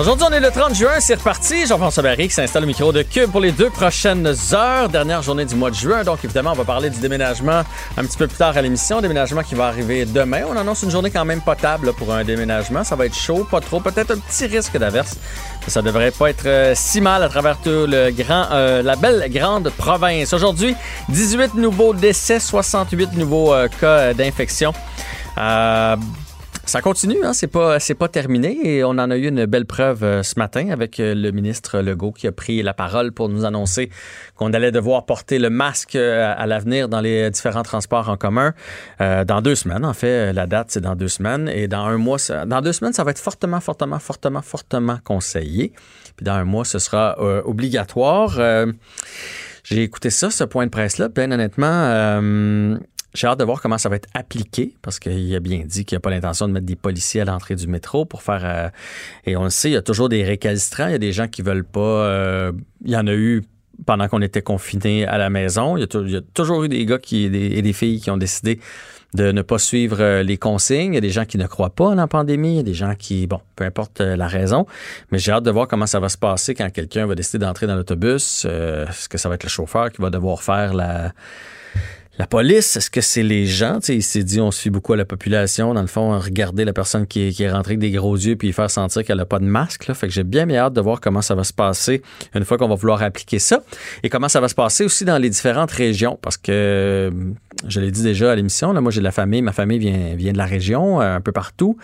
Aujourd'hui, 0.00 0.26
on 0.30 0.32
est 0.32 0.40
le 0.40 0.50
30 0.50 0.74
juin, 0.74 0.98
c'est 0.98 1.16
reparti. 1.16 1.66
Jean-François 1.66 2.02
Barry 2.02 2.28
qui 2.28 2.32
s'installe 2.32 2.62
au 2.62 2.66
micro 2.66 2.90
de 2.90 3.02
Cube 3.02 3.30
pour 3.30 3.42
les 3.42 3.52
deux 3.52 3.68
prochaines 3.68 4.26
heures. 4.54 4.88
Dernière 4.88 5.20
journée 5.20 5.44
du 5.44 5.54
mois 5.54 5.68
de 5.68 5.74
juin. 5.74 6.04
Donc, 6.04 6.24
évidemment, 6.24 6.52
on 6.52 6.54
va 6.54 6.64
parler 6.64 6.88
du 6.88 6.98
déménagement 7.00 7.64
un 7.98 8.04
petit 8.06 8.16
peu 8.16 8.26
plus 8.26 8.38
tard 8.38 8.56
à 8.56 8.62
l'émission. 8.62 9.02
Déménagement 9.02 9.42
qui 9.42 9.54
va 9.54 9.66
arriver 9.66 10.06
demain. 10.06 10.44
On 10.48 10.56
annonce 10.56 10.84
une 10.84 10.90
journée 10.90 11.10
quand 11.10 11.26
même 11.26 11.42
potable 11.42 11.92
pour 11.92 12.14
un 12.14 12.24
déménagement. 12.24 12.82
Ça 12.82 12.96
va 12.96 13.04
être 13.04 13.14
chaud, 13.14 13.46
pas 13.50 13.60
trop. 13.60 13.78
Peut-être 13.80 14.12
un 14.12 14.18
petit 14.18 14.46
risque 14.46 14.78
d'averse. 14.78 15.18
Ça 15.66 15.82
devrait 15.82 16.12
pas 16.12 16.30
être 16.30 16.46
euh, 16.46 16.72
si 16.74 17.02
mal 17.02 17.22
à 17.22 17.28
travers 17.28 17.58
tout 17.58 17.84
le 17.86 18.10
grand, 18.10 18.46
euh, 18.52 18.82
la 18.82 18.96
belle 18.96 19.26
grande 19.30 19.68
province. 19.68 20.32
Aujourd'hui, 20.32 20.74
18 21.10 21.56
nouveaux 21.56 21.92
décès, 21.92 22.40
68 22.40 23.18
nouveaux 23.18 23.52
euh, 23.52 23.68
cas 23.68 24.14
d'infection. 24.14 24.72
Euh, 25.36 25.96
ça 26.70 26.80
continue, 26.82 27.24
hein? 27.24 27.32
c'est 27.32 27.48
pas 27.48 27.80
c'est 27.80 27.96
pas 27.96 28.06
terminé 28.06 28.56
et 28.62 28.84
on 28.84 28.90
en 28.90 29.10
a 29.10 29.16
eu 29.16 29.26
une 29.26 29.44
belle 29.46 29.66
preuve 29.66 30.04
euh, 30.04 30.22
ce 30.22 30.38
matin 30.38 30.70
avec 30.70 31.00
euh, 31.00 31.16
le 31.16 31.32
ministre 31.32 31.80
Legault 31.80 32.12
qui 32.12 32.28
a 32.28 32.32
pris 32.32 32.62
la 32.62 32.74
parole 32.74 33.10
pour 33.10 33.28
nous 33.28 33.44
annoncer 33.44 33.90
qu'on 34.36 34.52
allait 34.52 34.70
devoir 34.70 35.04
porter 35.04 35.40
le 35.40 35.50
masque 35.50 35.96
euh, 35.96 36.32
à 36.36 36.46
l'avenir 36.46 36.88
dans 36.88 37.00
les 37.00 37.28
différents 37.32 37.64
transports 37.64 38.08
en 38.08 38.16
commun 38.16 38.54
dans 39.00 39.40
deux 39.42 39.56
semaines. 39.56 39.84
En 39.84 39.94
fait, 39.94 40.32
la 40.32 40.46
date 40.46 40.68
c'est 40.70 40.80
dans 40.80 40.94
deux 40.94 41.08
semaines 41.08 41.48
et 41.48 41.66
dans 41.66 41.84
un 41.86 41.96
mois, 41.96 42.18
ça- 42.18 42.44
dans 42.46 42.60
deux 42.60 42.72
semaines, 42.72 42.92
ça 42.92 43.02
va 43.02 43.10
être 43.10 43.18
fortement, 43.18 43.58
fortement, 43.60 43.98
fortement, 43.98 44.42
fortement 44.42 44.98
conseillé. 45.02 45.72
Puis 46.16 46.24
dans 46.24 46.34
un 46.34 46.44
mois, 46.44 46.64
ce 46.64 46.78
sera 46.78 47.16
obligatoire. 47.44 48.38
J'ai 49.62 49.82
écouté 49.82 50.10
ça, 50.10 50.30
ce 50.30 50.44
point 50.44 50.64
de 50.66 50.70
presse-là. 50.70 51.08
Bien 51.08 51.30
honnêtement, 51.32 52.20
j'ai 53.14 53.26
hâte 53.26 53.38
de 53.40 53.44
voir 53.44 53.60
comment 53.60 53.78
ça 53.78 53.88
va 53.88 53.96
être 53.96 54.08
appliqué 54.14 54.74
parce 54.82 54.98
qu'il 54.98 55.34
a 55.34 55.40
bien 55.40 55.62
dit 55.66 55.84
qu'il 55.84 55.96
n'a 55.96 56.00
pas 56.00 56.10
l'intention 56.10 56.46
de 56.48 56.52
mettre 56.52 56.66
des 56.66 56.76
policiers 56.76 57.22
à 57.22 57.24
l'entrée 57.24 57.56
du 57.56 57.66
métro 57.66 58.04
pour 58.04 58.22
faire. 58.22 58.42
euh, 58.44 58.68
et 59.26 59.36
on 59.36 59.44
le 59.44 59.50
sait, 59.50 59.70
il 59.70 59.74
y 59.74 59.76
a 59.76 59.82
toujours 59.82 60.08
des 60.08 60.22
récalcitrants. 60.24 60.86
Il 60.86 60.92
y 60.92 60.94
a 60.94 60.98
des 60.98 61.12
gens 61.12 61.26
qui 61.28 61.42
veulent 61.42 61.64
pas. 61.64 61.80
euh, 61.80 62.52
il 62.84 62.90
y 62.90 62.96
en 62.96 63.06
a 63.06 63.12
eu 63.14 63.42
pendant 63.86 64.08
qu'on 64.08 64.22
était 64.22 64.42
confinés 64.42 65.06
à 65.06 65.18
la 65.18 65.30
maison. 65.30 65.76
Il 65.76 65.80
y 65.80 66.14
a, 66.14 66.18
a 66.18 66.22
toujours 66.34 66.64
eu 66.64 66.68
des 66.68 66.84
gars 66.86 66.98
qui, 66.98 67.24
et 67.24 67.62
des 67.62 67.72
filles 67.72 68.00
qui 68.00 68.10
ont 68.10 68.16
décidé 68.18 68.60
de 69.14 69.32
ne 69.32 69.42
pas 69.42 69.58
suivre 69.58 70.00
euh, 70.00 70.22
les 70.22 70.36
consignes. 70.36 70.92
Il 70.92 70.94
y 70.94 70.98
a 70.98 71.00
des 71.00 71.10
gens 71.10 71.24
qui 71.24 71.36
ne 71.36 71.46
croient 71.48 71.74
pas 71.74 71.92
à 71.92 71.94
la 71.96 72.06
pandémie. 72.06 72.52
Il 72.52 72.56
y 72.58 72.60
a 72.60 72.62
des 72.62 72.74
gens 72.74 72.94
qui, 72.94 73.26
bon, 73.26 73.40
peu 73.56 73.64
importe 73.64 74.00
la 74.00 74.28
raison. 74.28 74.66
Mais 75.10 75.18
j'ai 75.18 75.32
hâte 75.32 75.42
de 75.42 75.50
voir 75.50 75.66
comment 75.66 75.86
ça 75.86 75.98
va 75.98 76.08
se 76.08 76.18
passer 76.18 76.54
quand 76.54 76.70
quelqu'un 76.70 77.06
va 77.06 77.16
décider 77.16 77.44
d'entrer 77.44 77.66
dans 77.66 77.74
l'autobus. 77.74 78.46
Euh, 78.48 78.86
Est-ce 78.86 79.08
que 79.08 79.18
ça 79.18 79.28
va 79.28 79.34
être 79.34 79.42
le 79.42 79.48
chauffeur 79.48 79.90
qui 79.90 80.00
va 80.00 80.10
devoir 80.10 80.42
faire 80.44 80.74
la, 80.74 81.12
la 82.20 82.26
police, 82.26 82.76
est-ce 82.76 82.90
que 82.90 83.00
c'est 83.00 83.22
les 83.22 83.46
gens? 83.46 83.78
Il 83.88 84.02
s'est 84.02 84.22
dit, 84.24 84.42
on 84.42 84.50
fie 84.50 84.68
beaucoup 84.68 84.92
à 84.92 84.96
la 84.98 85.06
population. 85.06 85.72
Dans 85.72 85.80
le 85.80 85.86
fond, 85.86 86.18
regarder 86.18 86.66
la 86.66 86.74
personne 86.74 87.06
qui 87.06 87.28
est, 87.28 87.32
qui 87.32 87.44
est 87.44 87.50
rentrée 87.50 87.70
avec 87.70 87.78
des 87.78 87.92
gros 87.92 88.14
yeux 88.14 88.36
puis 88.36 88.52
faire 88.52 88.70
sentir 88.70 89.04
qu'elle 89.04 89.16
n'a 89.16 89.24
pas 89.24 89.38
de 89.38 89.46
masque. 89.46 89.86
Là. 89.86 89.94
Fait 89.94 90.06
que 90.06 90.12
j'ai 90.12 90.22
bien, 90.22 90.44
bien 90.44 90.58
hâte 90.58 90.74
de 90.74 90.82
voir 90.82 91.00
comment 91.00 91.22
ça 91.22 91.34
va 91.34 91.44
se 91.44 91.54
passer 91.54 92.02
une 92.34 92.44
fois 92.44 92.58
qu'on 92.58 92.68
va 92.68 92.74
vouloir 92.74 93.02
appliquer 93.02 93.38
ça. 93.38 93.62
Et 94.02 94.10
comment 94.10 94.28
ça 94.28 94.38
va 94.38 94.48
se 94.48 94.54
passer 94.54 94.84
aussi 94.84 95.06
dans 95.06 95.16
les 95.16 95.30
différentes 95.30 95.70
régions? 95.70 96.18
Parce 96.20 96.36
que, 96.36 96.52
euh, 96.52 97.10
je 97.66 97.80
l'ai 97.80 97.90
dit 97.90 98.02
déjà 98.02 98.32
à 98.32 98.34
l'émission, 98.34 98.74
là, 98.74 98.82
moi 98.82 98.92
j'ai 98.92 99.00
de 99.00 99.04
la 99.04 99.12
famille. 99.12 99.40
Ma 99.40 99.52
famille 99.52 99.78
vient, 99.78 100.14
vient 100.14 100.32
de 100.32 100.38
la 100.38 100.44
région, 100.44 101.00
euh, 101.00 101.16
un 101.16 101.20
peu 101.22 101.32
partout. 101.32 101.78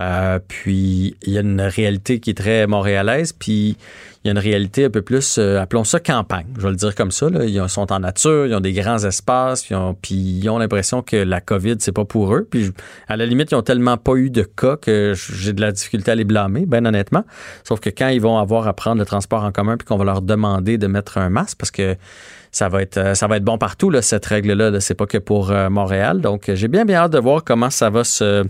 Euh, 0.00 0.40
puis, 0.48 1.16
il 1.22 1.32
y 1.32 1.38
a 1.38 1.42
une 1.42 1.60
réalité 1.60 2.18
qui 2.18 2.30
est 2.30 2.34
très 2.34 2.66
montréalaise. 2.66 3.32
Puis, 3.32 3.76
il 4.26 4.30
y 4.30 4.30
a 4.30 4.32
une 4.32 4.38
réalité 4.38 4.86
un 4.86 4.90
peu 4.90 5.02
plus, 5.02 5.38
euh, 5.38 5.60
appelons 5.60 5.84
ça 5.84 6.00
campagne, 6.00 6.46
je 6.56 6.62
vais 6.62 6.70
le 6.70 6.76
dire 6.76 6.96
comme 6.96 7.12
ça. 7.12 7.28
Ils 7.46 7.68
sont 7.68 7.92
en 7.92 8.00
nature, 8.00 8.46
ils 8.46 8.54
ont 8.54 8.60
des 8.60 8.72
grands 8.72 8.98
espaces, 8.98 9.68
puis 10.02 10.16
ils 10.16 10.48
ont 10.48 10.58
l'impression 10.58 11.00
que 11.00 11.16
la 11.16 11.40
COVID, 11.40 11.76
c'est 11.78 11.92
pas 11.92 12.04
pour 12.04 12.34
eux. 12.34 12.46
Puis 12.50 12.72
à 13.06 13.16
la 13.16 13.24
limite, 13.24 13.52
ils 13.52 13.54
ont 13.54 13.62
tellement 13.62 13.96
pas 13.96 14.14
eu 14.14 14.30
de 14.30 14.42
cas 14.42 14.76
que 14.76 15.14
j'ai 15.14 15.52
de 15.52 15.60
la 15.60 15.70
difficulté 15.70 16.10
à 16.10 16.16
les 16.16 16.24
blâmer, 16.24 16.66
ben 16.66 16.84
honnêtement. 16.86 17.24
Sauf 17.62 17.78
que 17.78 17.88
quand 17.88 18.08
ils 18.08 18.20
vont 18.20 18.38
avoir 18.38 18.66
à 18.66 18.72
prendre 18.72 18.98
le 18.98 19.06
transport 19.06 19.44
en 19.44 19.52
commun 19.52 19.76
puis 19.76 19.86
qu'on 19.86 19.96
va 19.96 20.04
leur 20.04 20.22
demander 20.22 20.76
de 20.76 20.88
mettre 20.88 21.18
un 21.18 21.30
masque, 21.30 21.58
parce 21.58 21.70
que 21.70 21.96
ça 22.50 22.68
va 22.68 22.82
être, 22.82 22.96
euh, 22.96 23.14
ça 23.14 23.28
va 23.28 23.36
être 23.36 23.44
bon 23.44 23.58
partout, 23.58 23.92
cette 24.00 24.26
règle-là. 24.26 24.70
Là. 24.70 24.80
C'est 24.80 24.94
pas 24.94 25.06
que 25.06 25.18
pour 25.18 25.52
euh, 25.52 25.70
Montréal. 25.70 26.20
Donc, 26.20 26.50
j'ai 26.52 26.68
bien, 26.68 26.84
bien 26.84 26.98
hâte 26.98 27.12
de 27.12 27.18
voir 27.20 27.44
comment 27.44 27.70
ça 27.70 27.90
va 27.90 28.02
se 28.02 28.44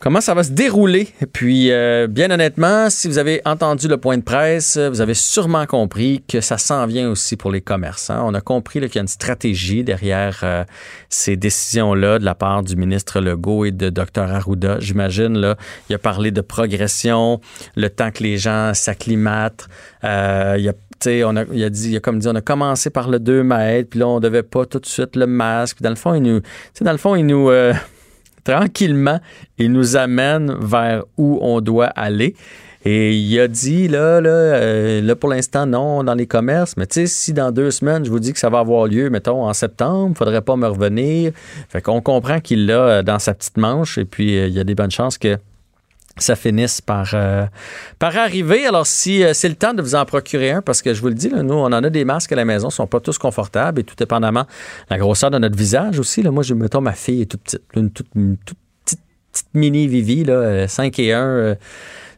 comment 0.00 0.20
ça 0.20 0.34
va 0.34 0.42
se 0.42 0.52
dérouler? 0.52 1.08
Puis, 1.32 1.70
euh, 1.70 2.06
bien 2.08 2.30
honnêtement, 2.30 2.88
si 2.90 3.08
vous 3.08 3.18
avez 3.18 3.42
entendu 3.44 3.88
le 3.88 3.96
point 3.96 4.16
de 4.16 4.22
presse, 4.22 4.78
vous 4.78 5.00
avez 5.00 5.14
sûrement 5.14 5.66
compris 5.66 6.22
que 6.26 6.40
ça 6.40 6.58
s'en 6.58 6.86
vient 6.86 7.10
aussi 7.10 7.36
pour 7.36 7.50
les 7.50 7.60
commerçants. 7.60 8.26
On 8.26 8.34
a 8.34 8.40
compris 8.40 8.80
qu'il 8.80 8.94
y 8.94 8.98
a 8.98 9.02
une 9.02 9.08
stratégie 9.08 9.84
derrière 9.84 10.40
euh, 10.42 10.64
ces 11.08 11.36
décisions-là 11.36 12.18
de 12.18 12.24
la 12.24 12.34
part 12.34 12.62
du 12.62 12.76
ministre 12.76 13.20
Legault 13.20 13.64
et 13.64 13.72
de 13.72 13.90
Dr 13.90 14.22
Arruda. 14.22 14.78
J'imagine, 14.80 15.54
il 15.88 15.94
a 15.94 15.98
parlé 15.98 16.30
de 16.30 16.40
progression, 16.40 17.40
le 17.76 17.90
temps 17.90 18.10
que 18.10 18.22
les 18.22 18.38
gens 18.38 18.72
s'acclimatent. 18.74 19.68
Euh, 20.04 20.56
il 20.58 20.68
a 20.68 20.72
on 21.24 21.36
a, 21.36 21.44
il 21.52 21.62
a 21.62 21.70
dit, 21.70 22.00
comme 22.00 22.18
dit, 22.18 22.26
on 22.26 22.34
a 22.34 22.40
commencé 22.40 22.90
par 22.90 23.08
le 23.08 23.20
2 23.20 23.44
mètres, 23.44 23.90
puis 23.90 24.00
là, 24.00 24.08
on 24.08 24.18
devait 24.18 24.42
pas 24.42 24.66
tout 24.66 24.80
de 24.80 24.86
suite 24.86 25.14
le 25.14 25.28
masque. 25.28 25.76
Puis 25.76 25.84
dans 25.84 25.90
le 25.90 25.96
fond, 25.96 26.12
il 26.12 26.22
nous, 26.22 26.40
dans 26.80 26.90
le 26.90 26.98
fond, 26.98 27.14
il 27.14 27.24
nous, 27.24 27.48
tranquillement, 28.48 29.20
il 29.58 29.72
nous 29.72 29.96
amène 29.96 30.54
vers 30.58 31.04
où 31.18 31.38
on 31.42 31.60
doit 31.60 31.86
aller. 31.86 32.34
Et 32.84 33.14
il 33.14 33.38
a 33.40 33.48
dit, 33.48 33.88
là, 33.88 34.20
là, 34.20 34.30
euh, 34.30 35.02
là 35.02 35.16
pour 35.16 35.28
l'instant, 35.28 35.66
non, 35.66 36.02
dans 36.02 36.14
les 36.14 36.26
commerces, 36.26 36.76
mais 36.76 36.86
tu 36.86 37.00
sais, 37.00 37.06
si 37.06 37.32
dans 37.34 37.50
deux 37.52 37.70
semaines, 37.70 38.04
je 38.04 38.10
vous 38.10 38.20
dis 38.20 38.32
que 38.32 38.38
ça 38.38 38.48
va 38.48 38.60
avoir 38.60 38.86
lieu, 38.86 39.10
mettons, 39.10 39.44
en 39.44 39.52
septembre, 39.52 40.16
faudrait 40.16 40.40
pas 40.40 40.56
me 40.56 40.66
revenir. 40.66 41.32
Fait 41.68 41.82
qu'on 41.82 42.00
comprend 42.00 42.40
qu'il 42.40 42.66
l'a 42.66 42.80
euh, 42.80 43.02
dans 43.02 43.18
sa 43.18 43.34
petite 43.34 43.58
manche, 43.58 43.98
et 43.98 44.06
puis 44.06 44.38
euh, 44.38 44.46
il 44.46 44.54
y 44.54 44.60
a 44.60 44.64
des 44.64 44.74
bonnes 44.74 44.90
chances 44.90 45.18
que 45.18 45.36
ça 46.22 46.36
finisse 46.36 46.80
par, 46.80 47.10
euh, 47.14 47.46
par 47.98 48.16
arriver. 48.16 48.66
Alors, 48.66 48.86
si 48.86 49.22
euh, 49.22 49.32
c'est 49.34 49.48
le 49.48 49.54
temps 49.54 49.74
de 49.74 49.82
vous 49.82 49.94
en 49.94 50.04
procurer 50.04 50.50
un, 50.50 50.62
parce 50.62 50.82
que 50.82 50.94
je 50.94 51.00
vous 51.00 51.08
le 51.08 51.14
dis, 51.14 51.28
là, 51.28 51.42
nous, 51.42 51.54
on 51.54 51.66
en 51.66 51.72
a 51.72 51.90
des 51.90 52.04
masques 52.04 52.32
à 52.32 52.36
la 52.36 52.44
maison, 52.44 52.68
ils 52.68 52.72
sont 52.72 52.86
pas 52.86 53.00
tous 53.00 53.18
confortables, 53.18 53.80
et 53.80 53.84
tout 53.84 53.94
dépendamment 53.96 54.46
la 54.90 54.98
grosseur 54.98 55.30
de 55.30 55.38
notre 55.38 55.56
visage 55.56 55.98
aussi. 55.98 56.22
Là, 56.22 56.30
moi, 56.30 56.42
je 56.42 56.54
mettons, 56.54 56.80
ma 56.80 56.92
fille 56.92 57.22
est 57.22 57.26
toute 57.26 57.42
petite, 57.42 57.62
une 57.74 57.90
toute, 57.90 58.08
toute 58.12 58.58
petite, 58.84 59.00
petite 59.32 59.54
mini 59.54 59.86
Vivi, 59.86 60.24
là, 60.24 60.34
euh, 60.34 60.68
5 60.68 60.98
et 60.98 61.12
1, 61.12 61.20
euh, 61.20 61.54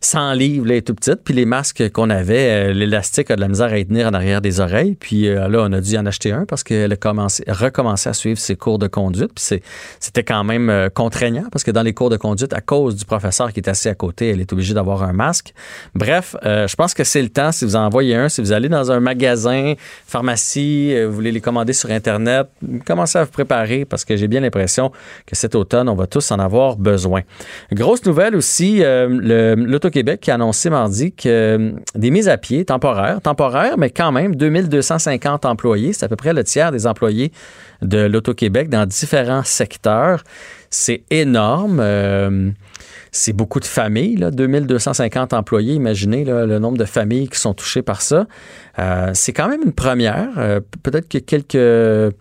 100 0.02 0.32
livres, 0.32 0.66
là, 0.66 0.80
tout 0.80 0.94
petite. 0.94 1.20
Puis 1.24 1.34
les 1.34 1.44
masques 1.44 1.90
qu'on 1.92 2.08
avait, 2.08 2.70
euh, 2.70 2.72
l'élastique 2.72 3.30
a 3.30 3.36
de 3.36 3.40
la 3.40 3.48
misère 3.48 3.66
à 3.66 3.78
y 3.78 3.86
tenir 3.86 4.06
en 4.06 4.14
arrière 4.14 4.40
des 4.40 4.60
oreilles. 4.60 4.96
Puis 4.98 5.28
euh, 5.28 5.48
là, 5.48 5.60
on 5.62 5.72
a 5.72 5.80
dû 5.80 5.96
en 5.98 6.06
acheter 6.06 6.32
un 6.32 6.46
parce 6.46 6.62
qu'elle 6.62 6.92
a 6.92 6.96
commencé, 6.96 7.44
recommencé 7.46 8.08
à 8.08 8.14
suivre 8.14 8.38
ses 8.38 8.56
cours 8.56 8.78
de 8.78 8.86
conduite. 8.86 9.32
Puis 9.34 9.60
c'était 9.98 10.24
quand 10.24 10.42
même 10.42 10.70
euh, 10.70 10.88
contraignant 10.88 11.44
parce 11.52 11.64
que 11.64 11.70
dans 11.70 11.82
les 11.82 11.92
cours 11.92 12.08
de 12.08 12.16
conduite, 12.16 12.52
à 12.54 12.60
cause 12.60 12.96
du 12.96 13.04
professeur 13.04 13.52
qui 13.52 13.60
est 13.60 13.68
assis 13.68 13.88
à 13.88 13.94
côté, 13.94 14.30
elle 14.30 14.40
est 14.40 14.52
obligée 14.52 14.72
d'avoir 14.72 15.02
un 15.02 15.12
masque. 15.12 15.52
Bref, 15.94 16.34
je 16.42 16.74
pense 16.76 16.94
que 16.94 17.04
c'est 17.04 17.22
le 17.22 17.28
temps, 17.28 17.52
si 17.52 17.64
vous 17.64 17.76
en 17.76 17.84
envoyez 17.84 18.14
un, 18.14 18.28
si 18.28 18.40
vous 18.40 18.52
allez 18.52 18.68
dans 18.68 18.90
un 18.90 19.00
magasin, 19.00 19.74
pharmacie, 20.06 20.94
vous 21.04 21.12
voulez 21.12 21.32
les 21.32 21.40
commander 21.40 21.72
sur 21.72 21.90
Internet, 21.90 22.46
commencez 22.86 23.18
à 23.18 23.24
vous 23.24 23.30
préparer 23.30 23.84
parce 23.84 24.04
que 24.04 24.16
j'ai 24.16 24.28
bien 24.28 24.40
l'impression 24.40 24.92
que 25.26 25.36
cet 25.36 25.54
automne, 25.54 25.88
on 25.88 25.94
va 25.94 26.06
tous 26.06 26.30
en 26.30 26.38
avoir 26.38 26.76
besoin. 26.76 27.22
Grosse 27.72 28.04
nouvelle 28.04 28.36
aussi, 28.36 28.82
euh, 28.82 29.08
l'Auto-Québec 29.90 30.20
qui 30.20 30.30
a 30.30 30.34
annoncé 30.34 30.70
mardi 30.70 31.12
que 31.12 31.28
euh, 31.28 31.72
des 31.94 32.10
mises 32.10 32.28
à 32.28 32.38
pied 32.38 32.64
temporaires, 32.64 33.20
temporaires, 33.20 33.76
mais 33.76 33.90
quand 33.90 34.12
même 34.12 34.36
2250 34.36 35.44
employés, 35.44 35.92
c'est 35.92 36.04
à 36.04 36.08
peu 36.08 36.16
près 36.16 36.32
le 36.32 36.44
tiers 36.44 36.70
des 36.70 36.86
employés 36.86 37.32
de 37.82 37.98
l'Auto-Québec 37.98 38.68
dans 38.68 38.86
différents 38.86 39.42
secteurs. 39.42 40.22
C'est 40.70 41.03
énorme. 41.10 41.80
euh, 41.80 42.50
c'est 43.12 43.32
beaucoup 43.32 43.59
de 43.59 43.65
familles, 43.65 44.15
là, 44.16 44.30
2250 44.30 45.32
employés. 45.32 45.74
Imaginez 45.74 46.24
le 46.24 46.59
nombre 46.60 46.78
de 46.78 46.84
familles 46.84 47.28
qui 47.28 47.41
sont 47.41 47.54
touchées 47.54 47.82
par 47.82 48.03
ça. 48.03 48.28
Euh, 48.78 49.10
c'est 49.15 49.32
quand 49.32 49.48
même 49.48 49.62
une 49.65 49.72
première. 49.72 50.28
Peut-être 50.84 51.09
que 51.09 51.18
quelques 51.18 52.15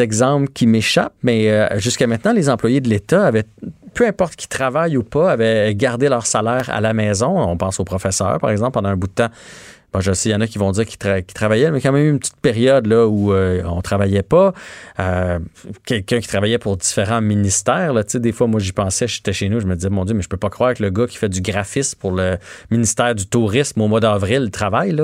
exemples 0.00 0.48
qui 0.52 0.66
m'échappent, 0.66 1.14
mais 1.22 1.68
jusqu'à 1.78 2.08
maintenant, 2.08 2.32
les 2.32 2.48
employés 2.48 2.80
de 2.80 2.88
l'État 2.88 3.24
avaient, 3.24 3.44
peu 3.94 4.06
importe 4.06 4.36
qui 4.36 4.48
travaillent 4.48 4.96
ou 4.96 5.02
pas, 5.02 5.32
avaient 5.32 5.74
gardé 5.74 6.08
leur 6.08 6.26
salaire 6.26 6.70
à 6.70 6.80
la 6.80 6.92
maison. 6.92 7.38
On 7.38 7.56
pense 7.56 7.80
aux 7.80 7.84
professeurs, 7.84 8.38
par 8.38 8.50
exemple, 8.50 8.72
pendant 8.72 8.88
un 8.88 8.96
bout 8.96 9.08
de 9.08 9.12
temps. 9.12 9.30
Bon, 9.92 10.00
je 10.00 10.10
sais, 10.14 10.30
il 10.30 10.32
y 10.32 10.34
en 10.34 10.40
a 10.40 10.46
qui 10.46 10.56
vont 10.56 10.72
dire 10.72 10.86
qu'ils, 10.86 10.96
tra- 10.96 11.22
qu'ils 11.22 11.34
travaillaient, 11.34 11.70
mais 11.70 11.82
quand 11.82 11.92
même 11.92 12.08
une 12.08 12.18
petite 12.18 12.40
période 12.40 12.86
là 12.86 13.06
où 13.06 13.34
euh, 13.34 13.62
on 13.66 13.82
travaillait 13.82 14.22
pas. 14.22 14.54
Euh, 14.98 15.38
quelqu'un 15.84 16.18
qui 16.20 16.28
travaillait 16.28 16.56
pour 16.56 16.78
différents 16.78 17.20
ministères, 17.20 17.92
des 18.14 18.32
fois, 18.32 18.46
moi, 18.46 18.58
j'y 18.58 18.72
pensais, 18.72 19.06
j'étais 19.06 19.34
chez 19.34 19.50
nous, 19.50 19.60
je 19.60 19.66
me 19.66 19.74
disais, 19.74 19.90
mon 19.90 20.06
Dieu, 20.06 20.14
mais 20.14 20.22
je 20.22 20.30
peux 20.30 20.38
pas 20.38 20.48
croire 20.48 20.72
que 20.72 20.82
le 20.82 20.88
gars 20.88 21.06
qui 21.06 21.18
fait 21.18 21.28
du 21.28 21.42
graphisme 21.42 21.98
pour 21.98 22.12
le 22.12 22.38
ministère 22.70 23.14
du 23.14 23.26
Tourisme 23.26 23.82
au 23.82 23.88
mois 23.88 24.00
d'avril 24.00 24.50
travaille, 24.50 24.96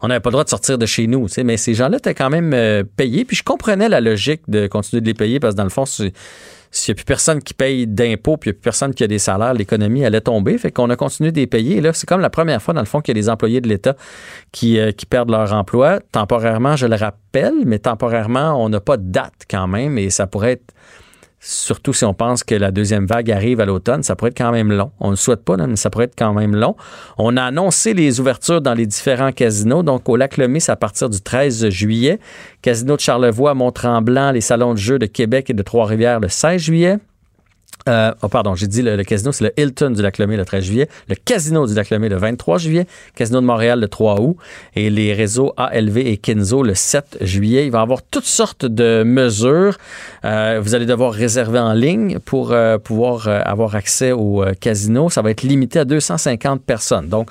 on 0.00 0.08
n'avait 0.08 0.20
pas 0.20 0.30
le 0.30 0.32
droit 0.32 0.44
de 0.44 0.48
sortir 0.48 0.78
de 0.78 0.86
chez 0.86 1.06
nous, 1.06 1.26
mais 1.44 1.58
ces 1.58 1.74
gens-là 1.74 1.98
étaient 1.98 2.14
quand 2.14 2.30
même 2.30 2.54
euh, 2.54 2.84
payés, 2.96 3.26
puis 3.26 3.36
je 3.36 3.42
comprenais 3.42 3.90
la 3.90 4.00
logique 4.00 4.40
de 4.48 4.66
continuer 4.66 5.02
de 5.02 5.06
les 5.08 5.14
payer 5.14 5.40
parce 5.40 5.52
que 5.52 5.58
dans 5.58 5.64
le 5.64 5.68
fond, 5.68 5.84
c'est 5.84 6.14
s'il 6.74 6.92
n'y 6.92 6.96
a 6.96 6.98
plus 7.00 7.04
personne 7.04 7.42
qui 7.42 7.52
paye 7.52 7.86
d'impôts, 7.86 8.38
puis 8.38 8.48
il 8.48 8.52
n'y 8.52 8.56
a 8.56 8.58
plus 8.58 8.64
personne 8.64 8.94
qui 8.94 9.04
a 9.04 9.06
des 9.06 9.18
salaires, 9.18 9.52
l'économie 9.52 10.06
allait 10.06 10.22
tomber. 10.22 10.56
Fait 10.56 10.72
qu'on 10.72 10.88
a 10.88 10.96
continué 10.96 11.30
de 11.30 11.38
les 11.38 11.46
payer. 11.46 11.82
là, 11.82 11.92
c'est 11.92 12.08
comme 12.08 12.22
la 12.22 12.30
première 12.30 12.62
fois, 12.62 12.72
dans 12.72 12.80
le 12.80 12.86
fond, 12.86 13.02
qu'il 13.02 13.14
y 13.14 13.18
a 13.18 13.22
des 13.22 13.28
employés 13.28 13.60
de 13.60 13.68
l'État 13.68 13.94
qui, 14.52 14.78
euh, 14.78 14.90
qui 14.90 15.04
perdent 15.04 15.30
leur 15.30 15.52
emploi. 15.52 16.00
Temporairement, 16.12 16.74
je 16.74 16.86
le 16.86 16.96
rappelle, 16.96 17.54
mais 17.66 17.78
temporairement, 17.78 18.54
on 18.64 18.70
n'a 18.70 18.80
pas 18.80 18.96
de 18.96 19.04
date 19.04 19.44
quand 19.50 19.68
même, 19.68 19.98
et 19.98 20.08
ça 20.08 20.26
pourrait 20.26 20.52
être 20.52 20.72
surtout 21.44 21.92
si 21.92 22.04
on 22.04 22.14
pense 22.14 22.44
que 22.44 22.54
la 22.54 22.70
deuxième 22.70 23.06
vague 23.06 23.30
arrive 23.30 23.60
à 23.60 23.66
l'automne, 23.66 24.04
ça 24.04 24.14
pourrait 24.14 24.30
être 24.30 24.38
quand 24.38 24.52
même 24.52 24.72
long. 24.72 24.92
On 25.00 25.06
ne 25.06 25.12
le 25.12 25.16
souhaite 25.16 25.44
pas, 25.44 25.56
mais 25.56 25.76
ça 25.76 25.90
pourrait 25.90 26.04
être 26.04 26.16
quand 26.16 26.32
même 26.32 26.54
long. 26.54 26.76
On 27.18 27.36
a 27.36 27.42
annoncé 27.42 27.94
les 27.94 28.20
ouvertures 28.20 28.60
dans 28.60 28.74
les 28.74 28.86
différents 28.86 29.32
casinos. 29.32 29.82
Donc, 29.82 30.08
au 30.08 30.16
Lac 30.16 30.40
c'est 30.60 30.70
à 30.70 30.76
partir 30.76 31.10
du 31.10 31.20
13 31.20 31.68
juillet. 31.68 32.20
Casino 32.62 32.94
de 32.94 33.00
Charlevoix, 33.00 33.54
Mont-Tremblant, 33.54 34.30
les 34.30 34.40
salons 34.40 34.74
de 34.74 34.78
jeux 34.78 35.00
de 35.00 35.06
Québec 35.06 35.50
et 35.50 35.54
de 35.54 35.62
Trois-Rivières 35.62 36.20
le 36.20 36.28
16 36.28 36.62
juillet. 36.62 36.98
Euh, 37.88 38.12
oh 38.22 38.28
pardon, 38.28 38.54
j'ai 38.54 38.68
dit 38.68 38.82
le, 38.82 39.02
casino, 39.02 39.32
c'est 39.32 39.44
le 39.44 39.52
Hilton 39.60 39.90
du 39.90 40.02
Lac 40.02 40.18
Lemay 40.18 40.36
le 40.36 40.44
13 40.44 40.64
juillet, 40.64 40.88
le 41.08 41.14
Casino 41.14 41.66
du 41.66 41.74
Lac 41.74 41.90
Lemay 41.90 42.08
le 42.08 42.16
23 42.16 42.58
juillet, 42.58 42.86
Casino 43.14 43.40
de 43.40 43.46
Montréal 43.46 43.80
le 43.80 43.88
3 43.88 44.20
août 44.20 44.36
et 44.76 44.90
les 44.90 45.12
réseaux 45.12 45.52
ALV 45.56 45.98
et 45.98 46.16
Kinzo 46.16 46.62
le 46.62 46.74
7 46.74 47.18
juillet. 47.22 47.66
Il 47.66 47.72
va 47.72 47.80
y 47.80 47.82
avoir 47.82 48.02
toutes 48.02 48.24
sortes 48.24 48.64
de 48.64 49.02
mesures. 49.04 49.76
Euh, 50.24 50.60
vous 50.62 50.74
allez 50.74 50.86
devoir 50.86 51.12
réserver 51.12 51.58
en 51.58 51.72
ligne 51.72 52.18
pour 52.20 52.52
euh, 52.52 52.78
pouvoir 52.78 53.26
avoir 53.26 53.74
accès 53.74 54.12
au 54.12 54.44
casino. 54.60 55.10
Ça 55.10 55.22
va 55.22 55.30
être 55.30 55.42
limité 55.42 55.80
à 55.80 55.84
250 55.84 56.62
personnes. 56.62 57.08
Donc, 57.08 57.30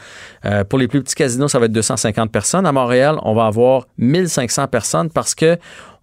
pour 0.69 0.79
les 0.79 0.87
plus 0.87 1.01
petits 1.01 1.15
casinos, 1.15 1.47
ça 1.47 1.59
va 1.59 1.65
être 1.65 1.71
250 1.71 2.31
personnes. 2.31 2.65
À 2.65 2.71
Montréal, 2.71 3.17
on 3.23 3.33
va 3.33 3.45
avoir 3.45 3.87
1500 3.97 4.67
personnes 4.67 5.09
parce 5.09 5.35
que 5.35 5.57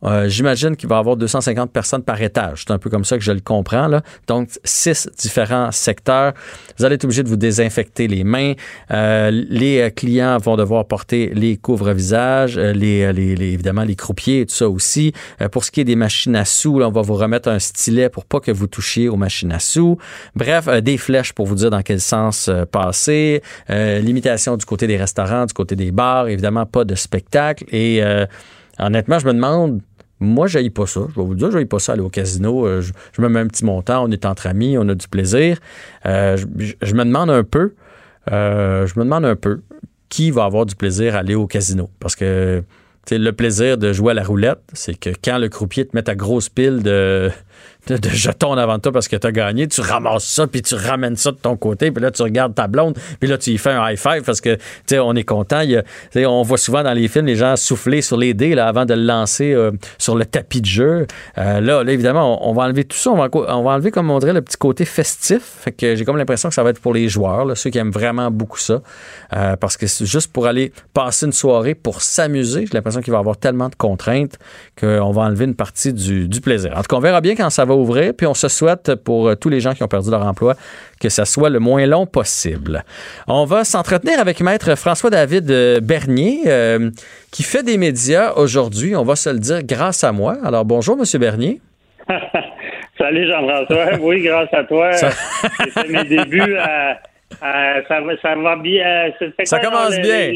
euh, 0.05 0.29
j'imagine 0.29 0.77
qu'il 0.77 0.89
va 0.89 0.97
y 0.97 0.99
avoir 0.99 1.17
250 1.17 1.73
personnes 1.73 2.03
par 2.03 2.21
étage. 2.23 2.65
C'est 2.67 2.73
un 2.73 2.79
peu 2.79 2.89
comme 2.91 3.05
ça 3.05 3.19
que 3.19 3.25
je 3.25 3.33
le 3.33 3.41
comprends. 3.41 3.89
Là. 3.89 4.03
Donc, 4.27 4.51
six 4.65 5.09
différents 5.19 5.73
secteurs. 5.73 6.35
Vous 6.79 6.85
allez 6.85 6.95
être 6.95 7.05
obligé 7.05 7.23
de 7.23 7.29
vous 7.29 7.37
désinfecter 7.37 8.07
les 8.07 8.23
mains. 8.23 8.53
Euh, 8.91 9.31
les 9.31 9.81
euh, 9.81 9.91
clients 9.91 10.39
vont 10.39 10.57
devoir 10.57 10.87
porter 10.87 11.33
les 11.35 11.57
couvre-visages, 11.57 12.57
les, 12.59 13.13
les, 13.13 13.53
évidemment 13.53 13.83
les 13.83 13.97
croupiers 13.97 14.41
et 14.41 14.47
tout 14.47 14.55
ça 14.55 14.69
aussi. 14.69 15.13
pour 15.51 15.65
ce 15.65 15.71
qui 15.71 15.81
est 15.81 15.85
des 15.85 15.97
machines 15.97 16.37
à 16.37 16.45
sous, 16.45 16.81
on 16.81 16.91
va 16.91 17.03
vous 17.03 17.15
remettre 17.15 17.49
un 17.49 17.59
stylet 17.59 18.09
pour 18.09 18.25
pas 18.25 18.41
que 18.41 18.51
vous 18.51 18.67
touchiez 18.67 19.09
aux 19.09 19.17
machines 19.17 19.53
à 19.53 19.59
sous. 19.59 19.99
Bref, 20.35 20.69
des 20.83 20.99
flèches 20.99 21.33
pour 21.33 21.47
vous 21.47 21.57
dire 21.57 21.71
dans 21.71 21.83
quel 21.83 22.01
sens 22.01 22.51
passer. 22.71 23.43
limitation 23.69 24.57
du 24.57 24.65
côté 24.65 24.87
des 24.87 24.97
restaurants, 24.97 25.47
du 25.47 25.55
côté 25.55 25.77
des 25.77 25.91
bars. 25.91 26.29
Évidemment, 26.29 26.67
pas 26.67 26.85
de 26.85 26.95
spectacle. 26.95 27.65
Et 27.73 28.03
honnêtement, 28.79 29.19
je 29.19 29.27
me 29.27 29.33
demande 29.33 29.81
moi, 30.21 30.47
je 30.47 30.69
pas 30.69 30.87
ça. 30.87 31.03
Je 31.11 31.21
vais 31.21 31.27
vous 31.27 31.35
dire, 31.35 31.51
je 31.51 31.63
pas 31.65 31.79
ça 31.79 31.93
aller 31.93 32.03
au 32.03 32.09
casino. 32.09 32.67
Euh, 32.67 32.81
je, 32.81 33.23
me 33.23 33.29
mets 33.29 33.41
un 33.41 33.47
petit 33.47 33.65
montant, 33.65 34.05
on 34.05 34.11
est 34.11 34.27
entre 34.27 34.47
amis, 34.47 34.77
on 34.79 34.89
a 34.89 34.95
du 34.95 35.09
plaisir. 35.09 35.59
Euh, 36.07 36.37
je, 36.37 36.95
me 36.95 37.05
demande 37.05 37.31
un 37.31 37.45
peu, 37.45 37.75
euh, 38.33 38.87
je 38.87 38.99
me 38.99 39.05
demande 39.05 39.25
un 39.25 39.37
peu 39.37 39.61
qui 40.09 40.31
va 40.31 40.45
avoir 40.45 40.67
du 40.67 40.75
plaisir 40.75 41.15
à 41.15 41.19
aller 41.19 41.35
au 41.35 41.47
casino. 41.47 41.91
Parce 42.01 42.17
que 42.17 42.63
le 43.11 43.31
plaisir 43.31 43.79
de 43.79 43.93
jouer 43.93 44.11
à 44.11 44.15
la 44.15 44.25
roulette, 44.25 44.61
c'est 44.73 44.99
que 44.99 45.11
quand 45.23 45.39
le 45.39 45.49
croupier 45.49 45.87
te 45.87 45.95
met 45.95 46.03
ta 46.03 46.15
grosse 46.15 46.49
pile 46.49 46.83
de, 46.83 47.31
de, 47.97 48.09
jetons 48.11 48.51
en 48.51 48.59
avant 48.59 48.77
de 48.77 48.83
toi 48.83 48.93
parce 48.93 49.09
que 49.09 49.17
tu 49.17 49.27
as 49.27 49.33
gagné, 49.33 49.69
tu 49.69 49.81
ramasses 49.81 50.25
ça, 50.25 50.47
puis 50.47 50.63
tu 50.63 50.75
ramènes 50.75 51.17
ça 51.17 51.31
de 51.31 51.37
ton 51.37 51.57
côté, 51.57 51.91
puis 51.91 52.03
là, 52.03 52.11
tu 52.11 52.23
regardes 52.23 52.55
ta 52.55 52.67
blonde, 52.67 52.97
puis 53.21 53.29
là, 53.29 53.39
tu 53.39 53.51
y 53.51 53.59
fais 53.59 53.71
un 53.71 53.91
high 53.91 53.99
five 53.99 54.23
parce 54.23 54.41
que, 54.41 54.55
tu 54.55 54.63
sais, 54.87 54.99
on 54.99 55.15
est 55.15 55.25
content. 55.25 55.61
Il 55.61 55.83
on 56.27 56.43
voit 56.43 56.59
souvent 56.59 56.83
dans 56.83 56.93
les 56.93 57.09
films 57.09 57.27
les 57.27 57.37
gens 57.37 57.57
souffler 57.57 58.03
sur 58.03 58.17
les 58.17 58.35
dés 58.35 58.55
là, 58.55 58.69
avant 58.69 58.85
de 58.85 58.95
le 58.95 59.03
lancer 59.03 59.53
euh, 59.53 59.73
sur 59.99 60.17
le 60.17 60.25
tapis 60.25 60.61
de 60.61 60.67
jeu. 60.67 61.07
Euh, 61.39 61.61
là, 61.61 61.83
là, 61.83 61.93
évidemment, 61.93 62.49
on, 62.49 62.53
va 62.53 62.65
enlever 62.65 62.85
tout 62.85 62.97
ça. 62.97 63.11
On 63.11 63.17
va, 63.17 63.29
on 63.33 63.63
va, 63.63 63.71
enlever, 63.73 63.91
comme 63.91 64.11
on 64.11 64.19
dirait, 64.19 64.33
le 64.33 64.43
petit 64.43 64.57
côté 64.57 64.85
festif. 64.85 65.43
Fait 65.43 65.73
que 65.73 65.97
j'ai 65.97 66.05
comme 66.05 66.17
l'impression 66.17 66.49
que 66.49 66.55
ça 66.55 66.63
va 66.63 66.71
être 66.71 66.81
pour 66.81 66.95
les 66.95 67.09
joueurs, 67.09 67.57
ceux 67.57 67.71
qui 67.71 67.79
aiment 67.79 67.91
vraiment 67.91 68.31
beaucoup 68.31 68.59
ça. 68.59 68.83
Euh, 69.35 69.57
parce 69.57 69.77
que 69.77 69.87
c'est 69.87 70.07
juste 70.07 70.33
pour 70.33 70.47
aller 70.47 70.73
passer 70.95 71.27
une 71.27 71.33
soirée, 71.33 71.75
pour 71.75 72.03
s'amuser. 72.03 72.67
J'ai 72.67 72.75
l'impression 72.75 73.01
qu'il 73.01 73.13
va 73.13 73.19
y 73.19 73.21
avoir 73.21 73.37
tellement 73.37 73.69
de 73.69 73.75
contraintes 73.75 74.39
qu'on 74.79 75.11
va 75.11 75.23
enlever 75.23 75.45
une 75.45 75.55
partie 75.55 75.93
du, 75.93 76.29
du 76.29 76.41
plaisir. 76.41 76.73
En 76.77 76.83
tout 76.83 76.89
cas, 76.89 76.97
on 76.97 77.01
verra 77.01 77.21
bien 77.21 77.35
quand 77.35 77.51
ça 77.51 77.65
va 77.65 77.75
Puis 78.17 78.27
on 78.27 78.35
se 78.35 78.49
souhaite 78.49 78.95
pour 78.95 79.29
euh, 79.29 79.35
tous 79.35 79.49
les 79.49 79.61
gens 79.61 79.75
qui 79.75 79.83
ont 79.83 79.89
perdu 79.89 80.11
leur 80.11 80.25
emploi 80.27 80.55
que 81.01 81.09
ça 81.09 81.25
soit 81.25 81.51
le 81.51 81.61
moins 81.61 81.87
long 81.87 82.07
possible. 82.07 82.85
On 83.27 83.45
va 83.45 83.65
s'entretenir 83.65 84.19
avec 84.19 84.41
Maître 84.41 84.75
François-David 84.77 85.51
euh, 85.51 85.81
Bernier, 85.81 86.43
euh, 86.47 86.91
qui 87.31 87.43
fait 87.43 87.63
des 87.63 87.79
médias 87.79 88.33
aujourd'hui, 88.35 88.97
on 88.97 89.05
va 89.05 89.17
se 89.17 89.31
le 89.31 89.39
dire, 89.39 89.63
grâce 89.63 90.03
à 90.03 90.13
moi. 90.13 90.37
Alors 90.45 90.65
bonjour, 90.65 90.97
Monsieur 90.97 91.19
Bernier. 91.19 91.61
Salut 92.99 93.29
Jean-François. 93.29 93.99
Oui, 94.01 94.23
grâce 94.23 94.53
à 94.53 94.65
toi. 94.65 94.91
J'ai 94.93 95.93
mes 95.93 96.05
débuts 96.05 96.57
à 96.57 96.99
euh, 97.43 97.83
ça, 97.87 98.01
va, 98.01 98.13
ça 98.21 98.35
va 98.35 98.57
bien. 98.57 99.11
Euh, 99.21 99.31
ça, 99.45 99.61
commence 99.61 99.99
bien. 100.01 100.33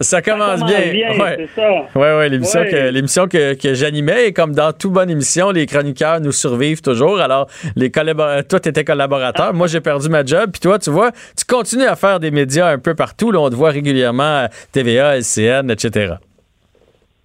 ça 0.00 0.22
commence 0.22 0.64
bien. 0.64 0.80
Ouais. 1.18 1.48
Oui, 1.94 2.02
ouais, 2.02 2.28
l'émission 2.28 2.64
que, 2.64 2.90
l'émission 2.90 3.28
que, 3.28 3.54
que 3.54 3.74
j'animais 3.74 4.26
et 4.26 4.32
comme 4.32 4.52
dans 4.52 4.72
toute 4.72 4.92
bonne 4.92 5.08
émission, 5.08 5.50
les 5.50 5.66
chroniqueurs 5.66 6.20
nous 6.20 6.32
survivent 6.32 6.82
toujours. 6.82 7.20
Alors, 7.20 7.48
les 7.76 7.90
collaborateurs, 7.90 8.46
toi, 8.46 8.60
tu 8.60 8.68
étais 8.68 8.84
collaborateur. 8.84 9.54
Moi, 9.54 9.66
j'ai 9.66 9.80
perdu 9.80 10.08
ma 10.08 10.24
job. 10.24 10.50
Puis 10.52 10.60
toi, 10.60 10.78
tu 10.78 10.90
vois, 10.90 11.12
tu 11.36 11.44
continues 11.44 11.86
à 11.86 11.96
faire 11.96 12.20
des 12.20 12.30
médias 12.30 12.68
un 12.68 12.78
peu 12.78 12.94
partout. 12.94 13.30
Là, 13.30 13.40
on 13.40 13.48
te 13.48 13.54
voit 13.54 13.70
régulièrement 13.70 14.44
à 14.44 14.48
TVA, 14.72 15.18
LCN, 15.18 15.70
etc. 15.70 16.14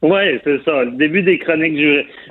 Oui, 0.03 0.39
c'est 0.44 0.63
ça. 0.63 0.83
Le 0.83 0.91
début 0.91 1.23
des 1.23 1.39
chroniques 1.39 1.79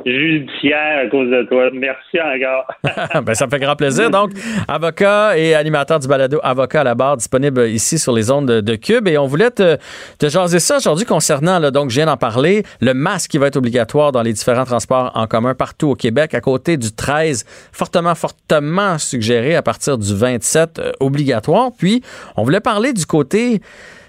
judiciaires 0.05 1.05
à 1.05 1.11
cause 1.11 1.29
de 1.29 1.43
toi. 1.49 1.69
Merci 1.73 2.19
encore. 2.21 2.65
ben, 3.25 3.35
ça 3.35 3.47
me 3.47 3.51
fait 3.51 3.59
grand 3.59 3.75
plaisir. 3.75 4.09
Donc, 4.09 4.31
avocat 4.69 5.37
et 5.37 5.53
animateur 5.53 5.99
du 5.99 6.07
balado 6.07 6.39
Avocat 6.45 6.83
à 6.83 6.85
la 6.85 6.95
barre, 6.95 7.17
disponible 7.17 7.67
ici 7.67 7.99
sur 7.99 8.13
les 8.13 8.31
ondes 8.31 8.47
de, 8.47 8.77
Cube. 8.77 9.09
Et 9.09 9.19
on 9.19 9.27
voulait 9.27 9.51
te, 9.51 9.79
te 10.17 10.29
jaser 10.29 10.61
ça 10.61 10.77
aujourd'hui 10.77 11.07
concernant, 11.07 11.59
là, 11.59 11.73
donc, 11.73 11.91
je 11.91 11.97
viens 11.97 12.07
d'en 12.07 12.17
parler, 12.17 12.63
le 12.81 12.95
masque 12.95 13.33
qui 13.33 13.39
va 13.39 13.49
être 13.49 13.57
obligatoire 13.57 14.13
dans 14.13 14.23
les 14.23 14.33
différents 14.33 14.65
transports 14.65 15.11
en 15.15 15.27
commun 15.27 15.55
partout 15.55 15.89
au 15.89 15.95
Québec, 15.97 16.35
à 16.35 16.41
côté 16.41 16.77
du 16.77 16.93
13, 16.93 17.45
fortement, 17.73 18.15
fortement 18.15 18.97
suggéré 18.99 19.57
à 19.57 19.63
partir 19.63 19.99
du 19.99 20.15
27, 20.15 20.79
euh, 20.79 20.93
obligatoire. 21.01 21.71
Puis, 21.77 22.01
on 22.37 22.45
voulait 22.45 22.61
parler 22.61 22.93
du 22.93 23.07
côté 23.07 23.61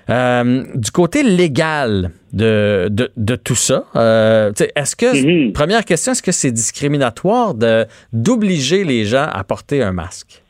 euh, 0.09 0.63
du 0.75 0.91
côté 0.91 1.23
légal 1.23 2.11
de, 2.33 2.87
de, 2.89 3.35
tout 3.35 3.55
ça, 3.55 3.83
euh, 3.95 4.51
est-ce 4.75 4.95
que, 4.95 5.05
mm-hmm. 5.05 5.53
première 5.53 5.83
question, 5.83 6.13
est-ce 6.13 6.23
que 6.23 6.31
c'est 6.31 6.51
discriminatoire 6.51 7.53
d'obliger 8.13 8.83
les 8.83 9.03
gens 9.05 9.27
à 9.31 9.43
porter 9.43 9.81
un 9.81 9.91
masque? 9.91 10.43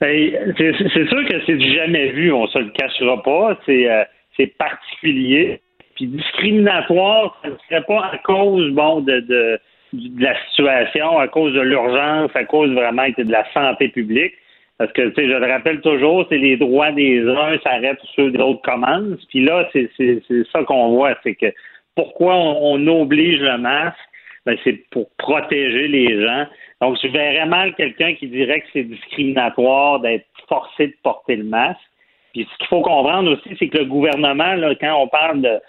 Ben, 0.00 0.30
c'est 0.56 1.08
sûr 1.08 1.28
que 1.28 1.34
c'est 1.44 1.56
du 1.56 1.74
jamais 1.74 2.10
vu, 2.12 2.32
on 2.32 2.46
se 2.46 2.58
le 2.58 2.70
cachera 2.70 3.22
pas. 3.22 3.58
C'est 3.66 3.90
euh, 3.90 4.46
particulier. 4.58 5.60
Puis 5.96 6.06
discriminatoire, 6.06 7.40
ce 7.42 7.48
ne 7.48 7.54
serait 7.68 7.84
pas 7.84 8.10
à 8.12 8.18
cause 8.18 8.70
bon 8.72 9.00
de, 9.00 9.18
de, 9.20 9.60
de 9.92 10.22
la 10.22 10.34
situation, 10.48 11.18
à 11.18 11.26
cause 11.26 11.52
de 11.52 11.60
l'urgence, 11.60 12.30
à 12.34 12.44
cause 12.44 12.70
vraiment 12.70 13.06
de 13.08 13.32
la 13.32 13.44
santé 13.52 13.88
publique. 13.88 14.34
Parce 14.78 14.92
que, 14.92 15.08
tu 15.08 15.14
sais, 15.14 15.28
je 15.28 15.34
le 15.34 15.46
rappelle 15.46 15.80
toujours, 15.80 16.24
c'est 16.28 16.38
les 16.38 16.56
droits 16.56 16.92
des 16.92 17.20
uns 17.28 17.58
s'arrêtent 17.64 17.98
ceux 18.14 18.30
d'autres 18.30 18.62
commencent. 18.62 19.24
Puis 19.28 19.44
là, 19.44 19.68
c'est 19.72 19.90
ça 20.52 20.62
qu'on 20.62 20.90
voit, 20.90 21.16
c'est 21.24 21.34
que 21.34 21.52
pourquoi 21.96 22.36
on, 22.36 22.86
oblige 22.86 23.40
le 23.40 23.58
masque, 23.58 23.98
ben, 24.46 24.56
c'est 24.62 24.88
pour 24.92 25.10
protéger 25.18 25.88
les 25.88 26.24
gens. 26.24 26.46
Donc, 26.80 26.96
je 27.02 27.08
verrais 27.08 27.46
mal 27.46 27.74
quelqu'un 27.74 28.14
qui 28.14 28.28
dirait 28.28 28.60
que 28.60 28.66
c'est 28.72 28.84
discriminatoire 28.84 29.98
d'être 29.98 30.26
forcé 30.48 30.86
de 30.86 30.94
porter 31.02 31.34
le 31.34 31.44
masque. 31.44 31.80
Puis 32.32 32.46
ce 32.48 32.58
qu'il 32.58 32.68
faut 32.68 32.82
comprendre 32.82 33.32
aussi, 33.32 33.56
c'est 33.58 33.66
que 33.68 33.78
le 33.78 33.86
gouvernement, 33.86 34.54
là, 34.54 34.76
quand 34.76 35.02
on 35.02 35.08
parle 35.08 35.42
de, 35.42 35.60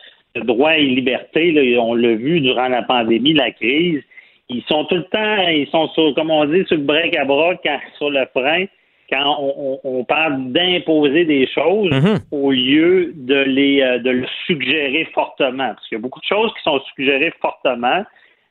droits 0.44 0.78
et 0.78 0.84
libertés, 0.84 1.51
là, 1.51 1.82
on 1.82 1.96
l'a 1.96 2.13
vu 2.13 2.42
durant 2.42 2.68
la 2.68 2.84
pandémie, 2.84 3.34
la 3.34 3.50
crise, 3.50 4.04
ils 4.50 4.63
sont 4.63 4.86
tout 4.86 4.98
le 4.98 5.04
temps, 5.06 5.48
ils 5.48 5.68
sont 5.72 5.88
sur, 5.89 6.13
comme 6.13 6.30
on 6.30 6.46
dit, 6.46 6.63
sur 6.68 6.78
le 6.78 6.84
break 6.84 7.16
à 7.16 7.25
bras, 7.25 7.56
sur 7.98 8.12
le 8.12 8.28
frein 8.36 8.66
quand 9.10 9.38
on, 9.84 10.04
parle 10.04 10.51
d'imposer 10.51 11.25
des 11.25 11.48
choses 11.48 11.92
mhm. 11.92 12.20
au 12.32 12.51
lieu 12.51 13.13
de 13.16 13.36
les 13.36 13.82
euh, 13.82 14.00
de 14.00 14.10
le 14.10 14.25
suggérer 14.46 15.06
fortement. 15.13 15.74
Parce 15.74 15.88
qu'il 15.88 15.98
y 15.98 16.00
a 16.00 16.01
beaucoup 16.01 16.20
de 16.20 16.25
choses 16.25 16.54
qui 16.56 16.63
sont 16.63 16.80
suggérées 16.96 17.34
fortement, 17.42 18.04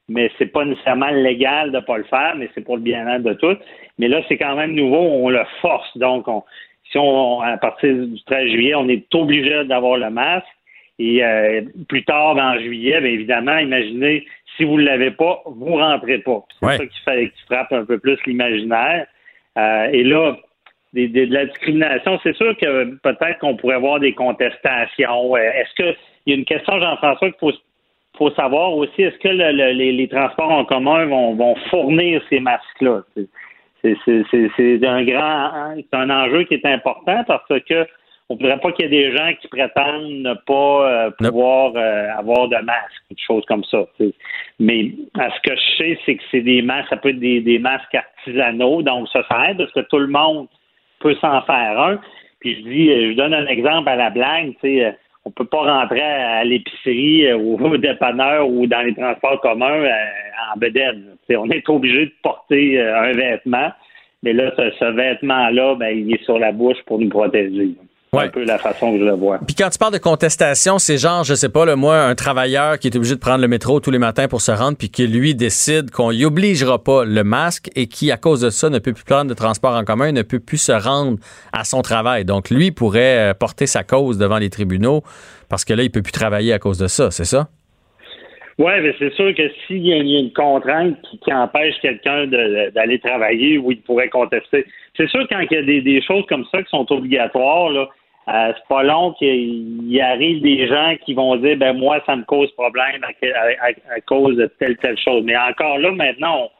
mais 0.08 0.30
c'est 0.38 0.46
pas 0.46 0.64
nécessairement 0.64 1.10
légal 1.10 1.72
de 1.72 1.80
pas 1.80 1.98
le 1.98 2.04
faire, 2.04 2.34
mais 2.36 2.48
c'est 2.54 2.62
pour 2.62 2.76
le 2.76 2.82
bien-être 2.82 3.22
de 3.22 3.34
tous. 3.34 3.56
Mais 3.98 4.08
là, 4.08 4.22
c'est 4.28 4.36
quand 4.36 4.56
même 4.56 4.72
nouveau, 4.72 4.98
on 4.98 5.28
le 5.28 5.44
force. 5.60 5.96
Donc, 5.96 6.26
si 6.90 6.98
on, 6.98 7.40
à 7.40 7.56
partir 7.58 7.94
du 7.94 8.22
13 8.24 8.50
juillet, 8.50 8.74
on 8.74 8.88
est 8.88 9.14
obligé 9.14 9.64
d'avoir 9.64 9.98
le 9.98 10.10
masque. 10.10 10.46
Et 10.98 11.24
euh, 11.24 11.62
plus 11.88 12.04
tard, 12.04 12.36
en 12.36 12.58
juillet, 12.58 13.00
bien 13.00 13.10
évidemment, 13.10 13.58
imaginez, 13.58 14.26
si 14.56 14.64
vous 14.64 14.78
ne 14.78 14.84
l'avez 14.84 15.12
pas, 15.12 15.42
vous 15.46 15.76
rentrez 15.76 16.18
pas. 16.18 16.44
C'est 16.60 16.76
ça 16.76 16.86
qui, 16.86 17.00
fait, 17.04 17.30
qui 17.30 17.42
frappe 17.46 17.72
un 17.72 17.84
peu 17.84 17.98
plus 17.98 18.18
l'imaginaire. 18.26 19.06
Euh, 19.56 19.88
et 19.92 20.02
là, 20.02 20.36
de 20.94 21.32
la 21.32 21.46
discrimination, 21.46 22.18
c'est 22.22 22.36
sûr 22.36 22.56
que 22.56 22.96
peut-être 23.02 23.38
qu'on 23.38 23.56
pourrait 23.56 23.76
avoir 23.76 24.00
des 24.00 24.12
contestations. 24.12 25.36
Euh, 25.36 25.38
est-ce 25.38 25.74
qu'il 25.74 25.96
y 26.26 26.32
a 26.32 26.36
une 26.36 26.44
question, 26.44 26.78
Jean-François, 26.78 27.30
qu'il 27.30 27.38
faut, 27.40 27.52
faut 28.16 28.30
savoir 28.30 28.72
aussi, 28.74 29.02
est-ce 29.02 29.18
que 29.18 29.28
les, 29.28 30.08
transports 30.08 30.50
en 30.50 30.64
commun 30.64 31.06
vont, 31.06 31.54
fournir 31.70 32.22
ces 32.30 32.40
masques-là? 32.40 33.02
C'est 33.82 34.84
un 34.84 35.04
grand, 35.04 35.74
c'est 35.76 35.96
un 35.96 36.10
enjeu 36.10 36.44
qui 36.44 36.54
est 36.54 36.66
important 36.66 37.22
parce 37.26 37.46
que 37.68 37.86
on 38.30 38.34
ne 38.34 38.40
voudrait 38.40 38.60
pas 38.60 38.72
qu'il 38.72 38.84
y 38.84 38.88
ait 38.88 39.10
des 39.10 39.16
gens 39.16 39.32
qui 39.40 39.48
prétendent 39.48 40.10
ne 40.10 40.34
pas 40.34 40.90
euh, 41.06 41.10
pouvoir 41.12 41.72
euh, 41.76 42.08
avoir 42.14 42.48
de 42.48 42.56
masque, 42.56 43.02
des 43.10 43.16
choses 43.16 43.44
comme 43.46 43.64
ça. 43.64 43.86
Mais 44.58 44.92
à 45.18 45.30
ce 45.30 45.40
que 45.48 45.56
je 45.56 45.76
sais, 45.78 45.98
c'est 46.04 46.16
que 46.16 46.22
c'est 46.30 46.42
des 46.42 46.60
masques, 46.60 46.90
ça 46.90 46.98
peut 46.98 47.08
être 47.08 47.20
des, 47.20 47.58
masques 47.58 47.94
artisanaux, 47.94 48.82
donc 48.82 49.08
ça, 49.08 49.24
ça 49.30 49.50
aide 49.50 49.56
parce 49.56 49.72
que 49.72 49.80
tout 49.80 49.98
le 49.98 50.08
monde 50.08 50.46
peut 51.00 51.14
s'en 51.16 51.42
faire 51.42 51.80
un. 51.80 51.98
Puis 52.40 52.56
je 52.56 52.62
dis, 52.62 53.10
je 53.10 53.16
donne 53.16 53.34
un 53.34 53.46
exemple 53.46 53.88
à 53.88 53.96
la 53.96 54.10
blague, 54.10 54.54
tu 54.60 54.78
sais, 54.78 54.96
on 55.24 55.30
peut 55.30 55.44
pas 55.44 55.80
rentrer 55.80 56.00
à 56.00 56.44
l'épicerie 56.44 57.32
ou 57.34 57.58
au 57.58 57.76
dépanneur 57.76 58.48
ou 58.48 58.66
dans 58.66 58.82
les 58.82 58.94
transports 58.94 59.40
communs 59.40 59.82
euh, 59.82 59.90
en 60.54 60.58
bedaine. 60.58 61.16
On 61.30 61.50
est 61.50 61.68
obligé 61.68 62.06
de 62.06 62.12
porter 62.22 62.80
un 62.80 63.12
vêtement, 63.12 63.70
mais 64.22 64.32
là, 64.32 64.52
ce, 64.56 64.84
vêtement-là, 64.84 65.74
ben, 65.74 65.96
il 65.96 66.14
est 66.14 66.24
sur 66.24 66.38
la 66.38 66.52
bouche 66.52 66.82
pour 66.86 66.98
nous 66.98 67.08
protéger. 67.08 67.74
C'est 68.12 68.20
un 68.20 68.28
peu 68.28 68.44
la 68.44 68.58
façon 68.58 68.92
que 68.92 68.98
je 69.00 69.04
le 69.04 69.12
vois. 69.12 69.38
Puis 69.46 69.54
quand 69.54 69.68
tu 69.68 69.78
parles 69.78 69.92
de 69.92 69.98
contestation, 69.98 70.78
c'est 70.78 70.96
genre, 70.96 71.24
je 71.24 71.34
sais 71.34 71.50
pas, 71.50 71.66
le 71.66 71.76
moi, 71.76 72.04
un 72.04 72.14
travailleur 72.14 72.78
qui 72.78 72.88
est 72.88 72.96
obligé 72.96 73.14
de 73.14 73.20
prendre 73.20 73.42
le 73.42 73.48
métro 73.48 73.80
tous 73.80 73.90
les 73.90 73.98
matins 73.98 74.28
pour 74.28 74.40
se 74.40 74.50
rendre, 74.50 74.78
puis 74.78 74.88
qui 74.88 75.06
lui 75.06 75.34
décide 75.34 75.90
qu'on 75.90 76.10
y 76.10 76.24
obligera 76.24 76.82
pas 76.82 77.04
le 77.04 77.22
masque 77.22 77.70
et 77.76 77.86
qui, 77.86 78.10
à 78.10 78.16
cause 78.16 78.40
de 78.40 78.50
ça, 78.50 78.70
ne 78.70 78.78
peut 78.78 78.94
plus 78.94 79.04
prendre 79.04 79.28
de 79.28 79.34
transport 79.34 79.74
en 79.74 79.84
commun, 79.84 80.12
ne 80.12 80.22
peut 80.22 80.40
plus 80.40 80.58
se 80.58 80.72
rendre 80.72 81.18
à 81.52 81.64
son 81.64 81.82
travail. 81.82 82.24
Donc 82.24 82.48
lui 82.48 82.70
pourrait 82.70 83.30
euh, 83.30 83.34
porter 83.34 83.66
sa 83.66 83.84
cause 83.84 84.16
devant 84.16 84.38
les 84.38 84.50
tribunaux 84.50 85.02
parce 85.48 85.64
que 85.64 85.74
là, 85.74 85.82
il 85.82 85.90
peut 85.90 86.02
plus 86.02 86.12
travailler 86.12 86.52
à 86.52 86.58
cause 86.58 86.78
de 86.78 86.86
ça, 86.86 87.10
c'est 87.10 87.24
ça? 87.24 87.48
Oui, 88.58 88.72
mais 88.82 88.92
c'est 88.98 89.12
sûr 89.14 89.32
que 89.36 89.48
s'il 89.66 89.86
y, 89.86 89.92
a 89.92 89.98
une 89.98 90.32
contrainte 90.32 90.96
qui, 91.22 91.32
empêche 91.32 91.76
quelqu'un 91.80 92.26
d'aller 92.26 92.98
travailler, 92.98 93.56
oui, 93.56 93.76
il 93.78 93.82
pourrait 93.82 94.08
contester. 94.08 94.66
C'est 94.98 95.08
sûr 95.08 95.26
quand 95.30 95.38
il 95.38 95.54
y 95.54 95.56
a 95.56 95.62
des, 95.62 96.02
choses 96.02 96.26
comme 96.28 96.44
ça 96.50 96.60
qui 96.60 96.70
sont 96.70 96.90
obligatoires, 96.92 97.70
euh, 97.70 97.84
c'est 98.26 98.68
pas 98.68 98.82
long 98.82 99.12
qu'il 99.12 99.98
arrive 100.02 100.42
des 100.42 100.66
gens 100.66 100.96
qui 101.06 101.14
vont 101.14 101.36
dire 101.36 101.56
ben 101.56 101.72
moi 101.72 102.02
ça 102.04 102.16
me 102.16 102.24
cause 102.24 102.50
problème 102.52 103.00
à, 103.04 104.00
cause 104.06 104.36
de 104.36 104.46
telle 104.58 104.76
telle 104.78 104.98
chose. 104.98 105.22
Mais 105.24 105.36
encore 105.36 105.78
là 105.78 105.92
maintenant 105.92 106.50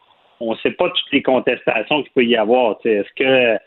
on 0.41 0.53
ne 0.53 0.59
sait 0.59 0.71
pas 0.71 0.89
toutes 0.89 1.13
les 1.13 1.23
contestations 1.23 2.03
qu'il 2.03 2.13
peut 2.13 2.25
y 2.25 2.37
avoir. 2.37 2.77
Est-ce 2.85 3.13
que 3.17 3.59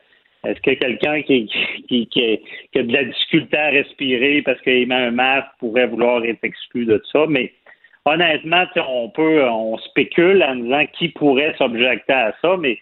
est-ce 0.43 0.59
que 0.61 0.71
quelqu'un 0.71 1.21
qui, 1.21 1.47
qui, 1.87 2.07
qui, 2.07 2.39
a 2.75 2.81
de 2.81 2.93
la 2.93 3.03
difficulté 3.03 3.57
à 3.57 3.69
respirer 3.69 4.41
parce 4.41 4.59
qu'il 4.61 4.87
met 4.87 4.95
un 4.95 5.11
masque 5.11 5.49
pourrait 5.59 5.85
vouloir 5.85 6.23
être 6.23 6.43
exclu 6.43 6.85
de 6.85 6.99
ça? 7.11 7.25
Mais 7.27 7.51
honnêtement, 8.05 8.63
on 8.87 9.09
peut 9.09 9.47
on 9.47 9.77
spécule 9.77 10.41
en 10.41 10.55
disant 10.55 10.85
qui 10.93 11.09
pourrait 11.09 11.53
s'objecter 11.59 12.13
à 12.13 12.33
ça, 12.41 12.55
mais 12.57 12.79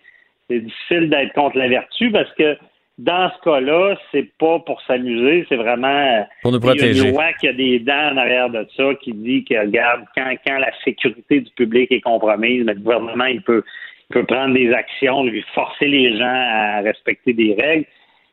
c'est 0.49 0.59
difficile 0.59 1.09
d'être 1.09 1.33
contre 1.33 1.57
la 1.57 1.67
vertu 1.67 2.11
parce 2.11 2.31
que 2.33 2.57
dans 2.97 3.31
ce 3.31 3.49
cas-là, 3.49 3.95
c'est 4.11 4.29
pas 4.37 4.59
pour 4.59 4.81
s'amuser, 4.81 5.45
c'est 5.47 5.55
vraiment 5.55 6.27
pour 6.41 6.51
nous 6.51 6.59
protéger. 6.59 6.89
Il 6.89 6.97
y 6.97 7.01
a 7.01 7.03
une 7.05 7.13
loi 7.13 7.33
qui 7.39 7.47
a 7.47 7.53
des 7.53 7.79
dents 7.79 8.11
en 8.11 8.17
arrière 8.17 8.49
de 8.49 8.67
ça 8.75 8.83
qui 9.01 9.13
dit 9.13 9.45
que 9.45 9.57
regarde 9.57 10.01
quand, 10.15 10.29
quand 10.45 10.57
la 10.57 10.71
sécurité 10.83 11.39
du 11.39 11.51
public 11.51 11.89
est 11.91 12.01
compromise, 12.01 12.65
le 12.65 12.73
gouvernement 12.73 13.25
il 13.25 13.41
peut 13.41 13.63
peut 14.09 14.25
prendre 14.25 14.55
des 14.55 14.73
actions, 14.73 15.23
lui 15.23 15.45
forcer 15.53 15.85
les 15.85 16.17
gens 16.17 16.25
à 16.25 16.81
respecter 16.81 17.31
des 17.31 17.55
règles. 17.57 17.85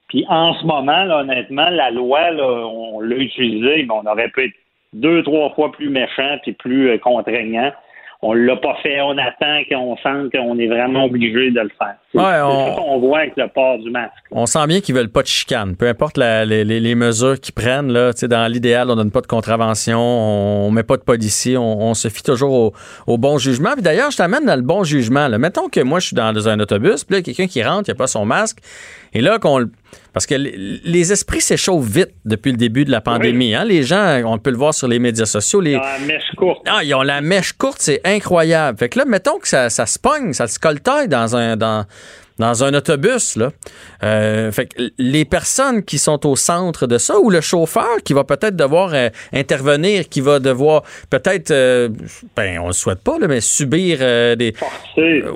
Puis 0.09 0.25
en 0.29 0.55
ce 0.55 0.65
moment, 0.65 1.05
là, 1.05 1.19
honnêtement, 1.19 1.69
la 1.69 1.91
loi, 1.91 2.31
là, 2.31 2.67
on 2.67 3.01
l'a 3.01 3.17
utilisée, 3.17 3.83
mais 3.83 3.93
on 3.93 4.11
aurait 4.11 4.31
pu 4.31 4.45
être 4.45 4.55
deux, 4.95 5.23
trois 5.23 5.51
fois 5.51 5.71
plus 5.73 5.91
méchant 5.91 6.39
et 6.47 6.53
plus 6.55 6.89
euh, 6.89 6.99
contraignant 6.99 7.73
on 8.23 8.33
l'a 8.33 8.57
pas 8.57 8.77
fait, 8.83 9.01
on 9.01 9.17
attend 9.19 9.63
qu'on 9.71 9.97
sente 9.99 10.33
qu'on 10.33 10.59
est 10.59 10.67
vraiment 10.67 11.05
obligé 11.05 11.51
de 11.51 11.61
le 11.61 11.71
faire. 11.79 11.97
On... 12.17 12.99
voit 12.99 13.19
avec 13.21 13.37
le 13.37 13.49
port 13.49 13.79
du 13.79 13.91
masque. 13.91 14.13
On 14.31 14.47
sent 14.47 14.67
bien 14.67 14.81
qu'ils 14.81 14.95
veulent 14.95 15.11
pas 15.11 15.23
de 15.23 15.27
chicane. 15.27 15.77
Peu 15.77 15.89
importe 15.89 16.19
les, 16.19 16.95
mesures 16.95 17.41
qu'ils 17.41 17.55
prennent, 17.55 17.93
là, 17.93 18.13
dans 18.13 18.51
l'idéal, 18.51 18.91
on 18.91 18.97
donne 18.97 19.11
pas 19.11 19.21
de 19.21 19.27
contravention, 19.27 19.99
on, 19.99 20.71
met 20.71 20.83
pas 20.83 20.97
de 20.97 21.03
policiers, 21.03 21.57
on, 21.57 21.95
se 21.95 22.09
fie 22.09 22.23
toujours 22.23 22.73
au, 23.07 23.19
bon 23.19 23.39
jugement. 23.39 23.73
Puis 23.75 23.83
d'ailleurs, 23.83 24.11
je 24.11 24.17
t'amène 24.17 24.45
dans 24.45 24.57
le 24.57 24.63
bon 24.63 24.85
jugement. 24.85 25.29
Mettons 25.39 25.69
que 25.69 25.81
moi, 25.81 26.01
je 26.01 26.09
suis 26.09 26.17
dans 26.17 26.49
un 26.49 26.61
autobus, 26.61 27.05
puis 27.05 27.17
là, 27.17 27.23
quelqu'un 27.23 27.47
qui 27.47 27.63
rentre, 27.63 27.89
il 27.89 27.93
a 27.93 27.95
pas 27.95 28.07
son 28.07 28.25
masque, 28.25 28.59
et 29.13 29.21
là, 29.21 29.39
qu'on 29.39 29.67
parce 30.13 30.25
que 30.25 30.35
les 30.35 31.13
esprits 31.13 31.43
s'échauffent 31.43 31.87
vite 31.87 32.13
depuis 32.25 32.51
le 32.51 32.57
début 32.57 32.87
de 32.87 32.91
la 32.91 33.03
pandémie. 33.03 33.55
Hein. 33.55 33.65
Les 33.65 33.83
gens, 33.83 34.23
on 34.25 34.39
peut 34.39 34.51
le 34.51 34.57
voir 34.57 34.73
sur 34.73 34.89
les 34.89 34.99
médias 34.99 35.27
sociaux. 35.27 35.61
Les... 35.61 35.75
la 35.75 35.99
mèche 36.07 36.33
courte. 36.39 36.67
Ah, 36.67 36.83
ils 36.83 36.95
ont 36.95 37.03
la 37.03 37.21
mèche 37.21 37.53
courte, 37.53 37.79
c'est 37.81 38.01
incroyable. 38.03 38.79
Fait 38.79 38.89
que 38.89 38.99
là, 38.99 39.05
mettons 39.05 39.39
que 39.39 39.47
ça, 39.47 39.69
ça 39.69 39.85
se 39.85 39.99
pogne, 39.99 40.33
ça 40.33 40.47
se 40.47 40.59
coltaille 40.59 41.09
dans 41.09 41.37
un, 41.37 41.57
dans, 41.57 41.85
dans 42.39 42.65
un 42.65 42.75
autobus. 42.75 43.37
Là. 43.37 43.51
Euh, 44.03 44.53
fait 44.53 44.67
que 44.67 44.83
les 44.99 45.25
personnes 45.25 45.85
qui 45.85 45.99
sont 45.99 46.27
au 46.27 46.37
centre 46.37 46.87
de 46.87 46.99
ça, 46.99 47.19
ou 47.19 47.31
le 47.31 47.41
chauffeur 47.41 47.99
qui 48.05 48.13
va 48.13 48.25
peut-être 48.25 48.57
devoir 48.57 48.93
euh, 48.95 49.09
intervenir, 49.33 50.09
qui 50.09 50.21
va 50.21 50.39
devoir 50.39 50.83
peut-être, 51.11 51.51
euh, 51.51 51.89
ben 52.37 52.59
on 52.59 52.69
le 52.69 52.73
souhaite 52.73 53.03
pas, 53.03 53.19
là, 53.19 53.29
mais 53.29 53.41
subir 53.41 53.99
des. 54.37 54.55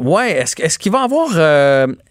ouais, 0.00 0.32
est-ce, 0.32 0.78
qu'ils 0.78 0.92
vont 0.92 0.98
avoir, 0.98 1.30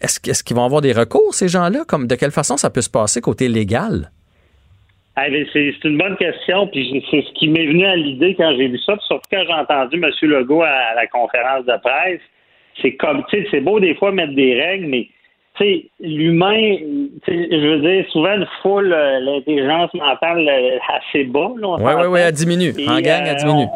est-ce, 0.00 0.18
est-ce 0.28 0.42
qu'ils 0.42 0.56
vont 0.56 0.64
avoir 0.64 0.80
des 0.80 0.92
recours 0.92 1.34
ces 1.34 1.48
gens-là, 1.48 1.84
comme 1.86 2.06
de 2.06 2.14
quelle 2.14 2.30
façon 2.30 2.56
ça 2.56 2.70
peut 2.70 2.82
se 2.82 2.90
passer 2.90 3.20
côté 3.20 3.48
légal? 3.48 4.10
Ah, 5.16 5.26
c'est, 5.52 5.74
une 5.84 5.98
bonne 5.98 6.16
question, 6.16 6.66
puis 6.68 7.04
c'est 7.10 7.22
ce 7.22 7.32
qui 7.34 7.48
m'est 7.48 7.66
venu 7.66 7.84
à 7.84 7.96
l'idée 7.96 8.34
quand 8.36 8.54
j'ai 8.56 8.68
vu 8.68 8.78
ça, 8.78 8.96
surtout 9.06 9.28
quand 9.30 9.42
j'ai 9.46 9.52
entendu 9.52 9.96
M. 10.02 10.10
Legault 10.22 10.62
à 10.62 10.94
la 10.94 11.06
conférence 11.08 11.66
de 11.66 11.76
presse 11.82 12.20
c'est 12.80 12.94
comme, 12.96 13.24
tu 13.28 13.42
sais, 13.42 13.48
c'est 13.50 13.60
beau 13.60 13.80
des 13.80 13.94
fois 13.94 14.12
mettre 14.12 14.34
des 14.34 14.54
règles, 14.54 14.86
mais 14.86 15.08
tu 15.56 15.64
sais, 15.64 15.86
l'humain, 16.00 16.76
je 17.26 17.66
veux 17.66 17.80
dire, 17.80 18.04
souvent 18.10 18.34
une 18.34 18.46
foule, 18.62 18.92
euh, 18.92 19.20
l'intelligence 19.20 19.92
mentale 19.94 20.48
euh, 20.48 20.78
assez 20.88 21.24
bas. 21.24 21.50
Oui, 21.54 21.78
oui, 21.78 22.06
oui, 22.08 22.20
elle 22.20 22.32
diminue. 22.32 22.72
en 22.88 23.00
gang, 23.00 23.22
elle 23.26 23.34
euh, 23.34 23.34
diminue. 23.34 23.66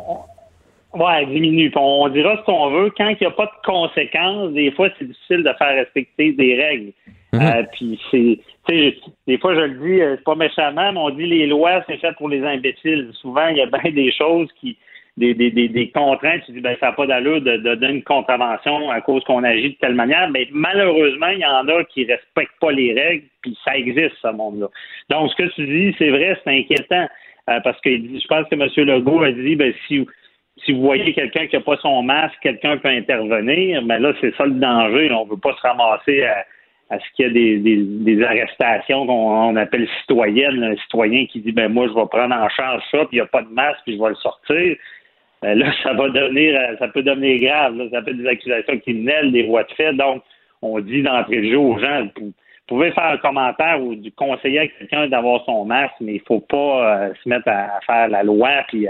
Oui, 0.95 1.13
elle 1.19 1.29
diminue. 1.29 1.73
on, 1.75 2.09
dira 2.09 2.37
ce 2.37 2.43
qu'on 2.45 2.71
veut. 2.71 2.91
Quand 2.97 3.09
il 3.09 3.17
n'y 3.21 3.27
a 3.27 3.31
pas 3.31 3.47
de 3.47 3.67
conséquences, 3.67 4.53
des 4.53 4.71
fois, 4.71 4.89
c'est 4.99 5.07
difficile 5.07 5.43
de 5.43 5.53
faire 5.59 5.75
respecter 5.75 6.33
des 6.33 6.55
règles. 6.55 6.93
Mhm. 7.33 7.67
puis 7.73 8.01
c'est, 8.13 8.39
tu 8.69 8.93
sais, 8.93 8.97
des 9.27 9.39
fois, 9.39 9.57
je 9.57 9.61
le 9.63 9.75
dis, 9.75 9.99
c'est 9.99 10.23
pas 10.23 10.37
méchamment, 10.37 10.93
mais 10.93 11.01
on 11.01 11.11
dit 11.11 11.27
les 11.27 11.49
lois, 11.49 11.83
c'est 11.89 11.97
fait 11.97 12.13
pour 12.17 12.29
les 12.29 12.45
imbéciles. 12.45 13.11
Souvent, 13.15 13.49
il 13.49 13.57
y 13.57 13.61
a 13.61 13.67
bien 13.67 13.91
des 13.91 14.13
choses 14.13 14.49
qui 14.61 14.77
des, 15.16 15.35
des, 15.35 15.50
des, 15.50 15.90
contraintes, 15.90 16.42
tu 16.44 16.52
dis 16.52 16.61
ben 16.61 16.76
ça 16.80 16.87
n'a 16.87 16.92
pas 16.92 17.06
d'allure 17.06 17.40
de, 17.40 17.56
de, 17.56 17.75
donner 17.76 17.94
une 17.94 18.02
contravention 18.02 18.90
à 18.90 19.00
cause 19.00 19.23
qu'on 19.25 19.44
agit 19.44 19.71
de 19.71 19.76
telle 19.76 19.94
manière, 19.94 20.28
mais 20.30 20.49
malheureusement, 20.50 21.28
il 21.28 21.38
y 21.38 21.47
en 21.47 21.68
a 21.68 21.85
qui 21.85 22.04
respectent 22.04 22.59
pas 22.61 22.73
les 22.73 22.92
règles, 22.92 23.25
puis 23.40 23.56
ça 23.64 23.76
existe, 23.76 24.16
ce 24.21 24.33
monde-là. 24.33 24.66
Donc, 25.11 25.30
ce 25.30 25.37
que 25.37 25.49
tu 25.54 25.66
dis, 25.66 25.94
c'est 25.99 26.11
vrai, 26.11 26.37
c'est 26.42 26.50
inquiétant, 26.50 27.09
euh, 27.49 27.61
parce 27.62 27.80
que 27.80 27.90
je 27.90 28.26
pense 28.26 28.49
que 28.49 28.54
M. 28.56 28.88
Legault 28.88 29.23
a 29.23 29.30
dit, 29.30 29.54
ben 29.54 29.73
si 29.87 30.04
si 30.64 30.73
vous 30.73 30.83
voyez 30.83 31.12
quelqu'un 31.12 31.47
qui 31.47 31.56
n'a 31.56 31.62
pas 31.62 31.76
son 31.78 32.02
masque, 32.02 32.37
quelqu'un 32.40 32.76
peut 32.78 32.88
intervenir, 32.88 33.83
mais 33.83 33.99
là, 33.99 34.12
c'est 34.21 34.35
ça 34.37 34.47
le 34.47 34.52
danger. 34.52 35.11
On 35.12 35.26
ne 35.26 35.30
veut 35.30 35.37
pas 35.37 35.54
se 35.54 35.61
ramasser 35.61 36.25
à, 36.25 36.44
à 36.90 36.99
ce 36.99 37.04
qu'il 37.14 37.26
y 37.26 37.28
a 37.28 37.33
des, 37.33 37.59
des, 37.59 37.76
des 37.83 38.23
arrestations 38.23 39.06
qu'on 39.06 39.56
appelle 39.56 39.88
citoyennes, 40.00 40.62
un 40.62 40.76
citoyen 40.76 41.26
qui 41.26 41.40
dit 41.40 41.52
ben 41.52 41.73
moi 41.73 41.88
je 41.88 41.94
vais 41.94 42.06
prendre 42.06 42.35
en 42.35 42.49
charge 42.50 42.83
ça, 42.90 42.99
puis 43.06 43.09
il 43.12 43.16
n'y 43.16 43.21
a 43.21 43.26
pas 43.26 43.42
de 43.42 43.49
masque, 43.49 43.80
puis 43.85 43.97
je 43.97 44.02
vais 44.02 44.11
le 44.11 44.14
sortir. 44.16 44.76
Ben 45.45 45.59
là, 45.59 45.71
ça 45.83 45.93
va 45.93 46.09
devenir, 46.09 46.59
euh, 46.59 46.77
ça 46.79 46.89
peut 46.89 47.03
devenir 47.03 47.39
grave. 47.41 47.91
Ça 47.93 48.01
peut 48.01 48.13
être 48.13 48.17
des 48.17 48.27
accusations 48.27 48.79
criminelles, 48.79 49.31
des 49.31 49.43
voies 49.43 49.65
de 49.65 49.73
fait. 49.73 49.93
Donc, 49.93 50.23
on 50.63 50.81
dit 50.81 51.03
d'entrée 51.03 51.43
de 51.43 51.51
jeu 51.51 51.59
aux 51.59 51.79
gens, 51.79 52.09
vous 52.19 52.33
pouvez 52.67 52.91
faire 52.93 53.11
un 53.11 53.19
commentaire 53.19 53.83
ou 53.83 53.95
du 53.95 54.11
conseiller 54.13 54.61
à 54.61 54.69
quelqu'un 54.69 55.07
d'avoir 55.09 55.45
son 55.45 55.67
masque, 55.67 55.97
mais 56.01 56.15
il 56.15 56.23
faut 56.27 56.41
pas 56.41 56.97
euh, 56.97 57.13
se 57.23 57.29
mettre 57.29 57.47
à, 57.49 57.79
faire 57.85 58.09
la 58.09 58.23
loi 58.23 58.49
puis 58.69 58.89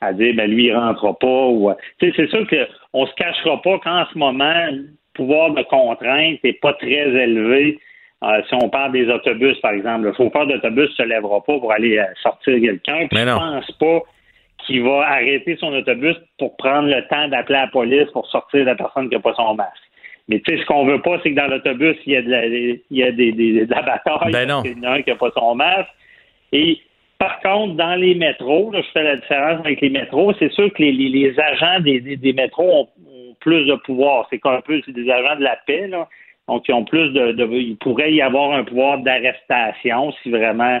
à, 0.00 0.12
dire 0.12 0.34
ben 0.36 0.48
lui 0.48 0.66
il 0.66 0.76
rentrera 0.76 1.18
pas 1.18 1.46
ou 1.48 1.70
euh, 1.70 1.74
c'est 1.98 2.12
sûr 2.14 2.46
qu'on 2.46 3.06
se 3.06 3.14
cachera 3.14 3.60
pas 3.60 3.78
qu'en 3.80 4.04
ce 4.12 4.16
moment 4.16 4.66
le 4.70 4.90
pouvoir 5.14 5.50
de 5.50 5.62
contrainte 5.62 6.38
n'est 6.44 6.52
pas 6.52 6.74
très 6.74 7.08
élevé. 7.08 7.80
si 8.48 8.54
on 8.54 8.68
parle 8.68 8.92
des 8.92 9.08
autobus, 9.08 9.58
par 9.60 9.72
exemple, 9.72 10.04
le 10.04 10.12
chauffeur 10.12 10.46
d'autobus 10.46 10.90
se 10.90 11.02
lèvera 11.02 11.42
pas 11.42 11.58
pour 11.58 11.72
aller 11.72 12.00
sortir 12.22 12.60
quelqu'un. 12.60 13.08
Je 13.10 13.24
pense 13.24 13.72
pas 13.72 14.02
qui 14.66 14.80
va 14.80 15.06
arrêter 15.08 15.56
son 15.56 15.72
autobus 15.72 16.16
pour 16.38 16.56
prendre 16.56 16.88
le 16.88 17.06
temps 17.08 17.28
d'appeler 17.28 17.58
la 17.58 17.68
police 17.68 18.10
pour 18.12 18.26
sortir 18.26 18.64
la 18.64 18.74
personne 18.74 19.08
qui 19.08 19.14
n'a 19.14 19.20
pas 19.20 19.34
son 19.34 19.54
masque. 19.54 19.72
Mais 20.28 20.40
tu 20.40 20.52
sais, 20.52 20.60
ce 20.60 20.66
qu'on 20.66 20.84
veut 20.84 21.00
pas, 21.02 21.20
c'est 21.22 21.30
que 21.30 21.36
dans 21.36 21.46
l'autobus, 21.46 21.96
il 22.04 22.12
y 22.12 22.16
a 22.16 22.22
de 22.22 22.30
la, 22.30 22.46
il 22.46 22.80
y 22.90 23.02
a 23.02 23.12
des, 23.12 23.30
des, 23.32 23.66
de 23.66 23.70
la 23.70 23.82
bataille. 23.82 24.32
Ben 24.32 24.48
non. 24.48 24.62
Il 24.64 24.76
y 24.76 24.86
en 24.86 24.90
a 24.90 24.94
un 24.94 25.02
qui 25.02 25.10
n'a 25.10 25.16
pas 25.16 25.30
son 25.36 25.54
masque. 25.54 25.88
Et 26.52 26.80
par 27.18 27.40
contre, 27.40 27.74
dans 27.74 27.94
les 27.94 28.14
métros, 28.14 28.72
là, 28.72 28.80
je 28.82 28.90
fais 28.92 29.04
la 29.04 29.16
différence 29.16 29.60
avec 29.64 29.80
les 29.80 29.90
métros, 29.90 30.32
c'est 30.38 30.50
sûr 30.52 30.72
que 30.72 30.82
les, 30.82 30.92
les, 30.92 31.38
agents 31.38 31.80
des, 31.80 32.00
des, 32.00 32.32
métros 32.32 32.82
ont, 32.82 32.88
plus 33.40 33.66
de 33.66 33.74
pouvoir. 33.76 34.26
C'est 34.30 34.44
un 34.44 34.60
peu 34.60 34.80
des 34.88 35.10
agents 35.10 35.36
de 35.36 35.44
la 35.44 35.56
paix, 35.66 35.86
là. 35.86 36.08
Donc, 36.48 36.64
ils 36.68 36.74
ont 36.74 36.84
plus 36.84 37.10
de, 37.10 37.32
de 37.32 37.44
il 37.52 37.76
pourrait 37.76 38.12
y 38.12 38.22
avoir 38.22 38.52
un 38.52 38.64
pouvoir 38.64 38.98
d'arrestation 38.98 40.12
si 40.22 40.30
vraiment 40.30 40.80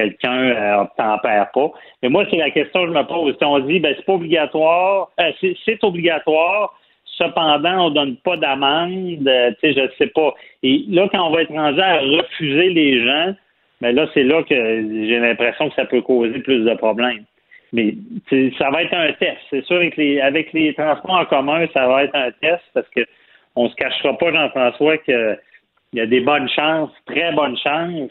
quelqu'un 0.00 0.50
euh, 0.50 0.84
tempère 0.96 1.50
pas. 1.52 1.70
Mais 2.02 2.08
moi, 2.08 2.24
c'est 2.30 2.36
la 2.36 2.50
question 2.50 2.82
que 2.82 2.88
je 2.88 2.98
me 2.98 3.02
pose. 3.02 3.36
Si 3.36 3.44
on 3.44 3.58
dit, 3.60 3.80
ben, 3.80 3.94
c'est 3.96 4.04
pas 4.04 4.14
obligatoire, 4.14 5.10
euh, 5.20 5.30
c'est 5.64 5.84
obligatoire, 5.84 6.78
cependant, 7.04 7.86
on 7.86 7.90
donne 7.90 8.16
pas 8.16 8.36
d'amende, 8.36 9.26
euh, 9.26 9.50
tu 9.60 9.72
sais, 9.72 9.80
je 9.80 10.04
sais 10.04 10.10
pas. 10.10 10.34
Et 10.62 10.84
là, 10.88 11.08
quand 11.12 11.26
on 11.26 11.30
va 11.30 11.42
être 11.42 11.52
rendu 11.52 11.80
à 11.80 11.98
refuser 11.98 12.70
les 12.70 13.04
gens, 13.04 13.34
ben 13.80 13.94
là, 13.94 14.06
c'est 14.12 14.24
là 14.24 14.42
que 14.42 14.54
j'ai 14.54 15.18
l'impression 15.18 15.68
que 15.68 15.74
ça 15.74 15.84
peut 15.86 16.02
causer 16.02 16.38
plus 16.40 16.64
de 16.64 16.74
problèmes. 16.74 17.24
Mais 17.72 17.94
ça 18.58 18.68
va 18.70 18.82
être 18.82 18.94
un 18.94 19.12
test. 19.12 19.38
C'est 19.48 19.64
sûr, 19.64 19.76
avec 19.76 19.96
les, 19.96 20.20
avec 20.20 20.52
les 20.52 20.74
transports 20.74 21.14
en 21.14 21.24
commun, 21.24 21.66
ça 21.72 21.86
va 21.86 22.04
être 22.04 22.14
un 22.14 22.30
test 22.42 22.62
parce 22.74 22.88
que 22.90 23.00
on 23.56 23.68
se 23.68 23.74
cachera 23.76 24.16
pas, 24.18 24.32
Jean-François, 24.32 24.98
qu'il 24.98 25.38
y 25.94 26.00
a 26.00 26.06
des 26.06 26.20
bonnes 26.20 26.48
chances, 26.48 26.90
très 27.06 27.32
bonnes 27.32 27.56
chances, 27.56 28.10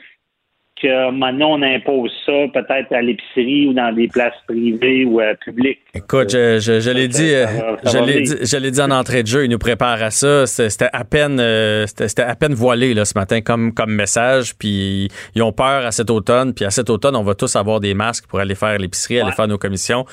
que 0.82 1.12
maintenant 1.12 1.54
on 1.54 1.62
impose 1.62 2.12
ça 2.26 2.32
peut-être 2.54 2.92
à 2.92 3.02
l'épicerie 3.02 3.68
ou 3.68 3.74
dans 3.74 3.94
des 3.94 4.08
places 4.08 4.34
privées 4.48 5.06
ou 5.06 5.22
euh, 5.22 5.34
publiques. 5.44 5.80
Écoute, 5.94 6.32
je, 6.32 6.60
je, 6.60 6.92
l'ai 6.92 7.08
dit, 7.08 7.34
euh, 7.34 7.46
je 7.84 8.58
l'ai 8.58 8.72
dit, 8.72 8.82
en 8.82 8.92
entrée 8.92 9.24
de 9.24 9.28
jeu, 9.28 9.46
ils 9.46 9.50
nous 9.50 9.58
préparent 9.58 10.02
à 10.02 10.12
ça. 10.12 10.46
C'était 10.46 10.90
à 10.94 11.04
peine, 11.04 11.40
euh, 11.40 11.86
c'était 11.88 12.24
à 12.24 12.36
peine 12.36 12.54
voilé 12.54 12.94
là 12.94 13.06
ce 13.06 13.18
matin 13.18 13.42
comme 13.42 13.74
comme 13.74 13.94
message. 13.94 14.56
Puis 14.56 15.10
ils 15.36 15.42
ont 15.42 15.52
peur 15.52 15.86
à 15.86 15.92
cet 15.92 16.10
automne. 16.10 16.54
Puis 16.54 16.66
à 16.66 16.72
cet 16.72 16.90
automne, 16.90 17.16
on 17.16 17.24
va 17.24 17.36
tous 17.36 17.56
avoir 17.56 17.80
des 17.80 17.94
masques 17.94 18.28
pour 18.28 18.40
aller 18.40 18.56
faire 18.56 18.78
l'épicerie, 18.78 19.20
aller 19.20 19.32
faire 19.32 19.48
nos 19.48 19.58
commissions, 19.58 20.06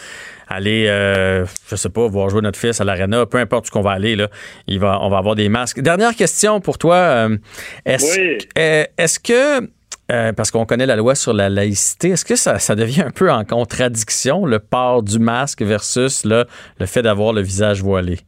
aller, 0.48 0.86
je 0.86 1.76
sais 1.76 1.90
pas, 1.90 2.06
voir 2.06 2.28
jouer 2.28 2.42
notre 2.42 2.58
fils 2.58 2.80
à 2.80 2.84
l'arena, 2.84 3.26
peu 3.26 3.38
importe 3.38 3.68
où 3.68 3.70
qu'on 3.70 3.82
va 3.82 3.92
aller 3.92 4.16
là, 4.16 4.28
il 4.66 4.78
va, 4.78 4.98
on 5.02 5.08
va 5.08 5.18
avoir 5.18 5.34
des 5.34 5.48
masques. 5.48 5.80
Dernière 5.80 6.14
question 6.14 6.60
pour 6.60 6.78
toi, 6.78 7.28
est-ce, 7.84 8.38
est-ce 8.56 9.20
que 9.20 9.75
euh, 10.10 10.32
parce 10.32 10.50
qu'on 10.50 10.66
connaît 10.66 10.86
la 10.86 10.96
loi 10.96 11.14
sur 11.14 11.32
la 11.32 11.48
laïcité. 11.48 12.10
Est-ce 12.10 12.24
que 12.24 12.36
ça, 12.36 12.74
devient 12.74 13.02
un 13.02 13.10
peu 13.10 13.30
en 13.30 13.44
contradiction, 13.44 14.46
le 14.46 14.58
port 14.58 15.02
du 15.02 15.18
masque 15.18 15.62
versus 15.62 16.24
le 16.24 16.46
fait 16.86 17.02
d'avoir 17.02 17.32
le 17.32 17.40
visage 17.40 17.82
voilé? 17.82 18.18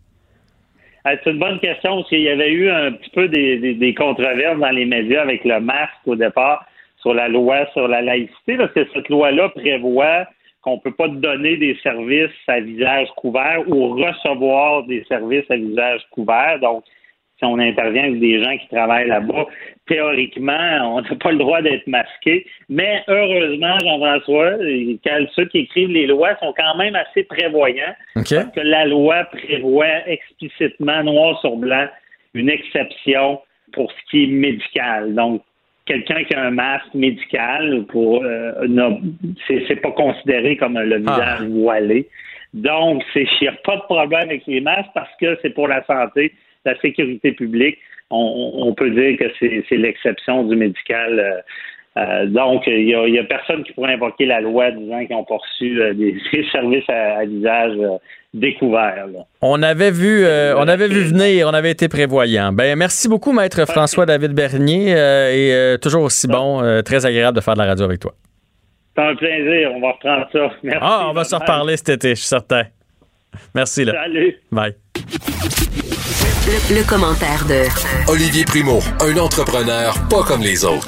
Euh, 1.06 1.16
c'est 1.23 1.30
une 1.30 1.38
bonne 1.38 1.61
question 1.61 1.97
parce 1.97 2.08
qu'il 2.08 2.23
y 2.23 2.28
avait 2.28 2.50
eu 2.50 2.70
un 2.70 2.92
petit 2.92 3.11
peu 3.11 3.28
des, 3.28 3.75
des, 3.75 3.94
controverses 3.94 4.58
dans 4.58 4.70
les 4.70 4.85
médias 4.85 5.23
avec 5.23 5.44
le 5.44 5.61
masque 5.61 6.06
au 6.06 6.16
départ 6.16 6.64
sur 7.00 7.14
la 7.14 7.28
loi 7.28 7.66
sur 7.73 7.87
la 7.87 8.02
laïcité, 8.02 8.56
parce 8.56 8.73
que 8.73 8.87
cette 8.92 9.08
loi-là 9.08 9.49
prévoit 9.50 10.26
qu'on 10.62 10.75
ne 10.75 10.80
peut 10.80 10.94
pas 10.94 11.08
donner 11.08 11.56
des 11.56 11.76
services 11.82 12.30
à 12.49 12.61
visage 12.61 13.08
couvert 13.16 13.62
ou 13.68 13.94
recevoir 13.94 14.82
des 14.85 15.04
services 15.08 15.49
à 15.50 15.56
visage 15.56 16.02
couvert. 16.11 16.58
Donc, 16.61 16.82
si 17.38 17.45
on 17.45 17.59
intervient 17.59 18.04
avec 18.04 18.18
des 18.18 18.42
gens 18.42 18.57
qui 18.59 18.68
travaillent 18.68 19.07
là-bas, 19.07 19.47
théoriquement, 19.87 20.97
on 20.97 21.00
n'a 21.00 21.16
pas 21.16 21.30
le 21.30 21.38
droit 21.38 21.62
d'être 21.62 21.87
masqué. 21.87 22.47
Mais 22.68 23.02
heureusement, 23.07 23.78
Jean-François, 23.78 24.59
ceux 25.37 25.45
qui 25.47 25.59
écrivent 25.59 25.90
les 25.90 26.07
lois 26.07 26.37
sont 26.40 26.52
quand 26.57 26.76
même 26.76 26.97
assez 26.97 27.23
prévoyants. 27.25 27.95
Parce 28.14 28.28
que 28.28 28.61
la 28.61 28.87
loi 28.87 29.25
prévoit 29.25 30.09
explicitement, 30.09 31.04
noir 31.04 31.40
sur 31.40 31.57
blanc, 31.57 31.87
une 32.35 32.50
exception 32.50 33.40
pour 33.73 33.90
ce 33.92 34.11
qui 34.11 34.25
est 34.25 34.26
médical. 34.28 35.14
Donc, 35.14 35.42
quelqu'un 35.87 36.25
qui 36.25 36.35
a 36.35 36.42
un 36.42 36.50
masque 36.50 36.92
médical 36.95 37.85
pour 37.88 38.23
euh, 38.25 38.52
c'est 39.47 39.80
pas 39.80 39.92
considéré 39.92 40.57
comme 40.57 40.78
le 40.78 41.02
ah. 41.07 41.12
visage 41.12 41.49
voilé. 41.49 42.09
Donc, 42.54 43.02
il 43.14 43.26
n'y 43.42 43.49
a 43.49 43.52
pas 43.52 43.76
de 43.76 43.83
problème 43.83 44.23
avec 44.23 44.47
les 44.47 44.61
masques 44.61 44.90
parce 44.95 45.11
que 45.21 45.38
c'est 45.42 45.50
pour 45.50 45.68
la 45.68 45.85
santé 45.85 46.33
la 46.65 46.79
sécurité 46.81 47.33
publique, 47.33 47.79
on, 48.11 48.75
peut 48.75 48.91
dire 48.91 49.19
que 49.19 49.25
c'est 49.41 49.77
l'exception 49.77 50.45
du 50.45 50.57
médical. 50.57 51.19
Euh, 51.19 51.41
euh, 51.99 52.27
donc, 52.27 52.62
il 52.67 52.87
n'y 52.87 53.19
a, 53.19 53.25
personne 53.25 53.65
qui 53.65 53.73
pourrait 53.73 53.95
invoquer 53.95 54.27
la 54.27 54.41
loi 54.41 54.71
disant 54.71 55.05
qu'ils 55.05 55.17
ont 55.17 55.25
poursu 55.25 55.81
euh, 55.81 55.93
des, 55.95 56.17
services 56.53 56.88
à, 56.88 57.25
visage 57.25 57.77
découvert. 58.33 59.07
On 59.43 59.62
avait 59.62 59.91
vu, 59.91 60.25
on 60.25 60.69
avait 60.69 60.88
vu 60.88 61.03
venir, 61.03 61.49
on 61.49 61.55
avait 61.55 61.71
été 61.71 61.88
prévoyant. 61.88 62.53
Ben, 62.53 62.79
merci 62.79 63.09
beaucoup, 63.09 63.33
maître 63.33 63.67
François-David 63.67 64.33
Bernier, 64.33 64.91
et 64.91 65.77
toujours 65.81 66.04
aussi 66.04 66.28
bon, 66.28 66.63
très 66.85 67.04
agréable 67.04 67.37
de 67.37 67.43
faire 67.43 67.54
de 67.54 67.61
la 67.61 67.67
radio 67.67 67.85
avec 67.87 68.00
toi. 68.00 68.13
C'est 68.95 69.04
un 69.04 69.15
plaisir, 69.15 69.73
on 69.75 69.80
va 69.80 69.93
reprendre 69.93 70.28
ça. 70.32 70.50
Merci. 70.63 70.80
Ah, 70.82 71.06
on 71.09 71.13
va 71.13 71.25
se 71.25 71.35
reparler 71.35 71.76
cet 71.76 71.89
été, 71.89 72.11
je 72.11 72.15
suis 72.17 72.26
certain. 72.26 72.65
Merci. 73.54 73.85
Là. 73.85 73.93
Salut. 73.93 74.35
Bye. 74.50 74.75
Le, 76.71 76.82
commentaire 76.88 77.45
de 77.47 77.64
Olivier 78.10 78.45
Primo, 78.45 78.80
un 79.00 79.17
entrepreneur 79.19 79.95
pas 80.08 80.23
comme 80.23 80.43
les 80.43 80.64
autres. 80.64 80.86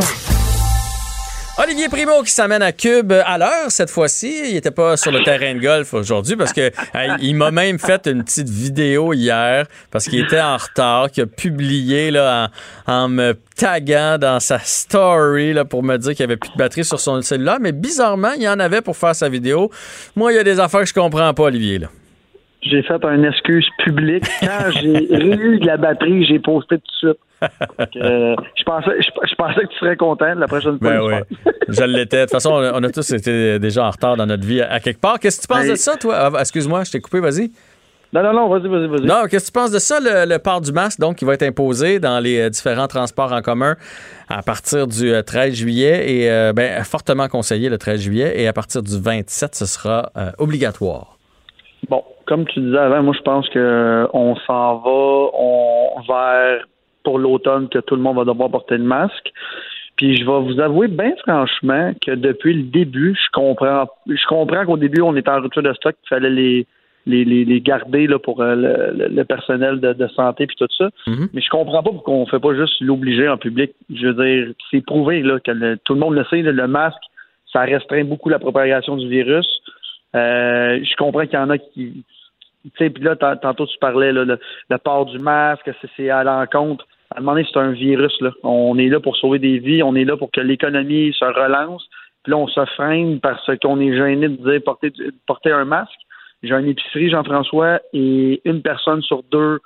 Olivier 1.62 1.88
Primo 1.88 2.22
qui 2.22 2.32
s'amène 2.32 2.62
à 2.62 2.72
Cube 2.72 3.12
à 3.12 3.36
l'heure 3.36 3.70
cette 3.70 3.90
fois-ci. 3.90 4.42
Il 4.46 4.54
n'était 4.54 4.70
pas 4.70 4.96
sur 4.96 5.10
le 5.12 5.22
terrain 5.22 5.54
de 5.54 5.60
golf 5.60 5.92
aujourd'hui 5.92 6.36
parce 6.36 6.52
que 6.52 6.70
il 7.20 7.34
m'a 7.34 7.50
même 7.50 7.78
fait 7.78 8.06
une 8.06 8.24
petite 8.24 8.48
vidéo 8.48 9.12
hier 9.12 9.66
parce 9.90 10.06
qu'il 10.06 10.24
était 10.24 10.40
en 10.40 10.56
retard, 10.56 11.10
qu'il 11.10 11.24
a 11.24 11.26
publié 11.26 12.10
là, 12.10 12.50
en, 12.86 13.08
me 13.08 13.36
taguant 13.56 14.16
dans 14.18 14.40
sa 14.40 14.58
story 14.58 15.52
là, 15.52 15.64
pour 15.64 15.82
me 15.82 15.98
dire 15.98 16.14
qu'il 16.14 16.26
n'y 16.26 16.32
avait 16.32 16.38
plus 16.38 16.50
de 16.50 16.56
batterie 16.56 16.84
sur 16.84 16.98
son 16.98 17.20
cellulaire. 17.20 17.58
Mais 17.60 17.72
bizarrement, 17.72 18.32
il 18.32 18.42
y 18.42 18.48
en 18.48 18.58
avait 18.58 18.80
pour 18.80 18.96
faire 18.96 19.14
sa 19.14 19.28
vidéo. 19.28 19.70
Moi, 20.16 20.32
il 20.32 20.36
y 20.36 20.38
a 20.38 20.44
des 20.44 20.58
affaires 20.58 20.80
que 20.80 20.86
je 20.86 20.94
comprends 20.94 21.34
pas, 21.34 21.42
Olivier. 21.42 21.78
Là 21.78 21.88
j'ai 22.62 22.82
fait 22.82 23.04
un 23.04 23.22
excuse 23.22 23.68
publique. 23.78 24.24
Quand 24.40 24.70
j'ai 24.72 25.12
eu 25.24 25.58
de 25.58 25.66
la 25.66 25.76
batterie, 25.76 26.24
j'ai 26.24 26.38
posté 26.38 26.76
tout 26.76 27.08
de 27.08 27.12
suite. 27.12 27.20
Euh, 27.96 28.36
je, 28.54 28.64
pensais, 28.64 28.90
je, 29.00 29.34
pensais 29.34 29.60
que 29.62 29.68
tu 29.68 29.78
serais 29.78 29.96
content 29.96 30.34
de 30.34 30.40
la 30.40 30.46
prochaine 30.46 30.78
fois. 30.78 30.90
Ben 30.90 31.00
oui, 31.00 31.52
je 31.68 31.84
l'étais. 31.84 32.18
De 32.18 32.22
toute 32.24 32.32
façon, 32.32 32.50
on 32.52 32.82
a, 32.82 32.90
tous 32.90 33.10
été 33.12 33.58
déjà 33.58 33.86
en 33.86 33.90
retard 33.90 34.16
dans 34.16 34.26
notre 34.26 34.44
vie 34.44 34.60
à, 34.60 34.78
quelque 34.80 35.00
part. 35.00 35.18
Qu'est-ce 35.18 35.38
que 35.38 35.46
tu 35.46 35.48
penses 35.48 35.66
de 35.66 35.74
ça, 35.74 35.96
toi? 35.96 36.32
Ah, 36.34 36.40
excuse-moi, 36.40 36.84
je 36.84 36.92
t'ai 36.92 37.00
coupé, 37.00 37.20
vas-y. 37.20 37.50
Non, 38.12 38.22
non, 38.22 38.32
non, 38.34 38.48
vas-y, 38.48 38.68
vas-y, 38.68 38.88
vas-y. 38.88 39.06
Non, 39.06 39.22
qu'est-ce 39.30 39.50
que 39.50 39.58
tu 39.58 39.58
penses 39.58 39.70
de 39.70 39.78
ça, 39.78 40.00
le, 40.00 40.36
port 40.38 40.60
du 40.60 40.72
masque, 40.72 40.98
donc, 40.98 41.16
qui 41.16 41.24
va 41.24 41.34
être 41.34 41.44
imposé 41.44 41.98
dans 41.98 42.18
les 42.18 42.40
euh, 42.40 42.50
différents 42.50 42.88
transports 42.88 43.32
en 43.32 43.40
commun 43.40 43.76
à 44.28 44.42
partir 44.42 44.86
du 44.86 45.12
13 45.24 45.52
euh, 45.52 45.54
juillet 45.54 46.12
et 46.12 46.52
ben, 46.52 46.84
fortement 46.84 47.28
conseillé 47.28 47.70
le 47.70 47.78
13 47.78 48.00
juillet 48.00 48.32
et 48.36 48.48
à 48.48 48.52
partir 48.52 48.82
du 48.82 49.00
27, 49.00 49.54
ce 49.54 49.64
sera 49.64 50.10
obligatoire? 50.38 51.19
Comme 52.30 52.46
tu 52.46 52.60
disais 52.60 52.78
avant, 52.78 53.02
moi 53.02 53.12
je 53.16 53.22
pense 53.22 53.48
que 53.48 54.06
on 54.12 54.36
s'en 54.36 54.78
va 54.78 55.30
on, 55.34 56.00
vers 56.06 56.64
pour 57.02 57.18
l'automne 57.18 57.68
que 57.68 57.80
tout 57.80 57.96
le 57.96 58.02
monde 58.02 58.18
va 58.18 58.24
devoir 58.24 58.48
porter 58.48 58.78
le 58.78 58.84
masque. 58.84 59.32
Puis 59.96 60.16
je 60.16 60.24
vais 60.24 60.40
vous 60.40 60.60
avouer 60.60 60.86
bien 60.86 61.12
franchement 61.26 61.90
que 62.00 62.12
depuis 62.12 62.54
le 62.54 62.62
début, 62.62 63.16
je 63.20 63.30
comprends 63.32 63.88
je 64.06 64.26
comprends 64.28 64.64
qu'au 64.64 64.76
début 64.76 65.00
on 65.00 65.16
était 65.16 65.28
en 65.28 65.40
rupture 65.40 65.64
de 65.64 65.72
stock, 65.72 65.96
qu'il 65.96 66.08
fallait 66.08 66.30
les 66.30 66.68
les, 67.04 67.24
les, 67.24 67.60
garder 67.60 68.06
là, 68.06 68.20
pour 68.20 68.42
euh, 68.42 68.54
le, 68.94 69.24
personnel 69.24 69.80
de, 69.80 70.08
santé 70.14 70.46
puis 70.46 70.54
tout 70.56 70.68
ça. 70.78 70.90
Mm-hmm. 71.08 71.30
Mais 71.32 71.40
je 71.40 71.50
comprends 71.50 71.82
pas 71.82 71.90
pourquoi 71.90 72.14
on 72.14 72.26
fait 72.26 72.38
pas 72.38 72.54
juste 72.54 72.80
l'obliger 72.80 73.28
en 73.28 73.38
public. 73.38 73.72
Je 73.92 74.06
veux 74.06 74.24
dire, 74.24 74.54
c'est 74.70 74.84
prouvé 74.84 75.22
là, 75.22 75.40
que 75.40 75.74
tout 75.82 75.94
le 75.94 76.00
monde 76.00 76.14
le 76.14 76.24
sait, 76.26 76.42
le 76.42 76.68
masque, 76.68 77.02
ça 77.52 77.62
restreint 77.62 78.04
beaucoup 78.04 78.28
la 78.28 78.38
propagation 78.38 78.96
du 78.96 79.08
virus. 79.08 79.48
Euh, 80.14 80.80
je 80.82 80.96
comprends 80.96 81.24
qu'il 81.24 81.34
y 81.34 81.42
en 81.42 81.50
a 81.50 81.58
qui. 81.58 82.04
Puis 82.74 82.92
là, 83.00 83.16
tantôt 83.16 83.66
tu 83.66 83.78
parlais, 83.78 84.12
là, 84.12 84.24
le, 84.24 84.78
port 84.78 85.06
du 85.06 85.18
masque, 85.18 85.70
c'est 85.96 86.10
à 86.10 86.24
l'encontre. 86.24 86.86
À 87.10 87.18
un 87.18 87.20
moment 87.20 87.32
donné, 87.32 87.46
c'est 87.50 87.58
un 87.58 87.72
virus. 87.72 88.12
Là. 88.20 88.30
On 88.42 88.78
est 88.78 88.88
là 88.88 89.00
pour 89.00 89.16
sauver 89.16 89.38
des 89.38 89.58
vies, 89.58 89.82
on 89.82 89.94
est 89.94 90.04
là 90.04 90.16
pour 90.16 90.30
que 90.30 90.40
l'économie 90.40 91.12
se 91.12 91.24
relance. 91.24 91.88
Puis 92.22 92.32
là, 92.32 92.36
on 92.36 92.48
se 92.48 92.64
freine 92.76 93.20
parce 93.20 93.50
qu'on 93.62 93.80
est 93.80 93.96
gêné 93.96 94.28
de 94.28 94.36
dire 94.36 94.62
porter, 94.64 94.92
porter 95.26 95.52
un 95.52 95.64
masque. 95.64 95.98
J'ai 96.42 96.54
une 96.54 96.68
épicerie, 96.68 97.10
Jean-François, 97.10 97.80
et 97.92 98.40
une 98.44 98.62
personne 98.62 99.02
sur 99.02 99.22
deux 99.24 99.60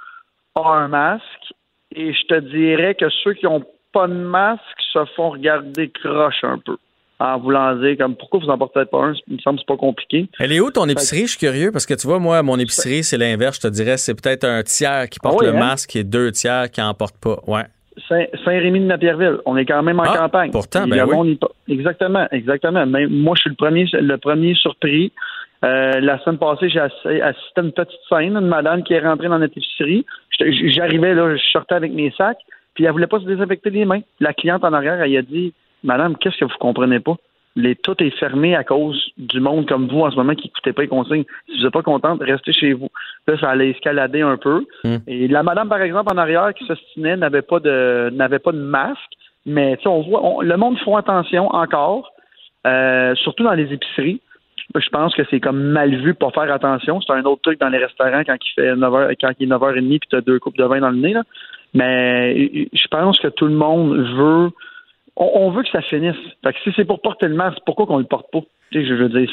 a 0.54 0.68
un 0.68 0.88
masque. 0.88 1.52
Et 1.94 2.12
je 2.12 2.26
te 2.26 2.40
dirais 2.40 2.94
que 2.94 3.08
ceux 3.22 3.34
qui 3.34 3.46
n'ont 3.46 3.64
pas 3.92 4.08
de 4.08 4.14
masque 4.14 4.62
se 4.92 5.04
font 5.16 5.30
regarder 5.30 5.88
croche 5.90 6.42
un 6.42 6.58
peu 6.58 6.76
en 7.20 7.38
voulant 7.38 7.76
dire 7.76 7.96
comme 7.98 8.16
pourquoi 8.16 8.40
vous 8.40 8.48
en 8.48 8.58
portez 8.58 8.84
pas 8.84 8.98
un, 8.98 9.14
il 9.28 9.34
me 9.34 9.38
semble 9.38 9.58
c'est 9.58 9.66
pas 9.66 9.76
compliqué. 9.76 10.28
Elle 10.38 10.52
est 10.52 10.60
où 10.60 10.70
ton 10.70 10.88
épicerie? 10.88 11.22
Je 11.22 11.36
suis 11.36 11.38
curieux 11.38 11.70
parce 11.72 11.86
que 11.86 11.94
tu 11.94 12.06
vois, 12.06 12.18
moi, 12.18 12.42
mon 12.42 12.58
épicerie, 12.58 13.04
c'est 13.04 13.18
l'inverse, 13.18 13.56
je 13.56 13.68
te 13.68 13.72
dirais, 13.72 13.96
c'est 13.96 14.20
peut-être 14.20 14.44
un 14.44 14.62
tiers 14.62 15.08
qui 15.08 15.20
porte 15.20 15.38
ah 15.42 15.46
le 15.46 15.56
hein? 15.56 15.58
masque 15.58 15.96
et 15.96 16.04
deux 16.04 16.32
tiers 16.32 16.70
qui 16.70 16.82
en 16.82 16.92
portent 16.94 17.20
pas. 17.20 17.38
Ouais. 17.46 17.64
Saint-Rémy 18.08 18.80
de 18.80 18.86
Napierville. 18.86 19.38
On 19.46 19.56
est 19.56 19.64
quand 19.64 19.82
même 19.82 20.00
en 20.00 20.04
ah, 20.04 20.18
campagne. 20.18 20.50
Pourtant, 20.50 20.86
ben 20.86 21.06
oui. 21.08 21.38
Exactement, 21.68 22.26
exactement. 22.32 22.84
Mais 22.86 23.06
moi, 23.06 23.34
je 23.36 23.42
suis 23.42 23.50
le 23.50 23.56
premier, 23.56 23.86
le 23.92 24.16
premier 24.16 24.54
surpris. 24.54 25.12
Euh, 25.64 26.00
la 26.00 26.18
semaine 26.18 26.38
passée, 26.38 26.68
j'ai 26.68 26.80
assisté 26.80 27.22
à 27.22 27.60
une 27.62 27.72
petite 27.72 28.00
scène, 28.08 28.36
une 28.36 28.48
madame 28.48 28.82
qui 28.82 28.92
est 28.92 29.00
rentrée 29.00 29.28
dans 29.28 29.38
notre 29.38 29.56
épicerie. 29.56 30.04
J'arrivais 30.38 31.14
là, 31.14 31.36
je 31.36 31.42
sortais 31.52 31.74
avec 31.74 31.92
mes 31.92 32.10
sacs, 32.18 32.40
puis 32.74 32.84
elle 32.84 32.92
voulait 32.92 33.06
pas 33.06 33.20
se 33.20 33.24
désinfecter 33.24 33.70
les 33.70 33.84
mains. 33.84 34.00
La 34.20 34.34
cliente 34.34 34.64
en 34.64 34.72
arrière, 34.72 35.00
elle 35.00 35.16
a 35.16 35.22
dit 35.22 35.54
Madame, 35.84 36.16
qu'est-ce 36.16 36.38
que 36.38 36.44
vous 36.44 36.58
comprenez 36.58 36.98
pas? 37.00 37.16
Les, 37.56 37.76
tout 37.76 37.94
est 38.02 38.10
fermé 38.18 38.56
à 38.56 38.64
cause 38.64 39.00
du 39.16 39.38
monde 39.38 39.68
comme 39.68 39.86
vous 39.86 40.00
en 40.00 40.10
ce 40.10 40.16
moment 40.16 40.34
qui 40.34 40.48
n'écoutez 40.48 40.72
pas 40.72 40.82
les 40.82 40.88
consignes. 40.88 41.24
Si 41.46 41.58
vous 41.58 41.62
n'êtes 41.62 41.72
pas 41.72 41.82
contente, 41.82 42.20
restez 42.20 42.52
chez 42.52 42.72
vous. 42.72 42.88
Là, 43.28 43.38
ça 43.38 43.50
allait 43.50 43.70
escalader 43.70 44.22
un 44.22 44.36
peu. 44.36 44.66
Hmm. 44.82 44.96
Et 45.06 45.28
la 45.28 45.44
madame, 45.44 45.68
par 45.68 45.80
exemple, 45.80 46.12
en 46.12 46.18
arrière, 46.18 46.52
qui 46.54 46.66
s'ostinait, 46.66 47.16
n'avait 47.16 47.42
pas 47.42 47.60
de 47.60 48.10
n'avait 48.12 48.40
pas 48.40 48.50
de 48.50 48.58
masque. 48.58 49.12
Mais 49.46 49.78
on 49.86 50.00
voit, 50.00 50.42
le 50.42 50.56
monde 50.56 50.78
font 50.80 50.96
attention 50.96 51.46
encore. 51.54 52.10
euh, 52.66 53.14
surtout 53.16 53.44
dans 53.44 53.52
les 53.52 53.72
épiceries. 53.72 54.20
Je 54.74 54.88
pense 54.88 55.14
que 55.14 55.22
c'est 55.30 55.40
comme 55.40 55.60
mal 55.60 55.94
vu 55.94 56.14
pour 56.14 56.32
faire 56.32 56.50
attention. 56.50 57.00
C'est 57.00 57.12
un 57.12 57.24
autre 57.24 57.42
truc 57.42 57.60
dans 57.60 57.68
les 57.68 57.78
restaurants 57.78 58.22
quand 58.24 58.36
il 58.40 58.52
fait 58.54 58.74
9h, 58.74 59.14
quand 59.20 59.30
il 59.38 59.46
est 59.46 59.54
9h30 59.54 59.98
puis 59.98 60.08
tu 60.08 60.16
as 60.16 60.20
deux 60.22 60.38
coupes 60.38 60.56
de 60.56 60.64
vin 60.64 60.80
dans 60.80 60.90
le 60.90 60.96
nez. 60.96 61.12
Là. 61.12 61.22
Mais 61.74 62.68
je 62.72 62.88
pense 62.88 63.18
que 63.18 63.28
tout 63.28 63.46
le 63.46 63.54
monde 63.54 63.96
veut 63.96 64.50
on, 65.16 65.50
veut 65.50 65.62
que 65.62 65.68
ça 65.70 65.82
finisse. 65.82 66.16
Fait 66.42 66.52
que 66.52 66.58
si 66.64 66.70
c'est 66.76 66.84
pour 66.84 67.00
porter 67.00 67.28
le 67.28 67.34
masque, 67.34 67.58
pourquoi 67.66 67.86
qu'on 67.86 67.98
le 67.98 68.04
porte 68.04 68.26
pas? 68.32 68.40
je 68.72 68.94
veux 68.94 69.08
dire, 69.08 69.30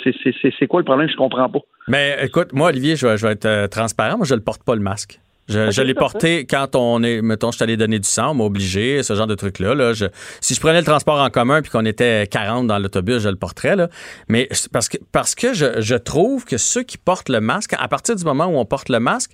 c'est 0.59 0.67
quoi 0.67 0.81
le 0.81 0.85
problème? 0.85 1.09
Je 1.09 1.15
comprends 1.15 1.49
pas. 1.49 1.59
Mais 1.87 2.15
écoute, 2.21 2.53
moi, 2.53 2.69
Olivier, 2.69 2.95
je 2.95 3.07
vais, 3.07 3.31
être 3.31 3.45
euh, 3.45 3.67
transparent. 3.67 4.17
Moi, 4.17 4.27
je 4.27 4.35
le 4.35 4.41
porte 4.41 4.63
pas 4.63 4.75
le 4.75 4.81
masque. 4.81 5.19
Je, 5.47 5.81
l'ai 5.81 5.93
porté 5.93 6.45
quand 6.45 6.75
on 6.75 7.03
est, 7.03 7.21
mettons, 7.21 7.51
je 7.51 7.57
suis 7.57 7.63
allé 7.63 7.75
donner 7.75 7.99
du 7.99 8.07
sang, 8.07 8.31
on 8.31 8.35
m'a 8.35 8.43
obligé, 8.45 9.03
ce 9.03 9.15
genre 9.15 9.27
de 9.27 9.35
truc-là. 9.35 9.73
Là, 9.73 9.91
si 10.39 10.53
je 10.53 10.59
prenais 10.59 10.79
le 10.79 10.85
transport 10.85 11.19
en 11.19 11.29
commun 11.29 11.61
puis 11.61 11.71
qu'on 11.71 11.85
était 11.85 12.27
40 12.27 12.67
dans 12.67 12.79
l'autobus, 12.79 13.19
je 13.19 13.27
le 13.27 13.35
porterais. 13.35 13.75
Là. 13.75 13.89
Mais 14.29 14.47
parce 14.71 14.87
que, 14.87 14.97
parce 15.11 15.35
que 15.35 15.53
je, 15.53 15.81
je 15.81 15.95
trouve 15.95 16.45
que 16.45 16.57
ceux 16.57 16.83
qui 16.83 16.97
portent 16.97 17.27
le 17.27 17.41
masque, 17.41 17.73
à 17.77 17.87
partir 17.89 18.15
du 18.15 18.23
moment 18.23 18.45
où 18.45 18.57
on 18.57 18.65
porte 18.65 18.87
le 18.87 18.99
masque, 18.99 19.31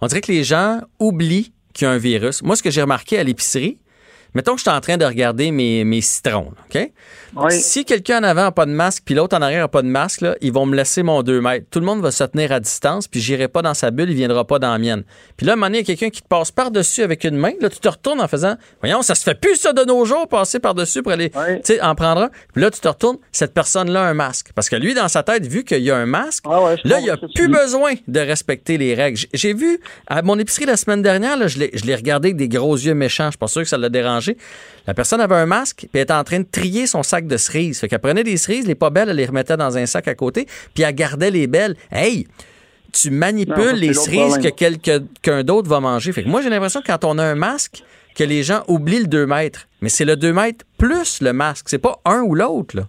on 0.00 0.06
dirait 0.06 0.22
que 0.22 0.32
les 0.32 0.42
gens 0.42 0.80
oublient 0.98 1.52
qu'il 1.74 1.86
y 1.86 1.88
a 1.88 1.92
un 1.92 1.98
virus. 1.98 2.42
Moi, 2.42 2.56
ce 2.56 2.62
que 2.62 2.70
j'ai 2.70 2.82
remarqué 2.82 3.18
à 3.18 3.22
l'épicerie, 3.22 3.78
Mettons 4.34 4.52
que 4.52 4.58
je 4.58 4.62
suis 4.62 4.70
en 4.70 4.80
train 4.80 4.96
de 4.96 5.04
regarder 5.04 5.50
mes, 5.50 5.84
mes 5.84 6.00
citrons, 6.00 6.52
OK? 6.66 6.90
Si 7.50 7.84
quelqu'un 7.84 8.20
en 8.20 8.24
avant 8.24 8.42
n'a 8.42 8.52
pas 8.52 8.66
de 8.66 8.72
masque, 8.72 9.04
puis 9.06 9.14
l'autre 9.14 9.36
en 9.36 9.42
arrière 9.42 9.60
n'a 9.60 9.68
pas 9.68 9.82
de 9.82 9.86
masque, 9.86 10.20
là, 10.20 10.36
ils 10.42 10.52
vont 10.52 10.66
me 10.66 10.76
laisser 10.76 11.02
mon 11.02 11.22
2 11.22 11.40
mètres. 11.40 11.66
Tout 11.70 11.80
le 11.80 11.86
monde 11.86 12.00
va 12.02 12.10
se 12.10 12.24
tenir 12.24 12.52
à 12.52 12.60
distance, 12.60 13.08
puis 13.08 13.20
j'irai 13.20 13.48
pas 13.48 13.62
dans 13.62 13.72
sa 13.74 13.90
bulle, 13.90 14.10
il 14.10 14.16
viendra 14.16 14.46
pas 14.46 14.58
dans 14.58 14.70
la 14.70 14.78
mienne. 14.78 15.02
Puis 15.36 15.46
là, 15.46 15.52
à 15.52 15.54
un 15.54 15.56
moment 15.56 15.66
donné, 15.66 15.78
il 15.78 15.88
y 15.88 15.92
a 15.92 15.96
quelqu'un 15.96 16.10
qui 16.10 16.22
te 16.22 16.28
passe 16.28 16.50
par-dessus 16.50 17.02
avec 17.02 17.24
une 17.24 17.36
main. 17.36 17.52
Là, 17.60 17.70
tu 17.70 17.78
te 17.78 17.88
retournes 17.88 18.20
en 18.20 18.28
faisant 18.28 18.56
Voyons, 18.80 19.02
ça 19.02 19.14
se 19.14 19.22
fait 19.22 19.34
plus 19.34 19.56
ça 19.56 19.72
de 19.72 19.82
nos 19.84 20.04
jours, 20.04 20.28
passer 20.28 20.60
par-dessus 20.60 21.02
pour 21.02 21.12
aller 21.12 21.32
sais, 21.64 21.80
en 21.80 21.94
prendre 21.94 22.22
un. 22.22 22.30
Puis 22.52 22.62
là, 22.62 22.70
tu 22.70 22.80
te 22.80 22.88
retournes, 22.88 23.18
cette 23.32 23.54
personne-là 23.54 24.02
a 24.02 24.06
un 24.08 24.14
masque. 24.14 24.50
Parce 24.54 24.68
que 24.68 24.76
lui, 24.76 24.94
dans 24.94 25.08
sa 25.08 25.22
tête, 25.22 25.46
vu 25.46 25.64
qu'il 25.64 25.82
y 25.82 25.90
a 25.90 25.96
un 25.96 26.06
masque, 26.06 26.44
là, 26.46 27.00
il 27.00 27.10
a 27.10 27.16
plus 27.34 27.48
besoin 27.48 27.94
de 28.08 28.20
respecter 28.20 28.76
les 28.76 28.94
règles. 28.94 29.18
J'ai 29.32 29.54
vu 29.54 29.80
à 30.06 30.22
mon 30.22 30.38
épicerie 30.38 30.66
la 30.66 30.76
semaine 30.76 31.02
dernière, 31.02 31.36
là, 31.36 31.48
je 31.48 31.58
l'ai 31.58 31.94
regardé 31.94 32.28
avec 32.28 32.36
des 32.36 32.48
gros 32.48 32.76
yeux 32.76 32.94
méchants. 32.94 33.26
Je 33.26 33.30
suis 33.30 33.38
pas 33.38 33.48
sûr 33.48 33.62
que 33.62 33.68
ça 33.68 33.78
l'a 33.78 33.88
dérangé. 33.88 34.21
La 34.86 34.94
personne 34.94 35.20
avait 35.20 35.36
un 35.36 35.46
masque, 35.46 35.78
puis 35.80 35.88
elle 35.94 36.02
était 36.02 36.12
en 36.12 36.24
train 36.24 36.40
de 36.40 36.46
trier 36.50 36.86
son 36.86 37.02
sac 37.02 37.26
de 37.26 37.36
cerises. 37.36 37.80
Fait 37.80 37.88
qu'elle 37.88 38.00
prenait 38.00 38.24
des 38.24 38.36
cerises, 38.36 38.66
les 38.66 38.74
pas 38.74 38.90
belles, 38.90 39.08
elle 39.08 39.16
les 39.16 39.26
remettait 39.26 39.56
dans 39.56 39.76
un 39.76 39.86
sac 39.86 40.08
à 40.08 40.14
côté, 40.14 40.46
puis 40.74 40.82
elle 40.82 40.94
gardait 40.94 41.30
les 41.30 41.46
belles. 41.46 41.76
Hey! 41.90 42.26
Tu 42.92 43.10
manipules 43.10 43.76
les 43.76 43.94
cerises 43.94 44.36
que 44.36 44.48
quelqu'un 44.48 45.42
d'autre 45.42 45.68
va 45.68 45.80
manger. 45.80 46.12
Fait 46.12 46.24
que 46.24 46.28
moi, 46.28 46.42
j'ai 46.42 46.50
l'impression 46.50 46.82
que 46.82 46.88
quand 46.88 47.04
on 47.04 47.16
a 47.16 47.24
un 47.24 47.34
masque, 47.34 47.82
que 48.14 48.24
les 48.24 48.42
gens 48.42 48.62
oublient 48.68 49.00
le 49.00 49.06
2 49.06 49.26
mètres. 49.26 49.66
Mais 49.80 49.88
c'est 49.88 50.04
le 50.04 50.16
2 50.16 50.32
mètres 50.32 50.66
plus 50.76 51.22
le 51.22 51.32
masque. 51.32 51.70
C'est 51.70 51.80
pas 51.80 51.96
un 52.04 52.20
ou 52.20 52.34
l'autre, 52.34 52.76
là. 52.76 52.82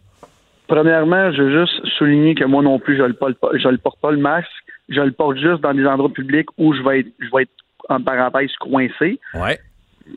Premièrement, 0.68 1.32
je 1.32 1.42
veux 1.42 1.62
juste 1.62 1.86
souligner 1.98 2.36
que 2.36 2.46
moi 2.46 2.64
non 2.64 2.80
plus, 2.80 2.98
je 2.98 3.04
le, 3.04 3.14
porte 3.14 3.36
pas, 3.36 3.50
je 3.54 3.68
le 3.68 3.78
porte 3.78 4.00
pas 4.02 4.12
le 4.12 4.18
masque. 4.18 4.50
Je 4.90 5.00
le 5.00 5.12
porte 5.12 5.38
juste 5.38 5.62
dans 5.62 5.74
des 5.74 5.86
endroits 5.86 6.12
publics 6.12 6.48
où 6.58 6.74
je 6.74 6.82
vais 6.82 7.02
être, 7.02 7.08
je 7.20 7.28
vais 7.34 7.44
être 7.44 7.52
en 7.90 8.02
parenthèse 8.02 8.52
coincé. 8.60 9.20
Ouais 9.36 9.60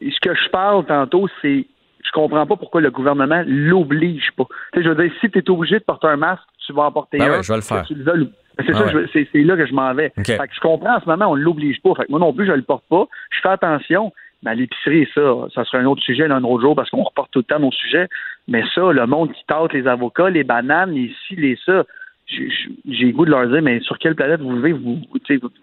ce 0.01 0.21
que 0.21 0.35
je 0.35 0.49
parle 0.51 0.85
tantôt, 0.87 1.29
c'est 1.43 1.67
je 2.05 2.13
comprends 2.13 2.47
pas 2.47 2.57
pourquoi 2.57 2.81
le 2.81 2.91
gouvernement 2.91 3.43
l'oblige 3.47 4.31
pas. 4.37 4.47
Je 4.75 4.89
veux 4.89 4.95
dire, 4.95 5.13
si 5.21 5.31
tu 5.31 5.39
es 5.39 5.51
obligé 5.51 5.79
de 5.79 5.85
porter 5.85 6.07
un 6.07 6.17
masque, 6.17 6.43
tu 6.65 6.73
vas 6.73 6.85
en 6.85 6.93
porter 6.93 7.19
ben 7.19 7.31
un. 7.31 7.37
Ouais, 7.37 7.43
je 7.43 7.53
vais 7.53 7.57
le 7.57 7.63
faire. 7.63 7.85
C'est 8.59 8.73
ça, 8.73 8.85
ah 8.89 9.09
c'est 9.13 9.43
là 9.43 9.57
que 9.57 9.67
je 9.67 9.75
m'en 9.75 9.93
vais. 9.93 10.13
Fait 10.25 10.39
que 10.39 10.55
je 10.55 10.61
comprends 10.61 10.97
en 10.97 11.01
ce 11.01 11.07
moment, 11.07 11.27
on 11.27 11.35
l'oblige 11.35 11.81
pas. 11.83 11.95
Fait 11.95 12.07
que 12.07 12.11
moi 12.11 12.21
non 12.21 12.33
plus, 12.33 12.47
je 12.47 12.53
le 12.53 12.63
porte 12.63 12.85
pas. 12.89 13.07
Je 13.31 13.41
fais 13.43 13.49
attention. 13.49 14.13
Mais 14.43 14.55
l'épicerie, 14.55 15.09
ça, 15.15 15.23
ça 15.55 15.65
serait 15.65 15.79
un 15.79 15.87
autre 15.87 16.03
sujet 16.03 16.25
un 16.25 16.45
autre 16.45 16.61
jour 16.61 16.77
parce 16.77 16.91
qu'on 16.91 17.03
reporte 17.03 17.31
tout 17.33 17.41
le 17.41 17.45
temps 17.45 17.59
nos 17.59 17.73
sujets. 17.73 18.07
Mais 18.49 18.63
ça, 18.75 18.93
le 18.93 19.07
monde 19.07 19.33
qui 19.33 19.45
tâte 19.47 19.73
les 19.73 19.87
avocats, 19.87 20.31
les 20.31 20.45
bananes, 20.45 20.93
les 20.93 21.13
ci, 21.27 21.37
les 21.37 21.59
ça, 21.65 21.85
j'ai 22.29 23.13
goût 23.13 23.25
de 23.25 23.31
leur 23.31 23.47
dire, 23.49 23.63
mais 23.63 23.81
sur 23.81 23.99
quelle 23.99 24.17
planète 24.17 24.41
vous 24.41 24.57
vivez, 24.57 24.73
vous, 24.73 25.01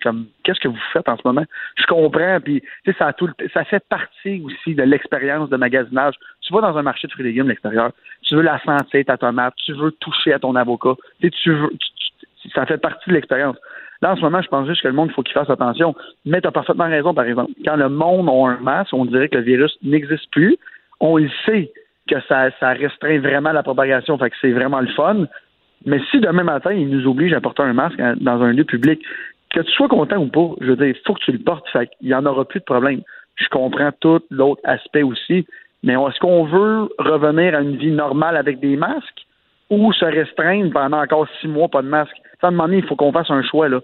comme, 0.02 0.28
qu'est-ce 0.44 0.60
que 0.60 0.70
vous 0.70 0.78
faites 0.94 1.10
en 1.10 1.18
ce 1.18 1.22
moment? 1.26 1.46
Je 1.76 1.86
comprends, 1.86 2.40
puis, 2.42 2.64
ça, 2.98 3.12
tout, 3.14 3.30
ça 3.54 3.66
fait 3.66 3.84
partie 3.90 4.42
aussi 4.46 4.74
de 4.74 4.84
l'expérience 4.84 5.50
de 5.50 5.58
magasinage. 5.58 6.16
Tu 6.42 6.54
vas 6.54 6.62
dans 6.62 6.78
un 6.78 6.82
marché 6.82 7.08
de 7.08 7.12
fruits 7.12 7.26
et 7.26 7.30
légumes, 7.30 7.50
l'extérieur, 7.50 7.92
tu 8.22 8.36
veux 8.36 8.42
la 8.42 8.60
sentir, 8.60 9.04
ta 9.06 9.18
tomate, 9.18 9.54
tu 9.58 9.74
veux 9.74 9.92
toucher 9.92 10.34
à 10.34 10.40
ton 10.40 10.56
avocat, 10.56 10.96
tu 11.22 11.52
veux, 11.52 11.70
ça 12.54 12.66
fait 12.66 12.78
partie 12.78 13.10
de 13.10 13.16
l'expérience. 13.16 13.58
Là, 14.02 14.12
en 14.12 14.16
ce 14.18 14.22
moment, 14.22 14.42
je 14.42 14.50
pense 14.50 14.68
juste 14.68 14.82
que 14.82 14.88
le 14.88 14.94
monde, 14.94 15.10
il 15.12 15.14
faut 15.14 15.24
qu'il 15.24 15.34
fasse 15.34 15.50
attention. 15.50 15.96
Mais 16.26 16.42
tu 16.42 16.48
as 16.48 16.52
parfaitement 16.52 16.90
raison, 16.90 17.14
par 17.14 17.26
exemple. 17.26 17.54
Quand 17.64 17.78
le 17.78 17.88
monde 17.88 18.28
a 18.28 18.50
un 18.52 18.60
masque, 18.60 18.94
on 18.94 19.06
dirait 19.06 19.30
que 19.30 19.38
le 19.38 19.44
virus 19.44 19.78
n'existe 19.82 20.30
plus. 20.32 20.58
On 21.00 21.18
le 21.18 21.30
sait 21.46 21.72
que 22.10 22.20
ça, 22.28 22.50
ça 22.60 22.74
restreint 22.74 23.20
vraiment 23.20 23.54
la 23.54 23.64
propagation, 23.64 24.18
fait 24.18 24.30
que 24.30 24.36
c'est 24.42 24.52
vraiment 24.52 24.82
le 24.82 24.88
fun. 24.88 25.26
Mais 25.86 26.00
si 26.12 26.20
demain 26.20 26.44
matin, 26.44 26.72
il 26.72 26.90
nous 26.90 27.08
oblige 27.08 27.34
à 27.34 27.42
porter 27.42 27.64
un 27.64 27.74
masque 27.74 27.98
dans 27.98 28.42
un 28.42 28.52
lieu 28.52 28.64
public, 28.64 29.02
que 29.54 29.62
tu 29.62 29.72
sois 29.72 29.88
content 29.88 30.18
ou 30.18 30.28
pas, 30.28 30.56
je 30.62 30.68
veux 30.68 30.76
dire, 30.76 30.88
il 30.88 30.96
faut 31.06 31.14
que 31.14 31.24
tu 31.24 31.32
le 31.32 31.40
portes. 31.40 31.68
Fait 31.70 31.90
il 32.02 32.08
n'y 32.08 32.14
en 32.14 32.26
aura 32.26 32.46
plus 32.46 32.60
de 32.60 32.66
problème. 32.66 33.02
Je 33.36 33.48
comprends 33.50 33.92
tout 34.00 34.22
l'autre 34.30 34.62
aspect 34.64 35.04
aussi. 35.04 35.46
Mais 35.84 35.94
est-ce 35.94 36.20
qu'on 36.20 36.46
veut 36.46 36.90
revenir 36.98 37.56
à 37.56 37.62
une 37.62 37.76
vie 37.76 37.92
normale 37.92 38.38
avec 38.38 38.60
des 38.60 38.78
masques 38.78 39.26
ou 39.70 39.92
se 39.94 40.06
restreindre 40.06 40.72
pendant 40.72 41.02
encore 41.02 41.28
six 41.42 41.48
mois 41.48 41.68
pas 41.68 41.82
de 41.82 41.88
masque? 41.88 42.16
Ça, 42.40 42.48
à 42.48 42.50
un 42.50 42.52
moment 42.52 42.66
donné, 42.66 42.78
il 42.78 42.86
faut 42.86 42.96
qu'on 42.96 43.12
fasse 43.12 43.30
un 43.30 43.44
choix, 43.44 43.70
là. 43.70 43.80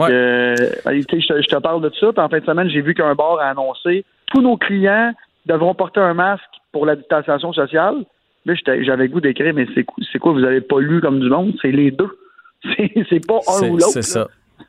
Euh, 0.00 0.54
je, 0.86 1.02
te, 1.04 1.16
je, 1.20 1.48
te, 1.48 1.56
parle 1.56 1.82
de 1.82 1.90
ça. 2.00 2.08
en 2.16 2.28
fin 2.28 2.38
de 2.38 2.44
semaine, 2.46 2.68
j'ai 2.70 2.80
vu 2.80 2.94
qu'un 2.94 3.14
bar 3.14 3.38
a 3.40 3.50
annoncé 3.50 4.06
tous 4.26 4.40
nos 4.40 4.56
clients 4.56 5.12
devront 5.44 5.74
porter 5.74 6.00
un 6.00 6.14
masque 6.14 6.44
pour 6.72 6.86
la 6.86 6.96
distanciation 6.96 7.52
sociale. 7.52 7.96
Là, 8.44 8.54
j'avais 8.82 9.08
goût 9.08 9.20
d'écrire, 9.20 9.54
mais 9.54 9.66
c'est 9.74 10.18
quoi, 10.18 10.32
vous 10.32 10.44
avez 10.44 10.60
pas 10.60 10.80
lu 10.80 11.00
comme 11.00 11.20
du 11.20 11.28
monde? 11.28 11.54
C'est 11.62 11.70
les 11.70 11.90
deux. 11.90 12.18
C'est 13.08 13.26
pas 13.26 13.40
un 13.48 13.68
ou 13.68 13.76
l'autre. 13.76 13.92
C'est 13.92 14.02
ça. 14.02 14.28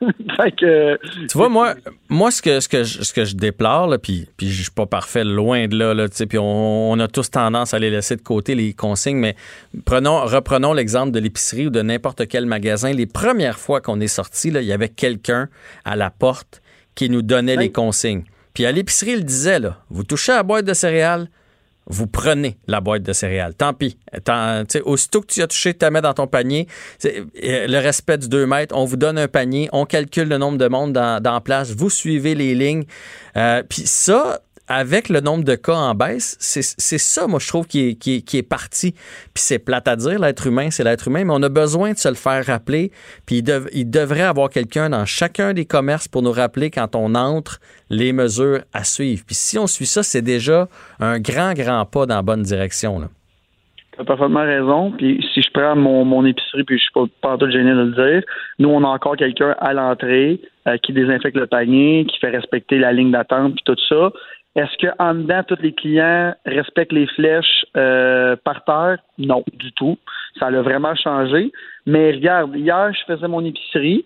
que, 0.58 0.98
tu 1.26 1.38
vois, 1.38 1.48
moi, 1.48 1.74
moi 2.08 2.30
ce, 2.30 2.42
que, 2.42 2.60
ce, 2.60 2.68
que 2.68 2.84
je, 2.84 3.02
ce 3.02 3.12
que 3.12 3.24
je 3.24 3.36
déplore, 3.36 3.86
là, 3.86 3.98
puis, 3.98 4.28
puis 4.36 4.48
je 4.48 4.62
suis 4.62 4.70
pas 4.70 4.86
parfait, 4.86 5.24
loin 5.24 5.68
de 5.68 5.76
là, 5.76 5.94
là 5.94 6.06
puis 6.08 6.38
on, 6.38 6.92
on, 6.92 6.98
a 6.98 7.08
tous 7.08 7.30
tendance 7.30 7.74
à 7.74 7.78
les 7.78 7.90
laisser 7.90 8.16
de 8.16 8.22
côté, 8.22 8.54
les 8.54 8.72
consignes, 8.72 9.18
mais 9.18 9.36
prenons, 9.84 10.24
reprenons 10.24 10.72
l'exemple 10.72 11.12
de 11.12 11.20
l'épicerie 11.20 11.68
ou 11.68 11.70
de 11.70 11.82
n'importe 11.82 12.26
quel 12.28 12.46
magasin. 12.46 12.92
Les 12.92 13.06
premières 13.06 13.58
fois 13.58 13.80
qu'on 13.80 14.00
est 14.00 14.08
sorti, 14.08 14.48
il 14.48 14.62
y 14.62 14.72
avait 14.72 14.88
quelqu'un 14.88 15.48
à 15.84 15.96
la 15.96 16.10
porte 16.10 16.62
qui 16.94 17.10
nous 17.10 17.22
donnait 17.22 17.56
les 17.56 17.72
consignes. 17.72 18.24
Puis 18.52 18.66
à 18.66 18.72
l'épicerie, 18.72 19.12
il 19.12 19.24
disait, 19.24 19.58
là, 19.58 19.78
vous 19.90 20.04
touchez 20.04 20.32
à 20.32 20.36
la 20.36 20.42
boîte 20.42 20.64
de 20.64 20.74
céréales, 20.74 21.28
vous 21.86 22.06
prenez 22.06 22.56
la 22.66 22.80
boîte 22.80 23.02
de 23.02 23.12
céréales. 23.12 23.54
Tant 23.54 23.74
pis. 23.74 23.98
Tant, 24.24 24.62
aussitôt 24.84 25.20
que 25.20 25.26
tu 25.26 25.42
as 25.42 25.46
touché, 25.46 25.74
tu 25.74 25.80
la 25.82 25.90
mets 25.90 26.00
dans 26.00 26.14
ton 26.14 26.26
panier. 26.26 26.66
Euh, 27.04 27.24
le 27.34 27.78
respect 27.78 28.18
du 28.18 28.28
2 28.28 28.46
mètres, 28.46 28.74
on 28.76 28.84
vous 28.84 28.96
donne 28.96 29.18
un 29.18 29.28
panier, 29.28 29.68
on 29.72 29.84
calcule 29.84 30.28
le 30.28 30.38
nombre 30.38 30.58
de 30.58 30.68
monde 30.68 30.92
dans, 30.92 31.40
place, 31.42 31.72
vous 31.72 31.90
suivez 31.90 32.34
les 32.34 32.54
lignes. 32.54 32.84
Euh, 33.36 33.62
puis 33.68 33.82
ça, 33.86 34.40
avec 34.68 35.08
le 35.08 35.20
nombre 35.20 35.44
de 35.44 35.54
cas 35.54 35.74
en 35.74 35.94
baisse, 35.94 36.36
c'est 36.40 36.98
ça, 36.98 37.26
moi, 37.26 37.38
je 37.38 37.48
trouve, 37.48 37.66
qui 37.66 37.98
est, 37.98 38.48
parti. 38.48 38.92
Puis 38.92 39.42
c'est 39.42 39.58
plate 39.58 39.88
à 39.88 39.96
dire, 39.96 40.18
l'être 40.18 40.46
humain, 40.46 40.70
c'est 40.70 40.84
l'être 40.84 41.08
humain, 41.08 41.24
mais 41.24 41.32
on 41.34 41.42
a 41.42 41.48
besoin 41.48 41.92
de 41.92 41.98
se 41.98 42.08
le 42.08 42.14
faire 42.14 42.44
rappeler. 42.44 42.90
Puis 43.26 43.38
il, 43.38 43.66
il 43.72 43.90
devrait 43.90 44.22
avoir 44.22 44.48
quelqu'un 44.48 44.90
dans 44.90 45.04
chacun 45.04 45.52
des 45.52 45.64
commerces 45.64 46.08
pour 46.08 46.22
nous 46.22 46.32
rappeler 46.32 46.70
quand 46.70 46.96
on 46.96 47.14
entre 47.14 47.60
les 47.90 48.12
mesures 48.12 48.60
à 48.72 48.84
suivre. 48.84 49.22
Puis 49.26 49.34
si 49.34 49.58
on 49.58 49.66
suit 49.66 49.86
ça, 49.86 50.02
c'est 50.02 50.22
déjà 50.22 50.68
un 51.00 51.18
grand, 51.18 51.52
grand 51.54 51.84
pas 51.84 52.06
dans 52.06 52.16
la 52.16 52.22
bonne 52.22 52.42
direction. 52.42 52.98
Là. 52.98 53.08
Tu 53.94 54.00
as 54.00 54.04
parfaitement 54.04 54.42
raison. 54.42 54.90
Puis 54.92 55.24
si 55.32 55.42
je 55.42 55.50
prends 55.52 55.76
mon, 55.76 56.04
mon 56.04 56.24
épicerie, 56.24 56.64
puis 56.64 56.78
je 56.78 56.82
suis 56.82 56.92
pas, 56.92 57.04
pas 57.22 57.38
tout 57.38 57.50
gêné 57.50 57.70
de 57.70 57.82
le 57.82 57.92
dire, 57.92 58.22
nous, 58.58 58.68
on 58.68 58.82
a 58.82 58.88
encore 58.88 59.16
quelqu'un 59.16 59.54
à 59.60 59.72
l'entrée 59.72 60.40
euh, 60.66 60.76
qui 60.78 60.92
désinfecte 60.92 61.36
le 61.36 61.46
panier, 61.46 62.04
qui 62.06 62.18
fait 62.18 62.30
respecter 62.30 62.78
la 62.78 62.92
ligne 62.92 63.12
d'attente, 63.12 63.54
puis 63.54 63.64
tout 63.64 63.76
ça. 63.88 64.10
Est-ce 64.56 64.86
qu'en 64.86 65.14
dedans, 65.14 65.42
tous 65.42 65.60
les 65.60 65.72
clients 65.72 66.32
respectent 66.46 66.92
les 66.92 67.08
flèches 67.08 67.66
euh, 67.76 68.36
par 68.44 68.64
terre? 68.64 68.98
Non, 69.18 69.42
du 69.52 69.72
tout. 69.72 69.98
Ça 70.38 70.46
a 70.46 70.62
vraiment 70.62 70.94
changé. 70.94 71.50
Mais 71.86 72.12
regarde, 72.12 72.54
hier, 72.54 72.92
je 72.92 73.12
faisais 73.12 73.26
mon 73.26 73.44
épicerie. 73.44 74.04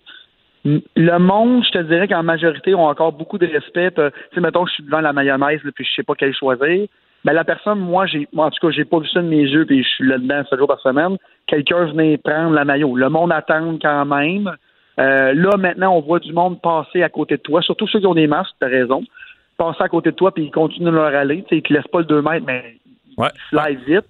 Le 0.65 1.17
monde, 1.19 1.63
je 1.65 1.71
te 1.71 1.83
dirais 1.83 2.07
qu'en 2.07 2.23
majorité, 2.23 2.73
ont 2.73 2.87
encore 2.87 3.13
beaucoup 3.13 3.37
de 3.37 3.45
respect. 3.45 3.91
Tu 3.91 4.01
sais, 4.33 4.41
mettons, 4.41 4.65
je 4.65 4.73
suis 4.73 4.83
devant 4.83 5.01
la 5.01 5.13
mayonnaise, 5.13 5.61
puis 5.75 5.85
je 5.85 5.95
sais 5.95 6.03
pas 6.03 6.15
quelle 6.15 6.33
choisir. 6.33 6.87
Mais 7.25 7.33
la 7.33 7.43
personne, 7.43 7.79
moi, 7.79 8.07
j'ai, 8.07 8.27
moi, 8.33 8.47
en 8.47 8.49
tout 8.49 8.65
cas, 8.65 8.71
j'ai 8.71 8.85
pas 8.85 8.99
vu 8.99 9.07
ça 9.09 9.21
de 9.21 9.27
mes 9.27 9.41
yeux, 9.43 9.65
puis 9.65 9.83
je 9.83 9.87
suis 9.87 10.07
là-dedans 10.07 10.43
sept 10.49 10.57
jours 10.57 10.67
par 10.67 10.79
semaine. 10.79 11.17
Quelqu'un 11.45 11.85
venait 11.85 12.17
prendre 12.17 12.53
la 12.53 12.65
maillot. 12.65 12.95
Le 12.95 13.09
monde 13.09 13.31
attend 13.31 13.77
quand 13.79 14.05
même. 14.05 14.51
Euh, 14.99 15.33
là, 15.33 15.57
maintenant, 15.57 15.95
on 15.95 16.01
voit 16.01 16.19
du 16.19 16.33
monde 16.33 16.59
passer 16.59 17.03
à 17.03 17.09
côté 17.09 17.37
de 17.37 17.41
toi, 17.41 17.61
surtout 17.61 17.87
ceux 17.87 17.99
qui 17.99 18.07
ont 18.07 18.15
des 18.15 18.27
masques, 18.27 18.55
tu 18.59 18.65
as 18.65 18.69
raison 18.69 19.03
passer 19.59 19.83
à 19.83 19.89
côté 19.89 20.11
de 20.11 20.15
toi 20.15 20.31
puis 20.31 20.45
ils 20.45 20.51
continuent 20.51 20.85
de 20.85 20.91
leur 20.91 21.13
aller. 21.13 21.43
Ils 21.51 21.61
te 21.61 21.73
laissent 21.73 21.87
pas 21.87 21.99
le 21.99 22.05
2 22.05 22.21
mètres, 22.21 22.45
mais 22.47 22.77
ouais. 23.17 23.27
ils 23.35 23.57
slide 23.57 23.79
vite. 23.85 24.05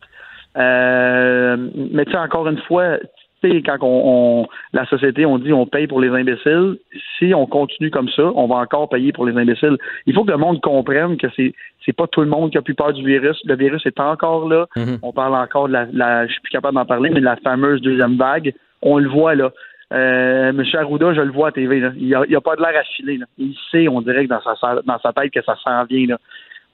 Euh, 0.58 1.58
mais 1.92 2.06
tu 2.06 2.12
sais, 2.12 2.18
encore 2.18 2.48
une 2.48 2.60
fois, 2.60 2.98
quand 3.42 3.78
on, 3.82 4.48
la 4.74 4.86
société, 4.86 5.26
on 5.26 5.38
dit 5.38 5.54
on 5.54 5.66
paye 5.66 5.88
pour 5.88 6.02
les 6.02 6.10
imbéciles, 6.10 6.78
si 7.18 7.34
on 7.34 7.46
continue 7.46 7.90
comme 7.90 8.10
ça, 8.10 8.24
on 8.36 8.48
va 8.48 8.56
encore 8.56 8.90
payer 8.90 9.12
pour 9.12 9.26
les 9.26 9.38
imbéciles. 9.38 9.78
Il 10.06 10.14
faut 10.14 10.24
que 10.24 10.32
le 10.32 10.38
monde 10.38 10.62
comprenne 10.62 11.18
que 11.18 11.28
c'est 11.36 11.54
c'est 11.86 11.94
pas 11.94 12.08
tout 12.08 12.22
le 12.22 12.28
monde 12.28 12.52
qui 12.52 12.58
a 12.58 12.62
plus 12.62 12.76
peur 12.76 12.94
du 12.94 13.06
virus. 13.06 13.40
Le 13.46 13.56
virus 13.56 13.86
est 13.86 14.00
encore 14.00 14.48
là. 14.48 14.68
Mm-hmm. 14.76 15.00
On 15.02 15.14
parle 15.14 15.36
encore 15.36 15.68
de 15.68 15.74
la, 15.74 15.88
la 15.94 16.28
je 16.28 16.34
suis 16.34 16.42
plus 16.42 16.52
capable 16.52 16.76
d'en 16.76 16.86
parler, 16.86 17.10
mais 17.10 17.22
de 17.22 17.26
la 17.26 17.38
fameuse 17.38 17.82
deuxième 17.82 18.18
vague. 18.18 18.54
On 18.82 18.98
le 18.98 19.10
voit 19.10 19.36
là. 19.36 19.52
Euh, 19.92 20.50
M. 20.50 20.64
Arruda, 20.74 21.14
je 21.14 21.22
le 21.22 21.32
vois 21.32 21.50
à 21.50 21.52
TV. 21.52 21.80
Là. 21.80 21.92
Il 21.98 22.14
a, 22.14 22.22
a 22.22 22.42
pas 22.42 22.56
de 22.56 22.62
l'air 22.62 22.80
affilé. 22.80 23.18
Là. 23.18 23.26
Il 23.38 23.56
sait, 23.72 23.88
on 23.88 24.02
dirait 24.02 24.26
que 24.26 24.30
dans 24.30 25.00
sa, 25.00 25.14
tête 25.14 25.32
que 25.32 25.42
ça 25.44 25.56
s'en 25.64 25.84
vient. 25.86 26.08
Là. 26.08 26.18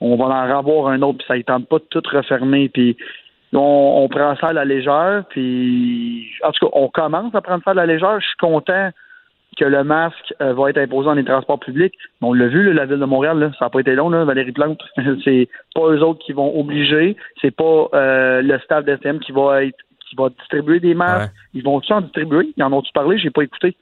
On 0.01 0.15
va 0.17 0.25
en 0.25 0.57
revoir 0.57 0.87
un 0.89 1.01
autre, 1.01 1.19
puis 1.19 1.27
ça 1.27 1.37
ne 1.37 1.41
tente 1.41 1.67
pas 1.69 1.79
de 1.79 1.85
tout 1.89 2.03
refermer. 2.11 2.69
Puis 2.69 2.97
on, 3.53 4.07
prend 4.09 4.35
ça 4.35 4.47
à 4.47 4.53
la 4.53 4.65
légère. 4.65 5.23
Puis 5.29 6.29
en 6.43 6.51
tout 6.51 6.65
cas, 6.65 6.71
on 6.73 6.89
commence 6.89 7.33
à 7.33 7.41
prendre 7.41 7.63
ça 7.63 7.71
à 7.71 7.75
la 7.75 7.85
légère. 7.85 8.19
Je 8.19 8.27
suis 8.27 8.37
content 8.37 8.89
que 9.57 9.65
le 9.65 9.85
masque 9.85 10.33
euh, 10.41 10.53
va 10.53 10.69
être 10.69 10.77
imposé 10.77 11.05
dans 11.05 11.13
les 11.13 11.23
transports 11.23 11.61
publics. 11.61 11.93
On 12.21 12.33
l'a 12.33 12.47
vu, 12.47 12.73
la 12.73 12.85
ville 12.85 12.99
de 12.99 13.05
Montréal, 13.05 13.39
là, 13.39 13.51
ça 13.57 13.65
n'a 13.65 13.69
pas 13.69 13.79
été 13.79 13.95
long, 13.95 14.09
là, 14.09 14.25
Valérie 14.25 14.51
Plante. 14.51 14.81
c'est 15.23 15.47
pas 15.73 15.87
eux 15.87 16.03
autres 16.03 16.19
qui 16.25 16.33
vont 16.33 16.59
obliger. 16.59 17.15
C'est 17.41 17.55
pas 17.55 17.87
euh, 17.93 18.41
le 18.41 18.59
staff 18.59 18.83
d'STM 18.83 19.19
qui 19.19 19.31
va 19.31 19.63
être 19.63 19.77
qui 20.09 20.15
va 20.15 20.29
distribuer 20.29 20.79
des 20.79 20.93
masques. 20.93 21.31
Ils 21.53 21.63
vont-tu 21.63 21.91
en 21.93 22.01
distribuer? 22.01 22.53
Ils 22.57 22.63
en 22.63 22.71
ont-tu 22.73 22.91
parlé? 22.93 23.17
J'ai 23.17 23.31
pas 23.31 23.43
écouté. 23.43 23.75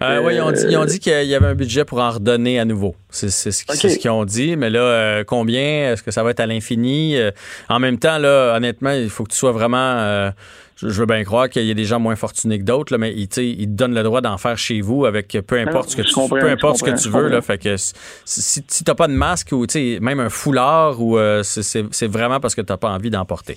Euh, 0.00 0.22
oui, 0.22 0.36
ils 0.36 0.40
ont 0.40 0.52
dit, 0.52 0.62
ils 0.68 0.76
ont 0.76 0.84
dit 0.84 1.00
qu'il 1.00 1.24
y 1.24 1.34
avait 1.34 1.48
un 1.48 1.54
budget 1.54 1.84
pour 1.84 1.98
en 1.98 2.10
redonner 2.10 2.60
à 2.60 2.64
nouveau. 2.64 2.94
C'est 3.08 3.30
ce 3.30 3.98
qu'ils 3.98 4.10
ont 4.10 4.24
dit. 4.24 4.56
Mais 4.56 4.70
là, 4.70 4.80
euh, 4.80 5.24
combien? 5.24 5.92
Est-ce 5.92 6.02
que 6.02 6.10
ça 6.10 6.22
va 6.22 6.30
être 6.30 6.40
à 6.40 6.46
l'infini? 6.46 7.16
Euh, 7.16 7.30
en 7.68 7.80
même 7.80 7.98
temps, 7.98 8.18
là, 8.18 8.54
honnêtement, 8.56 8.92
il 8.92 9.10
faut 9.10 9.24
que 9.24 9.32
tu 9.32 9.36
sois 9.36 9.52
vraiment. 9.52 10.32
je, 10.76 10.86
veux 10.86 11.06
bien 11.06 11.24
croire 11.24 11.48
qu'il 11.48 11.64
y 11.64 11.70
a 11.70 11.74
des 11.74 11.84
gens 11.84 11.98
moins 11.98 12.14
fortunés 12.14 12.58
que 12.58 12.64
d'autres, 12.64 12.96
mais 12.98 13.12
ils, 13.12 13.22
ils, 13.22 13.66
te 13.66 13.72
donnent 13.72 13.94
le 13.94 14.02
droit 14.02 14.20
d'en 14.20 14.38
faire 14.38 14.56
chez 14.56 14.80
vous 14.80 15.06
avec 15.06 15.36
peu 15.46 15.58
importe 15.58 15.90
ce 15.90 15.96
que 15.96 16.02
tu, 16.02 16.14
peu 16.28 16.48
importe 16.48 16.78
ce 16.78 16.84
que 16.84 17.02
tu 17.02 17.08
veux. 17.08 17.28
Là, 17.28 17.42
fait 17.42 17.58
que 17.58 17.74
si, 17.76 18.62
tu 18.62 18.84
n'as 18.86 18.94
pas 18.94 19.08
de 19.08 19.12
masque 19.12 19.48
ou 19.52 19.66
même 20.00 20.20
un 20.20 20.30
foulard, 20.30 21.00
ou 21.00 21.18
c'est 21.42 22.06
vraiment 22.06 22.38
parce 22.38 22.54
que 22.54 22.60
tu 22.60 22.72
n'as 22.72 22.78
pas 22.78 22.90
envie 22.90 23.10
d'en 23.10 23.24
porter 23.24 23.56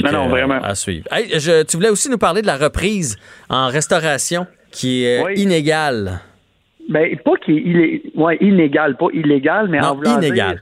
non, 0.00 0.12
non, 0.12 0.28
vraiment. 0.28 0.60
À 0.62 0.74
suivre. 0.74 1.06
tu 1.68 1.76
voulais 1.76 1.90
aussi 1.90 2.10
nous 2.10 2.18
parler 2.18 2.42
de 2.42 2.46
la 2.46 2.56
reprise 2.56 3.18
en 3.48 3.68
restauration 3.68 4.46
qui 4.70 5.04
est 5.04 5.34
inégale. 5.34 6.20
Ben, 6.88 7.16
pas 7.18 7.36
qui 7.44 7.58
est 7.58 8.02
ouais, 8.14 8.36
inégal, 8.40 8.96
pas 8.96 9.08
illégal, 9.12 9.68
mais 9.68 9.80
en 9.80 10.00
inégal. 10.02 10.60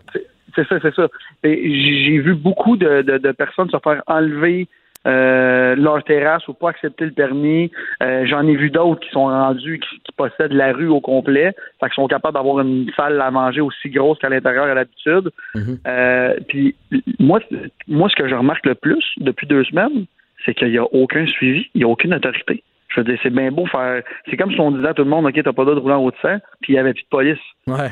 C'est 0.55 0.67
ça, 0.69 0.77
c'est 0.81 0.95
ça. 0.95 1.09
J'ai 1.43 2.19
vu 2.19 2.35
beaucoup 2.35 2.77
de, 2.77 3.03
de, 3.03 3.33
personnes 3.33 3.69
se 3.71 3.77
faire 3.83 4.03
enlever 4.07 4.69
euh, 5.07 5.77
leur 5.77 6.03
terrasse 6.05 6.47
ou 6.49 6.55
pas 6.55 6.71
accepter 6.71 7.05
le 7.05 7.11
permis. 7.11 7.71
Euh, 8.03 8.25
j'en 8.27 8.47
ai 8.47 8.57
vu 8.57 8.71
d'autres 8.71 9.01
qui 9.01 9.11
sont 9.11 9.27
rendus, 9.27 9.81
qui, 9.81 10.13
possèdent 10.17 10.53
la 10.53 10.73
rue 10.73 10.87
au 10.87 11.01
complet, 11.01 11.53
fait 11.81 11.87
qu'ils 11.87 11.95
sont 11.95 12.07
capables 12.07 12.35
d'avoir 12.35 12.61
une 12.61 12.89
salle 12.97 13.21
à 13.21 13.31
manger 13.33 13.61
aussi 13.61 13.91
grosse 13.91 14.19
qu'à 14.21 14.29
l'intérieur 14.29 14.67
à 14.67 14.75
l'habitude. 14.75 15.31
Mhm. 15.55 15.79
euh, 15.87 16.37
puis 16.49 16.77
moi, 17.19 17.41
moi, 17.89 18.09
ce 18.09 18.15
que 18.15 18.29
je 18.29 18.35
remarque 18.35 18.65
le 18.65 18.77
plus 18.77 19.05
depuis 19.19 19.47
deux 19.47 19.65
semaines, 19.65 20.07
c'est 20.45 20.55
qu'il 20.55 20.71
n'y 20.71 20.79
a 20.79 20.85
aucun 20.85 21.27
suivi, 21.27 21.67
il 21.75 21.79
n'y 21.79 21.85
a 21.85 21.89
aucune 21.89 22.15
autorité. 22.15 22.63
Je 22.95 23.01
veux 23.01 23.05
dire, 23.05 23.19
c'est 23.23 23.31
bien 23.31 23.51
beau 23.51 23.67
faire. 23.67 24.03
C'est 24.31 24.37
comme 24.37 24.53
si 24.53 24.61
on 24.61 24.71
disait 24.71 24.89
à 24.89 24.95
tout 24.95 25.03
le 25.03 25.11
monde, 25.11 25.27
OK, 25.27 25.35
t'as 25.35 25.53
pas 25.53 25.65
le 25.65 25.67
droit 25.67 25.75
de 25.75 25.81
rouler 25.81 25.95
en 25.95 26.03
haut 26.03 26.11
de 26.11 26.17
sang, 26.23 26.39
puis 26.63 26.75
il 26.75 26.77
y 26.77 26.79
avait 26.79 26.95
plus 26.95 27.03
de 27.03 27.09
police. 27.09 27.39
Ouais. 27.67 27.91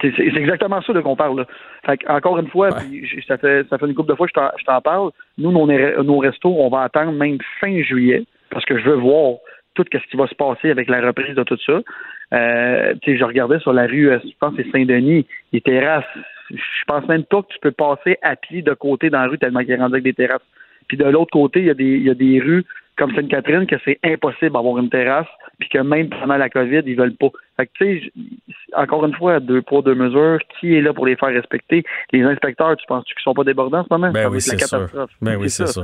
c'est 0.00 0.36
exactement 0.36 0.82
ça 0.82 0.92
qu'on 1.00 1.16
parle. 1.16 1.38
Là. 1.38 1.46
Fait 1.86 1.98
encore 2.08 2.38
une 2.38 2.48
fois, 2.48 2.70
ça, 2.70 3.38
fait, 3.38 3.66
ça 3.68 3.78
fait 3.78 3.86
une 3.86 3.94
couple 3.94 4.10
de 4.10 4.16
fois 4.16 4.26
que 4.26 4.32
je 4.58 4.64
t'en 4.64 4.80
parle. 4.82 5.10
Nous, 5.38 5.52
nos, 5.52 5.66
nos 5.66 6.18
restos, 6.18 6.54
on 6.58 6.68
va 6.68 6.82
attendre 6.82 7.12
même 7.12 7.38
fin 7.60 7.82
juillet, 7.82 8.24
parce 8.50 8.64
que 8.64 8.78
je 8.78 8.84
veux 8.84 8.96
voir 8.96 9.36
tout 9.74 9.84
ce 9.92 9.98
qui 10.10 10.16
va 10.16 10.26
se 10.26 10.34
passer 10.34 10.70
avec 10.70 10.88
la 10.88 11.00
reprise 11.00 11.34
de 11.34 11.42
tout 11.44 11.58
ça. 11.64 11.80
Euh, 12.34 12.94
je 13.06 13.24
regardais 13.24 13.60
sur 13.60 13.72
la 13.72 13.86
rue, 13.86 14.10
euh, 14.10 14.18
je 14.24 14.30
pense 14.40 14.54
que 14.56 14.62
c'est 14.62 14.70
Saint-Denis, 14.70 15.26
les 15.52 15.60
terrasses. 15.60 16.04
Je 16.50 16.84
pense 16.86 17.06
même 17.08 17.24
pas 17.24 17.42
que 17.42 17.48
tu 17.52 17.58
peux 17.60 17.72
passer 17.72 18.18
à 18.22 18.36
pied 18.36 18.62
de 18.62 18.72
côté 18.74 19.10
dans 19.10 19.20
la 19.20 19.28
rue 19.28 19.38
tellement 19.38 19.60
qu'il 19.60 19.70
est 19.70 19.76
rendu 19.76 19.94
avec 19.94 20.04
des 20.04 20.14
terrasses. 20.14 20.42
Puis 20.88 20.96
de 20.96 21.04
l'autre 21.04 21.30
côté, 21.32 21.60
il 21.60 21.66
y, 21.66 21.70
a 21.70 21.74
des, 21.74 21.84
il 21.84 22.02
y 22.02 22.10
a 22.10 22.14
des 22.14 22.40
rues 22.40 22.64
comme 22.96 23.14
Sainte-Catherine 23.14 23.66
que 23.66 23.76
c'est 23.84 23.98
impossible 24.02 24.52
d'avoir 24.52 24.78
une 24.78 24.88
terrasse, 24.88 25.26
puis 25.58 25.68
que 25.68 25.78
même 25.78 26.08
pendant 26.08 26.36
la 26.36 26.48
COVID, 26.48 26.82
ils 26.86 26.96
veulent 26.96 27.16
pas. 27.16 27.28
Fait 27.56 27.66
que, 27.66 27.72
tu 27.74 28.00
sais, 28.00 28.12
encore 28.74 29.04
une 29.04 29.14
fois, 29.14 29.40
deux 29.40 29.62
poids, 29.62 29.82
deux 29.82 29.94
mesures, 29.94 30.38
qui 30.58 30.74
est 30.74 30.80
là 30.80 30.92
pour 30.92 31.06
les 31.06 31.16
faire 31.16 31.28
respecter? 31.28 31.84
Les 32.12 32.22
inspecteurs, 32.22 32.76
tu 32.76 32.86
penses-tu 32.86 33.14
qu'ils 33.14 33.22
sont 33.22 33.34
pas 33.34 33.44
débordants 33.44 33.80
en 33.80 33.84
ce 33.84 33.88
moment? 33.90 34.10
Ben 34.12 34.28
oui, 34.28 34.40
c'est 34.40 34.58
sûr. 34.58 34.88
Ben 35.20 35.36
oui, 35.36 35.50
c'est 35.50 35.66
ça. 35.66 35.82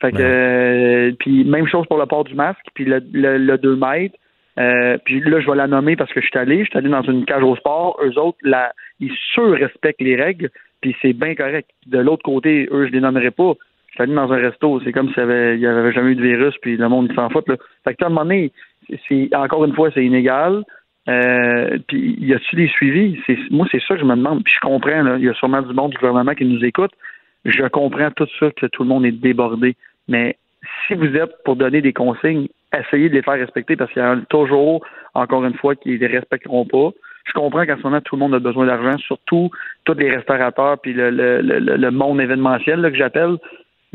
Fait 0.00 0.12
que, 0.12 0.18
ben 0.18 0.24
euh, 0.24 1.12
puis 1.18 1.44
même 1.44 1.66
chose 1.66 1.86
pour 1.86 1.98
le 1.98 2.06
port 2.06 2.24
du 2.24 2.34
masque, 2.34 2.66
puis 2.74 2.84
le, 2.84 3.00
le, 3.12 3.56
2 3.56 3.76
mètres. 3.76 4.16
Euh, 4.58 4.98
puis 5.04 5.20
là, 5.20 5.40
je 5.40 5.50
vais 5.50 5.56
la 5.56 5.66
nommer 5.66 5.96
parce 5.96 6.12
que 6.12 6.20
je 6.20 6.26
suis 6.26 6.38
allé, 6.38 6.64
je 6.64 6.70
suis 6.70 6.78
allé 6.78 6.88
dans 6.88 7.02
une 7.02 7.24
cage 7.24 7.42
au 7.42 7.56
sport. 7.56 7.98
Eux 8.02 8.18
autres, 8.18 8.38
la, 8.42 8.72
ils 9.00 9.14
surrespectent 9.32 10.00
les 10.00 10.16
règles, 10.16 10.50
puis 10.80 10.94
c'est 11.00 11.12
bien 11.12 11.34
correct. 11.34 11.70
De 11.86 11.98
l'autre 11.98 12.22
côté, 12.22 12.68
eux, 12.70 12.86
je 12.86 12.92
les 12.92 13.00
nommerai 13.00 13.30
pas 13.30 13.54
allé 14.02 14.14
dans 14.14 14.32
un 14.32 14.36
resto, 14.36 14.80
c'est 14.84 14.92
comme 14.92 15.12
s'il 15.12 15.24
n'y 15.24 15.66
avait, 15.66 15.92
jamais 15.92 16.12
eu 16.12 16.16
de 16.16 16.22
virus, 16.22 16.54
puis 16.60 16.76
le 16.76 16.88
monde 16.88 17.12
s'en 17.14 17.28
fout. 17.30 17.48
Là. 17.48 17.56
Fait 17.84 17.94
que 17.94 18.04
à 18.04 18.06
un 18.06 18.10
moment 18.10 18.22
donné, 18.22 18.52
c'est, 19.08 19.34
encore 19.34 19.64
une 19.64 19.74
fois, 19.74 19.90
c'est 19.92 20.04
inégal. 20.04 20.64
Euh, 21.08 21.78
puis 21.86 22.16
y 22.18 22.34
a-t-il 22.34 22.58
des 22.58 22.68
suivis? 22.68 23.20
C'est, 23.26 23.38
moi, 23.50 23.66
c'est 23.70 23.80
ça 23.80 23.94
que 23.94 24.00
je 24.00 24.04
me 24.04 24.16
demande. 24.16 24.42
Puis 24.44 24.54
je 24.54 24.60
comprends, 24.60 25.16
il 25.16 25.24
y 25.24 25.28
a 25.28 25.34
sûrement 25.34 25.62
du 25.62 25.72
monde 25.72 25.92
du 25.92 25.98
gouvernement 25.98 26.34
qui 26.34 26.44
nous 26.44 26.64
écoute. 26.64 26.92
Je 27.44 27.66
comprends 27.68 28.10
tout 28.10 28.26
ça 28.40 28.50
que 28.50 28.66
tout 28.66 28.82
le 28.82 28.88
monde 28.88 29.06
est 29.06 29.12
débordé. 29.12 29.76
Mais 30.08 30.36
si 30.86 30.94
vous 30.94 31.16
êtes 31.16 31.42
pour 31.44 31.56
donner 31.56 31.80
des 31.80 31.92
consignes, 31.92 32.48
essayez 32.76 33.08
de 33.08 33.14
les 33.14 33.22
faire 33.22 33.34
respecter 33.34 33.76
parce 33.76 33.92
qu'il 33.92 34.02
y 34.02 34.04
a 34.04 34.16
toujours, 34.28 34.84
encore 35.14 35.44
une 35.44 35.54
fois, 35.54 35.76
qui 35.76 35.90
ne 35.90 35.96
les 35.96 36.06
respecteront 36.08 36.66
pas. 36.66 36.90
Je 37.24 37.32
comprends 37.32 37.66
qu'en 37.66 37.76
ce 37.76 37.82
moment, 37.82 38.00
tout 38.00 38.16
le 38.16 38.20
monde 38.20 38.34
a 38.34 38.38
besoin 38.38 38.66
d'argent, 38.66 38.96
surtout 38.98 39.50
tous 39.84 39.94
les 39.94 40.14
restaurateurs 40.14 40.78
puis 40.78 40.92
le, 40.92 41.10
le, 41.10 41.40
le, 41.40 41.90
monde 41.90 42.20
événementiel 42.20 42.80
là, 42.80 42.90
que 42.90 42.96
j'appelle. 42.96 43.36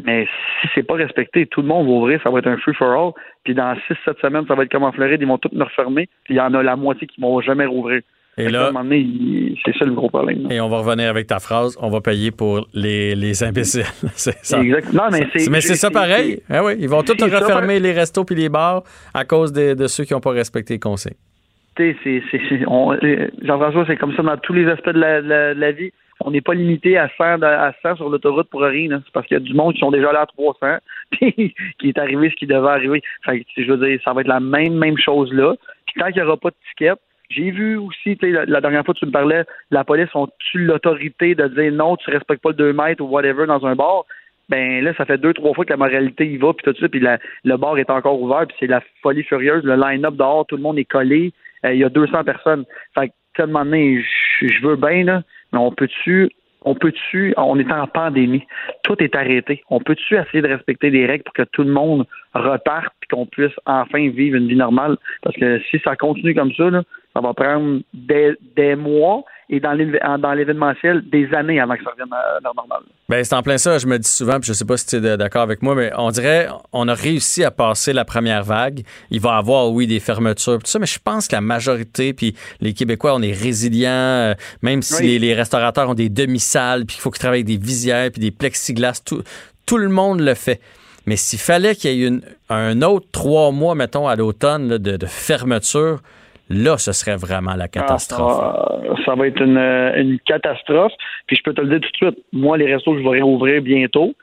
Mais 0.03 0.25
si 0.61 0.67
c'est 0.73 0.83
pas 0.83 0.95
respecté, 0.95 1.45
tout 1.45 1.61
le 1.61 1.67
monde 1.67 1.87
va 1.87 1.93
ouvrir, 1.93 2.19
ça 2.23 2.29
va 2.29 2.39
être 2.39 2.47
un 2.47 2.57
free 2.57 2.73
for 2.73 2.91
all. 2.91 3.11
Puis 3.43 3.53
dans 3.53 3.73
6-7 3.73 4.19
semaines, 4.21 4.45
ça 4.47 4.55
va 4.55 4.63
être 4.63 4.71
comme 4.71 4.83
en 4.83 4.91
Floride, 4.91 5.21
ils 5.21 5.27
vont 5.27 5.37
tous 5.37 5.53
me 5.53 5.63
refermer. 5.63 6.07
Puis 6.23 6.35
il 6.35 6.37
y 6.37 6.41
en 6.41 6.53
a 6.53 6.63
la 6.63 6.75
moitié 6.75 7.07
qui 7.07 7.19
vont 7.21 7.39
jamais 7.41 7.65
rouvrir. 7.65 8.01
Et 8.37 8.47
là, 8.47 8.71
c'est 8.73 9.77
ça 9.77 9.85
le 9.85 9.91
gros 9.91 10.09
problème. 10.09 10.47
Et 10.49 10.61
on 10.61 10.69
va 10.69 10.77
revenir 10.77 11.09
avec 11.09 11.27
ta 11.27 11.39
phrase, 11.39 11.77
on 11.81 11.89
va 11.89 11.99
payer 11.99 12.31
pour 12.31 12.65
les, 12.73 13.13
les 13.13 13.43
imbéciles. 13.43 13.83
c'est 14.13 14.37
ça. 14.43 14.57
Non, 14.57 15.09
mais 15.11 15.27
c'est, 15.35 15.49
mais 15.49 15.59
c'est 15.59 15.75
ça 15.75 15.91
pareil. 15.91 16.41
Ah 16.49 16.63
oui, 16.63 16.73
ils 16.79 16.87
vont 16.87 17.03
tous 17.03 17.21
refermer 17.21 17.79
les 17.79 17.91
restos 17.91 18.23
puis 18.23 18.35
les 18.35 18.49
bars 18.49 18.83
à 19.13 19.25
cause 19.25 19.51
de, 19.51 19.73
de 19.73 19.87
ceux 19.87 20.05
qui 20.05 20.13
n'ont 20.13 20.21
pas 20.21 20.31
respecté 20.31 20.75
les 20.75 20.79
conseils. 20.79 21.17
Jean-François, 23.43 23.85
c'est 23.87 23.97
comme 23.97 24.15
ça 24.15 24.23
dans 24.23 24.37
tous 24.37 24.53
les 24.53 24.67
aspects 24.67 24.89
de 24.89 24.99
la, 24.99 25.21
de 25.21 25.59
la 25.59 25.71
vie 25.71 25.91
on 26.25 26.31
n'est 26.31 26.41
pas 26.41 26.53
limité 26.53 26.97
à 26.97 27.09
100, 27.17 27.41
à 27.43 27.73
100 27.81 27.97
sur 27.97 28.09
l'autoroute 28.09 28.49
pour 28.49 28.61
rien. 28.61 29.01
C'est 29.03 29.13
parce 29.13 29.27
qu'il 29.27 29.37
y 29.37 29.41
a 29.41 29.43
du 29.43 29.53
monde 29.53 29.73
qui 29.73 29.79
sont 29.79 29.91
déjà 29.91 30.11
là 30.11 30.21
à 30.21 30.25
300, 30.25 30.77
puis 31.11 31.53
qui 31.79 31.89
est 31.89 31.97
arrivé 31.97 32.29
ce 32.29 32.35
qui 32.35 32.47
devait 32.47 32.69
arriver. 32.69 33.01
Fait 33.25 33.45
je 33.57 33.71
veux 33.71 33.85
dire, 33.85 33.99
ça 34.03 34.13
va 34.13 34.21
être 34.21 34.27
la 34.27 34.39
même, 34.39 34.75
même 34.75 34.97
chose 34.97 35.31
là. 35.33 35.55
Puis 35.85 35.99
tant 35.99 36.07
qu'il 36.07 36.21
n'y 36.21 36.27
aura 36.27 36.37
pas 36.37 36.49
de 36.49 36.55
ticket, 36.69 36.93
j'ai 37.29 37.51
vu 37.51 37.77
aussi, 37.77 38.17
la, 38.21 38.45
la 38.45 38.61
dernière 38.61 38.83
fois 38.83 38.93
tu 38.93 39.05
me 39.05 39.11
parlais, 39.11 39.45
la 39.71 39.83
police 39.83 40.13
ont-tu 40.13 40.65
l'autorité 40.65 41.33
de 41.35 41.47
dire 41.47 41.71
non, 41.71 41.95
tu 41.97 42.09
respectes 42.11 42.41
pas 42.41 42.49
le 42.49 42.55
2 42.55 42.73
mètres 42.73 43.03
ou 43.03 43.07
whatever 43.07 43.45
dans 43.45 43.65
un 43.65 43.75
bar? 43.75 44.05
Ben 44.49 44.83
là, 44.83 44.93
ça 44.95 45.05
fait 45.05 45.17
deux, 45.17 45.33
trois 45.33 45.53
fois 45.53 45.63
que 45.63 45.69
la 45.69 45.77
moralité 45.77 46.27
y 46.27 46.35
va, 46.35 46.53
puis 46.53 46.65
tout 46.65 46.77
ça, 46.77 46.89
puis 46.89 46.99
le 46.99 47.57
bar 47.57 47.77
est 47.77 47.89
encore 47.89 48.21
ouvert, 48.21 48.45
puis 48.47 48.57
c'est 48.59 48.67
la 48.67 48.81
folie 49.01 49.23
furieuse. 49.23 49.63
Le 49.63 49.77
line-up 49.77 50.15
dehors, 50.15 50.45
tout 50.45 50.57
le 50.57 50.61
monde 50.61 50.77
est 50.77 50.83
collé. 50.83 51.31
Euh, 51.63 51.73
il 51.73 51.79
y 51.79 51.85
a 51.85 51.89
200 51.89 52.25
personnes. 52.25 52.65
Fait 52.93 53.13
que, 53.37 53.45
donné, 53.45 54.03
je 54.41 54.67
veux 54.67 54.75
bien, 54.75 55.05
là, 55.05 55.21
on 55.53 55.71
peut-tu 55.71 56.31
on 56.63 56.75
peut-tu, 56.75 57.33
on 57.37 57.57
est 57.57 57.71
en 57.71 57.87
pandémie, 57.87 58.45
tout 58.83 58.95
est 59.01 59.15
arrêté. 59.15 59.63
On 59.69 59.79
peut-tu 59.79 60.15
essayer 60.15 60.41
de 60.43 60.47
respecter 60.47 60.91
des 60.91 61.05
règles 61.07 61.23
pour 61.23 61.33
que 61.33 61.43
tout 61.43 61.63
le 61.63 61.71
monde 61.71 62.05
reparte 62.35 62.93
et 63.03 63.07
qu'on 63.07 63.25
puisse 63.25 63.53
enfin 63.65 64.09
vivre 64.09 64.37
une 64.37 64.47
vie 64.47 64.55
normale? 64.55 64.97
Parce 65.23 65.35
que 65.35 65.59
si 65.71 65.79
ça 65.79 65.95
continue 65.95 66.35
comme 66.35 66.53
ça, 66.53 66.69
ça 67.13 67.19
va 67.19 67.33
prendre 67.33 67.81
des 67.93 68.75
mois 68.75 69.23
et 69.51 69.59
dans 69.59 69.73
l'événementiel 69.73 71.03
des 71.09 71.27
années 71.33 71.59
avant 71.59 71.75
que 71.75 71.83
ça 71.83 71.91
revienne 71.91 72.11
à 72.13 72.39
la 72.41 72.51
normale. 72.55 72.83
Bien, 73.09 73.21
c'est 73.21 73.35
en 73.35 73.43
plein 73.43 73.57
ça, 73.57 73.77
je 73.77 73.85
me 73.85 73.99
dis 73.99 74.09
souvent, 74.09 74.39
puis 74.39 74.47
je 74.47 74.53
sais 74.53 74.63
pas 74.63 74.77
si 74.77 74.85
tu 74.85 74.95
es 74.95 75.17
d'accord 75.17 75.41
avec 75.41 75.61
moi, 75.61 75.75
mais 75.75 75.91
on 75.97 76.09
dirait 76.09 76.47
on 76.71 76.87
a 76.87 76.93
réussi 76.93 77.43
à 77.43 77.51
passer 77.51 77.91
la 77.91 78.05
première 78.05 78.43
vague. 78.43 78.83
Il 79.09 79.19
va 79.19 79.35
y 79.35 79.37
avoir, 79.37 79.69
oui, 79.69 79.87
des 79.87 79.99
fermetures, 79.99 80.59
tout 80.59 80.67
ça, 80.67 80.79
mais 80.79 80.85
je 80.85 80.99
pense 81.03 81.27
que 81.27 81.35
la 81.35 81.41
majorité, 81.41 82.13
puis 82.13 82.33
les 82.61 82.73
Québécois, 82.73 83.13
on 83.13 83.21
est 83.21 83.33
résilients, 83.33 83.89
euh, 83.91 84.33
même 84.61 84.81
si 84.81 85.19
les, 85.19 85.33
restaurateurs 85.33 85.89
ont 85.89 85.95
des 85.95 86.09
demi-salles, 86.09 86.85
puis 86.85 86.95
qu'il 86.95 87.01
faut 87.01 87.11
qu'ils 87.11 87.19
travaillent 87.19 87.41
avec 87.41 87.59
des 87.59 87.63
visières, 87.63 88.09
puis 88.09 88.21
des 88.21 88.31
plexiglas, 88.31 89.01
tout, 89.05 89.21
tout 89.65 89.77
le 89.77 89.89
monde 89.89 90.21
le 90.21 90.33
fait. 90.33 90.61
Mais 91.07 91.17
s'il 91.17 91.39
fallait 91.39 91.75
qu'il 91.75 91.91
y 91.91 92.03
ait 92.03 92.07
une, 92.07 92.21
un 92.47 92.81
autre 92.83 93.07
trois 93.11 93.51
mois, 93.51 93.75
mettons, 93.75 94.07
à 94.07 94.15
l'automne 94.15 94.77
de, 94.77 94.95
de 94.95 95.05
fermeture, 95.07 95.99
là, 96.49 96.77
ce 96.77 96.91
serait 96.91 97.15
vraiment 97.15 97.55
la 97.55 97.67
catastrophe. 97.67 98.39
Ah, 98.41 98.79
ça 99.05 99.15
va 99.15 99.27
être 99.27 99.41
une, 99.41 100.19
catastrophe. 100.25 100.93
Puis 101.27 101.37
je 101.37 101.43
peux 101.43 101.53
te 101.53 101.61
le 101.61 101.69
dire 101.69 101.79
tout 101.81 102.05
de 102.05 102.11
suite, 102.11 102.25
moi, 102.33 102.57
les 102.57 102.73
restos, 102.73 102.97
je 102.97 103.03
vais 103.03 103.09
réouvrir 103.09 103.61
bientôt. 103.61 104.13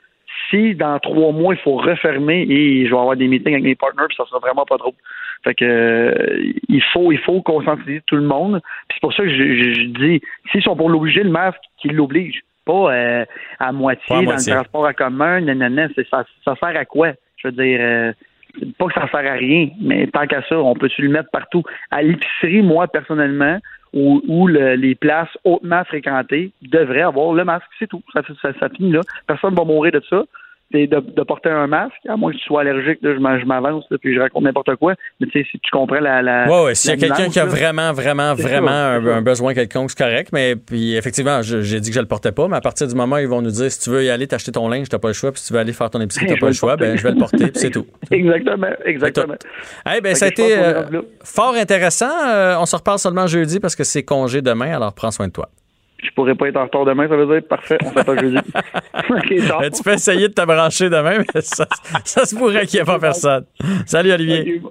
si 0.49 0.75
dans 0.75 0.99
trois 0.99 1.31
mois, 1.31 1.53
il 1.53 1.59
faut 1.61 1.77
refermer 1.77 2.45
et 2.49 2.85
je 2.85 2.91
vais 2.91 2.99
avoir 2.99 3.15
des 3.15 3.27
meetings 3.27 3.53
avec 3.53 3.63
mes 3.63 3.75
partners, 3.75 4.05
puis 4.07 4.17
ça 4.17 4.25
sera 4.25 4.39
vraiment 4.39 4.65
pas 4.65 4.77
drôle. 4.77 4.93
Fait 5.43 5.55
que 5.55 5.65
euh, 5.65 6.53
il 6.67 6.83
faut 6.91 7.11
il 7.11 7.19
faut 7.19 7.41
conscientiser 7.41 8.01
tout 8.05 8.15
le 8.15 8.23
monde. 8.23 8.61
Puis 8.87 8.97
c'est 8.97 9.01
pour 9.01 9.13
ça 9.13 9.23
que 9.23 9.29
je, 9.29 9.35
je, 9.35 9.73
je 9.73 9.85
dis, 9.85 10.21
s'ils 10.51 10.61
sont 10.61 10.75
pour 10.75 10.89
l'obliger, 10.89 11.23
le 11.23 11.29
masque, 11.29 11.61
qu'ils 11.77 11.95
l'obligent. 11.95 12.43
Pas 12.65 12.93
euh, 12.93 13.25
à 13.59 13.71
moitié 13.71 14.03
Pas 14.07 14.15
à 14.15 14.19
dans 14.19 14.25
moitié. 14.25 14.53
le 14.53 14.59
transport 14.59 14.85
en 14.85 14.93
commun, 14.93 15.41
nanana, 15.41 15.87
ça, 16.11 16.23
ça 16.45 16.55
sert 16.55 16.77
à 16.77 16.85
quoi? 16.85 17.13
Je 17.37 17.47
veux 17.47 17.53
dire 17.53 17.79
euh, 17.81 18.13
pas 18.77 18.87
que 18.87 18.93
ça 18.93 19.07
sert 19.09 19.31
à 19.31 19.35
rien, 19.35 19.69
mais 19.81 20.07
tant 20.07 20.25
qu'à 20.27 20.41
ça, 20.47 20.57
on 20.59 20.73
peut-tu 20.75 21.01
le 21.03 21.09
mettre 21.09 21.29
partout? 21.31 21.63
À 21.91 22.01
l'épicerie, 22.01 22.61
moi, 22.61 22.87
personnellement, 22.87 23.59
où, 23.93 24.21
où 24.27 24.47
le- 24.47 24.75
les 24.75 24.95
places 24.95 25.35
hautement 25.43 25.83
fréquentées 25.85 26.51
devraient 26.61 27.01
avoir 27.01 27.33
le 27.33 27.43
masque, 27.43 27.65
c'est 27.79 27.87
tout. 27.87 28.03
Ça, 28.13 28.21
ça, 28.41 28.51
ça 28.59 28.69
finit 28.69 28.91
là. 28.91 29.01
Personne 29.27 29.55
va 29.55 29.63
mourir 29.63 29.91
de 29.91 30.01
ça. 30.09 30.23
C'est 30.71 30.87
de, 30.87 30.99
de 30.99 31.23
porter 31.23 31.49
un 31.49 31.65
masque, 31.67 31.95
à 32.07 32.15
moins 32.15 32.31
que 32.31 32.37
tu 32.37 32.43
sois 32.43 32.61
allergique, 32.61 32.99
là, 33.01 33.15
je 33.15 33.45
m'avance, 33.45 33.85
puis 34.01 34.13
je 34.13 34.19
raconte 34.19 34.43
n'importe 34.43 34.75
quoi. 34.75 34.93
Mais 35.19 35.27
tu 35.27 35.39
sais, 35.39 35.47
si 35.51 35.59
tu 35.59 35.71
comprends 35.71 35.99
la. 35.99 36.21
la 36.21 36.47
Ouais, 36.47 36.65
ouais. 36.65 36.75
S'il 36.75 36.91
y 36.91 36.93
a 36.93 36.97
quelqu'un 36.97 37.29
qui 37.29 37.39
a 37.39 37.45
vraiment, 37.45 37.91
vraiment, 37.91 38.35
vraiment 38.35 38.67
ça, 38.67 38.95
un, 38.95 39.21
besoin 39.21 39.53
quelconque, 39.53 39.89
c'est 39.89 39.97
correct. 39.97 40.29
Mais 40.31 40.55
puis 40.55 40.95
effectivement, 40.95 41.41
j'ai 41.41 41.79
dit 41.79 41.89
que 41.89 41.95
je 41.95 42.01
le 42.01 42.07
portais 42.07 42.31
pas, 42.31 42.47
mais 42.47 42.57
à 42.57 42.61
partir 42.61 42.87
du 42.87 42.95
moment 42.95 43.15
où 43.15 43.19
ils 43.19 43.27
vont 43.27 43.41
nous 43.41 43.51
dire 43.51 43.71
si 43.71 43.79
tu 43.79 43.89
veux 43.89 44.03
y 44.03 44.09
aller 44.09 44.27
t'acheter 44.27 44.51
ton 44.51 44.67
linge, 44.69 44.89
t'as 44.89 44.99
pas 44.99 45.07
le 45.07 45.13
choix, 45.13 45.31
puis 45.31 45.41
si 45.41 45.47
tu 45.47 45.53
veux 45.53 45.59
aller 45.59 45.73
faire 45.73 45.89
ton 45.89 46.01
épicerie, 46.01 46.25
Ben, 46.29 46.35
t'as 46.35 46.39
pas 46.39 46.47
le 46.47 46.53
choix, 46.53 46.75
ben 46.75 46.97
je 46.97 47.03
vais 47.03 47.11
le 47.11 47.17
porter, 47.17 47.47
puis 47.47 47.51
c'est 47.55 47.71
tout. 47.71 47.85
Exactement, 48.11 48.67
exactement. 48.85 49.35
Eh 49.85 50.01
ben, 50.01 50.09
Fait 50.09 50.15
ça 50.15 50.25
a 50.25 50.27
été 50.29 50.57
euh, 50.57 50.83
fort 51.23 51.55
intéressant. 51.55 52.09
Euh, 52.27 52.55
on 52.59 52.65
se 52.65 52.75
reparle 52.75 52.99
seulement 52.99 53.27
jeudi 53.27 53.59
parce 53.59 53.75
que 53.75 53.83
c'est 53.83 54.03
congé 54.03 54.41
demain, 54.41 54.75
alors 54.75 54.93
prends 54.93 55.11
soin 55.11 55.27
de 55.27 55.33
toi. 55.33 55.49
Je 56.01 56.09
pourrais 56.15 56.35
pas 56.35 56.47
être 56.47 56.57
en 56.57 56.63
retard 56.63 56.85
demain, 56.85 57.07
ça 57.07 57.15
veut 57.15 57.25
dire 57.25 57.47
parfait, 57.47 57.77
on 57.83 57.91
fait 57.91 58.03
pas 58.03 58.15
jeudi. 58.17 58.37
ok, 59.09 59.47
ciao. 59.47 59.61
Euh, 59.61 59.69
tu 59.69 59.83
peux 59.83 59.93
essayer 59.93 60.27
de 60.29 60.33
te 60.33 60.45
brancher 60.45 60.89
demain, 60.89 61.17
mais 61.35 61.41
ça, 61.41 61.67
ça 62.05 62.25
se 62.25 62.35
pourrait 62.35 62.65
qu'il 62.65 62.77
n'y 62.77 62.83
ait 62.83 62.85
pas 62.85 62.99
personne. 62.99 63.45
Salut 63.85 64.13
Olivier. 64.13 64.61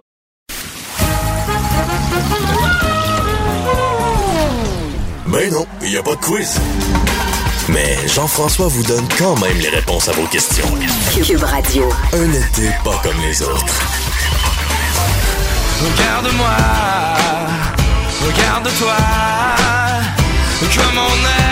Ben 5.26 5.52
non, 5.52 5.66
il 5.82 5.90
n'y 5.90 5.96
a 5.98 6.02
pas 6.02 6.14
de 6.14 6.20
quiz. 6.20 6.58
Mais 7.68 8.08
Jean-François 8.08 8.68
vous 8.68 8.82
donne 8.84 9.06
quand 9.18 9.38
même 9.40 9.58
les 9.58 9.68
réponses 9.68 10.08
à 10.08 10.12
vos 10.12 10.26
questions. 10.26 10.64
Cube 11.22 11.42
Radio. 11.42 11.84
Un 12.14 12.32
été 12.32 12.70
pas 12.82 12.98
comme 13.02 13.20
les 13.20 13.42
autres. 13.42 13.82
Regarde-moi, 15.84 16.56
regarde-toi, 18.26 18.96
comme 20.66 20.98
on 20.98 21.24
est, 21.24 21.47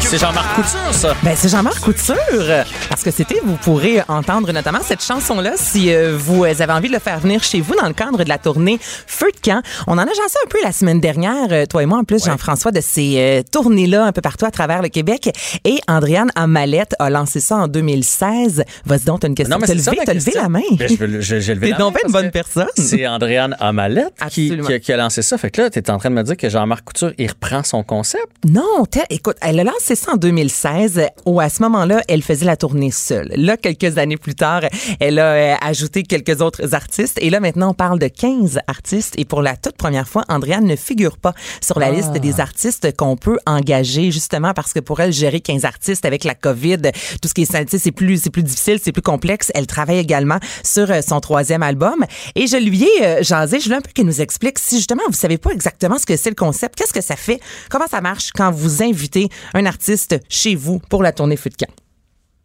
C'est 0.00 0.16
Jean-Marc 0.16 0.54
Couture, 0.54 0.92
ça. 0.94 1.14
Ben, 1.22 1.34
c'est 1.36 1.50
Jean-Marc 1.50 1.78
Couture. 1.80 2.14
Parce 2.88 3.02
que 3.02 3.10
c'était, 3.10 3.40
vous 3.44 3.56
pourrez 3.56 4.00
entendre 4.08 4.50
notamment 4.52 4.78
cette 4.82 5.02
chanson-là 5.02 5.52
si 5.56 5.92
euh, 5.92 6.16
vous 6.18 6.44
avez 6.44 6.72
envie 6.72 6.88
de 6.88 6.94
le 6.94 6.98
faire 6.98 7.18
venir 7.20 7.42
chez 7.42 7.60
vous 7.60 7.74
dans 7.74 7.86
le 7.86 7.92
cadre 7.92 8.24
de 8.24 8.28
la 8.28 8.38
tournée 8.38 8.78
Feu 8.80 9.26
de 9.34 9.40
camp. 9.40 9.60
On 9.86 9.98
en 9.98 10.02
a 10.02 10.06
jasé 10.06 10.38
un 10.46 10.48
peu 10.48 10.56
la 10.64 10.72
semaine 10.72 10.98
dernière, 10.98 11.48
euh, 11.50 11.66
toi 11.66 11.82
et 11.82 11.86
moi 11.86 11.98
en 11.98 12.04
plus, 12.04 12.24
Jean-François, 12.24 12.70
de 12.70 12.80
ces 12.80 13.16
euh, 13.18 13.42
tournées-là 13.52 14.06
un 14.06 14.12
peu 14.12 14.22
partout 14.22 14.46
à 14.46 14.50
travers 14.50 14.80
le 14.80 14.88
Québec. 14.88 15.28
Et 15.64 15.78
Andréane 15.88 16.30
Amalette 16.36 16.94
a 16.98 17.10
lancé 17.10 17.40
ça 17.40 17.56
en 17.56 17.68
2016. 17.68 18.64
Vas-y 18.86 19.04
donc, 19.04 19.20
t'as 19.20 19.28
une 19.28 19.34
question. 19.34 19.56
Non, 19.56 19.60
mais 19.60 19.66
T'as 19.66 19.74
levé, 19.74 20.14
levé 20.14 20.32
la 20.36 20.48
main. 20.48 20.60
Ben, 20.72 20.88
je 20.88 20.94
veux 20.96 21.06
levé 21.06 21.20
T'es 21.20 21.70
la 21.70 21.78
main 21.78 21.92
une 22.06 22.12
bonne 22.12 22.30
personne. 22.30 22.68
C'est 22.78 23.06
Andréane 23.06 23.56
Amalette 23.60 24.14
qui, 24.30 24.46
Absolument. 24.46 24.68
qui, 24.68 24.80
qui 24.80 24.92
a 24.92 24.96
lancé 24.96 25.20
ça. 25.20 25.36
Fait 25.36 25.50
que 25.50 25.60
là, 25.60 25.70
tu 25.70 25.78
es 25.78 25.90
en 25.90 25.98
train 25.98 26.08
de 26.08 26.14
me 26.14 26.22
dire 26.22 26.36
que 26.38 26.48
Jean-Marc 26.48 26.84
Couture, 26.84 27.12
il 27.18 27.28
reprend 27.28 27.62
son 27.62 27.82
concept? 27.82 28.26
Non, 28.48 28.86
t'as- 28.90 29.02
écoute, 29.34 29.38
elle 29.40 29.60
a 29.60 29.64
lancé 29.64 29.94
ça 29.94 30.12
en 30.12 30.16
2016, 30.16 31.02
où 31.26 31.40
à 31.40 31.48
ce 31.48 31.62
moment-là, 31.62 32.02
elle 32.08 32.22
faisait 32.22 32.44
la 32.44 32.56
tournée 32.56 32.90
seule. 32.90 33.32
Là, 33.36 33.56
quelques 33.56 33.98
années 33.98 34.16
plus 34.16 34.34
tard, 34.34 34.62
elle 35.00 35.18
a 35.18 35.32
euh, 35.32 35.54
ajouté 35.60 36.02
quelques 36.02 36.40
autres 36.40 36.74
artistes. 36.74 37.18
Et 37.20 37.30
là, 37.30 37.40
maintenant, 37.40 37.70
on 37.70 37.74
parle 37.74 37.98
de 37.98 38.08
15 38.08 38.58
artistes. 38.66 39.14
Et 39.18 39.24
pour 39.24 39.42
la 39.42 39.56
toute 39.56 39.76
première 39.76 40.08
fois, 40.08 40.24
Andréane 40.28 40.64
ne 40.64 40.76
figure 40.76 41.18
pas 41.18 41.34
sur 41.60 41.78
la 41.78 41.90
liste 41.90 42.12
des 42.12 42.40
artistes 42.40 42.96
qu'on 42.96 43.16
peut 43.16 43.38
engager, 43.46 44.10
justement 44.10 44.52
parce 44.54 44.72
que 44.72 44.80
pour 44.80 45.00
elle, 45.00 45.12
gérer 45.12 45.40
15 45.40 45.64
artistes 45.64 46.04
avec 46.04 46.24
la 46.24 46.34
COVID, 46.34 46.78
tout 47.22 47.28
ce 47.28 47.34
qui 47.34 47.42
est 47.42 47.52
santé, 47.52 47.78
c'est 47.78 47.92
plus, 47.92 48.22
c'est 48.22 48.30
plus 48.30 48.42
difficile, 48.42 48.78
c'est 48.82 48.92
plus 48.92 49.02
complexe. 49.02 49.50
Elle 49.54 49.66
travaille 49.66 49.98
également 49.98 50.38
sur 50.62 50.90
euh, 50.90 51.00
son 51.06 51.20
troisième 51.20 51.62
album. 51.62 52.04
Et 52.34 52.46
je 52.46 52.56
lui 52.56 52.84
ai 52.84 53.04
euh, 53.04 53.22
jasé, 53.22 53.58
je 53.58 53.64
voulais 53.64 53.76
un 53.76 53.80
peu 53.80 53.90
qu'elle 53.92 54.06
nous 54.06 54.20
explique 54.20 54.58
si 54.58 54.76
justement 54.76 55.02
vous 55.08 55.16
savez 55.16 55.38
pas 55.38 55.50
exactement 55.50 55.98
ce 55.98 56.06
que 56.06 56.16
c'est 56.16 56.30
le 56.30 56.36
concept, 56.36 56.76
qu'est-ce 56.76 56.92
que 56.92 57.02
ça 57.02 57.16
fait, 57.16 57.40
comment 57.70 57.86
ça 57.90 58.00
marche 58.00 58.30
quand 58.34 58.50
vous 58.50 58.82
invitez 58.82 59.23
un 59.54 59.66
artiste 59.66 60.20
chez 60.28 60.54
vous 60.54 60.80
pour 60.90 61.02
la 61.02 61.12
tournée 61.12 61.36
Feu 61.36 61.50
de 61.50 61.56
camp. 61.56 61.72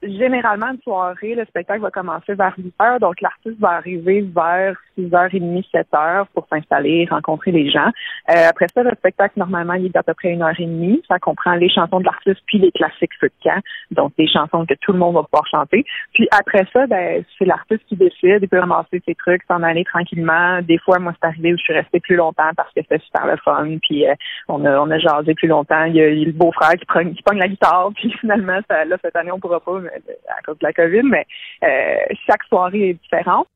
généralement, 0.01 0.71
une 0.71 0.81
soirée, 0.81 1.35
le 1.35 1.45
spectacle 1.45 1.81
va 1.81 1.91
commencer 1.91 2.33
vers 2.33 2.53
8 2.57 2.73
heures, 2.81 2.99
donc 2.99 3.21
l'artiste 3.21 3.59
va 3.59 3.71
arriver 3.71 4.21
vers 4.21 4.75
6h30, 4.99 5.65
7 5.71 5.88
heures 5.95 6.27
pour 6.33 6.47
s'installer, 6.49 7.07
rencontrer 7.09 7.51
les 7.51 7.69
gens. 7.69 7.89
Euh, 8.29 8.49
après 8.49 8.67
ça, 8.73 8.83
le 8.83 8.91
spectacle, 8.97 9.38
normalement, 9.38 9.73
il 9.73 9.88
est 9.88 9.89
d'à 9.89 10.03
peu 10.03 10.13
près 10.13 10.29
une 10.29 10.41
heure 10.41 10.59
et 10.59 10.65
demie. 10.65 11.01
Ça 11.07 11.19
comprend 11.19 11.53
les 11.55 11.69
chansons 11.69 11.99
de 11.99 12.05
l'artiste 12.05 12.41
puis 12.47 12.59
les 12.59 12.71
classiques 12.71 13.13
feu 13.19 13.27
de 13.27 13.43
camp, 13.43 13.62
donc 13.91 14.13
des 14.17 14.27
chansons 14.27 14.65
que 14.65 14.73
tout 14.81 14.93
le 14.93 14.99
monde 14.99 15.15
va 15.15 15.23
pouvoir 15.23 15.47
chanter. 15.47 15.85
Puis 16.13 16.27
après 16.31 16.65
ça, 16.73 16.88
ben, 16.88 17.23
c'est 17.38 17.45
l'artiste 17.45 17.83
qui 17.88 17.95
décide, 17.95 18.39
il 18.41 18.47
peut 18.47 18.59
ramasser 18.59 19.01
ses 19.05 19.15
trucs, 19.15 19.43
s'en 19.47 19.63
aller 19.63 19.83
tranquillement. 19.83 20.62
Des 20.62 20.77
fois, 20.77 20.99
moi, 20.99 21.13
c'est 21.19 21.27
arrivé 21.27 21.53
où 21.53 21.57
je 21.57 21.63
suis 21.63 21.73
restée 21.73 21.99
plus 21.99 22.15
longtemps 22.15 22.51
parce 22.55 22.69
que 22.73 22.81
c'était 22.81 22.99
super 22.99 23.25
le 23.25 23.38
fun, 23.38 23.77
puis 23.81 24.07
euh, 24.07 24.13
on 24.47 24.63
a 24.65 24.79
on 24.79 24.89
a 24.91 24.97
jasé 24.99 25.33
plus 25.33 25.47
longtemps. 25.47 25.83
Il 25.85 25.95
y 25.95 26.01
a, 26.01 26.09
il 26.09 26.25
le 26.27 26.31
beau-frère 26.31 26.73
qui 26.73 26.85
prend 26.85 27.03
qui 27.03 27.21
pogne 27.23 27.39
la 27.39 27.47
guitare, 27.47 27.89
puis 27.95 28.12
finalement, 28.19 28.59
là, 28.69 28.97
cette 29.01 29.15
année, 29.15 29.31
on 29.31 29.39
pourra 29.39 29.59
pas 29.59 29.79
mais, 29.79 29.89
à 30.27 30.41
cause 30.45 30.57
de 30.59 30.65
la 30.65 30.73
COVID, 30.73 31.03
mais 31.03 31.25
euh, 31.63 32.13
chaque 32.27 32.43
soirée 32.43 32.89
est 32.89 32.93
différente. 32.93 33.47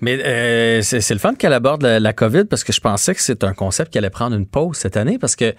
Mais 0.00 0.18
euh, 0.24 0.80
c'est 0.82 1.10
le 1.10 1.18
fun 1.18 1.34
qu'elle 1.34 1.52
aborde 1.52 1.82
la, 1.82 2.00
la 2.00 2.12
COVID 2.12 2.44
parce 2.44 2.64
que 2.64 2.72
je 2.72 2.80
pensais 2.80 3.14
que 3.14 3.20
c'est 3.20 3.44
un 3.44 3.52
concept 3.52 3.92
qui 3.92 3.98
allait 3.98 4.08
prendre 4.10 4.34
une 4.36 4.46
pause 4.46 4.76
cette 4.76 4.96
année 4.96 5.18
parce 5.18 5.36
que, 5.36 5.54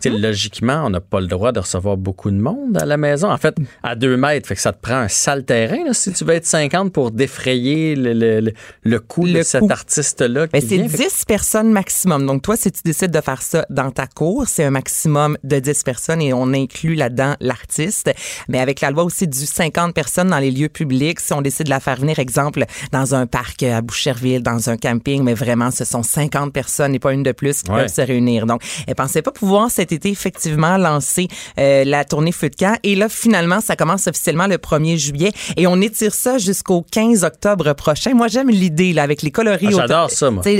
sais, 0.00 0.10
logiquement, 0.10 0.82
on 0.84 0.90
n'a 0.90 1.00
pas 1.00 1.20
le 1.20 1.26
droit 1.28 1.52
de 1.52 1.60
recevoir 1.60 1.96
beaucoup 1.96 2.30
de 2.30 2.36
monde 2.36 2.76
à 2.80 2.84
la 2.84 2.96
maison. 2.96 3.30
En 3.30 3.38
fait, 3.38 3.54
à 3.82 3.94
deux 3.94 4.16
mètres, 4.16 4.48
fait 4.48 4.56
que 4.56 4.60
ça 4.60 4.72
te 4.72 4.80
prend 4.80 4.96
un 4.96 5.08
sale 5.08 5.44
terrain 5.44 5.84
là, 5.84 5.92
si 5.94 6.12
tu 6.12 6.24
veux 6.24 6.34
être 6.34 6.46
50 6.46 6.92
pour 6.92 7.10
défrayer 7.12 7.94
le, 7.94 8.12
le, 8.12 8.40
le, 8.40 8.52
le 8.82 9.00
coût 9.00 9.26
de 9.28 9.42
cet 9.42 9.70
artiste-là. 9.70 10.48
Qui 10.48 10.60
c'est 10.60 10.76
vient. 10.76 10.88
Fait 10.88 10.98
que- 10.98 11.02
10 11.08 11.24
personnes 11.26 11.70
maximum. 11.70 12.26
Donc, 12.26 12.42
toi, 12.42 12.56
si 12.56 12.72
tu 12.72 12.80
décides 12.84 13.10
de 13.12 13.20
faire 13.20 13.42
ça 13.42 13.64
dans 13.70 13.90
ta 13.90 14.06
cour, 14.06 14.44
c'est 14.48 14.64
un 14.64 14.70
maximum 14.70 15.38
de 15.44 15.58
10 15.60 15.82
personnes 15.84 16.20
et 16.22 16.32
on 16.32 16.52
inclut 16.52 16.94
là-dedans 16.94 17.34
l'artiste. 17.40 18.10
Mais 18.48 18.58
avec 18.58 18.80
la 18.80 18.90
loi 18.90 19.04
aussi 19.04 19.28
du 19.28 19.46
50 19.46 19.94
personnes 19.94 20.28
dans 20.28 20.38
les 20.38 20.50
lieux 20.50 20.68
publics, 20.68 21.20
si 21.20 21.32
on 21.32 21.42
décide 21.42 21.66
de 21.66 21.70
la 21.70 21.80
faire 21.80 21.96
venir, 21.96 22.18
exemple, 22.18 22.64
dans 22.92 23.14
un 23.14 23.26
parc 23.26 23.45
à 23.62 23.80
Boucherville, 23.80 24.42
dans 24.42 24.70
un 24.70 24.76
camping, 24.76 25.22
mais 25.22 25.34
vraiment, 25.34 25.70
ce 25.70 25.84
sont 25.84 26.02
50 26.02 26.52
personnes 26.52 26.94
et 26.94 26.98
pas 26.98 27.12
une 27.12 27.22
de 27.22 27.32
plus 27.32 27.62
qui 27.62 27.70
Ouais. 27.70 27.82
peuvent 27.82 27.92
se 27.94 28.00
réunir. 28.00 28.46
Donc, 28.46 28.62
elle 28.86 28.94
pensait 28.94 29.22
pas 29.22 29.30
pouvoir 29.32 29.70
cet 29.70 29.92
été, 29.92 30.10
effectivement, 30.10 30.76
lancer 30.76 31.28
euh, 31.58 31.84
la 31.84 32.04
tournée 32.04 32.32
Feu 32.32 32.48
de 32.50 32.54
camp. 32.56 32.76
Et 32.82 32.94
là, 32.94 33.08
finalement, 33.08 33.60
ça 33.60 33.76
commence 33.76 34.06
officiellement 34.06 34.46
le 34.46 34.56
1er 34.58 34.96
juillet 34.98 35.32
et 35.56 35.66
on 35.66 35.80
étire 35.80 36.14
ça 36.14 36.38
jusqu'au 36.38 36.82
15 36.82 37.24
octobre 37.24 37.72
prochain. 37.74 38.14
Moi, 38.14 38.28
j'aime 38.28 38.50
l'idée, 38.50 38.92
là, 38.92 39.02
avec 39.02 39.22
les 39.22 39.30
coloris. 39.30 39.66
Ah, 39.68 39.76
j'adore 39.76 40.10
ça, 40.10 40.30
moi. 40.30 40.42
tu 40.44 40.50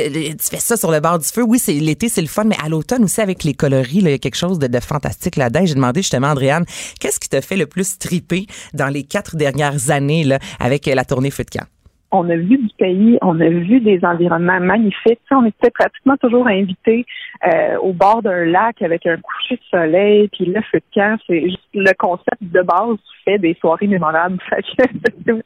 fais 0.50 0.58
ça 0.60 0.76
sur 0.76 0.90
le 0.90 1.00
bord 1.00 1.18
du 1.18 1.26
feu. 1.26 1.42
Oui, 1.46 1.58
c'est 1.58 1.72
l'été, 1.74 2.08
c'est 2.08 2.20
le 2.22 2.26
fun, 2.28 2.44
mais 2.44 2.56
à 2.64 2.68
l'automne 2.68 3.04
aussi 3.04 3.20
avec 3.20 3.44
les 3.44 3.54
coloris, 3.54 3.96
il 3.98 4.08
y 4.08 4.12
a 4.12 4.18
quelque 4.18 4.36
chose 4.36 4.58
de, 4.58 4.66
de 4.66 4.80
fantastique 4.80 5.36
là-dedans. 5.36 5.64
J'ai 5.66 5.74
demandé 5.74 6.02
justement, 6.02 6.28
Andréane, 6.28 6.64
qu'est-ce 7.00 7.20
qui 7.20 7.28
te 7.28 7.40
fait 7.40 7.56
le 7.56 7.66
plus 7.66 7.98
triper 7.98 8.46
dans 8.74 8.88
les 8.88 9.02
quatre 9.04 9.36
dernières 9.36 9.90
années 9.90 10.24
là, 10.24 10.38
avec 10.60 10.86
la 10.86 11.04
tournée 11.04 11.30
Feu 11.30 11.44
de 11.44 11.50
camp? 11.58 11.66
On 12.18 12.30
a 12.30 12.36
vu 12.36 12.58
du 12.58 12.68
pays, 12.78 13.18
on 13.22 13.40
a 13.40 13.48
vu 13.48 13.80
des 13.80 14.00
environnements 14.02 14.60
magnifiques. 14.60 15.20
On 15.30 15.44
était 15.44 15.70
pratiquement 15.70 16.16
toujours 16.16 16.46
invités 16.46 17.04
euh, 17.46 17.76
au 17.78 17.92
bord 17.92 18.22
d'un 18.22 18.44
lac 18.44 18.80
avec 18.82 19.06
un 19.06 19.16
coucher 19.16 19.56
de 19.56 19.78
soleil, 19.78 20.28
puis 20.28 20.46
le 20.46 20.60
feu 20.62 20.78
de 20.78 20.94
camp, 20.94 21.18
c'est 21.26 21.42
juste 21.42 21.58
le 21.74 21.92
concept 21.98 22.42
de 22.42 22.62
base 22.62 22.96
qui 22.96 23.24
fait 23.24 23.38
des 23.38 23.54
soirées 23.60 23.86
mémorables. 23.86 24.38
C'est 24.78 24.88
tout 25.26 25.42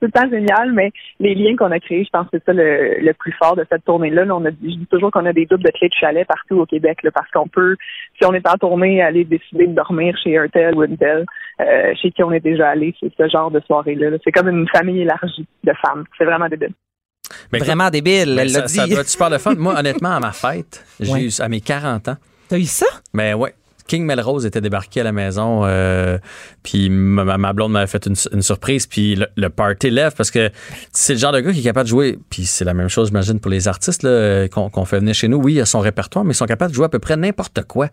tout 0.00 0.06
le 0.06 0.10
temps 0.10 0.30
génial, 0.30 0.72
mais 0.72 0.90
les 1.20 1.34
liens 1.34 1.56
qu'on 1.56 1.70
a 1.70 1.80
créés, 1.80 2.04
je 2.04 2.10
pense 2.10 2.28
que 2.30 2.38
c'est 2.38 2.44
ça 2.44 2.52
le, 2.52 3.12
plus 3.12 3.32
fort 3.32 3.56
de 3.56 3.64
cette 3.70 3.84
tournée-là. 3.84 4.24
Là, 4.24 4.36
on 4.36 4.44
a, 4.44 4.50
je 4.50 4.76
dis 4.76 4.86
toujours 4.90 5.10
qu'on 5.10 5.26
a 5.26 5.32
des 5.32 5.46
doubles 5.46 5.64
de 5.64 5.70
clés 5.70 5.88
de 5.88 5.94
chalet 5.94 6.26
partout 6.26 6.60
au 6.60 6.66
Québec, 6.66 7.02
là, 7.02 7.10
parce 7.10 7.30
qu'on 7.30 7.48
peut, 7.48 7.76
si 8.18 8.26
on 8.26 8.32
est 8.32 8.46
en 8.48 8.54
tournée, 8.54 9.02
aller 9.02 9.24
décider 9.24 9.66
de 9.66 9.74
dormir 9.74 10.16
chez 10.22 10.38
un 10.38 10.48
tel 10.48 10.74
ou 10.74 10.84
une 10.84 10.96
telle, 10.96 11.26
euh, 11.60 11.92
chez 12.00 12.10
qui 12.10 12.22
on 12.22 12.32
est 12.32 12.40
déjà 12.40 12.68
allé. 12.70 12.94
C'est 13.00 13.12
ce 13.16 13.28
genre 13.28 13.50
de 13.50 13.60
soirée-là. 13.60 14.10
là. 14.10 14.16
C'est 14.24 14.32
comme 14.32 14.48
une 14.48 14.68
famille 14.68 15.00
élargie 15.02 15.46
de 15.64 15.72
femmes. 15.84 16.04
C'est 16.16 16.24
vraiment 16.24 16.48
débile. 16.48 16.72
Ben, 17.50 17.58
écoute, 17.58 17.66
Vraiment 17.66 17.90
débile, 17.90 18.34
ben, 18.36 18.38
elle 18.40 18.52
l'a 18.52 18.60
ça, 18.60 18.68
ça 18.68 18.84
dit. 18.84 18.90
doit 18.92 19.00
être 19.02 19.08
super 19.08 19.28
le 19.30 19.38
fun. 19.38 19.54
Moi, 19.56 19.74
honnêtement, 19.78 20.16
à 20.16 20.20
ma 20.20 20.32
fête, 20.32 20.84
j'ai 21.00 21.12
Ouais. 21.12 21.22
eu 21.24 21.30
à 21.40 21.48
mes 21.48 21.60
40 21.60 22.08
ans. 22.08 22.16
T'as 22.48 22.56
eu 22.58 22.64
ça? 22.64 22.86
Mais 23.12 23.34
ouais. 23.34 23.54
King 23.88 24.04
Melrose 24.04 24.46
était 24.46 24.60
débarqué 24.60 25.00
à 25.00 25.04
la 25.04 25.12
maison, 25.12 25.62
euh, 25.64 26.18
puis 26.62 26.88
ma, 26.90 27.36
ma 27.36 27.52
blonde 27.52 27.72
m'avait 27.72 27.86
fait 27.86 28.06
une, 28.06 28.14
une 28.32 28.42
surprise, 28.42 28.86
puis 28.86 29.16
le, 29.16 29.26
le 29.36 29.48
party 29.48 29.90
lève 29.90 30.14
parce 30.16 30.30
que 30.30 30.50
c'est 30.92 31.14
le 31.14 31.18
genre 31.18 31.32
de 31.32 31.40
gars 31.40 31.52
qui 31.52 31.60
est 31.60 31.64
capable 31.64 31.86
de 31.86 31.90
jouer, 31.90 32.18
puis 32.30 32.46
c'est 32.46 32.64
la 32.64 32.74
même 32.74 32.88
chose, 32.88 33.08
j'imagine, 33.08 33.40
pour 33.40 33.50
les 33.50 33.66
artistes 33.66 34.06
qu'on 34.52 34.84
fait 34.84 34.98
venir 35.00 35.14
chez 35.14 35.28
nous. 35.28 35.38
Oui, 35.38 35.54
il 35.54 35.60
a 35.60 35.66
son 35.66 35.80
répertoire, 35.80 36.24
mais 36.24 36.32
ils 36.32 36.36
sont 36.36 36.46
capables 36.46 36.70
de 36.70 36.76
jouer 36.76 36.84
à 36.84 36.88
peu 36.88 36.98
près 36.98 37.16
n'importe 37.16 37.62
quoi. 37.64 37.88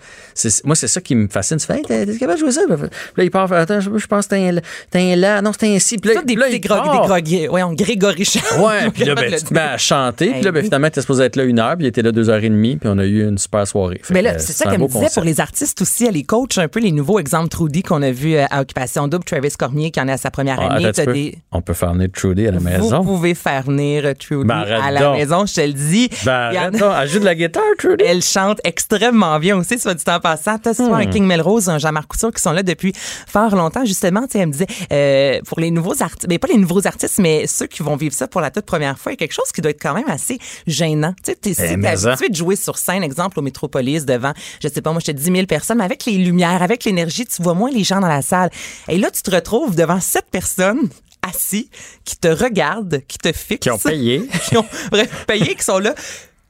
Moi, 0.64 0.76
c'est 0.76 0.88
ça 0.88 1.02
qui 1.02 1.16
me 1.16 1.28
fascine. 1.28 1.58
Tu 1.58 1.66
fais, 1.66 1.78
hey, 1.78 1.84
t'es 1.84 2.18
capable 2.18 2.40
de 2.40 2.46
jouer 2.46 2.52
ça? 2.52 2.62
Puis 2.68 2.88
là, 3.18 3.24
il 3.24 3.32
part, 3.32 3.52
attends, 3.54 3.80
je, 3.80 3.90
je 3.98 4.08
pense 4.08 4.26
que 4.26 4.36
t'es 4.36 4.50
un, 4.50 4.60
t'es 4.90 5.14
un 5.14 5.16
là, 5.16 5.42
non, 5.42 5.52
c'est 5.58 5.74
un 5.74 5.80
si. 5.80 5.98
Puis 5.98 6.14
là, 6.14 6.22
des, 6.22 6.36
là, 6.36 6.50
des, 6.50 6.56
il 6.56 6.62
part. 6.68 6.84
des 6.84 7.08
grog, 7.08 7.50
voyons, 7.50 7.74
Grégory 7.74 8.26
Charles. 8.26 8.62
Ouais, 8.62 8.90
puis 8.94 9.06
là, 9.06 9.16
ben, 9.16 9.34
tu 9.34 9.44
te 9.44 9.54
mets 9.54 9.60
à 9.62 9.78
chanter. 9.78 10.32
Puis 10.32 10.42
là, 10.42 10.52
ben, 10.52 10.64
finalement, 10.64 10.90
t'es 10.90 11.02
supposé 11.02 11.24
être 11.24 11.36
là 11.36 11.44
une 11.44 11.60
heure, 11.60 11.76
puis 11.76 11.86
il 11.86 11.88
était 11.88 12.02
là 12.02 12.12
deux 12.12 12.30
heures 12.30 12.44
et 12.44 12.50
demie, 12.50 12.78
puis 12.78 12.90
on 12.92 12.98
a 12.98 13.06
eu 13.06 13.28
une 13.28 13.38
super 13.38 13.68
soirée. 13.68 14.00
Fait 14.04 14.14
Mais 14.14 14.22
là, 14.22 14.38
c'est 14.40 14.54
ça 14.54 14.70
qu'elle 14.70 14.82
me 14.82 14.88
disait 14.88 15.08
pour 15.14 15.24
les 15.24 15.40
artistes 15.40 15.85
aussi. 15.86 16.06
Elle 16.06 16.16
les 16.16 16.24
coach 16.24 16.58
un 16.58 16.68
peu 16.68 16.80
les 16.80 16.92
nouveaux 16.92 17.20
exemples 17.20 17.50
Trudy 17.50 17.84
qu'on 17.84 18.02
a 18.02 18.12
vu 18.12 18.36
euh, 18.36 18.46
à 18.50 18.62
Occupation 18.62 19.08
Double, 19.08 19.24
Travis 19.24 19.52
Cormier 19.52 19.92
qui 19.92 20.00
en 20.02 20.08
est 20.08 20.12
à 20.14 20.18
sa 20.18 20.32
première 20.32 20.60
Ah, 20.60 20.74
année. 20.74 20.92
des- 20.92 21.38
On 21.52 21.62
peut 21.62 21.74
faire 21.74 21.94
venir 21.94 22.10
Trudy 22.14 22.48
à 22.48 22.52
la 22.52 22.58
Vous 22.58 22.64
maison. 22.64 23.04
pouvez 23.04 23.36
faire 23.36 23.64
venir 23.64 24.06
euh, 24.06 24.14
Trudy 24.14 24.48
Ben, 24.48 24.56
à 24.62 24.90
la 24.92 25.00
donc. 25.02 25.18
maison, 25.18 25.46
je 25.46 25.54
te 25.54 25.62
le 25.62 25.74
dis. 25.74 26.10
Ben, 26.26 26.52
en 26.58 26.72
donc. 26.72 26.82
Elle 27.02 27.10
joue 27.10 27.20
de 27.20 27.26
la 27.26 27.36
guitare, 27.36 27.64
Trudy. 27.78 28.04
Elle 28.06 28.22
chante 28.24 28.60
extrêmement 28.64 29.40
bien 29.40 29.58
aussi, 29.58 29.78
soit 29.80 29.94
du 29.94 30.04
temps 30.04 30.20
passant. 30.20 30.58
T'as 30.58 30.74
souvent 30.74 30.96
Hmm. 30.98 31.02
un 31.02 31.06
King 31.08 31.26
Melrose, 31.26 31.70
un 31.70 31.78
Jean-Marc 31.78 32.08
Couture 32.08 32.32
qui 32.34 32.42
sont 32.42 32.52
là 32.52 32.64
depuis 32.64 32.94
fort 33.28 33.56
longtemps. 33.56 33.86
Justement, 33.86 34.24
elle 34.34 34.48
me 34.48 34.52
disait, 34.52 34.68
euh, 34.92 35.40
pour 35.48 35.60
les 35.60 35.72
nouveaux 35.72 36.02
artistes, 36.02 36.26
mais 36.30 36.40
pas 36.40 36.48
les 36.48 36.58
nouveaux 36.58 36.86
artistes, 36.88 37.20
mais 37.20 37.48
ceux 37.48 37.68
qui 37.68 37.84
vont 37.84 37.96
vivre 37.96 38.14
ça 38.14 38.28
pour 38.28 38.42
la 38.42 38.50
toute 38.52 38.66
première 38.66 38.98
fois, 38.98 39.12
il 39.12 39.16
y 39.16 39.18
a 39.18 39.20
quelque 39.20 39.34
chose 39.34 39.52
qui 39.54 39.62
doit 39.62 39.72
être 39.72 39.82
quand 39.82 39.94
même 39.94 40.10
assez 40.10 40.40
gênant. 40.68 41.14
Tu 41.24 41.32
sais, 41.32 41.36
t'es 41.40 41.54
si 41.54 41.62
Eh, 41.64 41.86
habitué 41.88 42.30
de 42.30 42.36
jouer 42.36 42.56
sur 42.56 42.78
scène, 42.78 43.04
exemple, 43.04 43.40
au 43.40 43.42
Métropolis, 43.42 44.06
devant, 44.06 44.34
je 44.62 44.68
sais 44.68 44.82
pas, 44.82 44.92
moi, 44.92 45.00
j'étais 45.04 45.20
10 45.20 45.32
000 45.32 45.46
personnes, 45.46 45.75
mais 45.76 45.84
avec 45.84 46.06
les 46.06 46.18
lumières, 46.18 46.62
avec 46.62 46.84
l'énergie, 46.84 47.26
tu 47.26 47.42
vois 47.42 47.54
moins 47.54 47.72
les 47.72 47.84
gens 47.84 48.00
dans 48.00 48.08
la 48.08 48.22
salle. 48.22 48.50
Et 48.88 48.98
là, 48.98 49.12
tu 49.12 49.22
te 49.22 49.32
retrouves 49.32 49.76
devant 49.76 50.00
sept 50.00 50.26
personnes 50.32 50.90
assis 51.22 51.70
qui 52.04 52.18
te 52.18 52.28
regardent, 52.28 53.02
qui 53.08 53.18
te 53.18 53.32
fixent. 53.32 53.62
Qui 53.62 53.72
ont 53.72 53.78
payé. 53.78 54.28
qui 54.48 54.58
ont 54.58 54.66
bref, 54.92 55.26
payé, 55.28 55.56
qui 55.56 55.64
sont 55.64 55.80
là. 55.80 55.96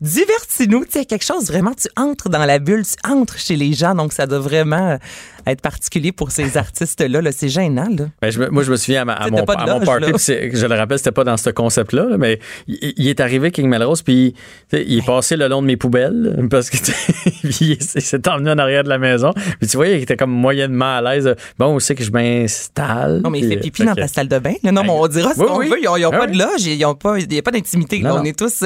Divertis-nous, 0.01 0.85
tu 0.85 0.91
sais, 0.91 1.05
quelque 1.05 1.23
chose 1.23 1.47
vraiment, 1.47 1.73
tu 1.73 1.87
entres 1.95 2.29
dans 2.29 2.43
la 2.43 2.59
bulle, 2.59 2.85
tu 2.85 3.09
entres 3.09 3.39
chez 3.39 3.55
les 3.55 3.73
gens, 3.73 3.95
donc 3.95 4.11
ça 4.11 4.27
doit 4.27 4.39
vraiment 4.39 4.99
être 5.47 5.61
particulier 5.61 6.11
pour 6.11 6.31
ces 6.31 6.57
artistes-là. 6.65 7.21
Là. 7.21 7.31
C'est 7.31 7.49
gênant, 7.49 7.87
là. 7.89 8.05
Ben, 8.21 8.29
je 8.31 8.41
moi, 8.49 8.63
je 8.63 8.71
me 8.71 8.75
souviens 8.77 9.01
à, 9.01 9.05
ma- 9.05 9.13
à 9.13 9.29
mon, 9.29 9.37
à 9.37 9.39
mon 9.41 9.79
party, 9.85 10.21
je 10.53 10.65
le 10.65 10.75
rappelle, 10.75 10.97
c'était 10.97 11.11
pas 11.11 11.23
dans 11.23 11.37
ce 11.37 11.49
concept-là, 11.49 12.05
là, 12.09 12.17
mais 12.17 12.39
il, 12.67 12.93
il 12.97 13.07
est 13.07 13.19
arrivé 13.19 13.51
King 13.51 13.67
Melrose, 13.69 14.01
puis 14.01 14.33
il 14.73 14.97
est 14.99 15.05
passé 15.05 15.35
le 15.35 15.47
long 15.47 15.61
de 15.61 15.67
mes 15.67 15.77
poubelles, 15.77 16.47
parce 16.49 16.69
que 16.69 16.77
il 17.43 17.71
il 17.73 17.81
s'est 18.01 18.27
emmené 18.29 18.51
en 18.51 18.57
arrière 18.57 18.83
de 18.83 18.89
la 18.89 18.97
maison. 18.97 19.31
Puis 19.59 19.67
tu 19.69 19.77
voyais 19.77 19.93
qu'il 19.95 20.03
était 20.03 20.17
comme 20.17 20.31
moyennement 20.31 20.97
à 20.97 21.01
l'aise. 21.01 21.33
Bon, 21.59 21.67
on 21.67 21.79
sait 21.79 21.95
que 21.95 22.03
je 22.03 22.11
m'installe. 22.11 23.21
Non, 23.23 23.29
mais 23.29 23.39
il 23.39 23.47
fait 23.49 23.57
pipi 23.57 23.81
fait 23.81 23.85
dans 23.87 23.95
que- 23.95 24.01
ta 24.01 24.07
salle 24.07 24.27
de 24.27 24.39
bain. 24.39 24.53
Non, 24.63 24.71
mais 24.83 24.89
on 24.89 25.07
dira 25.07 25.33
ce 25.33 25.39
Oui, 25.39 25.45
qu'on 25.47 25.57
oui. 25.57 25.69
veut. 25.69 25.77
Ils 25.81 26.01
n'ont 26.01 26.09
Ah 26.13 26.17
pas 26.19 26.27
de 26.27 26.37
loge, 26.37 26.65
il 26.65 26.77
n'y 26.77 26.83
a 26.83 26.93
pas 26.93 27.51
d'intimité. 27.51 28.01
On 28.05 28.23
est 28.23 28.37
tous, 28.37 28.63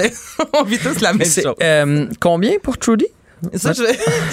on 0.57 0.63
vit 0.63 0.77
tous 0.79 0.99
la 1.01 1.13
même 1.13 1.25
chose. 1.27 1.53
euh, 1.61 2.05
combien 2.19 2.53
pour 2.61 2.77
Trudy? 2.77 3.05
Ça, 3.55 3.73
je 3.73 3.83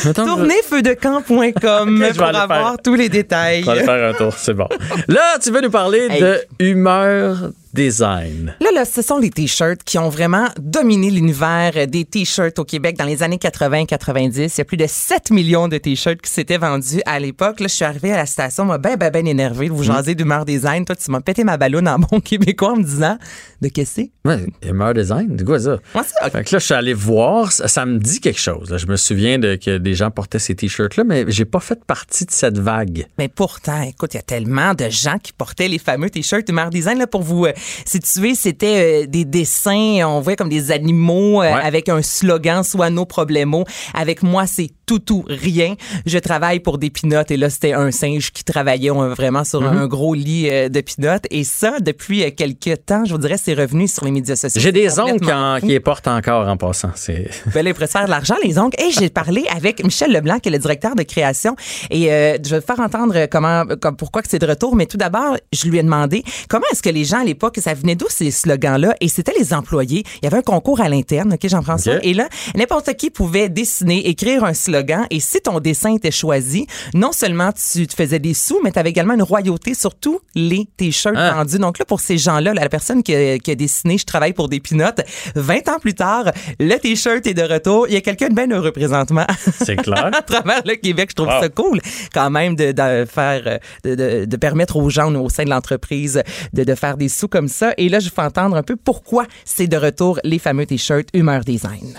Mettons 0.07 0.25
que- 0.25 0.29
Tournezfeudecamp.com 0.31 1.45
Ok, 1.49 1.97
je 1.99 2.03
vais 2.03 2.13
pour 2.15 2.25
avoir 2.27 2.49
faire. 2.73 2.83
tous 2.83 2.95
les 2.95 3.09
détails. 3.09 3.63
On 3.63 3.67
va 3.67 3.73
aller 3.73 3.85
faire 3.85 4.09
un 4.11 4.13
tour, 4.15 4.33
c'est 4.37 4.55
bon. 4.55 4.69
Là, 5.09 5.39
tu 5.43 5.51
veux 5.51 5.61
nous 5.61 5.71
parler 5.71 6.09
Hey. 6.11 6.21
de 6.21 6.41
humeur 6.59 7.51
design. 7.77 8.55
Là, 8.61 8.71
là, 8.75 8.85
ce 8.87 9.03
sont 9.03 9.19
les 9.19 9.29
t-shirts 9.31 9.85
qui 9.85 9.99
ont 9.99 10.09
vraiment 10.09 10.49
dominé 10.59 11.11
l'univers 11.11 11.73
euh, 11.77 11.87
des 11.87 12.07
t-shirts 12.07 12.59
au 12.59 12.65
Québec 12.65 12.97
dans 12.97 13.05
les 13.05 13.23
années 13.23 13.37
80-90. 13.37 14.55
Il 14.55 14.59
y 14.59 14.61
a 14.61 14.65
plus 14.65 14.79
de 14.79 14.87
7 14.89 15.31
millions 15.31 15.69
de 15.69 15.77
t-shirts 15.77 16.23
qui 16.23 16.33
s'étaient 16.33 16.57
vendus 16.57 17.03
à 17.05 17.21
l'époque. 17.21 17.61
Là, 17.61 17.69
je 17.69 17.75
suis 17.75 17.85
arrivée 17.85 18.13
à 18.13 18.17
la 18.17 18.27
station, 18.27 18.65
moi, 18.65 18.79
ben, 18.79 18.97
ben, 18.97 19.11
ben 19.11 19.27
énervée 19.27 19.69
de 19.69 19.75
vous 19.75 19.83
jaser 19.83 20.15
d'humeur 20.15 20.47
design. 20.47 20.87
Toi, 20.87 20.97
tu 20.97 21.11
m'as 21.11 21.21
pété 21.21 21.45
ma 21.45 21.59
ballonne 21.59 21.87
en 21.87 21.99
bon 21.99 22.21
québécois 22.25 22.73
en 22.73 22.77
me 22.77 22.83
disant 22.83 23.19
de 23.61 23.69
qu'est-ce 23.69 23.97
que 23.97 24.11
c'est? 24.25 24.29
Ouais, 24.29 24.47
humeur 24.63 24.95
design, 24.95 25.37
c'est 25.39 25.45
quoi 25.45 25.61
ça? 25.61 25.79
Moi, 25.95 26.03
ça, 26.05 26.31
Fait 26.31 26.45
que 26.45 26.55
là, 26.55 26.59
je 26.59 26.65
suis 26.65 26.75
allé 26.75 26.95
voir, 26.95 27.53
ça, 27.53 27.69
ça 27.69 27.85
me 27.85 27.99
dit 27.99 28.21
quelque 28.21 28.41
chose. 28.41 28.71
là. 28.71 28.79
Je 28.79 28.87
me 28.87 28.97
souviens 28.97 29.39
de, 29.39 29.57
que 29.57 29.77
des 29.77 29.95
gens 29.95 30.11
portaient 30.11 30.39
ces 30.39 30.55
t-shirts-là, 30.55 31.05
mais 31.05 31.27
j'ai 31.29 31.45
pas 31.45 31.61
fait 31.61 31.85
partie 31.85 32.25
de 32.25 32.31
cette 32.31 32.59
vague. 32.59 33.07
Mais 33.19 33.29
pourtant, 33.29 33.83
écoute, 33.83 34.15
il 34.15 34.17
y 34.17 34.21
a 34.21 34.23
tellement 34.23 34.73
de 34.73 34.89
gens 34.89 35.19
qui 35.19 35.35
portaient 35.35 35.69
les 35.69 35.79
fameux 35.79 36.09
t-shirts 36.09 36.49
Humeur 36.49 36.71
Design. 36.71 36.99
Là, 36.99 37.07
pour 37.07 37.23
vous 37.23 37.47
euh, 37.67 37.83
situer, 37.85 38.35
c'était 38.35 39.05
euh, 39.05 39.07
des 39.07 39.25
dessins, 39.25 40.05
on 40.07 40.21
voyait 40.21 40.37
comme 40.37 40.49
des 40.49 40.71
animaux 40.73 41.43
euh, 41.43 41.47
Ouais. 41.47 41.53
avec 41.63 41.89
un 41.89 42.03
slogan, 42.03 42.63
soit 42.63 42.91
nos 42.91 43.05
problèmes. 43.07 43.47
Avec 43.95 44.23
moi, 44.23 44.47
c'est 44.47 44.71
tout 44.87 45.13
ou 45.13 45.25
rien. 45.29 45.75
Je 46.05 46.19
travaille 46.19 46.61
pour 46.61 46.79
des 46.79 46.91
pinottes. 46.91 47.31
Et 47.31 47.37
là, 47.37 47.49
c'était 47.51 47.73
un 47.75 47.91
singe 47.91 48.33
qui 48.33 48.43
travaillait 48.45 48.91
vraiment 48.91 49.45
sur 49.45 49.57
Mm-hmm. 49.63 49.79
un 49.79 49.87
gros 49.87 50.15
lit 50.15 50.49
euh, 50.51 50.69
de 50.69 50.81
pinottes. 50.81 51.27
Et 51.31 51.45
ça, 51.45 51.79
depuis 51.81 52.35
quelques 52.35 52.85
temps, 52.85 53.05
je 53.05 53.13
vous 53.13 53.19
dirais, 53.19 53.37
c'est 53.43 53.55
revenu 53.55 53.89
sur 53.89 54.05
les 54.05 54.11
médias 54.11 54.37
sociaux. 54.37 54.61
J'ai 54.61 54.73
des 54.73 54.99
oncles 54.99 55.33
en- 55.33 55.59
qui 55.61 55.67
les 55.67 55.81
portent 55.81 56.09
encore 56.09 56.47
en 56.49 56.57
passant. 56.57 56.91
C'est 56.95 57.31
Ben 57.55 57.67
ils 57.67 57.75
préfèrent 57.75 58.05
de 58.07 58.11
l'argent, 58.11 58.35
les 58.45 58.59
oncles. 58.59 58.81
Et 58.83 58.91
j'ai 58.91 59.09
parlé 59.11 59.45
avec 59.55 59.83
Michel 59.85 60.13
Leblanc, 60.13 60.39
qui 60.41 60.49
est 60.49 60.53
le 60.53 60.59
directeur 60.59 60.95
de 60.95 61.03
création. 61.05 61.55
Et 61.91 62.05
je 62.05 62.51
vais 62.51 62.61
te 62.61 62.67
faire 62.67 62.81
entendre 62.81 63.27
comment, 63.31 63.65
comme, 63.81 63.97
pourquoi 63.97 64.23
que 64.23 64.29
c'est 64.29 64.39
de 64.39 64.47
retour. 64.47 64.77
Mais 64.77 64.87
tout 64.87 64.97
d'abord, 64.99 65.37
je 65.53 65.69
lui 65.69 65.79
ai 65.79 65.83
demandé 65.83 66.23
comment 66.49 66.65
est-ce 66.73 66.83
que 66.83 66.91
les 66.91 67.05
gens 67.05 67.21
à 67.21 67.25
l'époque, 67.25 67.46
ça 67.61 67.75
venait 67.75 67.95
d'où 67.95 68.07
ces 68.09 68.31
slogans-là? 68.31 68.95
Et 69.01 69.09
c'était 69.09 69.33
les 69.39 69.53
employés. 69.55 70.05
Il 70.23 70.25
y 70.25 70.27
avait 70.27 70.39
un 70.39 70.43
concours 70.43 70.81
à 70.81 70.89
l'interne, 70.89 71.33
OK, 71.35 71.49
Jean-François? 71.49 71.97
OK. 71.97 72.01
Et 72.05 72.15
là, 72.15 72.29
n'importe 72.55 72.95
qui 72.95 73.11
pouvait 73.11 73.49
dessiner, 73.49 74.09
écrire 74.09 74.45
un 74.45 74.55
slogan. 74.55 75.07
Et 75.11 75.21
si 75.21 75.41
ton 75.41 75.61
dessin 75.61 75.95
était 75.95 76.11
choisi, 76.11 76.67
non 76.95 77.13
seulement 77.13 77.51
tu 77.53 77.87
te 77.87 77.95
faisais 77.95 78.19
des 78.19 78.35
sous, 78.35 78.61
mais 78.65 78.73
tu 78.73 78.79
avais 78.79 78.91
également 78.91 79.15
une 79.15 79.23
royauté 79.23 79.75
sur 79.75 79.95
tous 79.95 80.21
les 80.35 80.67
t-shirts 80.77 81.17
Ah. 81.19 81.35
vendus. 81.37 81.59
Donc 81.59 81.79
là, 81.79 81.85
pour 81.85 82.01
ces 82.01 82.19
gens-là, 82.19 82.55
là, 82.55 82.63
la 82.63 82.69
personne 82.69 83.03
qui 83.03 83.15
a, 83.15 83.39
qui 83.39 83.51
a 83.51 83.55
dessiné 83.55 83.99
«Je 83.99 84.05
travaille 84.05 84.33
pour 84.33 84.49
des 84.49 84.61
pinottes», 84.61 85.01
20 85.35 85.69
ans 85.69 85.79
plus 85.81 85.95
tard, 85.95 86.31
le 86.61 86.77
t-shirt 86.79 87.27
est 87.27 87.35
de 87.35 87.43
retour. 87.43 87.87
Il 87.89 87.95
y 87.95 87.97
a 87.97 88.01
quelqu'un 88.01 88.29
de 88.29 88.35
bien 88.35 88.51
heureux 88.51 88.73
présentement. 88.73 89.27
c'est 89.65 89.77
clair. 89.77 90.07
à 90.13 90.23
travers 90.23 90.63
le 90.65 90.75
Québec, 90.77 91.09
je 91.11 91.15
trouve 91.15 91.27
Wow. 91.29 91.41
ça 91.43 91.49
cool 91.49 91.81
quand 92.15 92.31
même 92.31 92.55
de, 92.55 92.71
de 92.73 93.05
faire 93.05 93.43
euh, 93.47 93.59
de, 93.85 93.95
de- 93.95 94.25
de 94.27 94.37
permettre 94.37 94.77
aux 94.77 94.89
gens 94.91 95.13
au 95.15 95.29
sein 95.29 95.45
de 95.45 95.51
l'entreprise 95.51 96.23
de, 96.53 96.63
de 96.65 96.75
faire 96.75 96.97
des 96.97 97.09
sous 97.09 97.27
comme 97.37 97.49
ça. 97.49 97.75
Et 97.77 97.91
là, 97.91 98.01
je 98.01 98.09
vous 98.09 98.15
fais 98.15 98.23
entendre 98.23 98.57
un 98.57 98.63
peu 98.63 98.77
pourquoi 98.77 99.27
c'est 99.45 99.67
de 99.67 99.77
retour 99.77 100.19
les 100.25 100.39
fameux 100.39 100.65
t-shirts 100.65 101.11
Humeur 101.13 101.45
Design. 101.45 101.99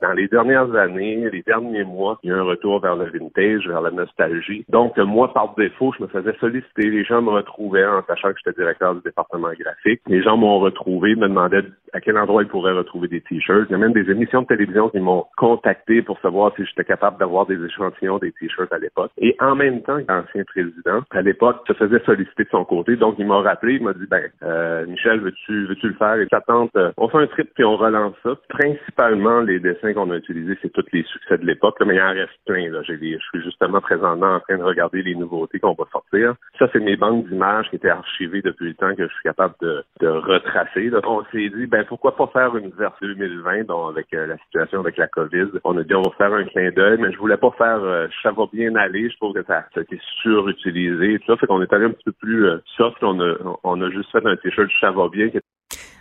Dans 0.00 0.12
les 0.12 0.28
dernières 0.28 0.74
années, 0.74 1.28
les 1.30 1.42
derniers 1.42 1.84
mois, 1.84 2.18
il 2.22 2.30
y 2.30 2.32
a 2.32 2.36
un 2.36 2.42
retour 2.42 2.80
vers 2.80 2.96
le 2.96 3.06
vintage, 3.06 3.66
vers 3.66 3.80
la 3.80 3.90
nostalgie. 3.90 4.64
Donc, 4.68 4.96
moi, 4.98 5.32
par 5.32 5.54
défaut, 5.56 5.92
je 5.96 6.02
me 6.02 6.08
faisais 6.08 6.34
solliciter. 6.40 6.90
Les 6.90 7.04
gens 7.04 7.22
me 7.22 7.30
retrouvaient 7.30 7.86
en 7.86 8.02
sachant 8.06 8.32
que 8.32 8.38
j'étais 8.44 8.58
directeur 8.58 8.94
du 8.94 9.00
département 9.02 9.50
graphique. 9.58 10.00
Les 10.06 10.22
gens 10.22 10.36
m'ont 10.36 10.58
retrouvé, 10.58 11.14
me 11.14 11.28
demandaient 11.28 11.64
à 11.92 12.00
quel 12.00 12.18
endroit 12.18 12.42
ils 12.42 12.48
pourraient 12.48 12.72
retrouver 12.72 13.08
des 13.08 13.20
t-shirts. 13.22 13.66
Il 13.68 13.72
y 13.72 13.74
a 13.74 13.78
même 13.78 13.92
des 13.92 14.10
émissions 14.10 14.42
de 14.42 14.46
télévision 14.46 14.90
qui 14.90 15.00
m'ont 15.00 15.24
contacté 15.36 16.02
pour 16.02 16.18
savoir 16.20 16.52
si 16.56 16.64
j'étais 16.66 16.84
capable 16.84 17.18
d'avoir 17.18 17.46
des 17.46 17.62
échantillons 17.62 18.18
des 18.18 18.32
t-shirts 18.32 18.72
à 18.72 18.78
l'époque. 18.78 19.10
Et 19.18 19.36
en 19.40 19.54
même 19.54 19.82
temps, 19.82 19.98
l'ancien 20.08 20.44
président, 20.44 21.02
à 21.10 21.22
l'époque, 21.22 21.64
se 21.66 21.72
faisait 21.72 22.00
solliciter 22.04 22.44
de 22.44 22.50
son 22.50 22.64
côté. 22.64 22.96
Donc, 22.96 23.16
il 23.18 23.26
m'a 23.26 23.40
rappelé, 23.40 23.74
il 23.74 23.82
m'a 23.82 23.94
dit, 23.94 24.06
ben, 24.10 24.22
euh, 24.42 24.86
Michel, 24.86 25.20
veux-tu, 25.20 25.66
veux-tu 25.66 25.88
le 25.88 25.94
faire? 25.94 26.16
Et 26.16 26.26
tente, 26.46 26.70
euh, 26.76 26.92
on 26.96 27.08
fait 27.08 27.18
un 27.18 27.26
trip 27.26 27.50
puis 27.54 27.64
on 27.64 27.76
relance 27.76 28.14
ça. 28.22 28.30
Principalement, 28.48 29.40
les 29.40 29.58
dessins 29.58 29.85
qu'on 29.94 30.10
a 30.10 30.16
utilisés, 30.16 30.58
c'est 30.62 30.72
tous 30.72 30.84
les 30.92 31.02
succès 31.04 31.38
de 31.38 31.46
l'époque, 31.46 31.76
mais 31.84 31.94
il 31.94 32.02
en 32.02 32.12
reste 32.12 32.38
plein, 32.46 32.70
là. 32.70 32.82
Je 32.82 32.94
suis 32.94 33.42
justement 33.42 33.80
présentement 33.80 34.36
en 34.36 34.40
train 34.40 34.58
de 34.58 34.62
regarder 34.62 35.02
les 35.02 35.14
nouveautés 35.14 35.58
qu'on 35.58 35.74
va 35.74 35.84
sortir. 35.90 36.34
Ça, 36.58 36.68
c'est 36.72 36.80
mes 36.80 36.96
banques 36.96 37.28
d'images 37.28 37.68
qui 37.70 37.76
étaient 37.76 37.90
archivées 37.90 38.42
depuis 38.42 38.68
le 38.68 38.74
temps 38.74 38.94
que 38.94 39.06
je 39.06 39.12
suis 39.12 39.22
capable 39.24 39.54
de, 39.60 39.84
retracer. 40.02 40.90
On 41.04 41.24
s'est 41.32 41.50
dit, 41.50 41.66
ben, 41.66 41.84
pourquoi 41.84 42.16
pas 42.16 42.26
faire 42.28 42.56
une 42.56 42.70
version 42.70 43.06
2020, 43.06 43.64
donc 43.64 43.90
avec 43.90 44.06
euh, 44.14 44.26
la 44.26 44.38
situation 44.38 44.80
avec 44.80 44.96
la 44.96 45.08
COVID. 45.08 45.48
On 45.64 45.76
a 45.76 45.82
dit, 45.82 45.94
on 45.94 46.02
va 46.02 46.10
faire 46.16 46.32
un 46.32 46.44
clin 46.44 46.70
d'œil, 46.70 46.98
mais 47.00 47.12
je 47.12 47.18
voulais 47.18 47.36
pas 47.36 47.50
faire, 47.58 47.82
euh, 47.82 48.06
ça 48.22 48.32
va 48.32 48.44
bien 48.52 48.74
aller. 48.76 49.10
Je 49.10 49.16
trouve 49.16 49.34
que 49.34 49.44
ça, 49.44 49.64
a 49.74 49.80
été 49.80 49.98
surutilisé. 50.22 51.18
Tout 51.18 51.32
ça 51.32 51.36
fait 51.36 51.46
qu'on 51.46 51.62
est 51.62 51.72
allé 51.72 51.86
un 51.86 51.90
petit 51.90 52.04
peu 52.04 52.12
plus 52.12 52.46
euh, 52.46 52.58
soft. 52.76 53.02
On 53.02 53.20
a, 53.20 53.34
on 53.64 53.80
a 53.82 53.90
juste 53.90 54.10
fait 54.10 54.24
un 54.24 54.36
t-shirt 54.36 54.70
ça 54.80 54.90
va 54.90 55.08
bien 55.08 55.28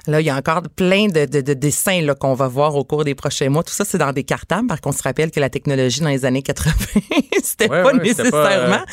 Là, 0.07 0.21
il 0.21 0.25
y 0.25 0.29
a 0.29 0.35
encore 0.35 0.61
plein 0.75 1.07
de, 1.07 1.25
de- 1.25 1.41
de 1.41 1.53
dessins 1.53 2.01
là, 2.01 2.15
qu'on 2.15 2.33
va 2.33 2.47
voir 2.47 2.75
au 2.75 2.83
cours 2.83 3.03
des 3.03 3.15
prochains 3.15 3.49
mois. 3.49 3.63
Tout 3.63 3.73
ça, 3.73 3.85
c'est 3.85 3.97
dans 3.97 4.11
des 4.13 4.23
cartables, 4.23 4.67
parce 4.67 4.81
qu'on 4.81 4.91
se 4.91 5.01
rappelle 5.03 5.31
que 5.31 5.39
la 5.39 5.49
technologie 5.49 6.01
dans 6.01 6.09
les 6.09 6.25
années 6.25 6.41
80, 6.43 6.71
c'était 7.43 7.69
Ouais, 7.69 7.83
pas 7.83 7.93
ouais, 7.93 7.99
c'était 8.09 8.29
pas, 8.31 8.49
nécessairement 8.49 8.75
euh, 8.75 8.85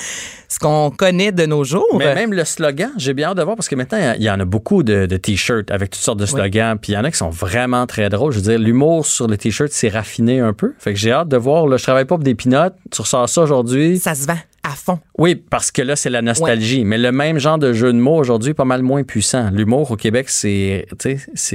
ce 0.49 0.59
qu'on 0.59 0.91
connaît 0.91 1.33
de 1.33 1.47
nos 1.47 1.65
jours. 1.65 1.87
Mais 1.99 2.15
même 2.15 2.33
le 2.33 2.45
slogan, 2.45 2.91
j'ai 2.97 3.15
bien 3.15 3.29
hâte 3.31 3.37
de 3.37 3.43
voir 3.43 3.57
parce 3.57 3.69
que 3.69 3.75
maintenant, 3.75 4.15
il 4.17 4.23
y 4.23 4.31
en 4.31 4.41
a 4.41 4.45
beaucoup 4.45 4.83
de, 4.83 5.07
de 5.07 5.17
t-shirts 5.17 5.71
avec 5.71 5.91
toutes 5.91 6.03
sortes 6.03 6.19
de 6.19 6.27
slogans. 6.27 6.77
Puis 6.81 6.93
il 6.93 6.95
y 6.95 6.99
en 6.99 7.05
a 7.05 7.11
qui 7.11 7.19
sont 7.19 7.31
vraiment 7.31 7.87
très 7.87 8.09
drôles. 8.09 8.33
Je 8.33 8.39
veux 8.39 8.43
dire, 8.51 8.59
l'humour 8.59 9.07
sur 9.07 9.27
les 9.29 9.39
t-shirts, 9.39 9.73
c'est 9.73 9.89
raffiné 9.89 10.41
un 10.41 10.53
peu. 10.53 10.75
Fait 10.79 10.93
que 10.93 10.99
j'ai 10.99 11.13
hâte 11.13 11.29
de 11.29 11.37
voir. 11.37 11.67
Là, 11.67 11.77
je 11.77 11.83
travaille 11.83 12.05
pas 12.05 12.17
pour 12.17 12.25
des 12.25 12.35
pinottes. 12.35 12.75
Tu 12.91 13.01
ressors 13.03 13.29
ça 13.29 13.43
aujourd'hui. 13.43 13.99
Ça 13.99 14.15
se 14.15 14.27
vend. 14.27 14.39
À 14.65 14.71
fond. 14.71 15.01
Oui, 15.19 15.35
parce 15.35 15.71
que 15.73 15.83
là, 15.83 15.97
c'est 15.97 16.09
la 16.11 16.23
nostalgie. 16.23 16.85
Mais 16.85 16.97
le 16.99 17.11
même 17.11 17.39
genre 17.39 17.59
de 17.59 17.73
jeu 17.73 17.93
de 17.93 17.99
mots 17.99 18.17
aujourd'hui 18.17 18.51
est 18.51 18.55
pas 18.55 18.65
mal 18.65 18.83
moins 18.83 19.03
puissant. 19.03 19.51
L'humour 19.53 19.91
au 19.91 19.97
Québec, 19.97 20.29
c'est, 20.29 20.87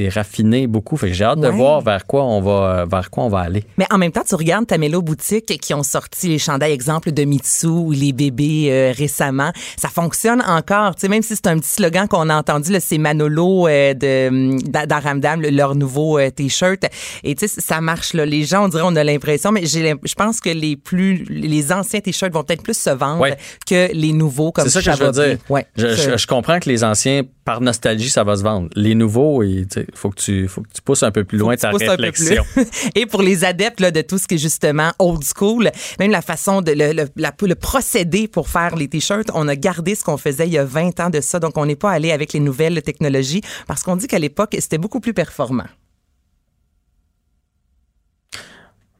raffiné 0.09 0.67
beaucoup. 0.67 0.97
Fait 0.97 1.07
que 1.07 1.13
j'ai 1.13 1.23
hâte 1.23 1.39
de 1.39 1.47
voir 1.47 1.81
vers 1.81 2.05
quoi 2.05 2.25
on 2.25 2.41
va, 2.41 2.85
vers 2.85 3.09
quoi 3.09 3.23
on 3.23 3.29
va 3.29 3.39
aller. 3.39 3.63
Mais 3.77 3.85
en 3.91 3.97
même 3.97 4.11
temps, 4.11 4.23
tu 4.27 4.35
regardes 4.35 4.67
Tamelo 4.67 5.01
Boutique 5.01 5.57
qui 5.59 5.73
ont 5.73 5.83
sorti 5.83 6.27
les 6.27 6.37
chandails 6.37 6.71
exemple 6.73 7.11
de 7.11 7.23
Mitsu 7.23 7.67
ou 7.67 7.91
les 7.91 8.11
bébés 8.11 8.67
euh, 8.71 8.93
récemment. 8.95 9.51
Ça 9.77 9.89
fonctionne 9.89 10.41
encore. 10.45 10.95
Tu 10.95 11.01
sais, 11.01 11.07
même 11.07 11.21
si 11.23 11.35
c'est 11.35 11.47
un 11.47 11.57
petit 11.59 11.69
slogan 11.69 12.07
qu'on 12.07 12.29
a 12.29 12.35
entendu, 12.35 12.73
c'est 12.79 12.97
Manolo 12.97 13.67
euh, 13.67 13.93
de 13.93 14.85
d'Aramdam, 14.85 15.41
le- 15.41 15.49
leur 15.49 15.75
nouveau 15.75 16.19
euh, 16.19 16.29
t-shirt. 16.29 16.83
Et 17.23 17.35
tu 17.35 17.47
sais, 17.47 17.61
ça 17.61 17.79
marche 17.81 18.13
là. 18.13 18.25
Les 18.25 18.43
gens, 18.43 18.65
on 18.65 18.67
dirait, 18.67 18.83
on 18.85 18.95
a 18.95 19.03
l'impression, 19.03 19.51
mais 19.51 19.65
je 19.65 20.15
pense 20.15 20.41
que 20.41 20.49
les 20.49 20.75
plus, 20.75 21.25
les 21.29 21.71
anciens 21.71 22.01
t-shirts 22.01 22.33
vont 22.33 22.43
peut-être 22.43 22.63
plus 22.63 22.77
se 22.77 22.96
Ouais. 23.19 23.37
que 23.65 23.91
les 23.93 24.13
nouveaux 24.13 24.51
comme 24.51 24.65
C'est 24.65 24.81
ça 24.81 24.91
que 24.91 24.97
je 24.97 25.03
veux 25.03 25.11
dire. 25.11 25.37
Ouais. 25.49 25.65
Je, 25.75 25.87
Je- 25.89 26.11
je- 26.11 26.17
je 26.17 26.27
comprends 26.27 26.59
que 26.59 26.69
les 26.69 26.83
anciens, 26.83 27.21
par 27.45 27.61
nostalgie, 27.61 28.09
ça 28.09 28.23
va 28.25 28.35
se 28.35 28.43
vendre. 28.43 28.67
Les 28.75 28.93
nouveaux, 28.93 29.41
il 29.43 29.65
faut 29.95 30.09
que 30.09 30.19
tu, 30.21 30.47
faut 30.49 30.61
que 30.61 30.67
tu 30.73 30.81
pousses 30.81 31.03
un 31.03 31.11
peu 31.11 31.23
plus 31.23 31.37
loin 31.37 31.55
tu 31.55 31.61
ta 31.61 31.71
réflexion. 31.71 32.43
Et 32.95 33.05
pour 33.05 33.21
les 33.21 33.45
adeptes 33.45 33.79
là, 33.79 33.91
de 33.91 34.01
tout 34.01 34.17
ce 34.17 34.27
qui 34.27 34.35
est 34.35 34.37
justement 34.39 34.91
old 34.99 35.23
school, 35.23 35.71
même 35.99 36.11
la 36.11 36.21
façon 36.21 36.61
de 36.61 36.71
le, 36.73 36.91
le- 36.91 37.07
la- 37.15 37.33
le 37.41 37.55
procédé 37.55 38.27
pour 38.27 38.49
faire 38.49 38.75
les 38.75 38.87
t-shirts, 38.89 39.29
on 39.33 39.47
a 39.47 39.55
gardé 39.55 39.95
ce 39.95 40.03
qu'on 40.03 40.17
faisait 40.17 40.47
il 40.47 40.53
y 40.53 40.57
a 40.57 40.65
20 40.65 40.99
ans 40.99 41.09
de 41.09 41.21
ça. 41.21 41.39
Donc, 41.39 41.57
on 41.57 41.65
n'est 41.65 41.75
pas 41.77 41.91
allé 41.91 42.11
avec 42.11 42.33
les 42.33 42.39
nouvelles 42.41 42.81
technologies 42.81 43.41
parce 43.67 43.83
qu'on 43.83 43.95
dit 43.95 44.07
qu'à 44.07 44.19
l'époque, 44.19 44.55
c'était 44.59 44.77
beaucoup 44.77 44.99
plus 44.99 45.13
performant. 45.13 45.65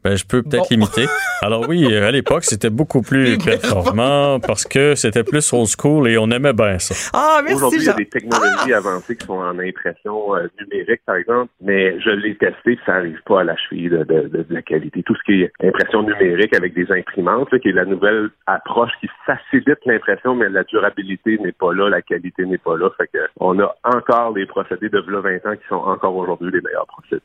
Ben, 0.04 0.16
je 0.16 0.26
peux 0.26 0.41
peut-être 0.41 0.62
Bon. 0.62 0.68
l'imiter. 0.72 1.06
Alors 1.41 1.68
oui, 1.68 1.93
à 1.95 2.12
l'époque, 2.12 2.43
c'était 2.43 2.70
beaucoup 2.70 3.02
plus 3.02 3.38
performant 3.43 4.39
parce 4.39 4.64
que 4.66 4.95
c'était 4.95 5.24
plus 5.24 5.52
old 5.54 5.68
school 5.68 6.08
et 6.08 6.18
on 6.18 6.30
aimait 6.32 6.54
bien 6.54 6.80
ça. 6.80 6.95
Ah, 7.14 7.39
merci, 7.41 7.56
Aujourd'hui, 7.56 7.80
il 7.82 7.86
y 7.86 7.89
a 7.89 7.93
des 7.93 8.06
technologies 8.08 8.74
avancées 8.74 9.16
qui 9.18 9.26
sont 9.26 9.34
en 9.34 9.58
impression 9.60 10.36
euh, 10.36 10.48
numérique, 10.62 11.02
par 11.06 11.16
exemple, 11.16 11.52
mais 11.62 12.00
je 12.00 12.10
l'ai 12.12 12.38
testé, 12.38 12.80
ça 12.86 12.93
n'arrive 12.93 13.20
pas 13.26 13.41
à 13.41 13.43
la 13.43 13.56
cheville 13.58 13.89
de, 13.89 14.04
de- 14.04 14.28
de- 14.30 14.43
de 14.43 14.54
la 14.54 14.62
qualité. 14.62 15.04
Tout 15.04 15.16
ce 15.16 15.24
qui 15.24 15.41
est 15.43 15.52
impression 15.64 16.04
numérique 16.04 16.56
avec 16.56 16.74
des 16.74 16.89
imprimantes, 16.91 17.52
là, 17.52 17.60
qui 17.60 17.70
est 17.70 17.74
la 17.74 17.86
nouvelle 17.86 18.30
approche 18.45 18.91
qui 19.02 19.08
facilite 19.26 19.80
l'impression, 19.86 20.36
mais 20.36 20.48
la 20.50 20.64
durabilité 20.64 21.38
n'est 21.43 21.52
pas 21.52 21.74
là, 21.74 21.89
la 21.89 22.02
qualité 22.02 22.45
n'est 22.45 22.58
pas 22.60 22.78
là. 22.78 22.89
Fait 22.98 23.08
que 23.12 23.20
on 23.39 23.60
a 23.60 23.76
encore 23.84 24.34
des 24.34 24.45
procédés 24.45 24.89
de 24.89 25.00
v'là 25.00 25.20
20 25.22 25.52
ans 25.52 25.56
qui 25.56 25.68
sont 25.68 25.76
encore 25.76 26.16
aujourd'hui 26.16 26.52
les 26.54 26.62
meilleurs 26.62 26.88
procédés. 26.88 27.22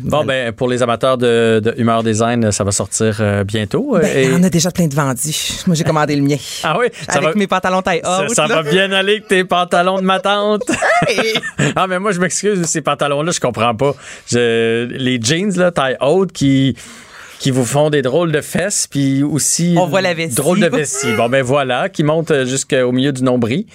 Bon, 0.00 0.24
ben, 0.24 0.52
pour 0.52 0.68
les 0.68 0.82
amateurs 0.82 1.16
de, 1.18 1.60
de 1.62 1.74
humeur 1.76 2.02
design, 2.02 2.50
ça 2.52 2.64
va 2.64 2.72
sortir 2.72 3.16
euh, 3.20 3.44
bientôt. 3.44 3.96
Ben, 4.00 4.04
Et- 4.16 4.32
On 4.34 4.42
a 4.42 4.50
déjà 4.50 4.70
plein 4.70 4.86
de 4.86 4.94
vendus. 4.94 5.62
Moi, 5.66 5.76
j'ai 5.76 5.84
commandé 5.84 6.16
le 6.16 6.22
mien. 6.22 6.36
Ah 6.62 6.76
oui, 6.78 6.86
ça 7.08 7.18
avec 7.18 7.28
va, 7.30 7.34
mes 7.34 7.46
pantalons 7.46 7.82
taille 7.82 8.02
haute. 8.04 8.30
ça 8.30 8.46
va 8.46 8.62
bien 8.62 8.90
aller 8.92 9.12
avec 9.12 9.28
tes 9.28 9.44
pantalons 9.44 9.96
de 10.00 10.04
ma 10.04 10.20
tante. 10.20 10.62
ah, 11.76 11.86
mais 11.86 11.98
moi, 11.98 12.12
je 12.12 12.20
m'excuse, 12.20 12.64
ces 12.66 12.80
pantalons-là, 12.82 13.30
je 13.32 13.40
comprends 13.40 13.74
pas. 13.74 13.94
Je- 14.30 14.86
les 14.86 15.20
jeans, 15.20 15.52
là, 15.56 15.70
taille 15.70 15.96
haute, 16.00 16.32
qui 16.32 16.76
qui 17.38 17.50
vous 17.50 17.64
font 17.64 17.90
des 17.90 18.00
drôles 18.02 18.32
de 18.32 18.40
fesses, 18.40 18.86
puis 18.86 19.22
aussi 19.22 19.74
On 19.78 19.86
voit 19.86 20.00
la 20.00 20.14
vessie. 20.14 20.34
drôles 20.34 20.60
de 20.60 20.66
vessie. 20.68 21.12
Bon, 21.16 21.28
ben 21.28 21.42
voilà, 21.42 21.88
qui 21.88 22.02
montent 22.02 22.44
jusqu'au 22.44 22.90
milieu 22.92 23.12
du 23.12 23.22
nombril. 23.22 23.66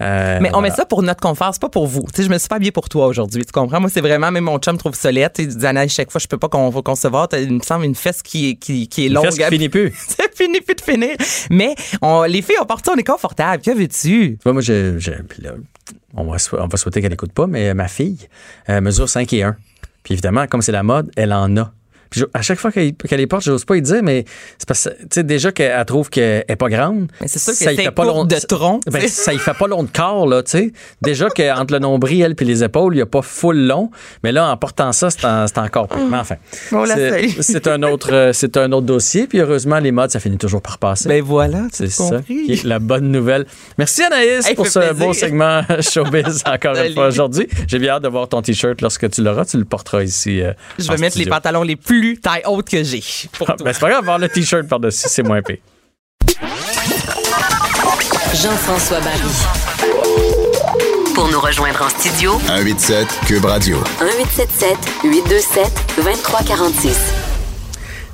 Euh, 0.00 0.38
Mais 0.40 0.50
on 0.54 0.60
met 0.60 0.70
ça 0.70 0.84
pour 0.86 1.02
notre 1.02 1.20
confort, 1.20 1.50
c'est 1.52 1.60
pas 1.60 1.68
pour 1.68 1.86
vous. 1.86 2.02
Tu 2.02 2.08
sais, 2.16 2.22
je 2.24 2.28
me 2.32 2.38
suis 2.38 2.48
pas 2.48 2.56
habillée 2.56 2.72
pour 2.72 2.88
toi 2.88 3.06
aujourd'hui, 3.06 3.44
tu 3.44 3.52
comprends? 3.52 3.80
Moi, 3.80 3.90
c'est 3.92 4.00
vraiment, 4.00 4.30
même 4.30 4.44
mon 4.44 4.58
chum 4.58 4.76
trouve 4.78 4.94
sais, 4.94 5.12
Il 5.12 5.48
dit, 5.48 5.66
Anna, 5.66 5.86
chaque 5.88 6.10
fois, 6.10 6.20
je 6.20 6.26
peux 6.26 6.38
pas 6.38 6.48
con- 6.48 6.70
concevoir. 6.82 7.28
T'as, 7.28 7.38
Il 7.40 7.52
me 7.54 7.60
semble 7.60 7.84
une 7.84 7.94
fesse 7.94 8.22
qui, 8.22 8.50
est- 8.50 8.54
qui, 8.56 8.88
qui 8.88 9.04
est 9.04 9.06
Une 9.08 9.14
longue. 9.14 9.24
fesse 9.26 9.36
qui 9.38 9.44
finit 9.44 9.68
plus. 9.68 9.92
ça 10.08 10.24
finit 10.34 10.60
plus 10.60 10.74
de 10.74 10.80
finir. 10.80 11.16
Mais 11.50 11.74
on, 12.00 12.22
les 12.24 12.42
filles, 12.42 12.56
on 12.62 12.66
part 12.66 12.80
ça, 12.84 12.92
on 12.94 12.98
est 12.98 13.02
confortable. 13.04 13.62
Que 13.62 13.70
veux-tu? 13.72 14.38
Moi, 14.44 14.60
je, 14.62 14.98
je- 14.98 15.10
là, 15.42 15.50
on, 16.14 16.24
va, 16.24 16.36
on 16.58 16.66
va 16.66 16.76
souhaiter 16.76 17.00
qu'elle 17.00 17.10
n'écoute 17.10 17.32
pas, 17.32 17.46
mais 17.46 17.72
ma 17.74 17.88
fille 17.88 18.18
euh, 18.68 18.80
mesure 18.80 19.08
5 19.08 19.32
et 19.32 19.42
1. 19.42 19.56
Puis 20.02 20.14
évidemment, 20.14 20.46
comme 20.46 20.62
c'est 20.62 20.72
la 20.72 20.82
mode, 20.82 21.10
elle 21.16 21.32
en 21.32 21.56
a. 21.56 21.72
Puis 22.12 22.20
je- 22.20 22.26
à 22.34 22.42
chaque 22.42 22.58
fois 22.60 22.70
qu'elle 22.70 22.94
qu'elle 22.94 23.18
les 23.18 23.26
porte, 23.26 23.42
j'ose 23.42 23.64
pas 23.64 23.76
y 23.76 23.82
dire, 23.82 24.02
mais 24.02 24.24
c'est 24.58 24.68
parce 24.68 24.84
que, 24.84 24.90
tu 25.02 25.06
sais, 25.14 25.22
déjà 25.24 25.50
qu'elle 25.50 25.84
trouve 25.86 26.10
qu'elle 26.10 26.44
est 26.46 26.56
pas 26.56 26.68
grande. 26.68 27.08
Mais 27.20 27.26
c'est 27.26 27.38
sûr 27.38 27.52
que 27.54 27.58
ça 27.58 27.72
y 27.72 27.76
fait 27.76 27.90
pas 27.90 28.04
long 28.04 28.24
de 28.24 28.36
tronc, 28.36 28.80
Ben, 28.90 29.08
ça 29.08 29.32
y 29.32 29.38
fait 29.38 29.54
pas 29.58 29.66
long 29.66 29.82
de 29.82 29.88
corps, 29.90 30.26
là, 30.28 30.42
tu 30.42 30.50
sais. 30.50 30.72
Déjà 31.00 31.28
qu'entre 31.30 31.72
le 31.72 31.78
nombril, 31.80 32.20
elle, 32.22 32.34
puis 32.36 32.44
les 32.46 32.62
épaules, 32.62 32.94
il 32.94 32.98
y 32.98 33.02
a 33.02 33.06
pas 33.06 33.22
full 33.22 33.56
long. 33.56 33.90
Mais 34.22 34.30
là, 34.30 34.46
en 34.50 34.56
portant 34.58 34.92
ça, 34.92 35.08
c'est 35.10 35.24
en- 35.24 35.46
c'est 35.46 35.58
encore 35.58 35.88
plus. 35.88 36.04
Mais 36.04 36.18
enfin. 36.18 36.36
On 36.70 36.84
la 36.84 36.96
c'est- 37.40 37.66
un 37.66 37.82
autre, 37.82 38.12
euh, 38.12 38.32
c'est 38.34 38.56
un 38.58 38.70
autre 38.72 38.86
dossier. 38.86 39.26
Puis 39.26 39.38
heureusement, 39.40 39.78
les 39.78 39.90
modes, 39.92 40.10
ça 40.10 40.20
finit 40.20 40.36
toujours 40.38 40.60
par 40.60 40.76
passer. 40.78 41.08
Ben 41.08 41.22
voilà, 41.22 41.62
tu 41.72 41.78
C'est 41.78 41.88
ça 41.88 42.20
qui 42.26 42.52
est 42.52 42.64
la 42.64 42.78
bonne 42.78 43.10
nouvelle. 43.10 43.46
Merci 43.78 44.02
Anaïs 44.02 44.46
Hey, 44.46 44.54
pour 44.54 44.66
ce 44.66 44.78
plaisir. 44.80 44.94
beau 45.06 45.12
segment 45.14 45.62
showbiz 45.80 46.42
encore 46.46 46.76
une 46.76 46.92
fois 46.94 47.06
aujourd'hui. 47.08 47.48
J'ai 47.66 47.78
bien 47.78 47.92
hâte 47.94 48.02
de 48.02 48.08
voir 48.08 48.28
ton 48.28 48.42
t-shirt 48.42 48.80
lorsque 48.82 49.08
tu 49.10 49.22
l'auras. 49.22 49.44
Tu 49.44 49.56
le 49.56 49.64
porteras 49.64 50.02
ici. 50.02 50.42
euh, 50.42 50.52
Je 50.78 50.88
vais 50.90 50.98
mettre 50.98 51.16
les 51.18 51.26
pantalons 51.26 51.62
les 51.62 51.76
plus 51.76 52.01
taille 52.20 52.42
haute 52.46 52.68
que 52.68 52.82
j'ai. 52.82 53.02
Ah, 53.46 53.54
ben, 53.58 53.72
c'est 53.72 53.80
pas 53.80 53.88
grave, 53.88 54.00
avoir 54.00 54.18
le 54.18 54.28
t-shirt 54.28 54.68
par-dessus, 54.68 55.08
c'est 55.08 55.22
moins 55.22 55.42
pire. 55.42 55.58
Jean-François 58.34 59.00
Barry. 59.00 59.20
Pour 61.14 61.28
nous 61.28 61.40
rejoindre 61.40 61.82
en 61.82 61.88
studio, 61.90 62.40
187 62.46 63.06
Cube 63.26 63.44
Radio. 63.44 63.76
1877 64.00 64.76
827 65.04 65.72
2346. 65.96 67.21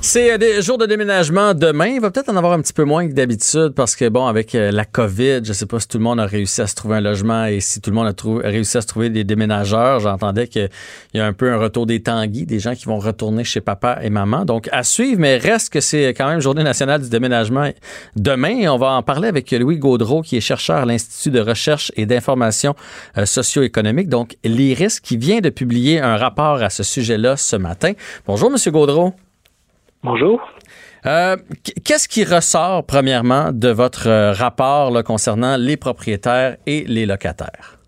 C'est 0.01 0.31
euh, 0.31 0.37
des 0.37 0.61
jours 0.61 0.77
de 0.77 0.85
déménagement 0.85 1.53
demain. 1.53 1.87
Il 1.87 1.99
va 1.99 2.09
peut-être 2.09 2.29
en 2.29 2.37
avoir 2.37 2.53
un 2.53 2.61
petit 2.61 2.71
peu 2.71 2.85
moins 2.85 3.05
que 3.05 3.11
d'habitude 3.11 3.73
parce 3.75 3.97
que, 3.97 4.07
bon, 4.07 4.27
avec 4.27 4.55
euh, 4.55 4.71
la 4.71 4.85
COVID, 4.85 5.41
je 5.43 5.51
sais 5.51 5.65
pas 5.65 5.81
si 5.81 5.89
tout 5.89 5.97
le 5.97 6.05
monde 6.05 6.21
a 6.21 6.25
réussi 6.25 6.61
à 6.61 6.67
se 6.67 6.75
trouver 6.75 6.95
un 6.95 7.01
logement 7.01 7.45
et 7.45 7.59
si 7.59 7.81
tout 7.81 7.89
le 7.89 7.97
monde 7.97 8.07
a 8.07 8.47
réussi 8.47 8.77
à 8.77 8.81
se 8.81 8.87
trouver 8.87 9.09
des 9.09 9.25
déménageurs. 9.25 9.99
J'entendais 9.99 10.47
qu'il 10.47 10.69
y 11.13 11.19
a 11.19 11.25
un 11.25 11.33
peu 11.33 11.51
un 11.51 11.57
retour 11.57 11.85
des 11.85 12.01
tanguis, 12.01 12.45
des 12.45 12.59
gens 12.59 12.75
qui 12.75 12.85
vont 12.85 12.97
retourner 12.97 13.43
chez 13.43 13.59
papa 13.59 13.99
et 14.01 14.09
maman. 14.09 14.45
Donc, 14.45 14.69
à 14.71 14.83
suivre, 14.83 15.19
mais 15.19 15.35
reste 15.35 15.73
que 15.73 15.81
c'est 15.81 16.09
quand 16.09 16.29
même 16.29 16.39
Journée 16.39 16.63
nationale 16.63 17.01
du 17.01 17.09
déménagement 17.09 17.69
demain. 18.15 18.69
On 18.69 18.77
va 18.77 18.91
en 18.91 19.03
parler 19.03 19.27
avec 19.27 19.51
Louis 19.51 19.79
Gaudreau, 19.79 20.21
qui 20.21 20.37
est 20.37 20.41
chercheur 20.41 20.77
à 20.77 20.85
l'Institut 20.85 21.31
de 21.31 21.41
recherche 21.41 21.91
et 21.97 22.05
d'information 22.05 22.73
euh, 23.17 23.25
socio-économique, 23.25 24.07
donc 24.07 24.37
l'IRIS, 24.45 25.01
qui 25.01 25.17
vient 25.17 25.41
de 25.41 25.49
publier 25.49 25.99
un 25.99 26.15
rapport 26.15 26.63
à 26.63 26.69
ce 26.69 26.83
sujet-là 26.83 27.35
ce 27.35 27.57
matin. 27.57 27.91
Bonjour, 28.25 28.49
Monsieur 28.49 28.71
Gaudreau. 28.71 29.13
Bonjour. 30.03 30.39
Euh, 31.05 31.35
qu- 31.63 31.73
Qu'est-ce 31.83 32.07
qui 32.07 32.23
ressort, 32.23 32.85
premièrement, 32.85 33.51
de 33.51 33.69
votre 33.69 34.07
euh, 34.07 34.31
rapport 34.33 35.03
concernant 35.03 35.57
les 35.57 35.77
propriétaires 35.77 36.57
et 36.65 36.85
les 36.87 37.05
locataires? 37.05 37.78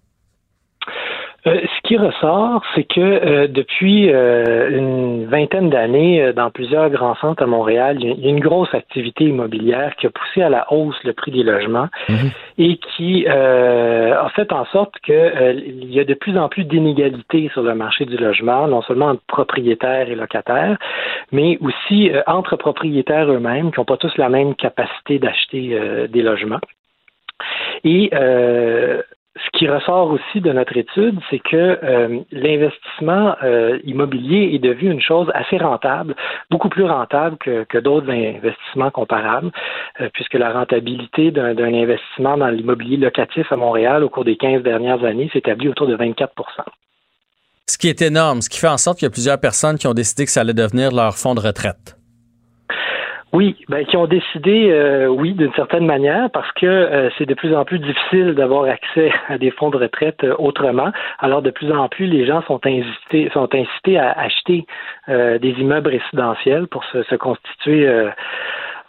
Euh, 1.48 1.60
ce 1.76 1.88
qui 1.88 1.98
ressort, 1.98 2.62
c'est 2.76 2.84
que 2.84 3.00
euh, 3.00 3.48
depuis 3.48 4.12
euh, 4.12 4.70
une 4.78 5.26
vingtaine 5.26 5.72
d'années, 5.72 6.22
euh, 6.22 6.34
dans 6.34 6.52
plusieurs 6.52 6.92
grands 6.92 7.16
centres 7.16 7.42
à 7.42 7.48
Montréal, 7.48 7.98
il 8.00 8.08
y 8.08 8.28
a- 8.28 8.30
une 8.30 8.40
grosse 8.40 8.72
activité 8.76 9.24
immobilière 9.24 9.96
qui 9.96 10.06
a 10.06 10.12
poussé 10.12 10.44
à 10.44 10.50
la 10.50 10.72
hausse 10.72 11.04
le 11.04 11.14
prix 11.14 11.32
des 11.32 11.42
logements 11.42 11.88
et 12.60 12.78
qui 12.78 13.26
euh, 13.28 14.14
a 14.22 14.30
fait 14.30 14.54
en 14.54 14.66
sorte 14.66 14.94
que 15.04 15.12
euh, 15.12 15.54
il 15.54 15.92
y 15.92 16.00
a 16.00 16.04
de 16.04 16.14
plus 16.14 16.38
en 16.38 16.48
plus 16.48 16.64
d'inégalités 16.64 17.50
sur 17.54 17.64
le 17.64 17.74
marché 17.74 18.06
du 18.06 18.18
logement, 18.18 18.68
non 18.68 18.84
seulement 18.84 19.08
entre 19.08 19.24
propriétaires 19.28 20.10
et 20.10 20.16
locataires, 20.16 20.78
mais 21.32 21.58
aussi 21.60 22.12
entre 22.28 22.56
propriétaires 22.56 23.32
eux-mêmes 23.32 23.72
qui 23.72 23.80
n'ont 23.80 23.86
pas 23.86 23.98
tous 23.98 24.16
la 24.18 24.30
même 24.30 24.54
capacité 24.54 25.18
d'acheter 25.18 25.70
euh, 25.74 26.08
des 26.08 26.22
logements. 26.22 26.60
Et 27.84 28.12
euh, 28.14 29.02
ce 29.38 29.58
qui 29.58 29.68
ressort 29.68 30.10
aussi 30.12 30.42
de 30.42 30.52
notre 30.52 30.76
étude, 30.76 31.18
c'est 31.30 31.40
que 31.40 31.80
euh, 31.84 32.20
l'investissement 32.32 33.36
euh, 33.44 33.80
immobilier 33.86 34.52
est 34.54 34.60
devenu 34.60 34.92
une 34.92 35.02
chose 35.02 35.32
assez 35.34 35.58
rentable, 35.58 36.16
beaucoup 36.50 36.68
plus 36.68 36.84
rentable 36.84 37.38
que, 37.38 37.64
que 37.64 37.78
d'autres 37.78 38.10
investissements 38.10 38.92
comparables, 38.92 39.52
euh, 40.02 40.10
puisque 40.14 40.34
la 40.34 40.52
rentabilité 40.52 41.32
d'un 41.32 41.58
investissement 41.58 42.38
dans 42.38 42.50
l'immobilier 42.50 42.98
locatif 42.98 43.50
à 43.52 43.56
Montréal 43.56 44.04
au 44.04 44.10
cours 44.10 44.26
des 44.26 44.36
15 44.36 44.64
dernières 44.64 45.04
années 45.06 45.30
s'établit 45.32 45.70
autour 45.70 45.88
de 45.88 45.96
24% 45.96 46.28
Ce 47.68 47.78
qui 47.78 47.88
est 47.88 48.02
énorme, 48.02 48.42
ce 48.42 48.50
qui 48.50 48.60
fait 48.60 48.68
en 48.68 48.78
sorte 48.78 49.00
qu'il 49.00 49.06
y 49.06 49.08
a 49.08 49.12
plusieurs 49.12 49.40
personnes 49.40 49.78
qui 49.78 49.88
ont 49.88 49.94
décidé 49.94 50.26
que 50.26 50.32
ça 50.32 50.42
allait 50.42 50.54
devenir 50.54 50.92
leur 50.92 51.16
fonds 51.16 51.36
de 51.36 51.42
retraite. 51.42 52.01
Oui, 53.34 53.56
ben, 53.70 53.86
qui 53.86 53.96
ont 53.96 54.08
décidé, 54.08 54.70
euh, 54.72 55.08
oui, 55.08 55.32
d'une 55.34 55.54
certaine 55.54 55.86
manière, 55.86 56.30
parce 56.32 56.52
que 56.52 56.66
euh, 56.66 57.10
c'est 57.18 57.26
de 57.26 57.34
plus 57.34 57.56
en 57.56 57.64
plus 57.64 57.80
difficile 57.80 58.36
d'avoir 58.36 58.66
accès 58.66 59.12
à 59.30 59.38
des 59.38 59.52
fonds 59.52 59.70
de 59.70 59.78
retraite 59.78 60.24
euh, 60.26 60.36
autrement. 60.38 60.92
Alors, 61.20 61.42
de 61.42 61.50
plus 61.50 61.72
en 61.72 61.88
plus, 61.88 62.08
les 62.08 62.26
gens 62.26 62.42
sont 62.44 62.60
incités, 62.66 63.30
sont 63.34 63.48
incités 63.56 63.98
à 63.98 64.12
acheter 64.12 64.66
euh, 65.08 65.40
des 65.40 65.52
immeubles 65.52 65.90
résidentiels 65.90 66.68
pour 66.68 66.84
se, 66.86 67.04
se 67.04 67.16
constituer 67.16 67.88
euh, 67.88 68.10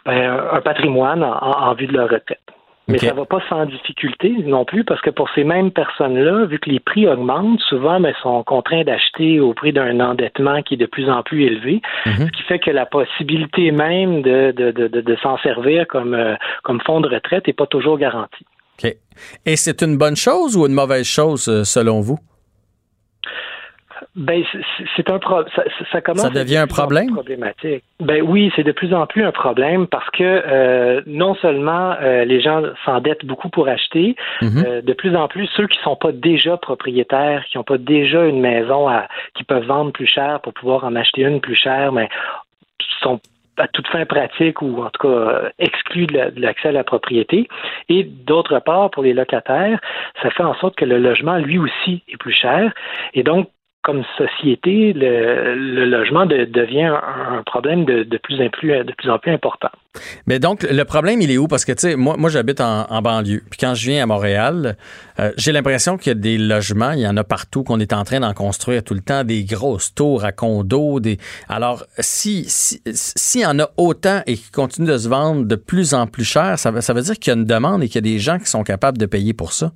ben, 0.05 0.37
un 0.51 0.61
patrimoine 0.61 1.23
en, 1.23 1.69
en 1.69 1.73
vue 1.73 1.87
de 1.87 1.93
leur 1.93 2.09
retraite. 2.09 2.39
Mais 2.89 2.97
ça 2.97 3.13
va 3.13 3.23
pas 3.25 3.41
sans 3.47 3.65
difficulté 3.65 4.29
non 4.45 4.65
plus, 4.65 4.83
parce 4.83 4.99
que 4.99 5.09
pour 5.09 5.29
ces 5.33 5.45
mêmes 5.45 5.71
personnes-là, 5.71 6.45
vu 6.47 6.59
que 6.59 6.69
les 6.69 6.81
prix 6.81 7.07
augmentent, 7.07 7.61
souvent, 7.61 7.99
mais 8.01 8.13
sont 8.21 8.43
contraints 8.43 8.83
d'acheter 8.83 9.39
au 9.39 9.53
prix 9.53 9.71
d'un 9.71 10.01
endettement 10.01 10.61
qui 10.63 10.73
est 10.73 10.77
de 10.77 10.85
plus 10.85 11.09
en 11.09 11.23
plus 11.23 11.43
élevé, 11.43 11.81
Mhm. 12.05 12.27
ce 12.27 12.31
qui 12.31 12.43
fait 12.43 12.59
que 12.59 12.71
la 12.71 12.85
possibilité 12.85 13.71
même 13.71 14.21
de, 14.21 14.51
de, 14.51 14.71
de, 14.71 14.87
de, 14.89 14.99
de 14.99 15.15
s'en 15.23 15.37
servir 15.37 15.87
comme, 15.87 16.13
euh, 16.13 16.35
comme 16.63 16.81
fonds 16.81 16.99
de 16.99 17.07
retraite 17.07 17.47
n'est 17.47 17.53
pas 17.53 17.67
toujours 17.67 17.97
garantie. 17.97 18.45
OK. 18.83 18.91
Et 19.45 19.55
c'est 19.55 19.81
une 19.81 19.97
bonne 19.97 20.15
chose 20.17 20.57
ou 20.57 20.65
une 20.67 20.73
mauvaise 20.73 21.05
chose, 21.05 21.47
euh, 21.47 21.63
selon 21.63 22.01
vous? 22.01 22.19
Ben, 24.15 24.43
c'est- 24.95 25.09
un 25.09 25.17
pro- 25.17 25.41
ça, 25.55 25.63
ça 25.91 26.01
commence 26.01 26.21
Ça 26.21 26.29
devient 26.29 26.57
un 26.57 26.67
problème? 26.67 27.11
problématique. 27.13 27.83
Ben 27.99 28.21
oui, 28.21 28.51
c'est 28.55 28.63
de 28.63 28.71
plus 28.71 28.93
en 28.93 29.07
plus 29.07 29.23
un 29.23 29.31
problème 29.31 29.87
parce 29.87 30.07
que 30.11 30.23
euh, 30.23 31.01
non 31.07 31.33
seulement 31.35 31.95
euh, 31.99 32.23
les 32.23 32.39
gens 32.39 32.61
s'endettent 32.85 33.25
beaucoup 33.25 33.49
pour 33.49 33.67
acheter, 33.67 34.15
Mhm. 34.43 34.63
euh, 34.67 34.81
de 34.83 34.93
plus 34.93 35.15
en 35.15 35.27
plus 35.27 35.47
ceux 35.57 35.65
qui 35.67 35.79
sont 35.83 35.95
pas 35.95 36.11
déjà 36.11 36.57
propriétaires, 36.57 37.43
qui 37.45 37.57
n'ont 37.57 37.63
pas 37.63 37.79
déjà 37.79 38.25
une 38.25 38.39
maison 38.39 38.87
à, 38.87 39.07
qui 39.33 39.43
peuvent 39.43 39.65
vendre 39.65 39.91
plus 39.91 40.05
cher 40.07 40.39
pour 40.41 40.53
pouvoir 40.53 40.83
en 40.83 40.95
acheter 40.95 41.23
une 41.23 41.41
plus 41.41 41.55
chère, 41.55 41.91
mais 41.91 42.07
sont 43.01 43.19
à 43.57 43.67
toute 43.67 43.87
fin 43.87 44.05
pratique 44.05 44.61
ou 44.61 44.81
en 44.83 44.89
tout 44.91 45.07
cas 45.07 45.13
euh, 45.13 45.49
exclus 45.59 46.05
de 46.07 46.31
l'accès 46.37 46.69
à 46.69 46.71
la 46.71 46.83
propriété. 46.83 47.47
Et 47.89 48.03
d'autre 48.03 48.59
part, 48.59 48.91
pour 48.91 49.01
les 49.03 49.13
locataires, 49.13 49.79
ça 50.21 50.29
fait 50.31 50.43
en 50.43 50.53
sorte 50.55 50.75
que 50.75 50.85
le 50.85 50.99
logement, 50.99 51.37
lui 51.37 51.57
aussi, 51.57 52.03
est 52.07 52.17
plus 52.17 52.33
cher. 52.33 52.71
Et 53.15 53.23
donc, 53.23 53.49
comme 53.83 54.03
société, 54.17 54.93
le, 54.93 55.55
le 55.55 55.85
logement 55.85 56.25
de- 56.25 56.45
devient 56.45 56.83
un, 56.83 57.43
problème 57.45 57.83
de, 57.85 58.03
de 58.03 58.17
plus 58.17 58.41
en 58.41 58.49
plus, 58.49 58.69
de 58.69 58.93
plus 58.93 59.09
en 59.09 59.19
plus 59.19 59.31
important. 59.31 59.69
Mais 60.25 60.39
donc, 60.39 60.63
le 60.63 60.83
problème, 60.85 61.21
il 61.21 61.29
est 61.29 61.37
où? 61.37 61.47
Parce 61.47 61.65
que, 61.65 61.73
tu 61.73 61.79
sais, 61.79 61.95
moi, 61.95 62.15
moi 62.17 62.29
j'habite 62.29 62.61
en, 62.61 62.85
en 62.89 63.01
banlieue. 63.01 63.43
Puis 63.51 63.59
quand 63.59 63.75
je 63.75 63.85
viens 63.89 64.03
à 64.03 64.05
Montréal, 64.05 64.77
euh, 65.19 65.31
j'ai 65.37 65.51
l'impression 65.51 65.97
qu'il 65.97 66.11
y 66.11 66.15
a 66.15 66.19
des 66.19 66.37
logements, 66.37 66.91
il 66.91 67.01
y 67.01 67.07
en 67.07 67.17
a 67.17 67.23
partout, 67.23 67.63
qu'on 67.63 67.79
est 67.79 67.93
en 67.93 68.03
train 68.03 68.21
d'en 68.21 68.33
construire 68.33 68.83
tout 68.83 68.93
le 68.93 69.01
temps, 69.01 69.23
des 69.23 69.43
grosses 69.43 69.93
tours 69.93 70.23
à 70.23 70.31
condos. 70.31 70.99
Des... 70.99 71.17
Alors, 71.49 71.85
si 71.99 72.45
s'il 72.47 72.79
si, 72.95 73.13
s'il 73.15 73.41
y 73.41 73.45
en 73.45 73.59
a 73.59 73.69
autant 73.77 74.21
et 74.25 74.35
qui 74.35 74.49
continuent 74.51 74.87
de 74.87 74.97
se 74.97 75.09
vendre 75.09 75.45
de 75.45 75.55
plus 75.55 75.93
en 75.93 76.07
plus 76.07 76.23
cher, 76.23 76.57
ça, 76.57 76.79
ça 76.81 76.93
veut 76.93 77.01
dire 77.01 77.15
qu'il 77.19 77.33
y 77.33 77.35
a 77.35 77.39
une 77.39 77.45
demande 77.45 77.83
et 77.83 77.87
qu'il 77.87 77.95
y 77.95 78.09
a 78.09 78.13
des 78.13 78.19
gens 78.19 78.39
qui 78.39 78.47
sont 78.47 78.63
capables 78.63 78.97
de 78.97 79.05
payer 79.05 79.33
pour 79.33 79.51
ça? 79.51 79.71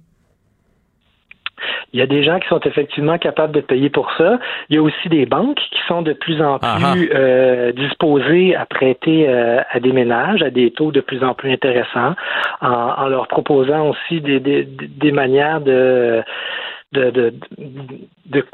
Il 1.93 1.99
y 1.99 2.03
a 2.03 2.07
des 2.07 2.23
gens 2.23 2.39
qui 2.39 2.47
sont 2.47 2.59
effectivement 2.61 3.17
capables 3.17 3.53
de 3.53 3.61
payer 3.61 3.89
pour 3.89 4.11
ça. 4.17 4.39
Il 4.69 4.75
y 4.75 4.79
a 4.79 4.81
aussi 4.81 5.09
des 5.09 5.25
banques 5.25 5.57
qui 5.71 5.79
sont 5.87 6.01
de 6.01 6.13
plus 6.13 6.41
en 6.41 6.59
plus 6.59 6.67
Ah 6.69 6.77
ah. 6.83 6.95
euh, 7.15 7.71
disposées 7.71 8.55
à 8.55 8.65
prêter 8.65 9.27
euh, 9.27 9.59
à 9.71 9.79
des 9.79 9.91
ménages 9.91 10.43
à 10.43 10.49
des 10.49 10.71
taux 10.71 10.91
de 10.91 11.01
plus 11.01 11.23
en 11.23 11.33
plus 11.33 11.51
intéressants, 11.51 12.13
en, 12.61 12.67
en 12.69 13.07
leur 13.07 13.27
proposant 13.27 13.89
aussi 13.89 14.21
des, 14.21 14.39
des, 14.39 14.63
des 14.65 15.11
manières 15.11 15.61
de 15.61 16.23
de, 16.93 17.09
de, 17.09 17.33
de- 18.27 18.45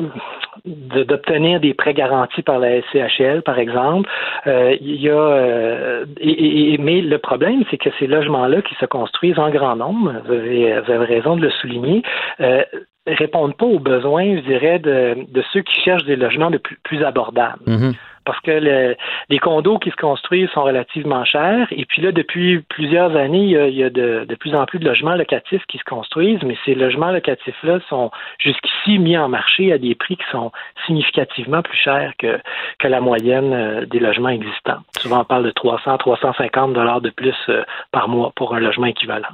de- 0.65 1.03
d'obtenir 1.03 1.59
des 1.59 1.75
prêts 1.75 1.93
garantis 1.93 2.41
par 2.41 2.57
la 2.57 2.81
SCHL, 2.81 3.43
par 3.43 3.59
exemple. 3.59 4.09
Euh, 4.47 4.75
il 4.81 4.99
y 4.99 5.09
a, 5.09 5.13
euh, 5.13 6.05
et- 6.19 6.73
et- 6.73 6.77
mais 6.79 7.01
le 7.01 7.17
problème, 7.19 7.63
c'est 7.69 7.77
que 7.77 7.89
ces 7.99 8.07
logements-là 8.07 8.63
qui 8.63 8.73
se 8.75 8.85
construisent 8.87 9.37
en 9.37 9.51
grand 9.51 9.75
nombre, 9.75 10.13
vous 10.25 10.33
avez, 10.33 10.79
vous 10.81 10.91
avez 10.91 11.05
raison 11.05 11.35
de 11.35 11.41
le 11.43 11.51
souligner, 11.51 12.01
euh, 12.41 12.63
répondent 13.07 13.55
pas 13.57 13.65
aux 13.65 13.79
besoins, 13.79 14.35
je 14.37 14.41
dirais, 14.41 14.79
de, 14.79 15.17
de 15.29 15.43
ceux 15.51 15.61
qui 15.61 15.79
cherchent 15.81 16.05
des 16.05 16.15
logements 16.15 16.49
de 16.51 16.57
plus, 16.57 16.77
plus 16.83 17.03
abordables 17.03 17.59
Mhm. 17.67 17.93
parce 18.25 18.39
que 18.39 18.51
le- 18.51 18.95
les 19.29 19.39
condos 19.39 19.77
qui 19.79 19.89
se 19.91 19.95
construisent 19.97 20.49
sont 20.51 20.63
relativement 20.63 21.25
chers. 21.25 21.67
Et 21.71 21.83
puis 21.85 22.01
là, 22.01 22.13
depuis 22.13 22.59
plusieurs 22.69 23.13
années, 23.17 23.43
il 23.43 23.49
y 23.51 23.57
a, 23.57 23.67
il 23.67 23.75
y 23.75 23.83
a 23.83 23.89
de, 23.89 24.23
de 24.25 24.35
plus 24.35 24.55
en 24.55 24.65
plus 24.65 24.79
de 24.79 24.85
logements 24.85 25.15
locatifs 25.15 25.65
qui 25.67 25.77
se 25.77 25.83
construisent, 25.83 26.41
mais 26.43 26.55
ces 26.63 26.75
logements 26.75 27.11
locatifs-là 27.11 27.79
sont 27.89 28.09
jusqu'ici 28.39 28.99
mis 28.99 29.17
en 29.17 29.27
marché 29.27 29.73
à 29.73 29.77
des 29.77 29.95
prix 29.95 30.15
qui 30.15 30.23
sont 30.31 30.51
significativement 30.87 31.61
plus 31.61 31.77
chers 31.77 32.13
que, 32.17 32.39
que 32.79 32.87
la 32.87 33.01
moyenne 33.01 33.53
euh, 33.53 33.85
des 33.85 33.99
logements 33.99 34.29
existants. 34.29 34.79
Souvent, 34.97 35.21
on 35.21 35.25
parle 35.25 35.43
de 35.43 35.51
300, 35.51 35.97
350 35.97 36.71
dollars 36.73 37.01
de 37.01 37.09
plus 37.09 37.35
euh, 37.49 37.63
par 37.91 38.07
mois 38.07 38.31
pour 38.35 38.55
un 38.55 38.59
logement 38.61 38.85
équivalent. 38.87 39.27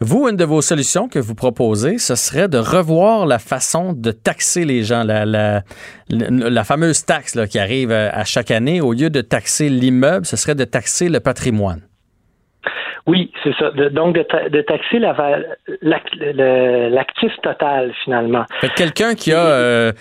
Vous, 0.00 0.28
une 0.28 0.36
de 0.36 0.44
vos 0.44 0.62
solutions 0.62 1.08
que 1.08 1.18
vous 1.18 1.34
proposez, 1.34 1.98
ce 1.98 2.14
serait 2.14 2.48
de 2.48 2.58
revoir 2.58 3.26
la 3.26 3.38
façon 3.38 3.92
de 3.92 4.10
taxer 4.10 4.64
les 4.64 4.82
gens, 4.82 5.04
la, 5.04 5.24
la, 5.24 5.62
la- 6.08 6.64
fameuse 6.64 7.04
taxe 7.04 7.34
là, 7.34 7.46
qui 7.46 7.58
arrive 7.58 7.92
à, 7.92 8.10
à 8.10 8.24
chaque 8.24 8.50
année. 8.50 8.80
Au 8.80 8.92
lieu 8.92 9.10
de 9.10 9.20
taxer 9.20 9.68
l'immeuble, 9.68 10.26
ce 10.26 10.36
serait 10.36 10.54
de 10.54 10.64
taxer 10.64 11.08
le 11.08 11.20
patrimoine. 11.20 11.80
Oui, 13.06 13.32
c'est 13.42 13.52
ça. 13.58 13.70
De- 13.72 13.88
donc, 13.88 14.14
de, 14.14 14.22
ta- 14.22 14.48
de 14.48 14.60
taxer 14.62 14.98
la 15.00 15.12
l'actif 15.82 17.32
total, 17.42 17.92
finalement. 18.04 18.44
Quelqu'un 18.76 19.14
qui 19.14 19.32
a 19.32 19.44
euh, 19.44 19.92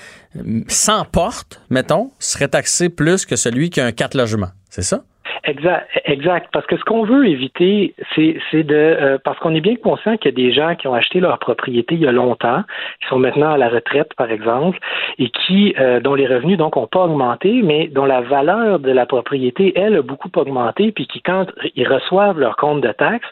100 0.67 1.05
portes, 1.05 1.61
mettons, 1.69 2.11
serait 2.19 2.47
taxé 2.49 2.89
plus 2.89 3.25
que 3.25 3.36
celui 3.36 3.69
qui 3.69 3.82
a 3.82 3.86
un 3.86 3.91
4 3.91 4.15
logements. 4.15 4.51
C'est 4.69 4.84
ça? 4.84 5.01
Exact, 5.43 5.88
exact. 6.05 6.49
Parce 6.51 6.65
que 6.65 6.77
ce 6.77 6.84
qu'on 6.84 7.03
veut 7.03 7.27
éviter, 7.27 7.93
c'est, 8.15 8.63
de, 8.63 8.75
euh, 8.75 9.17
parce 9.23 9.39
qu'on 9.39 9.55
est 9.55 9.61
bien 9.61 9.75
conscient 9.75 10.17
qu'il 10.17 10.32
y 10.32 10.34
a 10.34 10.47
des 10.47 10.53
gens 10.53 10.75
qui 10.75 10.88
ont 10.88 10.93
acheté 10.93 11.19
leur 11.19 11.39
propriété 11.39 11.95
il 11.95 12.01
y 12.01 12.07
a 12.07 12.11
longtemps, 12.11 12.63
qui 13.01 13.07
sont 13.07 13.19
maintenant 13.19 13.51
à 13.51 13.57
la 13.57 13.69
retraite, 13.69 14.13
par 14.15 14.32
exemple, 14.32 14.77
et 15.17 15.29
qui, 15.29 15.73
euh, 15.79 15.99
dont 15.99 16.15
les 16.15 16.27
revenus 16.27 16.57
donc 16.57 16.77
ont 16.77 16.88
pas 16.88 17.05
augmenté, 17.05 17.61
mais 17.63 17.88
dont 17.88 18.05
la 18.05 18.21
valeur 18.21 18.79
de 18.79 18.91
la 18.91 19.05
propriété, 19.05 19.73
elle, 19.75 19.95
a 19.95 20.01
beaucoup 20.01 20.29
augmenté, 20.36 20.91
puis 20.91 21.07
qui, 21.07 21.21
quand 21.21 21.47
ils 21.75 21.88
reçoivent 21.88 22.39
leur 22.39 22.55
compte 22.57 22.82
de 22.82 22.91
taxes, 22.91 23.27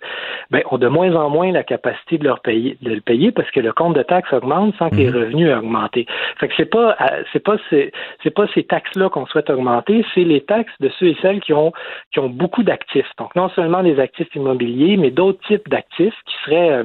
ben, 0.52 0.62
ont 0.72 0.78
de 0.78 0.88
moins 0.88 1.16
en 1.16 1.30
moins 1.30 1.52
la 1.52 1.64
capacité 1.64 2.18
de 2.18 2.24
leur 2.24 2.40
payer, 2.40 2.78
de 2.82 2.94
le 2.94 3.02
payer, 3.02 3.32
parce 3.32 3.50
que 3.52 3.60
le 3.60 3.72
compte 3.72 3.96
de 3.96 4.04
taxes 4.04 4.32
augmente 4.34 4.76
sans 4.78 4.90
que 4.90 4.96
les 4.96 5.10
revenus 5.10 5.50
aient 5.50 5.56
augmenté. 5.56 6.06
Fait 6.40 6.48
que 6.48 6.54
c'est 6.58 6.70
pas, 6.70 6.96
euh, 7.02 7.24
c'est 7.32 7.44
pas 7.44 7.58
ces, 7.70 7.92
c'est 8.24 8.34
pas 8.34 8.48
ces 8.54 8.64
taxes-là 8.64 9.10
qu'on 9.10 9.26
souhaite 9.28 9.50
augmenter, 9.50 10.06
c'est 10.14 10.24
les 10.24 10.42
taxes 10.42 10.74
de 10.80 10.90
ceux 11.00 11.08
et 11.08 11.18
celles 11.22 11.40
qui 11.40 11.54
ont 11.54 11.72
qui 12.12 12.20
ont 12.20 12.30
beaucoup 12.30 12.64
d'actifs. 12.64 13.10
Donc, 13.18 13.36
non 13.36 13.50
seulement 13.50 13.84
des 13.84 14.00
actifs 14.00 14.34
immobiliers, 14.36 14.98
mais 14.98 15.12
d'autres 15.12 15.40
types 15.48 15.68
d'actifs 15.70 16.14
qui 16.26 16.36
seraient, 16.46 16.72
euh, 16.72 16.84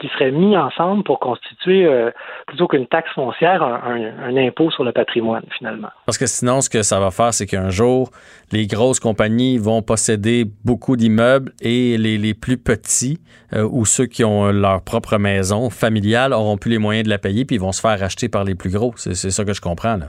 qui 0.00 0.08
seraient 0.08 0.30
mis 0.30 0.56
ensemble 0.56 1.04
pour 1.04 1.20
constituer, 1.20 1.86
euh, 1.86 2.10
plutôt 2.46 2.68
qu'une 2.68 2.86
taxe 2.86 3.10
foncière, 3.14 3.62
un, 3.62 4.36
impôt 4.36 4.70
sur 4.70 4.84
le 4.84 4.92
patrimoine, 4.92 5.44
finalement. 5.56 5.88
Parce 6.06 6.18
que 6.18 6.26
sinon, 6.26 6.60
ce 6.60 6.68
que 6.68 6.82
ça 6.82 7.00
va 7.00 7.10
faire, 7.10 7.32
c'est 7.32 7.46
qu'un 7.46 7.70
jour, 7.70 8.10
les 8.52 8.66
grosses 8.66 9.00
compagnies 9.00 9.58
vont 9.58 9.82
posséder 9.82 10.44
beaucoup 10.64 10.96
d'immeubles 10.96 11.52
et 11.60 11.96
les, 11.98 12.18
les 12.18 12.34
plus 12.34 12.58
petits 12.58 13.18
euh, 13.52 13.68
ou 13.70 13.84
ceux 13.84 14.06
qui 14.06 14.24
ont 14.24 14.50
leur 14.50 14.82
propre 14.82 15.18
maison 15.18 15.70
familiale 15.70 16.32
auront 16.32 16.56
plus 16.56 16.70
les 16.70 16.78
moyens 16.78 17.04
de 17.04 17.10
la 17.10 17.18
payer 17.18 17.44
puis 17.44 17.56
ils 17.56 17.60
vont 17.60 17.72
se 17.72 17.80
faire 17.80 17.98
racheter 17.98 18.28
par 18.28 18.44
les 18.44 18.54
plus 18.54 18.70
gros. 18.70 18.92
C'est 18.96 19.14
c'est 19.14 19.30
ça 19.30 19.44
que 19.44 19.54
je 19.54 19.60
comprends, 19.60 19.96
là. 19.96 20.08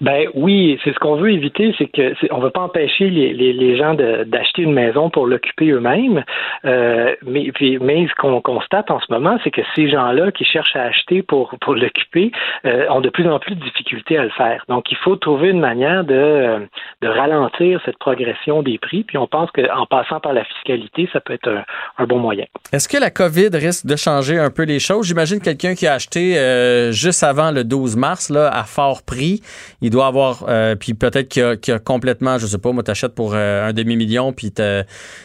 Ben 0.00 0.28
oui, 0.34 0.78
c'est 0.82 0.92
ce 0.94 0.98
qu'on 0.98 1.16
veut 1.16 1.32
éviter, 1.32 1.74
c'est 1.78 1.86
que 1.86 2.14
c'est- 2.20 2.28
veut 2.40 2.50
pas 2.50 2.62
empêcher 2.62 3.10
les, 3.10 3.32
les, 3.34 3.52
gens 3.76 3.94
de- 3.94 4.24
d'acheter 4.24 4.62
une 4.62 4.72
maison 4.72 5.10
pour 5.10 5.26
l'occuper 5.26 5.68
eux-mêmes, 5.70 6.24
euh, 6.64 7.14
mais, 7.26 7.52
puis, 7.52 7.78
mais 7.78 8.06
ce 8.08 8.14
qu'on 8.14 8.40
constate 8.40 8.90
en 8.90 8.98
ce 9.00 9.06
moment, 9.12 9.38
c'est 9.44 9.50
que 9.50 9.60
ces 9.74 9.90
gens-là 9.90 10.32
qui 10.32 10.44
cherchent 10.44 10.74
à 10.74 10.84
acheter 10.84 11.22
pour, 11.22 11.54
pour 11.60 11.74
l'occuper 11.74 12.32
euh, 12.64 12.86
ont 12.88 13.00
de 13.00 13.10
plus 13.10 13.28
en 13.28 13.38
plus 13.38 13.54
de 13.54 13.62
difficultés 13.62 14.16
à 14.16 14.24
le 14.24 14.30
faire. 14.30 14.64
Donc, 14.68 14.90
il 14.90 14.96
faut 14.96 15.16
trouver 15.16 15.48
une 15.50 15.60
manière 15.60 16.04
de, 16.04 16.66
de 17.02 17.08
ralentir 17.08 17.80
cette 17.84 17.98
progression 17.98 18.62
des 18.62 18.78
prix, 18.78 19.04
puis 19.04 19.18
on 19.18 19.26
pense 19.26 19.50
qu'en 19.50 19.86
passant 19.86 20.20
par 20.20 20.32
la 20.32 20.44
fiscalité, 20.44 21.08
ça 21.12 21.20
peut 21.20 21.34
être 21.34 21.48
un, 21.48 21.64
un 21.98 22.06
bon 22.06 22.18
moyen. 22.18 22.46
Est-ce 22.72 22.88
que 22.88 22.96
la 22.98 23.10
COVID 23.10 23.50
risque 23.52 23.86
de 23.86 23.96
changer 23.96 24.38
un 24.38 24.50
peu 24.50 24.64
les 24.64 24.78
choses? 24.80 25.06
J'imagine 25.06 25.40
quelqu'un 25.40 25.74
qui 25.74 25.86
a 25.86 25.92
acheté 25.94 26.38
euh, 26.38 26.90
juste 26.92 27.22
avant 27.22 27.50
le 27.50 27.64
12 27.64 27.96
mars 27.96 28.30
là, 28.30 28.48
à 28.48 28.64
fort 28.64 29.02
prix. 29.06 29.42
Il 29.82 29.89
doit 29.90 30.06
avoir, 30.06 30.44
euh, 30.48 30.74
puis 30.76 30.94
peut-être 30.94 31.28
qu'il 31.28 31.42
a, 31.42 31.74
a 31.74 31.78
complètement, 31.78 32.38
je 32.38 32.46
sais 32.46 32.58
pas, 32.58 32.72
moi 32.72 32.82
t'achètes 32.82 33.14
pour 33.14 33.34
euh, 33.34 33.68
un 33.68 33.72
demi-million, 33.72 34.32
puis 34.32 34.52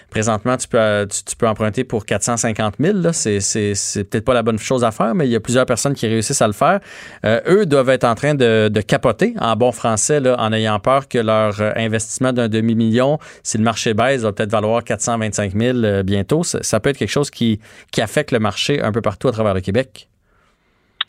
présentement 0.09 0.57
tu 0.57 0.67
peux, 0.67 0.79
euh, 0.79 1.05
tu, 1.05 1.35
peux 1.35 1.47
emprunter 1.47 1.83
pour 1.83 2.05
450 2.05 2.75
000. 2.79 2.97
Là. 2.97 3.13
C'est, 3.13 3.39
c'est, 3.39 4.03
peut-être 4.03 4.25
pas 4.25 4.33
la 4.33 4.43
bonne 4.43 4.59
chose 4.59 4.83
à 4.83 4.91
faire, 4.91 5.15
mais 5.15 5.27
il 5.27 5.31
y 5.31 5.35
a 5.35 5.39
plusieurs 5.39 5.65
personnes 5.65 5.93
qui 5.93 6.07
réussissent 6.07 6.41
à 6.41 6.47
le 6.47 6.53
faire. 6.53 6.79
Eux 7.25 7.65
doivent 7.65 7.89
être 7.89 8.03
en 8.03 8.15
train 8.15 8.35
de, 8.35 8.69
de 8.69 8.81
capoter 8.81 9.33
en 9.39 9.55
bon 9.55 9.71
français, 9.71 10.19
là, 10.19 10.35
en 10.39 10.51
ayant 10.53 10.79
peur 10.79 11.07
que 11.07 11.17
leur 11.17 11.61
investissement 11.75 12.33
d'un 12.33 12.47
demi-million, 12.47 13.19
si 13.43 13.57
le 13.57 13.63
marché 13.63 13.93
baisse, 13.93 14.21
va 14.21 14.31
peut-être 14.31 14.51
valoir 14.51 14.83
425 14.83 15.53
000 15.53 15.77
euh, 15.77 16.03
bientôt. 16.03 16.43
Ça, 16.43 16.59
ça 16.61 16.79
peut 16.79 16.89
être 16.89 16.97
quelque 16.97 17.09
chose 17.09 17.29
qui, 17.29 17.59
qui 17.91 18.01
affecte 18.01 18.31
le 18.31 18.39
marché 18.39 18.81
un 18.81 18.91
peu 18.91 19.01
partout 19.01 19.27
à 19.27 19.31
travers 19.31 19.53
le 19.53 19.61
Québec. 19.61 20.09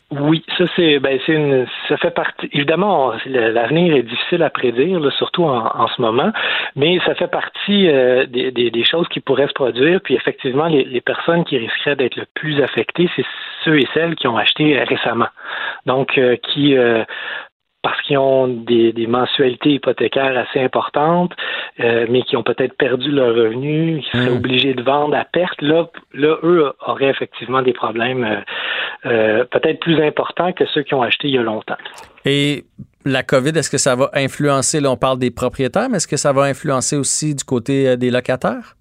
Oui, 0.09 0.41
ça 0.57 0.63
c'est 0.77 0.99
ben 0.99 1.19
c'est 1.25 1.33
une 1.33 1.67
ça 1.89 1.97
fait 1.97 2.11
partie 2.11 2.47
évidemment 2.53 3.11
l'avenir 3.25 3.93
est 3.93 4.03
difficile 4.03 4.41
à 4.41 4.49
prédire 4.49 5.01
là, 5.01 5.11
surtout 5.11 5.43
en, 5.43 5.65
en 5.65 5.87
ce 5.89 6.01
moment, 6.01 6.31
mais 6.77 6.97
ça 7.05 7.13
fait 7.13 7.27
partie 7.27 7.89
euh, 7.89 8.25
des, 8.25 8.51
des, 8.51 8.71
des 8.71 8.85
choses 8.85 9.05
qui 9.09 9.19
pourraient 9.19 9.49
se 9.49 9.53
produire. 9.53 9.99
Puis 9.99 10.15
effectivement, 10.15 10.67
les, 10.67 10.85
les 10.85 11.01
personnes 11.01 11.43
qui 11.43 11.57
risqueraient 11.57 11.97
d'être 11.97 12.15
le 12.15 12.25
plus 12.35 12.61
affectées, 12.61 13.09
c'est 13.17 13.25
ceux 13.65 13.81
et 13.81 13.87
celles 13.93 14.15
qui 14.15 14.29
ont 14.29 14.37
acheté 14.37 14.79
euh, 14.79 14.85
récemment, 14.85 15.27
donc 15.85 16.17
euh, 16.17 16.37
qui 16.37 16.77
euh, 16.77 17.03
parce 17.87 18.01
qu'ils 18.01 18.17
ont 18.17 18.49
des, 18.49 18.91
des, 18.91 19.07
mensualités 19.07 19.69
hypothécaires 19.69 20.37
assez 20.37 20.59
importantes, 20.59 21.31
euh, 21.79 22.05
mais 22.09 22.21
qui 22.23 22.35
ont 22.35 22.43
peut-être 22.43 22.75
perdu 22.75 23.09
leur 23.11 23.33
revenu, 23.33 24.01
qui 24.01 24.09
seraient 24.11 24.29
hmm. 24.29 24.35
obligés 24.35 24.73
de 24.73 24.81
vendre 24.81 25.15
à 25.15 25.23
perte, 25.23 25.61
là, 25.61 25.87
là, 26.13 26.35
eux 26.43 26.73
auraient 26.85 27.09
effectivement 27.09 27.61
des 27.61 27.71
problèmes 27.71 28.25
euh, 28.25 28.39
euh, 29.05 29.45
peut-être 29.45 29.79
plus 29.79 30.05
importants 30.05 30.51
que 30.51 30.65
ceux 30.65 30.83
qui 30.83 30.95
ont 30.95 31.01
acheté 31.01 31.29
il 31.29 31.35
y 31.35 31.37
a 31.37 31.43
longtemps. 31.43 31.77
Et 32.25 32.65
la 33.05 33.23
COVID, 33.23 33.57
est-ce 33.57 33.69
que 33.69 33.77
ça 33.77 33.95
va 33.95 34.09
influencer, 34.13 34.81
là 34.81 34.91
on 34.91 34.97
parle 34.97 35.17
des 35.17 35.31
propriétaires, 35.31 35.87
mais 35.89 35.95
est-ce 35.95 36.09
que 36.09 36.17
ça 36.17 36.33
va 36.33 36.41
influencer 36.41 36.97
aussi 36.97 37.35
du 37.35 37.45
côté 37.45 37.95
des 37.95 38.11
locataires? 38.11 38.75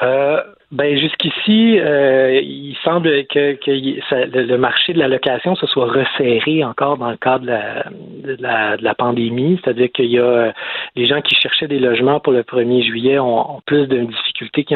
Euh, 0.00 0.40
ben 0.74 0.98
jusqu'ici, 0.98 1.78
euh, 1.78 2.40
il 2.42 2.76
semble 2.82 3.26
que, 3.26 3.54
que 3.54 3.70
le 3.70 4.56
marché 4.56 4.92
de 4.92 4.98
la 4.98 5.06
location 5.06 5.54
se 5.54 5.68
soit 5.68 5.86
resserré 5.86 6.64
encore 6.64 6.98
dans 6.98 7.10
le 7.10 7.16
cadre 7.16 7.44
de 7.44 7.50
la, 7.50 7.84
de 8.24 8.36
la, 8.42 8.76
de 8.76 8.82
la 8.82 8.94
pandémie, 8.96 9.60
c'est-à-dire 9.62 9.92
qu'il 9.92 10.06
y 10.06 10.18
a 10.18 10.24
euh, 10.24 10.52
les 10.96 11.06
gens 11.06 11.20
qui 11.20 11.36
cherchaient 11.36 11.68
des 11.68 11.78
logements 11.78 12.18
pour 12.18 12.32
le 12.32 12.42
1er 12.42 12.82
juillet 12.82 13.20
ont, 13.20 13.62
plus 13.66 13.86
de 13.86 13.98
difficultés 13.98 14.66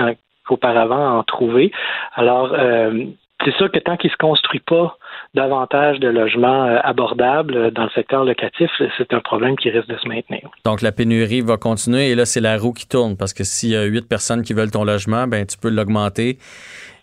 qu'auparavant 0.47 1.17
à 1.17 1.19
en 1.19 1.25
trouver. 1.25 1.73
Alors, 2.15 2.53
euh, 2.53 3.05
c'est 3.45 3.55
sûr 3.57 3.69
que 3.71 3.81
tant 3.81 3.97
qu'il 3.97 4.11
se 4.11 4.17
construit 4.17 4.61
pas 4.61 4.97
davantage 5.35 6.01
de 6.01 6.09
logements 6.09 6.65
euh, 6.65 6.79
abordables 6.83 7.71
dans 7.73 7.85
le 7.85 7.91
secteur 7.91 8.25
locatif, 8.25 8.71
c'est 8.97 9.13
un 9.13 9.21
problème 9.21 9.57
qui 9.57 9.71
risque 9.71 9.89
de 9.89 9.97
se 9.97 10.09
maintenir. 10.09 10.51
Donc 10.65 10.83
la 10.83 10.93
pénurie 10.93 11.41
va 11.41 11.57
continuer 11.57 12.11
et 12.11 12.15
là 12.15 12.25
c'est 12.25 12.41
la 12.41 12.57
roue 12.57 12.73
qui 12.73 12.89
tourne 12.89 13.17
parce 13.17 13.33
que 13.33 13.45
s'il 13.45 13.71
y 13.71 13.77
a 13.77 13.85
huit 13.85 14.09
personnes 14.09 14.43
qui 14.43 14.53
veulent 14.53 14.71
ton 14.71 14.85
logement, 14.85 15.27
ben 15.27 15.47
tu 15.47 15.59
peux 15.59 15.69
l'augmenter 15.71 16.39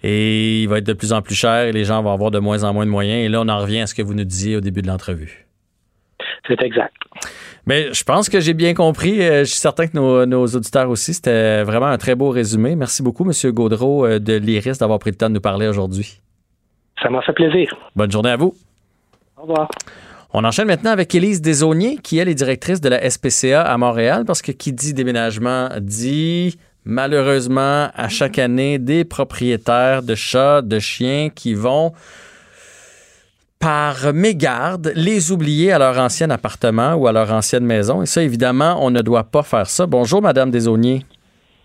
et 0.04 0.62
il 0.64 0.70
va 0.70 0.80
être 0.80 0.86
de 0.86 0.94
plus 0.94 1.14
en 1.14 1.22
plus 1.22 1.36
cher 1.36 1.66
et 1.68 1.72
les 1.72 1.84
gens 1.84 2.02
vont 2.02 2.14
avoir 2.14 2.32
de 2.32 2.40
moins 2.40 2.64
en 2.64 2.74
moins 2.74 2.86
de 2.86 2.92
moyens 2.92 3.26
et 3.26 3.30
là 3.30 3.42
on 3.42 3.48
en 3.48 3.60
revient 3.60 3.82
à 3.82 3.88
ce 3.88 3.96
que 3.96 4.02
vous 4.02 4.14
nous 4.14 4.24
disiez 4.24 4.56
au 4.58 4.62
début 4.62 4.82
de 4.82 4.88
l'entrevue. 4.88 5.46
C'est 6.48 6.62
exact. 6.62 6.94
Mais 7.66 7.92
je 7.94 8.04
pense 8.04 8.30
que 8.30 8.40
j'ai 8.40 8.54
bien 8.54 8.74
compris. 8.74 9.22
Euh, 9.22 9.40
je 9.40 9.46
suis 9.46 9.58
certain 9.58 9.88
que 9.88 10.26
nos, 10.26 10.46
auditeurs 10.46 10.90
aussi. 10.90 11.14
C'était 11.14 11.64
vraiment 11.64 11.88
un 11.88 11.98
très 11.98 12.14
beau 12.14 12.30
résumé. 12.30 12.76
Merci 12.76 13.02
beaucoup, 13.02 13.26
M. 13.26 13.52
Gaudreau 13.52 14.06
euh, 14.06 14.20
de 14.20 14.34
l'IRIS, 14.34 14.78
d'avoir 14.78 15.00
pris 15.00 15.10
le 15.10 15.16
temps 15.16 15.30
de 15.30 15.34
nous 15.34 15.42
parler 15.42 15.68
aujourd'hui. 15.68 16.22
Ça 17.02 17.10
m'a 17.10 17.22
fait 17.22 17.34
plaisir. 17.34 17.68
Bonne 17.96 18.12
journée 18.12 18.32
à 18.32 18.38
vous. 18.38 18.56
Au 19.38 19.42
revoir. 19.42 19.70
On 20.34 20.44
enchaîne 20.44 20.68
maintenant 20.68 20.92
avec 20.92 21.14
Élise 21.16 21.42
Desauniers, 21.42 21.98
qui 21.98 22.20
est 22.20 22.34
directrice 22.34 22.82
de 22.82 22.90
la 22.90 23.10
SPCA 23.10 23.62
à 23.62 23.78
Montréal, 23.78 24.26
parce 24.26 24.42
que 24.42 24.52
qui 24.52 24.74
dit 24.74 24.94
déménagement 24.94 25.70
dit 25.80 26.58
malheureusement 26.84 27.90
à 27.94 28.10
chaque 28.10 28.38
année 28.38 28.78
des 28.78 29.06
propriétaires 29.06 30.04
de 30.04 30.14
chats, 30.14 30.62
de 30.62 30.80
chiens 30.80 31.30
qui 31.34 31.54
vont 31.54 31.94
par 33.60 34.14
mégarde 34.14 34.92
les 34.96 35.32
oublier 35.32 35.72
à 35.72 35.80
leur 35.80 35.98
ancien 35.98 36.30
appartement 36.30 36.94
ou 36.94 37.08
à 37.08 37.12
leur 37.12 37.32
ancienne 37.32 37.66
maison. 37.66 38.02
Et 38.02 38.06
ça, 38.06 38.22
évidemment, 38.22 38.78
on 38.86 38.92
ne 38.92 39.02
doit 39.02 39.24
pas 39.24 39.42
faire 39.42 39.68
ça. 39.68 39.88
Bonjour, 39.88 40.22
Madame 40.22 40.52
Desauniers. 40.52 41.06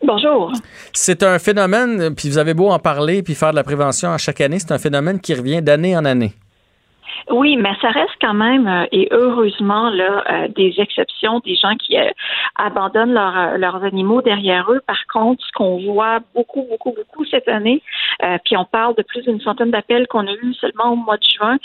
Bonjour. 0.03 0.53
C'est 0.93 1.23
un 1.23 1.39
phénomène, 1.39 2.15
puis 2.15 2.29
vous 2.29 2.39
avez 2.39 2.55
beau 2.55 2.71
en 2.71 2.79
parler, 2.79 3.23
puis 3.23 3.35
faire 3.35 3.51
de 3.51 3.57
la 3.57 3.65
prévention 3.65 4.11
à 4.11 4.19
chaque 4.19 4.41
année, 4.41 4.59
c'est 4.59 4.73
un 4.73 4.79
phénomène 4.79 5.21
qui 5.21 5.35
revient 5.35 5.61
d'année 5.61 5.97
en 5.97 6.05
année. 6.05 6.33
Oui, 7.31 7.57
mais 7.57 7.71
ça 7.81 7.91
reste 7.91 8.17
quand 8.21 8.35
même, 8.35 8.67
euh, 8.67 8.87
et 8.91 9.09
heureusement, 9.13 9.91
là, 9.91 10.25
euh, 10.29 10.49
des 10.49 10.75
exceptions, 10.79 11.39
des 11.41 11.55
gens 11.55 11.77
qui 11.77 11.97
euh, 11.97 12.11
abandonnent 12.57 13.13
leurs 13.13 13.85
animaux 13.85 14.21
derrière 14.21 14.71
eux. 14.73 14.81
Par 14.87 15.07
contre, 15.13 15.45
ce 15.47 15.53
qu'on 15.53 15.79
voit 15.79 16.19
beaucoup, 16.35 16.67
beaucoup, 16.69 16.93
beaucoup 16.93 17.25
cette 17.27 17.49
année, 17.49 17.83
puis 18.45 18.57
on 18.57 18.65
parle 18.65 18.95
de 18.97 19.03
plus 19.03 19.23
d'une 19.23 19.41
centaine 19.41 19.71
d'appels 19.71 20.07
qu'on 20.09 20.27
a 20.27 20.33
eus 20.33 20.55
seulement 20.55 20.93
au 20.93 20.97
mois 20.97 21.17
de 21.17 21.25
juin, 21.25 21.57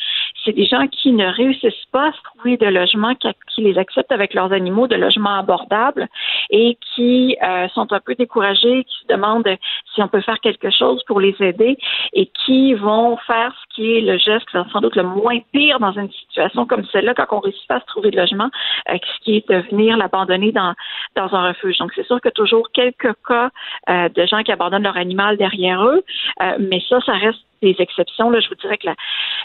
c'est 0.45 0.53
des 0.53 0.65
gens 0.65 0.87
qui 0.87 1.11
ne 1.11 1.25
réussissent 1.25 1.73
pas 1.91 2.09
à 2.09 2.11
se 2.11 2.21
trouver 2.23 2.57
de 2.57 2.67
logements 2.67 3.15
qui, 3.15 3.27
les 3.57 3.77
acceptent 3.77 4.11
avec 4.11 4.33
leurs 4.33 4.53
animaux, 4.53 4.87
de 4.87 4.95
logements 4.95 5.39
abordables, 5.39 6.07
et 6.49 6.77
qui 6.95 7.37
sont 7.73 7.91
un 7.91 7.99
peu 7.99 8.15
découragés, 8.15 8.83
qui 8.83 8.95
se 9.01 9.07
demandent 9.07 9.47
si 9.93 10.01
on 10.01 10.07
peut 10.07 10.21
faire 10.21 10.39
quelque 10.39 10.69
chose 10.69 11.03
pour 11.05 11.19
les 11.19 11.35
aider, 11.39 11.77
et 12.13 12.29
qui 12.45 12.73
vont 12.73 13.17
faire 13.17 13.53
ce 13.53 13.75
qui 13.75 13.97
est 13.97 14.01
le 14.01 14.17
geste 14.17 14.45
sans 14.71 14.81
doute 14.81 14.95
le 14.95 15.03
moins 15.03 15.39
pire 15.51 15.79
dans 15.79 15.93
une 15.93 16.11
situation 16.11 16.65
comme 16.65 16.85
celle-là 16.91 17.13
quand 17.13 17.27
on 17.31 17.39
réussit 17.39 17.67
pas 17.67 17.75
à 17.75 17.79
se 17.79 17.85
trouver 17.85 18.11
de 18.11 18.17
logement, 18.17 18.49
euh, 18.89 18.97
ce 18.97 19.23
qui 19.23 19.37
est 19.37 19.49
de 19.49 19.57
venir 19.69 19.97
l'abandonner 19.97 20.51
dans, 20.51 20.73
dans 21.15 21.33
un 21.33 21.49
refuge. 21.49 21.77
Donc, 21.77 21.91
c'est 21.95 22.05
sûr 22.05 22.19
que 22.21 22.29
toujours 22.29 22.69
quelques 22.73 23.13
cas 23.27 23.49
euh, 23.89 24.09
de 24.09 24.25
gens 24.25 24.43
qui 24.43 24.51
abandonnent 24.51 24.83
leur 24.83 24.97
animal 24.97 25.37
derrière 25.37 25.83
eux, 25.83 26.03
euh, 26.41 26.57
mais 26.59 26.81
ça, 26.89 26.99
ça 27.01 27.13
reste 27.13 27.39
des 27.65 27.75
exceptions. 27.79 28.29
Là, 28.29 28.39
je 28.39 28.49
vous 28.49 28.55
dirais 28.55 28.77
que 28.77 28.87
la, 28.87 28.95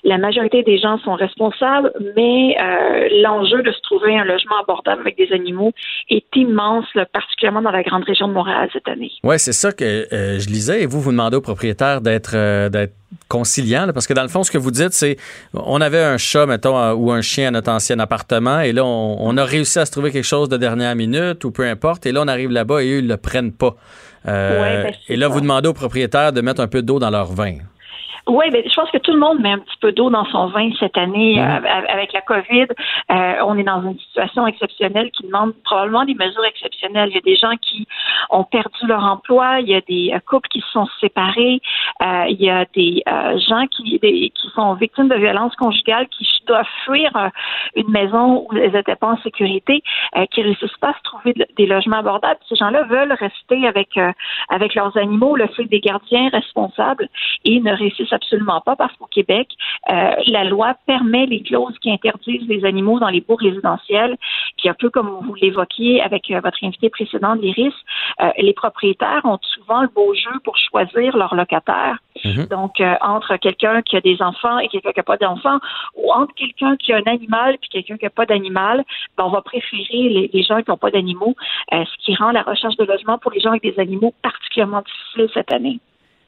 la 0.04 0.18
majorité 0.18 0.62
des 0.62 0.78
gens 0.78 0.98
sont 0.98 1.14
responsables, 1.14 1.92
mais 2.16 2.56
euh, 2.60 3.08
l'enjeu 3.22 3.62
de 3.62 3.72
se 3.72 3.80
trouver 3.82 4.16
un 4.16 4.24
logement 4.24 4.60
abordable 4.60 5.00
avec 5.02 5.16
des 5.16 5.32
animaux 5.32 5.72
est 6.08 6.24
immense, 6.36 6.86
particulièrement 7.12 7.62
dans 7.62 7.70
la 7.70 7.82
grande 7.82 8.04
région 8.04 8.28
de 8.28 8.32
Montréal 8.32 8.68
cette 8.72 8.88
année. 8.88 9.10
Oui, 9.22 9.38
c'est 9.38 9.52
ça 9.52 9.72
que 9.72 9.84
euh, 9.84 10.38
je 10.38 10.48
lisais. 10.48 10.82
Et 10.82 10.86
vous, 10.86 11.00
vous 11.00 11.12
demandez 11.12 11.36
aux 11.36 11.42
propriétaires 11.42 12.00
d'être 12.00 12.32
euh, 12.34 12.68
d'être 12.68 12.94
conciliant, 13.28 13.88
parce 13.92 14.06
que 14.06 14.14
dans 14.14 14.22
le 14.22 14.28
fond, 14.28 14.44
ce 14.44 14.50
que 14.50 14.58
vous 14.58 14.70
dites, 14.70 14.92
c'est 14.92 15.16
on 15.52 15.80
avait 15.80 16.02
un 16.02 16.16
chat, 16.16 16.46
mettons, 16.46 16.92
ou 16.92 17.10
un 17.10 17.22
chien 17.22 17.48
à 17.48 17.50
notre 17.50 17.70
ancien 17.70 17.98
appartement, 17.98 18.60
et 18.60 18.72
là, 18.72 18.84
on, 18.84 19.36
a 19.36 19.44
réussi 19.44 19.78
à 19.80 19.86
se 19.86 19.90
trouver 19.90 20.12
quelque 20.12 20.24
chose 20.24 20.48
de 20.48 20.56
dernière 20.56 20.94
minute, 20.94 21.44
ou 21.44 21.50
peu 21.50 21.64
importe, 21.64 22.06
et 22.06 22.12
là, 22.12 22.22
on 22.22 22.28
arrive 22.28 22.50
là-bas 22.50 22.82
et 22.82 22.92
eux, 22.92 22.98
ils 22.98 23.08
le 23.08 23.16
prennent 23.16 23.52
pas. 23.52 23.74
Ben, 24.24 24.92
et 25.08 25.16
là, 25.16 25.28
vous 25.28 25.40
demandez 25.40 25.68
aux 25.68 25.74
propriétaires 25.74 26.32
de 26.32 26.40
mettre 26.40 26.60
un 26.60 26.68
peu 26.68 26.82
d'eau 26.82 26.98
dans 26.98 27.10
leur 27.10 27.32
vin. 27.32 27.54
Oui, 28.26 28.50
ben, 28.50 28.62
je 28.64 28.74
pense 28.74 28.90
que 28.90 28.98
tout 28.98 29.12
le 29.12 29.18
monde 29.18 29.40
met 29.40 29.52
un 29.52 29.58
petit 29.58 29.76
peu 29.80 29.92
d'eau 29.92 30.10
dans 30.10 30.24
son 30.26 30.48
vin 30.48 30.70
cette 30.78 30.96
année 30.98 31.40
euh, 31.40 31.60
avec 31.88 32.12
la 32.12 32.20
COVID. 32.20 32.66
Euh, 33.10 33.34
on 33.44 33.56
est 33.56 33.64
dans 33.64 33.82
une 33.82 33.98
situation 33.98 34.46
exceptionnelle 34.46 35.10
qui 35.10 35.24
demande 35.24 35.54
probablement 35.64 36.04
des 36.04 36.14
mesures 36.14 36.44
exceptionnelles. 36.44 37.08
Il 37.10 37.14
y 37.14 37.18
a 37.18 37.22
des 37.22 37.36
gens 37.36 37.56
qui 37.60 37.86
ont 38.28 38.44
perdu 38.44 38.86
leur 38.86 39.02
emploi, 39.02 39.60
il 39.60 39.68
y 39.68 39.74
a 39.74 39.80
des 39.80 40.12
euh, 40.14 40.18
couples 40.26 40.48
qui 40.48 40.60
se 40.60 40.70
sont 40.70 40.86
séparés, 41.00 41.60
il 42.02 42.36
y 42.40 42.50
a 42.50 42.64
des 42.74 43.02
gens 43.48 43.66
qui, 43.66 43.98
qui 44.00 44.48
sont 44.54 44.74
victimes 44.74 45.08
de 45.08 45.16
violences 45.16 45.54
conjugales 45.56 46.08
qui 46.08 46.26
doivent 46.46 46.66
fuir 46.84 47.10
une 47.76 47.90
maison 47.90 48.46
où 48.50 48.56
elles 48.56 48.72
n'étaient 48.72 48.96
pas 48.96 49.08
en 49.08 49.18
sécurité, 49.18 49.82
qui 50.30 50.42
réussissent 50.42 50.78
pas 50.80 50.90
à 50.90 50.94
se 50.94 51.02
trouver 51.02 51.34
des 51.56 51.66
logements 51.66 51.98
abordables. 51.98 52.40
Ces 52.48 52.56
gens-là 52.56 52.84
veulent 52.84 53.12
rester 53.12 53.66
avec 53.66 53.98
avec 54.48 54.74
leurs 54.74 54.96
animaux, 54.96 55.36
le 55.36 55.46
fait 55.48 55.64
des 55.64 55.80
gardiens 55.80 56.28
responsables 56.30 57.08
et 57.44 57.60
ne 57.60 57.72
réussissent 57.72 58.09
absolument 58.12 58.60
pas 58.60 58.76
parce 58.76 58.94
qu'au 58.96 59.06
Québec, 59.06 59.48
euh, 59.90 60.14
la 60.26 60.44
loi 60.44 60.74
permet 60.86 61.26
les 61.26 61.42
clauses 61.42 61.78
qui 61.80 61.90
interdisent 61.90 62.48
les 62.48 62.64
animaux 62.64 62.98
dans 62.98 63.08
les 63.08 63.20
baux 63.20 63.36
résidentiels. 63.36 64.16
Puis 64.58 64.68
un 64.68 64.74
peu 64.74 64.90
comme 64.90 65.08
vous 65.08 65.34
l'évoquiez 65.34 66.02
avec 66.02 66.30
euh, 66.30 66.40
votre 66.40 66.58
invité 66.62 66.90
précédent, 66.90 67.34
l'Iris, 67.34 67.74
euh, 68.20 68.30
les 68.38 68.52
propriétaires 68.52 69.22
ont 69.24 69.38
souvent 69.42 69.82
le 69.82 69.88
beau 69.88 70.14
jeu 70.14 70.30
pour 70.44 70.56
choisir 70.56 71.16
leur 71.16 71.34
locataire. 71.34 71.98
Mhm. 72.24 72.46
Donc, 72.46 72.82
entre 73.00 73.36
quelqu'un 73.36 73.82
qui 73.82 73.96
a 73.96 74.00
des 74.00 74.20
enfants 74.20 74.58
et 74.58 74.68
quelqu'un 74.68 74.92
qui 74.92 74.98
n'a 74.98 75.04
pas 75.04 75.16
d'enfants, 75.16 75.58
ou 75.96 76.12
entre 76.12 76.34
quelqu'un 76.34 76.76
qui 76.76 76.92
a 76.92 76.96
un 76.96 77.06
animal 77.06 77.56
puis 77.58 77.70
quelqu'un 77.70 77.96
qui 77.96 78.04
n'a 78.04 78.10
pas 78.10 78.26
d'animal, 78.26 78.84
ben, 79.16 79.24
on 79.24 79.30
va 79.30 79.40
préférer 79.40 80.08
les, 80.08 80.30
les 80.32 80.42
gens 80.42 80.60
qui 80.62 80.70
n'ont 80.70 80.76
pas 80.76 80.90
d'animaux, 80.90 81.34
ce 81.72 82.04
qui 82.04 82.14
rend 82.16 82.32
la 82.32 82.42
recherche 82.42 82.76
de 82.76 82.84
logement 82.84 83.18
pour 83.18 83.30
les 83.30 83.40
gens 83.40 83.50
avec 83.50 83.62
des 83.62 83.78
animaux 83.80 84.12
particulièrement 84.22 84.82
difficile 84.82 85.28
cette 85.32 85.52
année. 85.52 85.80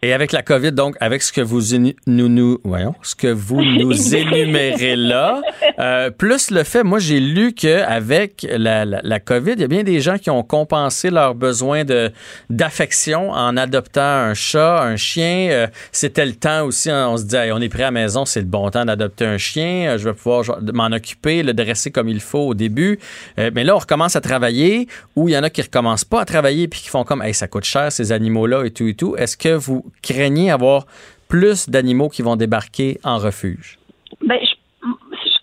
Et 0.05 0.13
avec 0.13 0.33
la 0.33 0.43
COVID, 0.43 0.73
donc, 0.73 0.97
avec 0.99 1.23
ce 1.23 1.33
que 1.33 1.41
vous 1.41 1.61
nous, 1.77 1.93
nous 2.29 2.59
voyons, 2.65 2.93
ce 3.03 3.15
que 3.15 3.29
vous 3.29 3.63
nous 3.79 4.17
énumérez 4.17 4.97
là, 4.97 5.41
euh, 5.79 6.11
plus 6.11 6.51
le 6.51 6.65
fait, 6.65 6.83
moi 6.83 6.99
j'ai 6.99 7.21
lu 7.21 7.55
que 7.55 7.83
avec 7.85 8.45
la, 8.51 8.85
la, 8.85 9.01
la, 9.01 9.21
COVID, 9.21 9.53
il 9.53 9.61
y 9.61 9.65
a 9.65 9.69
bien 9.69 9.85
des 9.85 10.01
gens 10.01 10.19
qui 10.19 10.29
ont 10.29 10.43
compensé 10.43 11.09
leurs 11.11 11.37
besoins 11.37 11.85
de 11.85 12.11
d'affection 12.51 13.31
en 13.31 13.57
adoptant 13.57 14.01
un 14.03 14.35
chat, 14.35 14.83
un 14.83 14.97
chien. 14.97 15.51
Euh, 15.53 15.67
c'était 15.93 16.27
le 16.27 16.35
temps 16.35 16.65
aussi, 16.65 16.91
hein, 16.91 17.07
on 17.09 17.17
se 17.17 17.23
dit, 17.23 17.37
on 17.53 17.61
est 17.61 17.69
prêt 17.69 17.85
à 17.85 17.87
la 17.87 17.91
maison, 17.93 18.25
c'est 18.25 18.41
le 18.41 18.47
bon 18.47 18.69
temps 18.71 18.85
d'adopter 18.85 19.27
un 19.27 19.39
chien. 19.39 19.91
Euh, 19.91 19.99
je 19.99 20.09
vais 20.09 20.15
pouvoir 20.15 20.43
m'en 20.73 20.87
occuper, 20.87 21.45
le 21.45 21.55
dresser 21.55 21.93
comme 21.93 22.09
il 22.09 22.21
faut 22.21 22.49
au 22.49 22.55
début. 22.55 22.99
mais 23.39 23.63
là, 23.63 23.77
on 23.77 23.79
recommence 23.79 24.17
à 24.17 24.21
travailler, 24.21 24.89
ou 25.15 25.29
il 25.29 25.33
y 25.33 25.39
en 25.39 25.45
a 25.45 25.51
qui 25.51 25.63
recommencent 25.63 26.05
pas 26.05 26.23
à 26.23 26.25
travailler 26.25 26.67
puis 26.67 26.81
qui 26.81 26.89
font 26.89 27.05
comme, 27.05 27.23
hey, 27.23 27.35
ça 27.35 27.47
coûte 27.47 27.63
cher 27.63 27.93
ces 27.93 28.11
animaux 28.11 28.49
là 28.49 28.65
et 28.65 28.73
tout 28.73 28.89
et 28.89 28.95
tout. 28.95 29.15
Est-ce 29.17 29.37
que 29.37 29.51
vous 29.51 29.92
craignez 30.01 30.51
avoir 30.51 30.87
plus 31.29 31.69
d'animaux 31.69 32.09
qui 32.09 32.23
vont 32.23 32.37
débarquer 32.37 33.01
en 33.05 33.19
refuge? 33.19 33.79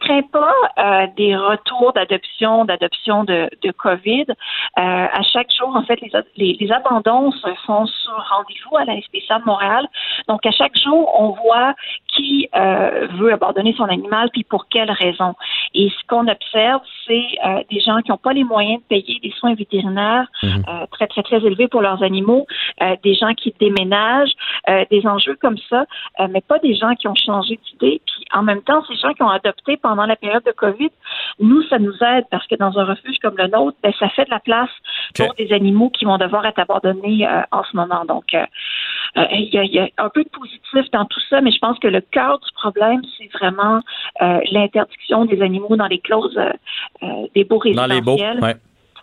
Crains 0.10 0.22
pas 0.32 0.54
euh, 0.78 1.08
des 1.16 1.36
retours 1.36 1.94
d'adoption, 1.94 2.66
d'adoption 2.66 3.24
de, 3.24 3.50
de 3.62 3.72
COVID. 3.72 4.26
Euh, 4.30 4.34
à 4.76 5.22
chaque 5.22 5.52
jour, 5.54 5.76
en 5.76 5.84
fait, 5.84 6.00
les, 6.36 6.58
les, 6.60 6.72
abandons 6.72 7.32
se 7.32 7.50
font 7.66 7.86
sur 7.86 8.14
rendez-vous 8.30 8.78
à 8.78 8.86
la 8.86 9.00
SPCA 9.02 9.40
de 9.40 9.46
Montréal. 9.46 9.88
Donc, 10.28 10.46
à 10.46 10.52
chaque 10.52 10.78
jour, 10.78 11.12
on 11.20 11.30
voit 11.30 11.76
qui 12.20 12.50
euh, 12.56 13.08
veut 13.18 13.32
abandonner 13.34 13.74
son 13.78 13.86
animal, 13.86 14.30
puis 14.32 14.44
pour 14.44 14.68
quelles 14.68 14.92
raisons. 14.92 15.36
Et 15.74 15.90
ce 15.90 16.08
qu'on 16.08 16.28
observe, 16.28 16.82
c'est 17.08 17.28
euh, 17.46 17.64
des 17.70 17.80
gens 17.80 18.02
qui 18.02 18.12
n'ont 18.12 18.18
pas 18.18 18.34
les 18.34 18.44
moyens 18.44 18.82
de 18.82 18.88
payer 18.88 19.20
des 19.22 19.32
soins 19.32 19.54
vétérinaires 19.54 20.28
mhm. 20.44 20.64
euh, 20.68 20.86
très, 20.92 21.08
très, 21.08 21.24
très 21.24 21.38
élevés 21.38 21.68
pour 21.68 21.82
leurs 21.82 22.04
animaux, 22.04 22.48
des 23.04 23.14
gens 23.14 23.34
qui 23.34 23.54
déménagent, 23.60 24.34
des 24.90 25.06
enjeux 25.06 25.38
comme 25.42 25.58
ça, 25.70 25.86
mais 26.30 26.42
pas 26.42 26.60
des 26.60 26.76
gens 26.76 26.96
qui 26.96 27.08
ont 27.08 27.16
changé 27.16 27.60
d'idée. 27.66 28.02
Puis 28.06 28.26
en 28.34 28.44
même 28.44 28.62
temps, 28.62 28.84
ces 28.88 28.96
gens 28.96 29.14
qui 29.14 29.24
ont 29.24 29.30
adopté 29.30 29.78
pendant 29.78 29.99
pendant 30.00 30.08
la 30.08 30.16
période 30.16 30.44
de 30.46 30.52
COVID. 30.52 30.92
Nous, 31.40 31.62
ça 31.64 31.78
nous 31.78 31.94
aide 32.02 32.26
parce 32.32 32.48
que 32.48 32.56
dans 32.56 32.78
un 32.78 32.86
refuge 32.86 33.18
comme 33.22 33.36
le 33.38 33.48
nôtre, 33.48 33.78
ben, 33.84 33.92
ça 34.00 34.08
fait 34.10 34.26
de 34.26 34.30
la 34.30 34.40
place 34.40 34.70
pour 35.16 35.34
des 35.36 35.52
animaux 35.52 35.90
qui 35.90 36.06
vont 36.06 36.18
devoir 36.18 36.46
être 36.46 36.60
abandonnés 36.60 37.28
euh, 37.28 37.42
en 37.52 37.64
ce 37.64 37.76
moment. 37.76 38.06
Donc, 38.06 38.34
euh, 38.34 38.46
euh, 39.18 39.26
il 39.32 39.54
y, 39.54 39.58
a, 39.58 39.64
y, 39.66 39.80
a, 39.80 39.90
un 39.98 40.10
peu 40.10 40.24
de 40.24 40.30
positif 40.30 40.90
dans 40.92 41.06
tout 41.06 41.20
ça, 41.30 41.42
mais 41.42 41.52
je 41.52 41.60
pense 41.60 41.78
que 41.80 41.88
le 41.88 42.00
cœur 42.00 42.40
du 42.40 42.52
problème, 42.54 43.02
c'est 43.18 43.30
vraiment 43.34 43.82
l'interdiction 44.52 45.26
des 45.26 45.42
animaux 45.42 45.76
dans 45.76 45.88
les 45.88 46.00
clauses 46.00 46.40
des 47.36 47.44
beaux 47.44 47.58
résidentiels. 47.58 47.90
Dans 47.90 47.96
les 47.96 48.02
beaux, 48.02 48.46
ouais. 48.46 48.56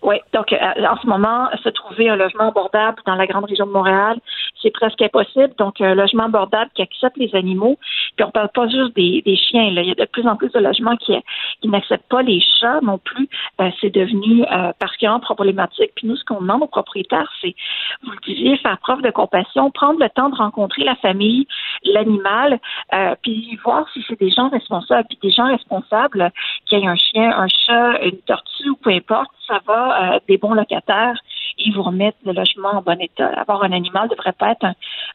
Oui, 0.02 0.16
donc 0.32 0.52
euh, 0.52 0.56
en 0.56 0.96
ce 1.00 1.06
moment, 1.06 1.48
se 1.62 1.68
trouver 1.70 2.08
un 2.08 2.16
logement 2.16 2.48
abordable 2.48 2.98
dans 3.06 3.14
la 3.14 3.26
grande 3.26 3.46
région 3.46 3.66
de 3.66 3.72
Montréal, 3.72 4.18
c'est 4.62 4.70
presque 4.70 5.02
impossible. 5.02 5.54
Donc, 5.58 5.80
un 5.80 5.94
logement 5.94 6.24
abordable 6.24 6.70
qui 6.74 6.82
accepte 6.82 7.16
les 7.16 7.34
animaux. 7.34 7.78
Puis 8.16 8.24
on 8.24 8.30
parle 8.30 8.50
pas 8.54 8.68
juste 8.68 8.94
des, 8.94 9.22
des 9.22 9.36
chiens. 9.36 9.70
Là. 9.70 9.82
Il 9.82 9.88
y 9.88 9.92
a 9.92 9.94
de 9.94 10.04
plus 10.04 10.26
en 10.26 10.36
plus 10.36 10.50
de 10.50 10.58
logements 10.58 10.96
qui, 10.96 11.14
qui 11.60 11.68
n'acceptent 11.68 12.08
pas 12.08 12.22
les 12.22 12.40
chats 12.60 12.80
non 12.82 12.98
plus. 12.98 13.28
Euh, 13.60 13.70
c'est 13.80 13.94
devenu 13.94 14.44
euh, 14.44 14.72
particulièrement 14.78 15.20
problématique. 15.20 15.92
Puis 15.96 16.06
nous, 16.06 16.16
ce 16.16 16.24
qu'on 16.24 16.40
demande 16.40 16.62
aux 16.62 16.68
propriétaires, 16.68 17.30
c'est, 17.40 17.54
vous 18.02 18.10
le 18.10 18.18
disiez, 18.26 18.56
faire 18.58 18.78
preuve 18.78 19.02
de 19.02 19.10
compassion, 19.10 19.70
prendre 19.70 20.00
le 20.00 20.08
temps 20.08 20.28
de 20.28 20.36
rencontrer 20.36 20.84
la 20.84 20.96
famille, 20.96 21.46
l'animal, 21.84 22.58
euh, 22.94 23.14
puis 23.22 23.58
voir 23.64 23.86
si 23.92 24.04
c'est 24.08 24.18
des 24.18 24.30
gens 24.30 24.48
responsables. 24.48 25.06
Puis 25.08 25.18
des 25.22 25.30
gens 25.30 25.46
responsables, 25.46 26.30
qu'il 26.66 26.78
y 26.78 26.82
ait 26.82 26.86
un 26.88 26.96
chien, 26.96 27.30
un 27.36 27.48
chat, 27.48 28.02
une 28.02 28.18
tortue 28.22 28.70
ou 28.70 28.76
peu 28.76 28.90
importe, 28.90 29.30
ça 29.46 29.60
va 29.66 30.14
euh, 30.14 30.20
des 30.28 30.38
bons 30.38 30.54
locataires 30.54 31.18
et 31.58 31.70
vous 31.72 31.82
remettre 31.82 32.18
le 32.24 32.32
logement 32.32 32.70
en 32.78 32.82
bon 32.82 33.00
état. 33.00 33.28
Avoir 33.40 33.62
un 33.62 33.72
animal 33.72 34.04
ne 34.04 34.14
devrait 34.14 34.32
pas 34.32 34.52
être 34.52 34.64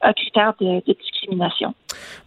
un, 0.02 0.14
critère 0.14 0.54
de, 0.60 0.82
discrimination. 0.86 1.74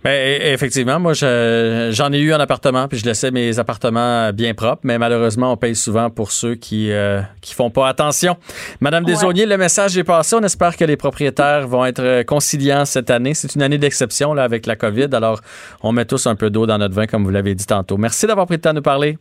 Ben, 0.05 0.11
e, 0.11 0.53
effectivement, 0.53 1.01
moi, 1.01 1.13
j'en 1.15 2.13
ai 2.13 2.19
eu 2.19 2.33
un 2.33 2.39
appartement, 2.39 2.87
puis 2.87 2.99
je 2.99 3.05
laissais 3.05 3.31
mes 3.31 3.59
appartements 3.59 4.33
bien 4.33 4.55
propres, 4.55 4.83
mais 4.85 4.99
malheureusement, 4.99 5.53
on 5.53 5.57
paye 5.57 5.75
souvent 5.75 6.11
pour 6.11 6.31
ceux 6.31 6.55
qui 6.55 6.93
euh, 6.93 7.21
qui 7.41 7.55
font 7.55 7.71
pas 7.71 7.89
attention. 7.89 8.37
Madame 8.81 9.05
Desaulniers, 9.05 9.47
le 9.47 9.57
message 9.57 9.99
est 9.99 10.05
passé. 10.05 10.37
On 10.37 10.43
espère 10.43 10.77
que 10.77 10.85
les 10.85 10.97
propriétaires 10.97 11.67
vont 11.67 11.85
être 11.85 12.23
conciliants 12.23 12.85
cette 12.85 13.11
année. 13.11 13.35
C'est 13.35 13.55
une 13.57 13.63
année 13.63 13.79
d'exception 13.79 14.33
là 14.33 14.45
avec 14.45 14.67
la 14.67 14.77
COVID, 14.77 15.09
alors 15.13 15.41
on 15.83 15.93
met 15.93 16.05
tous 16.05 16.27
un 16.27 16.37
peu 16.37 16.51
d'eau 16.51 16.67
dans 16.67 16.79
notre 16.79 16.95
vin, 16.95 17.07
comme 17.07 17.25
vous 17.25 17.31
l'avez 17.31 17.55
dit 17.55 17.67
tantôt. 17.67 17.97
Merci 17.97 18.27
d'avoir 18.27 18.47
pris 18.47 18.57
le 18.57 18.61
temps 18.61 18.71
de 18.71 18.77
nous 18.77 18.83
parler. 18.83 19.19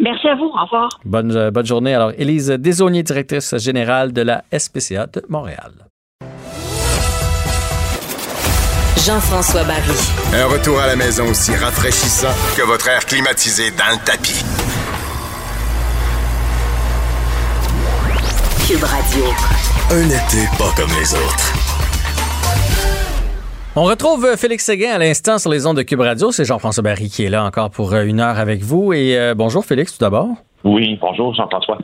Merci 0.00 0.28
à 0.28 0.34
vous. 0.34 0.46
Au 0.46 0.64
revoir. 0.64 1.00
Bonne, 1.04 1.36
euh, 1.36 1.50
bonne 1.50 1.66
journée. 1.66 1.94
Alors, 1.94 2.12
Élise 2.18 2.48
Desaunier, 2.48 3.02
directrice 3.02 3.56
générale 3.58 4.12
de 4.12 4.22
la 4.22 4.44
SPCA 4.56 5.06
de 5.06 5.22
Montréal. 5.28 5.72
Jean-François 9.06 9.64
Barry. 9.64 9.92
Un 10.32 10.46
retour 10.46 10.80
à 10.80 10.86
la 10.86 10.96
maison 10.96 11.26
aussi 11.28 11.54
rafraîchissant 11.54 12.32
que 12.56 12.62
votre 12.62 12.88
air 12.88 13.04
climatisé 13.04 13.70
dans 13.72 13.92
le 13.92 14.04
tapis. 14.04 14.42
Cube 18.66 18.82
Radio. 18.82 19.24
Un 19.90 20.06
été 20.06 20.48
pas 20.56 20.72
comme 20.74 20.90
les 20.98 21.12
autres. 21.12 21.63
On 23.76 23.82
retrouve 23.82 24.24
euh, 24.24 24.36
Félix 24.36 24.66
Séguin 24.66 24.92
à 24.92 24.98
l'instant 24.98 25.36
sur 25.38 25.50
les 25.50 25.66
ondes 25.66 25.76
de 25.76 25.82
Cube 25.82 25.98
Radio. 25.98 26.30
C'est 26.30 26.44
Jean-François 26.44 26.84
Barry 26.84 27.08
qui 27.08 27.24
est 27.24 27.28
là 27.28 27.44
encore 27.44 27.70
pour 27.70 27.92
euh, 27.92 28.04
une 28.04 28.20
heure 28.20 28.38
avec 28.38 28.62
vous. 28.62 28.92
Et 28.92 29.18
euh, 29.18 29.34
bonjour 29.34 29.64
Félix, 29.64 29.98
tout 29.98 29.98
d'abord. 29.98 30.28
Oui, 30.62 30.96
bonjour 31.00 31.34
Jean-François. 31.34 31.78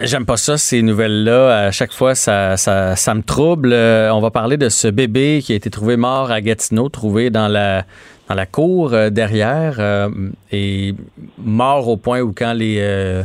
J'aime 0.00 0.24
pas 0.24 0.38
ça, 0.38 0.56
ces 0.56 0.80
nouvelles-là. 0.80 1.66
À 1.66 1.70
chaque 1.72 1.92
fois, 1.92 2.14
ça, 2.14 2.56
ça, 2.56 3.14
me 3.14 3.20
trouble. 3.20 3.74
on 3.74 4.20
va 4.20 4.30
parler 4.30 4.56
de 4.56 4.70
ce 4.70 4.88
bébé 4.88 5.40
qui 5.44 5.52
a 5.52 5.56
été 5.56 5.68
trouvé 5.68 5.98
mort 5.98 6.30
à 6.30 6.40
Gatineau, 6.40 6.88
trouvé 6.88 7.28
dans 7.28 7.48
la, 7.48 7.84
dans 8.30 8.34
la 8.34 8.46
cour 8.46 8.90
derrière 9.10 10.08
et 10.50 10.94
mort 11.36 11.86
au 11.88 11.98
point 11.98 12.20
où 12.20 12.32
quand 12.36 12.54
les 12.54 13.22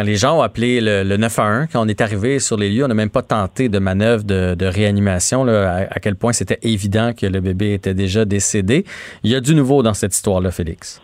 quand 0.00 0.06
les 0.06 0.16
gens 0.16 0.38
ont 0.38 0.42
appelé 0.42 0.80
le, 0.80 1.16
911, 1.16 1.68
quand 1.70 1.84
on 1.84 1.88
est 1.88 2.00
arrivé 2.00 2.38
sur 2.38 2.56
les 2.56 2.70
lieux, 2.70 2.84
on 2.84 2.88
n'a 2.88 2.94
même 2.94 3.10
pas 3.10 3.20
tenté 3.20 3.68
de 3.68 3.78
manœuvre 3.78 4.24
de, 4.24 4.64
réanimation, 4.64 5.46
à, 5.46 6.00
quel 6.00 6.16
point 6.16 6.32
c'était 6.32 6.58
évident 6.62 7.12
que 7.12 7.26
le 7.26 7.40
bébé 7.40 7.74
était 7.74 7.92
déjà 7.92 8.24
décédé. 8.24 8.84
Il 9.24 9.30
y 9.30 9.34
a 9.34 9.40
du 9.40 9.54
nouveau 9.54 9.82
dans 9.82 9.92
cette 9.92 10.14
histoire-là, 10.14 10.52
Félix. 10.52 11.02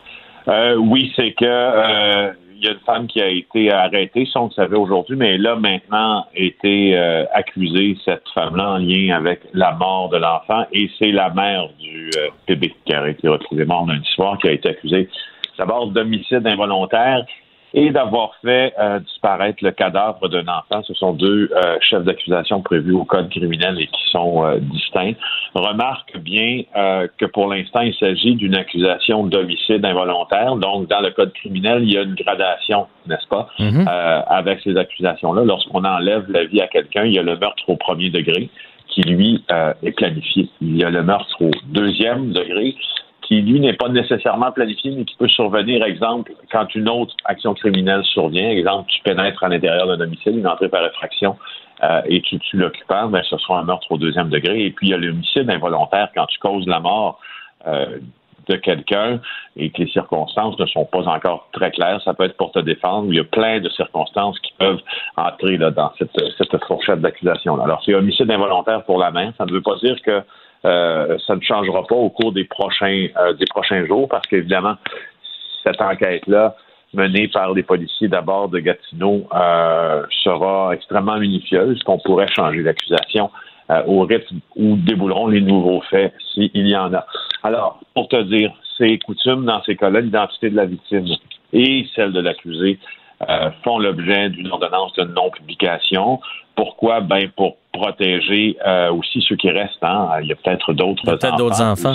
Euh, 0.49 0.77
oui, 0.77 1.13
c'est 1.15 1.33
que 1.33 1.45
euh, 1.45 2.33
il 2.57 2.65
y 2.65 2.69
a 2.69 2.73
une 2.73 2.79
femme 2.87 3.07
qui 3.07 3.21
a 3.21 3.29
été 3.29 3.71
arrêtée, 3.71 4.27
ça 4.33 4.41
on 4.41 4.47
le 4.47 4.53
savait 4.53 4.77
aujourd'hui, 4.77 5.17
mais 5.17 5.35
elle 5.35 5.47
a 5.47 5.57
maintenant 5.57 6.25
été 6.35 6.97
euh, 6.97 7.25
accusée, 7.35 7.99
cette 8.03 8.27
femme-là, 8.33 8.71
en 8.71 8.79
lien 8.79 9.15
avec 9.15 9.41
la 9.53 9.73
mort 9.73 10.09
de 10.09 10.17
l'enfant, 10.17 10.65
et 10.73 10.89
c'est 10.99 11.13
la 11.13 11.29
mère 11.35 11.69
du 11.79 12.11
bébé 12.49 12.73
qui 12.87 12.95
a 12.95 13.07
été 13.07 13.29
retrouvée 13.29 13.67
mort 13.67 13.87
lundi 13.87 14.09
soir, 14.15 14.39
qui 14.39 14.49
a 14.49 14.53
été 14.53 14.71
accusée 14.71 15.07
d'abord 15.59 15.89
d'homicide 15.89 16.47
involontaire 16.47 17.27
et 17.77 17.91
d'avoir 17.91 18.35
fait 18.43 18.73
euh, 18.81 18.99
disparaître 19.01 19.63
le 19.63 19.71
cadavre 19.71 20.29
d'un 20.31 20.49
enfant. 20.49 20.83
Ce 20.85 20.95
sont 20.95 21.13
deux 21.13 21.51
euh, 21.53 21.77
chefs 21.83 22.05
d'accusation 22.05 22.63
prévus 22.63 22.95
au 22.95 23.05
code 23.05 23.29
criminel 23.29 23.79
et 23.79 23.87
qui 23.87 24.11
sont 24.11 24.45
euh, 24.45 24.59
distincts. 24.61 25.13
Remarque 25.55 26.19
bien 26.19 26.63
que 27.19 27.25
pour 27.27 27.49
l'instant, 27.49 27.81
il 27.81 27.95
s'agit 27.95 28.35
d'une 28.35 28.55
accusation 28.55 29.25
d'homicide 29.25 29.85
involontaire. 29.85 30.57
Donc, 30.57 30.89
dans 30.89 31.01
le 31.01 31.11
code 31.11 31.33
criminel, 31.35 31.83
il 31.83 31.93
y 31.93 31.99
a 31.99 32.03
une 32.03 32.15
gradation, 32.15 32.87
n'est-ce 33.07 33.27
pas, 33.29 33.49
mm-hmm. 33.59 33.87
avec 34.27 34.61
ces 34.61 34.77
accusations-là. 34.77 35.45
Lorsqu'on 35.45 35.85
enlève 35.85 36.31
la 36.31 36.45
vie 36.45 36.61
à 36.61 36.67
quelqu'un, 36.67 37.05
il 37.05 37.13
y 37.13 37.19
a 37.19 37.23
le 37.23 37.37
meurtre 37.39 37.65
au 37.69 37.77
premier 37.77 38.11
degré 38.11 38.51
qui, 38.89 39.03
lui, 39.03 39.45
est 39.83 39.93
planifié. 39.93 40.49
Il 40.61 40.77
y 40.77 40.85
a 40.85 40.91
le 40.91 41.03
meurtre 41.03 41.37
au 41.41 41.51
deuxième 41.69 42.33
degré 42.33 42.75
qui, 43.27 43.43
lui, 43.43 43.59
n'est 43.59 43.73
pas 43.73 43.89
nécessairement 43.89 44.53
planifié, 44.53 44.93
mais 44.93 45.05
qui 45.05 45.17
peut 45.17 45.29
survenir, 45.29 45.85
exemple, 45.85 46.33
quand 46.53 46.73
une 46.75 46.89
autre 46.89 47.15
action 47.25 47.55
criminelle 47.55 48.05
survient. 48.05 48.51
Exemple, 48.51 48.89
tu 48.89 49.03
pénètres 49.03 49.43
à 49.43 49.49
l'intérieur 49.49 49.87
d'un 49.89 49.97
domicile, 49.97 50.39
une 50.39 50.47
entrée 50.47 50.69
par 50.69 50.85
effraction, 50.87 51.37
euh, 51.83 52.03
et 52.07 52.21
tu 52.23 52.39
tues 52.39 52.57
l'occupant, 52.57 53.09
ben, 53.09 53.23
ce 53.29 53.37
sera 53.39 53.59
un 53.59 53.65
meurtre 53.65 53.91
au 53.91 53.99
deuxième 53.99 54.29
degré. 54.29 54.67
Et 54.67 54.71
puis, 54.71 54.89
il 54.89 54.91
y 54.91 54.95
a 54.95 54.99
l'homicide 54.99 55.51
involontaire 55.51 56.09
quand 56.15 56.27
tu 56.27 56.39
causes 56.39 56.67
la 56.67 56.79
mort 56.79 57.19
euh, 57.67 57.99
de 58.49 58.55
quelqu'un 58.55 59.19
et 59.57 59.71
que 59.71 59.83
les 59.83 59.91
circonstances 59.91 60.57
ne 60.61 60.67
sont 60.67 60.85
pas 60.85 61.03
encore 61.09 61.49
très 61.53 61.73
claires. 61.73 62.01
Ça 62.05 62.15
peut 62.15 62.25
être 62.25 62.37
pour 62.37 62.53
te 62.53 62.61
défendre. 62.61 63.09
Il 63.11 63.17
y 63.17 63.21
a 63.21 63.25
plein 63.25 63.59
de 63.59 63.69
circonstances 63.71 64.39
qui 64.39 64.53
peuvent 64.57 64.81
entrer 65.17 65.59
dans 65.59 65.93
cette, 65.99 66.17
cette 66.39 66.65
fourchette 66.65 67.01
d'accusation. 67.01 67.61
Alors, 67.61 67.83
c'est 67.85 67.93
homicide 67.93 68.31
involontaire 68.31 68.85
pour 68.85 68.99
la 68.99 69.11
main. 69.11 69.33
Ça 69.37 69.47
ne 69.47 69.51
veut 69.51 69.63
pas 69.63 69.75
dire 69.83 70.01
que 70.03 70.23
euh, 70.67 71.17
ça 71.27 71.37
ne 71.37 71.41
changera 71.41 71.85
pas 71.85 71.95
au 71.95 72.11
cours 72.11 72.33
des 72.33 72.45
prochains, 72.45 73.07
euh, 73.17 73.33
des 73.35 73.47
prochains 73.47 73.87
jours 73.87 74.09
parce 74.09 74.27
qu'évidemment, 74.27 74.75
cette 75.63 75.81
enquête-là, 75.81 76.57
menée 76.93 77.29
par 77.29 77.53
les 77.53 77.63
policiers 77.63 78.09
d'abord 78.09 78.49
de 78.49 78.59
Gatineau, 78.59 79.27
euh, 79.35 80.03
sera 80.25 80.73
extrêmement 80.75 81.19
minutieuse, 81.19 81.83
qu'on 81.83 81.99
pourrait 81.99 82.29
changer 82.35 82.63
l'accusation 82.63 83.31
au 83.89 84.03
rythme 84.03 84.37
où 84.55 84.77
débouleront 84.77 85.27
les 85.27 85.41
nouveaux 85.41 85.81
faits 85.91 86.15
s'il 86.33 86.51
y 86.55 86.77
en 86.77 86.95
a. 86.95 87.05
Alors, 87.43 87.81
pour 87.95 88.07
te 88.07 88.23
dire, 88.23 88.53
c'est 88.79 88.97
coutume 88.99 89.45
dans 89.45 89.61
ces 89.65 89.75
cas-là, 89.75 90.03
l'identité 90.03 90.51
de 90.51 90.57
la 90.57 90.67
victime 90.67 91.07
et 91.53 91.85
celle 91.97 92.13
de 92.13 92.21
l'accusé 92.21 92.79
euh, 93.23 93.51
font 93.65 93.79
l'objet 93.79 94.29
d'une 94.29 94.51
ordonnance 94.53 94.93
de 94.95 95.05
non-publication. 95.05 96.21
Pourquoi? 96.55 97.01
Ben 97.01 97.31
pour 97.35 97.57
protéger 97.73 98.59
euh, 98.67 98.93
aussi 98.93 99.25
ceux 99.27 99.37
qui 99.37 99.51
restent. 99.51 99.83
Hein. 99.83 100.09
Il 100.21 100.29
y 100.29 100.33
a 100.33 100.37
peut-être 100.37 100.75
d'autres 100.75 101.03
peut 101.05 101.19
d'autres 101.39 101.63
enfants. 101.63 101.95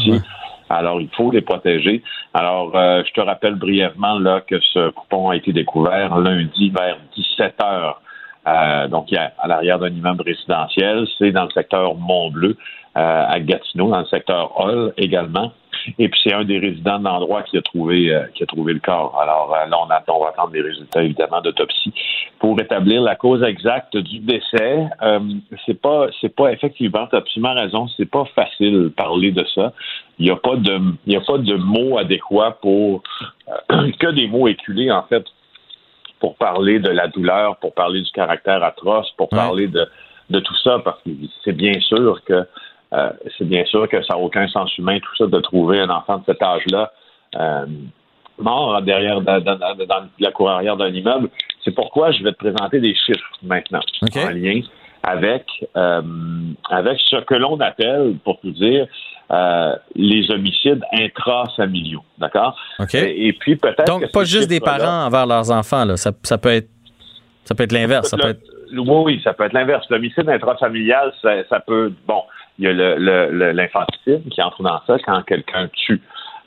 Alors, 0.70 1.00
il 1.00 1.10
faut 1.10 1.30
les 1.32 1.42
protéger. 1.42 2.02
Alors, 2.34 2.76
euh, 2.76 3.04
je 3.06 3.12
te 3.14 3.22
rappelle 3.22 3.56
brièvement 3.56 4.18
là 4.18 4.42
que 4.42 4.60
ce 4.74 4.90
coupon 4.92 5.30
a 5.30 5.36
été 5.36 5.54
découvert 5.54 6.18
lundi 6.18 6.70
vers 6.70 6.98
17 7.16 7.56
heures. 7.64 8.02
donc, 8.90 9.14
à 9.14 9.48
l'arrière 9.48 9.78
d'un 9.78 9.90
immeuble 9.90 10.24
résidentiel. 10.24 11.06
C'est 11.20 11.32
dans 11.32 11.44
le 11.44 11.52
secteur 11.52 11.94
Mont-Bleu, 11.96 12.58
à 12.96 13.40
Gatineau, 13.40 13.90
dans 13.90 14.00
le 14.00 14.06
secteur 14.06 14.60
Hall 14.60 14.94
également. 14.98 15.52
Et 16.00 16.10
puis 16.10 16.20
c'est 16.24 16.34
un 16.34 16.44
des 16.44 16.60
résidents 16.60 17.00
de 17.00 17.06
l'endroit 17.06 17.44
qui 17.44 17.58
a 17.58 17.62
trouvé 17.62 18.14
euh, 18.14 18.26
qui 18.34 18.44
a 18.44 18.46
trouvé 18.46 18.74
le 18.74 18.80
corps. 18.80 19.20
Alors 19.22 19.54
euh, 19.54 19.68
là, 19.68 19.78
on 19.80 19.90
attend, 19.90 20.18
on 20.18 20.24
va 20.24 20.30
attendre 20.30 20.54
les 20.54 20.62
résultats 20.62 21.04
évidemment 21.04 21.42
d'autopsie 21.42 21.94
pour 22.40 22.60
établir 22.60 23.02
la 23.02 23.16
cause 23.16 23.44
exacte 23.44 23.98
du 23.98 24.20
décès. 24.20 24.88
Euh, 25.02 25.20
c'est 25.66 25.80
pas 25.80 26.08
c'est 26.20 26.36
pas 26.36 26.52
effectivement, 26.52 27.08
tu 27.08 27.16
as 27.16 27.20
absolument 27.20 27.54
raison, 27.54 27.88
c'est 27.98 28.10
pas 28.10 28.26
facile 28.36 28.84
de 28.84 28.88
parler 28.90 29.32
de 29.32 29.46
ça. 29.56 29.74
Il 30.20 30.26
n'y 30.26 30.32
a 30.32 30.36
pas 30.36 30.56
de 30.56 30.80
il 31.06 31.14
y 31.14 31.16
a 31.16 31.22
pas 31.22 31.38
de 31.38 31.56
mots 31.56 31.98
adéquats 31.98 32.58
pour 32.62 33.04
que 33.70 34.12
des 34.12 34.28
mots 34.28 34.48
éculés 34.48 34.92
en 34.92 35.04
fait 35.04 35.26
pour 36.20 36.36
parler 36.36 36.80
de 36.80 36.90
la 36.90 37.08
douleur, 37.08 37.58
pour 37.58 37.74
parler 37.74 38.02
du 38.02 38.12
caractère 38.12 38.64
atroce, 38.64 39.12
pour 39.18 39.30
parler 39.30 39.68
de 39.68 39.88
de 40.32 40.40
tout 40.40 40.56
ça, 40.64 40.80
parce 40.84 41.02
que 41.04 41.10
c'est 41.44 41.56
bien 41.56 41.80
sûr 41.82 42.24
que 42.24 42.48
euh, 42.94 43.10
c'est 43.38 43.48
bien 43.48 43.66
sûr 43.66 43.88
que 43.88 44.02
ça 44.04 44.16
n'a 44.16 44.20
aucun 44.20 44.48
sens 44.48 44.78
humain, 44.78 45.00
tout 45.00 45.16
ça, 45.18 45.28
de 45.28 45.40
trouver 45.40 45.80
un 45.80 45.90
enfant 45.90 46.18
de 46.18 46.24
cet 46.26 46.42
âge-là 46.42 46.92
euh, 47.36 47.66
mort 48.38 48.82
derrière 48.82 49.22
dans, 49.22 49.42
la 50.20 50.32
cour 50.32 50.50
arrière 50.50 50.78
d'un 50.78 50.90
immeuble. 50.90 51.30
C'est 51.64 51.74
pourquoi 51.74 52.12
je 52.12 52.24
vais 52.24 52.32
te 52.32 52.38
présenter 52.38 52.80
des 52.80 52.96
chiffres 52.96 53.32
maintenant 53.44 53.82
en 54.16 54.30
lien 54.30 54.62
avec 55.04 55.46
euh, 55.76 56.02
avec 56.70 57.00
ce 57.00 57.18
que 57.22 57.36
l'on 57.36 57.60
appelle, 57.60 58.16
pour 58.24 58.40
tout 58.40 58.52
dire, 58.52 58.88
euh, 59.32 59.76
les 59.96 60.30
homicides 60.30 60.84
intrafamiliaux, 60.92 62.04
d'accord? 62.18 62.56
OK. 62.80 62.96
Et, 62.96 63.28
et 63.28 63.34
puis 63.34 63.56
peut-être 63.56 63.86
Donc, 63.86 64.12
pas 64.12 64.26
juste 64.26 64.50
des 64.50 64.60
parents 64.60 65.06
envers 65.06 65.26
leurs 65.26 65.52
enfants, 65.52 65.86
là. 65.86 65.98
Ça, 65.98 66.12
ça 66.24 66.38
peut 66.38 66.50
être. 66.50 66.70
Ça 67.46 67.56
peut 67.56 67.64
être 67.64 67.72
l'inverse. 67.72 68.10
Ça 68.10 68.18
Le- 68.18 68.24
peut 68.24 68.30
être. 68.30 68.42
Oui, 68.74 69.02
oui, 69.06 69.22
ça 69.24 69.34
peut 69.34 69.46
être 69.46 69.54
l'inverse. 69.54 69.86
L'homicide 69.90 70.30
intrafamilial, 70.30 71.14
ça, 71.22 71.44
ça 71.50 71.60
peut. 71.60 71.92
Bon, 72.08 72.24
il 72.62 72.66
y 72.66 72.70
a 72.70 72.74
le- 72.74 72.96
le- 72.98 73.32
le- 73.32 73.52
l'infanticide 73.54 74.30
qui 74.30 74.40
entre 74.42 74.62
dans 74.62 74.80
ça 74.86 74.98
quand 75.06 75.22
quelqu'un 75.24 75.68
tue 75.74 76.00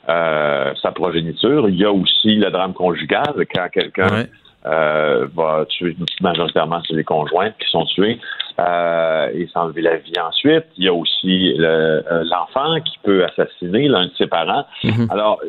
euh, 0.07 0.73
sa 0.81 0.91
progéniture. 0.91 1.67
Il 1.67 1.75
y 1.75 1.83
a 1.83 1.91
aussi 1.91 2.35
le 2.35 2.49
drame 2.51 2.73
conjugal 2.73 3.33
quand 3.53 3.67
quelqu'un 3.69 4.07
Ouais. 4.19 4.27
euh, 4.65 5.27
va 5.35 5.65
tuer 5.67 5.95
majoritairement 6.21 6.81
c'est 6.87 6.95
les 6.95 7.03
conjoints 7.03 7.49
qui 7.59 7.67
sont 7.69 7.85
tués 7.85 8.19
euh, 8.59 9.29
et 9.33 9.47
s'enlever 9.47 9.81
la 9.81 9.97
vie 9.97 10.13
ensuite. 10.25 10.65
Il 10.77 10.85
y 10.85 10.87
a 10.87 10.93
aussi 10.93 11.53
le- 11.57 12.03
l'enfant 12.31 12.79
qui 12.85 12.97
peut 13.03 13.25
assassiner 13.25 13.87
l'un 13.89 14.05
de 14.05 14.11
ses 14.17 14.27
parents. 14.27 14.65
Mhm. 14.85 15.07
Alors, 15.11 15.41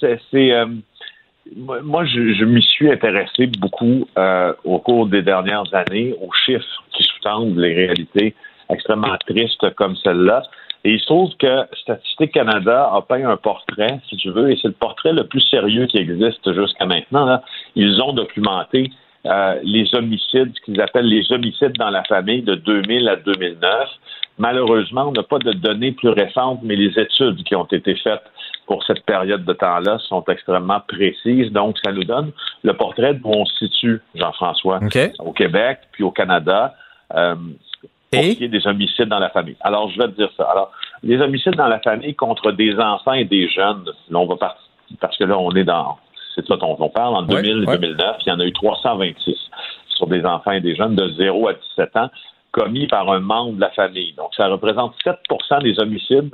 c'est 0.00 0.52
moi, 1.56 1.78
moi, 1.82 2.04
je, 2.04 2.34
je 2.34 2.44
m'y 2.44 2.62
suis 2.62 2.90
intéressé 2.90 3.46
beaucoup 3.46 4.06
euh, 4.18 4.52
au 4.64 4.78
cours 4.80 5.06
des 5.06 5.22
dernières 5.22 5.64
années 5.72 6.14
aux 6.20 6.32
chiffres 6.44 6.82
qui 6.92 7.02
sous-tendent 7.04 7.56
les 7.56 7.72
réalités 7.74 8.34
extrêmement 8.70 9.16
tristes 9.26 9.74
comme 9.74 9.96
celle-là. 9.96 10.42
Et 10.84 10.92
il 10.92 11.00
se 11.00 11.06
trouve 11.06 11.34
que 11.38 11.64
Statistique 11.82 12.32
Canada 12.32 12.90
a 12.92 13.02
peint 13.02 13.28
un 13.28 13.36
portrait, 13.36 14.00
si 14.08 14.16
tu 14.16 14.30
veux, 14.30 14.52
et 14.52 14.58
c'est 14.60 14.68
le 14.68 14.74
portrait 14.74 15.12
le 15.12 15.24
plus 15.26 15.40
sérieux 15.40 15.86
qui 15.86 15.98
existe 15.98 16.52
jusqu'à 16.52 16.86
maintenant. 16.86 17.24
Là. 17.26 17.42
Ils 17.74 18.00
ont 18.00 18.12
documenté 18.12 18.90
euh, 19.26 19.58
les 19.64 19.92
homicides, 19.94 20.52
ce 20.54 20.64
qu'ils 20.64 20.80
appellent 20.80 21.08
les 21.08 21.30
homicides 21.32 21.72
dans 21.78 21.90
la 21.90 22.04
famille 22.04 22.42
de 22.42 22.54
2000 22.54 23.08
à 23.08 23.16
2009. 23.16 23.88
Malheureusement, 24.38 25.08
on 25.08 25.12
n'a 25.12 25.24
pas 25.24 25.40
de 25.40 25.52
données 25.52 25.92
plus 25.92 26.10
récentes, 26.10 26.60
mais 26.62 26.76
les 26.76 26.96
études 26.96 27.42
qui 27.42 27.56
ont 27.56 27.64
été 27.64 27.96
faites 27.96 28.22
pour 28.66 28.84
cette 28.84 29.04
période 29.04 29.44
de 29.44 29.52
temps-là 29.52 29.98
sont 30.08 30.24
extrêmement 30.28 30.80
précises. 30.86 31.50
Donc, 31.50 31.76
ça 31.84 31.90
nous 31.90 32.04
donne 32.04 32.30
le 32.62 32.72
portrait 32.74 33.14
de 33.14 33.20
où 33.24 33.32
on 33.34 33.44
se 33.44 33.66
situe, 33.66 34.00
Jean-François, 34.14 34.78
OK. 34.80 34.98
au 35.18 35.32
Québec, 35.32 35.80
puis 35.90 36.04
au 36.04 36.12
Canada, 36.12 36.74
euh, 37.14 37.34
pour 38.10 38.20
qui 38.20 38.44
est 38.44 38.48
des 38.48 38.66
homicides 38.66 39.08
dans 39.08 39.18
la 39.18 39.30
famille. 39.30 39.56
Alors, 39.60 39.90
je 39.90 39.98
vais 39.98 40.08
te 40.08 40.16
dire 40.16 40.30
ça. 40.36 40.44
Alors, 40.50 40.70
les 41.02 41.18
homicides 41.20 41.54
dans 41.56 41.68
la 41.68 41.80
famille 41.80 42.14
contre 42.14 42.52
des 42.52 42.74
enfants 42.78 43.12
et 43.12 43.24
des 43.24 43.48
jeunes, 43.48 43.84
là, 44.10 44.18
on 44.18 44.26
va 44.26 44.36
partir, 44.36 44.62
parce 45.00 45.16
que 45.16 45.24
là, 45.24 45.38
on 45.38 45.50
est 45.52 45.64
dans, 45.64 45.98
c'est 46.34 46.46
ça 46.46 46.56
dont 46.56 46.76
on 46.78 46.88
parle, 46.88 47.14
en 47.16 47.26
Ouais, 47.26 47.42
2000 47.42 47.64
et 47.64 47.66
ouais. 47.66 47.78
2009, 47.78 48.16
il 48.26 48.28
y 48.28 48.32
en 48.32 48.40
a 48.40 48.44
eu 48.44 48.52
326 48.52 49.36
sur 49.96 50.06
des 50.06 50.24
enfants 50.24 50.52
et 50.52 50.60
des 50.60 50.74
jeunes 50.76 50.94
de 50.96 51.08
0 51.18 51.48
à 51.48 51.52
17 51.54 51.96
ans 51.96 52.10
commis 52.52 52.86
par 52.86 53.10
un 53.10 53.20
membre 53.20 53.56
de 53.56 53.60
la 53.60 53.70
famille. 53.70 54.14
Donc, 54.14 54.30
ça 54.36 54.48
représente 54.48 54.94
7% 55.04 55.62
des 55.62 55.78
homicides 55.78 56.30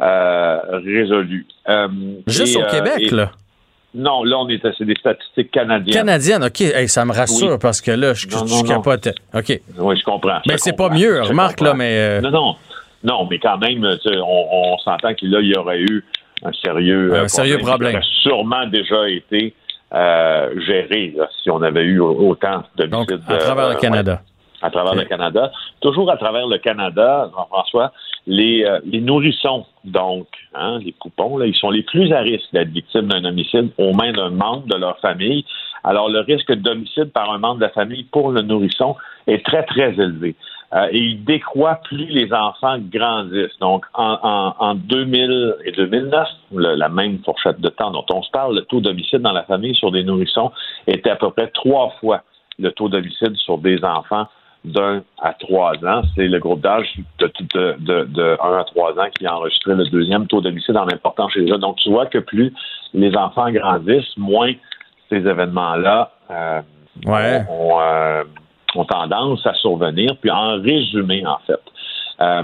euh, 0.00 0.58
résolus. 0.84 1.46
Euh, 1.68 1.88
Juste 2.26 2.56
et, 2.56 2.58
au 2.58 2.62
euh, 2.64 2.70
Québec, 2.70 3.00
et- 3.00 3.14
là. 3.14 3.30
Non, 3.94 4.22
là, 4.22 4.36
on 4.38 4.48
est, 4.48 4.60
c'est 4.76 4.84
des 4.84 4.94
statistiques 5.00 5.50
canadiennes. 5.50 5.94
Canadienne, 5.94 6.44
OK. 6.44 6.60
Hey, 6.60 6.88
ça 6.88 7.04
me 7.06 7.12
rassure 7.12 7.52
Oui. 7.52 7.58
parce 7.60 7.80
que 7.80 7.90
là, 7.90 8.12
je, 8.14 8.26
Non, 8.28 8.46
je 8.46 8.54
non. 8.54 8.62
capote. 8.62 9.08
OK. 9.34 9.60
Oui, 9.78 9.96
je 9.98 10.04
comprends. 10.04 10.40
je 10.44 10.52
Mais 10.52 10.58
c'est 10.58 10.70
comprends, 10.70 10.88
pas 10.90 10.94
mieux, 10.94 11.22
je 11.22 11.28
remarque, 11.28 11.60
là, 11.60 11.72
mais. 11.74 11.96
euh, 11.98 12.20
Non, 12.20 12.30
non. 12.30 12.56
Non, 13.04 13.26
mais 13.30 13.38
quand 13.38 13.56
même, 13.58 13.82
on, 14.06 14.46
on 14.52 14.78
s'entend 14.78 15.14
que 15.14 15.24
là, 15.24 15.40
il 15.40 15.48
y 15.48 15.56
aurait 15.56 15.80
eu 15.80 16.04
un 16.44 16.52
sérieux, 16.52 17.14
Un 17.14 17.24
euh, 17.24 17.28
sérieux 17.28 17.58
problème. 17.58 17.92
qui 17.92 17.96
aurait 17.96 18.06
sûrement 18.22 18.66
déjà 18.66 19.08
été 19.08 19.54
euh, 19.94 20.50
géré 20.66 21.14
là, 21.16 21.28
si 21.42 21.50
on 21.50 21.62
avait 21.62 21.84
eu 21.84 22.00
autant 22.00 22.62
de 22.76 22.84
donc, 22.86 23.10
à 23.12 23.36
travers 23.38 23.70
le 23.70 23.76
Canada. 23.76 24.20
à 24.60 24.70
travers 24.70 24.94
le 24.94 25.04
Canada. 25.04 25.50
Toujours 25.80 26.10
à 26.10 26.16
travers 26.18 26.46
le 26.46 26.58
Canada, 26.58 27.30
Jean-François, 27.34 27.92
les, 28.26 28.66
les 28.84 29.00
nourrissons, 29.00 29.64
donc, 29.90 30.26
hein, 30.54 30.78
les 30.84 30.92
poupons, 30.92 31.36
là, 31.38 31.46
ils 31.46 31.54
sont 31.54 31.70
les 31.70 31.82
plus 31.82 32.12
à 32.12 32.20
risque 32.20 32.52
d'être 32.52 32.68
victimes 32.70 33.08
d'un 33.08 33.24
homicide 33.24 33.70
aux 33.78 33.92
mains 33.92 34.12
d'un 34.12 34.30
membre 34.30 34.66
de 34.66 34.76
leur 34.76 34.98
famille. 35.00 35.44
Alors, 35.84 36.08
le 36.08 36.20
risque 36.20 36.52
d'homicide 36.52 37.12
par 37.12 37.30
un 37.32 37.38
membre 37.38 37.56
de 37.56 37.62
la 37.64 37.70
famille 37.70 38.04
pour 38.04 38.30
le 38.30 38.42
nourrisson 38.42 38.96
est 39.26 39.44
très, 39.44 39.62
très 39.64 39.92
élevé. 39.94 40.34
Euh, 40.74 40.88
et 40.90 40.98
il 40.98 41.24
décroît 41.24 41.80
plus 41.84 42.04
les 42.06 42.30
enfants 42.32 42.76
grandissent. 42.78 43.58
Donc, 43.60 43.86
en, 43.94 44.18
en, 44.22 44.54
en 44.58 44.74
2000 44.74 45.54
et 45.64 45.72
2009, 45.72 46.28
le- 46.52 46.74
la 46.74 46.88
même 46.90 47.20
fourchette 47.24 47.58
de 47.60 47.70
temps 47.70 47.90
dont 47.90 48.04
on 48.12 48.22
se 48.22 48.30
parle, 48.30 48.54
le 48.56 48.62
taux 48.62 48.80
d'homicide 48.80 49.20
dans 49.20 49.32
la 49.32 49.44
famille 49.44 49.74
sur 49.74 49.90
des 49.90 50.04
nourrissons 50.04 50.50
était 50.86 51.10
à 51.10 51.16
peu 51.16 51.30
près 51.30 51.48
trois 51.48 51.90
fois 52.00 52.22
le 52.58 52.70
taux 52.72 52.88
d'homicide 52.90 53.34
sur 53.36 53.56
des 53.58 53.82
enfants 53.82 54.26
d'un 54.72 55.02
à 55.20 55.32
trois 55.34 55.72
ans. 55.84 56.02
C'est 56.14 56.28
le 56.28 56.38
groupe 56.38 56.60
d'âge 56.60 56.88
de, 57.18 57.30
de, 57.54 57.76
de, 57.80 58.04
de 58.04 58.36
1 58.40 58.58
à 58.58 58.64
3 58.64 58.98
ans 58.98 59.08
qui 59.16 59.26
a 59.26 59.34
enregistré 59.36 59.74
le 59.74 59.84
deuxième 59.88 60.26
taux 60.26 60.40
d'homicide 60.40 60.76
en 60.76 60.86
important 60.88 61.28
chez 61.28 61.40
les 61.40 61.48
jeunes. 61.48 61.60
Donc, 61.60 61.76
tu 61.76 61.90
vois 61.90 62.06
que 62.06 62.18
plus 62.18 62.52
les 62.94 63.14
enfants 63.16 63.50
grandissent, 63.50 64.16
moins 64.16 64.52
ces 65.08 65.16
événements-là 65.18 66.10
euh, 66.30 66.60
Ouais. 67.06 67.42
ont, 67.48 67.74
ont, 67.76 67.80
euh, 67.80 68.24
ont 68.74 68.84
tendance 68.84 69.46
à 69.46 69.54
survenir. 69.54 70.16
Puis, 70.20 70.30
en 70.30 70.60
résumé, 70.60 71.24
en 71.26 71.38
fait, 71.46 71.60
euh, 72.20 72.42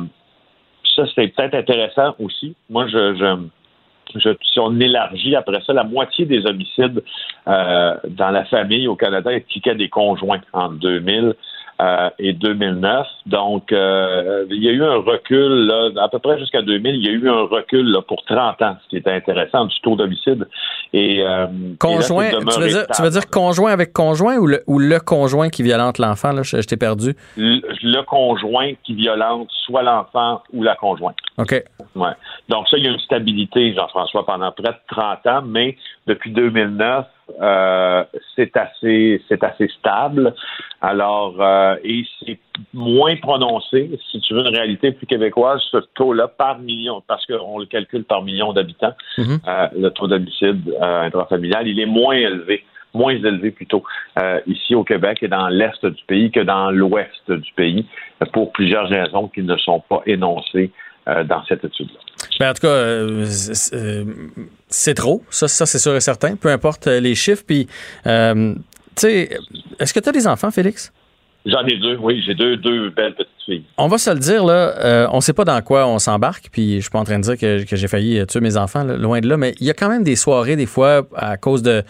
ça, 0.96 1.02
c'est 1.14 1.28
peut-être 1.28 1.54
intéressant 1.54 2.14
aussi. 2.20 2.54
Moi, 2.70 2.86
je, 2.86 3.14
je, 3.16 4.20
je- 4.20 4.36
si 4.52 4.60
on 4.60 4.78
élargit 4.78 5.34
après 5.34 5.60
ça, 5.66 5.72
la 5.72 5.82
moitié 5.82 6.24
des 6.24 6.46
homicides 6.46 7.02
euh, 7.48 7.96
dans 8.08 8.30
la 8.30 8.44
famille 8.44 8.86
au 8.86 8.94
Canada 8.94 9.30
impliquaient 9.30 9.74
des 9.74 9.88
conjoints 9.88 10.40
en 10.52 10.68
2000 10.68 11.34
euh, 11.80 12.08
et 12.18 12.32
2009. 12.32 13.06
Donc, 13.26 13.72
euh, 13.72 14.44
il 14.50 14.62
y 14.62 14.68
a 14.68 14.72
eu 14.72 14.84
un 14.84 14.96
recul, 14.96 15.66
là, 15.66 15.90
à 16.02 16.08
peu 16.08 16.18
près 16.18 16.38
jusqu'à 16.38 16.62
2000, 16.62 16.94
il 16.94 17.04
y 17.04 17.08
a 17.08 17.12
eu 17.12 17.28
un 17.28 17.42
recul 17.42 17.90
là, 17.90 18.00
pour 18.02 18.22
30 18.24 18.62
ans, 18.62 18.76
ce 18.84 18.88
qui 18.90 18.96
est 18.96 19.08
intéressant 19.08 19.64
du 19.64 19.74
taux 19.82 19.96
d'homicide. 19.96 20.46
Et, 20.92 21.22
euh, 21.22 21.46
Conjoint, 21.80 22.28
et 22.28 22.32
là, 22.32 22.38
c'est 22.48 22.54
tu 22.54 22.60
veux, 22.60 22.68
dire, 22.68 22.86
tu 22.94 23.02
veux 23.02 23.10
stable. 23.10 23.10
dire 23.10 23.30
conjoint 23.30 23.72
avec 23.72 23.92
conjoint 23.92 24.36
ou 24.36 24.46
le, 24.46 24.62
ou 24.66 24.78
le 24.78 25.00
conjoint 25.00 25.48
qui 25.48 25.62
violente 25.62 25.98
l'enfant? 25.98 26.32
Là, 26.32 26.42
je, 26.42 26.60
je 26.60 26.66
t'ai 26.66 26.76
perdu. 26.76 27.14
le, 27.36 27.60
le 27.82 28.02
conjoint 28.04 28.72
qui 28.84 28.94
violente 28.94 29.48
soit 29.66 29.82
l'enfant 29.82 30.42
ou 30.52 30.62
la 30.62 30.76
conjointe. 30.76 31.16
OK. 31.38 31.64
Ouais. 31.96 32.10
Donc 32.48 32.68
ça, 32.68 32.76
il 32.76 32.84
y 32.84 32.88
a 32.88 32.90
une 32.90 33.00
stabilité, 33.00 33.74
Jean-François, 33.74 34.24
pendant 34.24 34.52
près 34.52 34.72
de 34.72 34.78
30 34.94 35.26
ans, 35.26 35.42
mais 35.44 35.76
depuis 36.06 36.30
2009, 36.30 37.06
euh, 37.40 38.04
c'est 38.36 38.56
assez, 38.56 39.22
c'est 39.28 39.42
assez 39.42 39.68
stable. 39.68 40.34
Alors, 40.80 41.36
euh, 41.40 41.76
et 41.82 42.04
c'est 42.20 42.38
moins 42.72 43.16
prononcé, 43.16 43.98
si 44.10 44.20
tu 44.20 44.34
veux 44.34 44.40
une 44.40 44.54
réalité 44.54 44.92
plus 44.92 45.06
québécoise, 45.06 45.60
ce 45.70 45.78
taux-là 45.94 46.28
par 46.28 46.58
million, 46.58 47.02
parce 47.06 47.24
qu'on 47.26 47.58
le 47.58 47.66
calcule 47.66 48.04
par 48.04 48.22
million 48.22 48.52
d'habitants, 48.52 48.94
Mhm. 49.18 49.38
euh, 49.46 49.68
le 49.76 49.90
taux 49.90 50.06
d'homicide 50.06 50.62
intrafamilial, 50.80 51.66
il 51.66 51.80
est 51.80 51.86
moins 51.86 52.14
élevé, 52.14 52.64
moins 52.92 53.12
élevé 53.12 53.50
plutôt, 53.50 53.82
ici 54.46 54.74
au 54.74 54.84
Québec 54.84 55.18
et 55.22 55.28
dans 55.28 55.48
l'est 55.48 55.84
du 55.84 56.04
pays 56.06 56.30
que 56.30 56.40
dans 56.40 56.70
l'ouest 56.70 57.30
du 57.30 57.52
pays, 57.52 57.86
pour 58.32 58.52
plusieurs 58.52 58.88
raisons 58.88 59.28
qui 59.28 59.42
ne 59.42 59.56
sont 59.56 59.80
pas 59.80 60.02
énoncées 60.06 60.70
dans 61.06 61.44
cette 61.46 61.64
étude-là. 61.64 62.00
Ben, 62.40 62.50
en 62.50 62.54
tout 62.54 62.62
cas, 62.62 62.68
euh, 62.68 63.24
c'est 63.26 63.76
euh, 63.76 64.04
c'est 64.68 64.94
trop. 64.94 65.22
Ça, 65.30 65.48
ça 65.48 65.66
c'est 65.66 65.78
sûr 65.78 65.94
et 65.94 66.00
certain. 66.00 66.36
Peu 66.36 66.48
importe 66.48 66.86
euh, 66.86 67.00
les 67.00 67.14
chiffres. 67.14 67.44
Puis, 67.46 67.68
euh, 68.06 68.54
tu 68.54 68.60
sais, 68.96 69.38
est-ce 69.78 69.92
que 69.92 70.00
tu 70.00 70.08
as 70.08 70.12
des 70.12 70.26
enfants, 70.26 70.50
Félix? 70.50 70.92
J'en 71.46 71.64
ai 71.66 71.76
deux, 71.76 71.96
oui, 71.98 72.22
j'ai 72.26 72.34
deux, 72.34 72.56
deux 72.56 72.88
belles 72.88 73.14
petites 73.14 73.30
filles. 73.44 73.64
On 73.76 73.86
va 73.86 73.98
se 73.98 74.08
le 74.08 74.18
dire, 74.18 74.46
là, 74.46 74.74
euh, 74.78 75.06
on 75.12 75.20
sait 75.20 75.34
pas 75.34 75.44
dans 75.44 75.60
quoi 75.60 75.86
on 75.86 75.98
s'embarque, 75.98 76.48
puis 76.50 76.76
je 76.76 76.80
suis 76.80 76.90
pas 76.90 77.00
en 77.00 77.04
train 77.04 77.18
de 77.18 77.24
dire 77.24 77.36
que, 77.36 77.64
que 77.64 77.76
j'ai 77.76 77.86
failli 77.86 78.18
euh, 78.18 78.24
tuer 78.24 78.40
mes 78.40 78.56
enfants, 78.56 78.82
là, 78.82 78.96
loin 78.96 79.20
de 79.20 79.28
là, 79.28 79.36
mais 79.36 79.54
il 79.60 79.66
y 79.66 79.70
a 79.70 79.74
quand 79.74 79.90
même 79.90 80.04
des 80.04 80.16
soirées, 80.16 80.56
des 80.56 80.66
fois, 80.66 81.06
à 81.14 81.36
cause 81.36 81.62
de. 81.62 81.82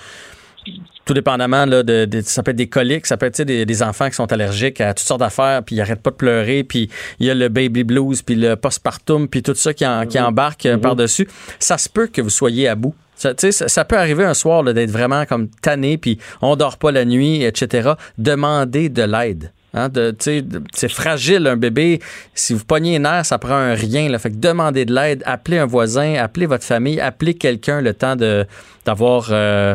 Tout 1.05 1.13
dépendamment, 1.15 1.67
là, 1.67 1.83
de, 1.83 2.05
de- 2.07 2.21
ça 2.23 2.43
peut 2.43 2.53
être 2.53 2.57
des 2.57 2.69
coliques, 2.69 3.07
ça 3.07 3.17
peut 3.17 3.27
être 3.27 3.43
des, 3.43 3.67
des 3.67 3.83
enfants 3.83 4.09
qui 4.09 4.15
sont 4.15 4.33
allergiques 4.33 4.81
à 4.81 4.95
toutes 4.95 5.07
sortes 5.07 5.21
d'affaires, 5.21 5.63
puis 5.63 5.77
ils 5.77 5.81
arrêtent 5.81 6.03
pas 6.03 6.11
de 6.11 6.17
pleurer, 6.17 6.65
puis 6.65 6.89
il 7.21 7.27
y 7.27 7.31
a 7.31 7.35
le 7.35 7.49
baby 7.49 7.85
blues, 7.85 8.23
puis 8.23 8.35
le 8.37 8.57
postpartum, 8.57 9.29
puis 9.29 9.43
tout 9.43 9.55
ça 9.55 9.75
qui, 9.75 9.87
en- 9.87 10.07
qui 10.07 10.19
embarque 10.19 10.65
euh, 10.67 10.79
par-dessus. 10.79 11.29
Ça 11.59 11.77
se 11.79 11.89
peut 11.89 12.07
que 12.07 12.23
vous 12.23 12.31
soyez 12.31 12.69
à 12.69 12.75
bout. 12.75 12.95
Ça, 13.17 13.35
tu 13.35 13.43
sais, 13.47 13.53
ça, 13.53 13.69
ça 13.69 13.85
peut 13.85 13.99
arriver 13.99 14.25
un 14.25 14.35
soir 14.35 14.65
d'être 14.65 14.91
vraiment 14.91 15.25
comme 15.27 15.49
tanné, 15.49 15.99
puis 15.99 16.19
on 16.43 16.57
dort 16.57 16.79
pas 16.79 16.91
la 16.91 17.05
nuit, 17.05 17.43
etc. 17.45 17.91
Demandez 18.19 18.89
de 18.89 19.03
l'aide. 19.03 19.53
Hein, 19.77 19.89
c'est 20.21 20.89
fragile 20.89 21.49
un 21.49 21.57
bébé. 21.57 21.99
Si 22.33 22.55
vous 22.55 22.65
pognez 22.65 22.93
les 22.93 22.99
nerfs, 23.01 23.27
ça 23.27 23.39
prend 23.39 23.55
un 23.57 23.75
rien. 23.75 24.09
Là. 24.09 24.21
Fait 24.21 24.31
que 24.31 24.37
demandez 24.37 24.85
de 24.85 24.95
l'aide, 24.95 25.23
appelez 25.27 25.59
un 25.59 25.67
voisin, 25.67 26.15
appelez 26.15 26.47
votre 26.47 26.63
famille, 26.65 27.01
appelez 27.01 27.35
quelqu'un 27.35 27.81
le 27.81 27.93
temps 27.93 28.15
de 28.17 28.47
d'avoir 28.85 29.29
euh, 29.31 29.75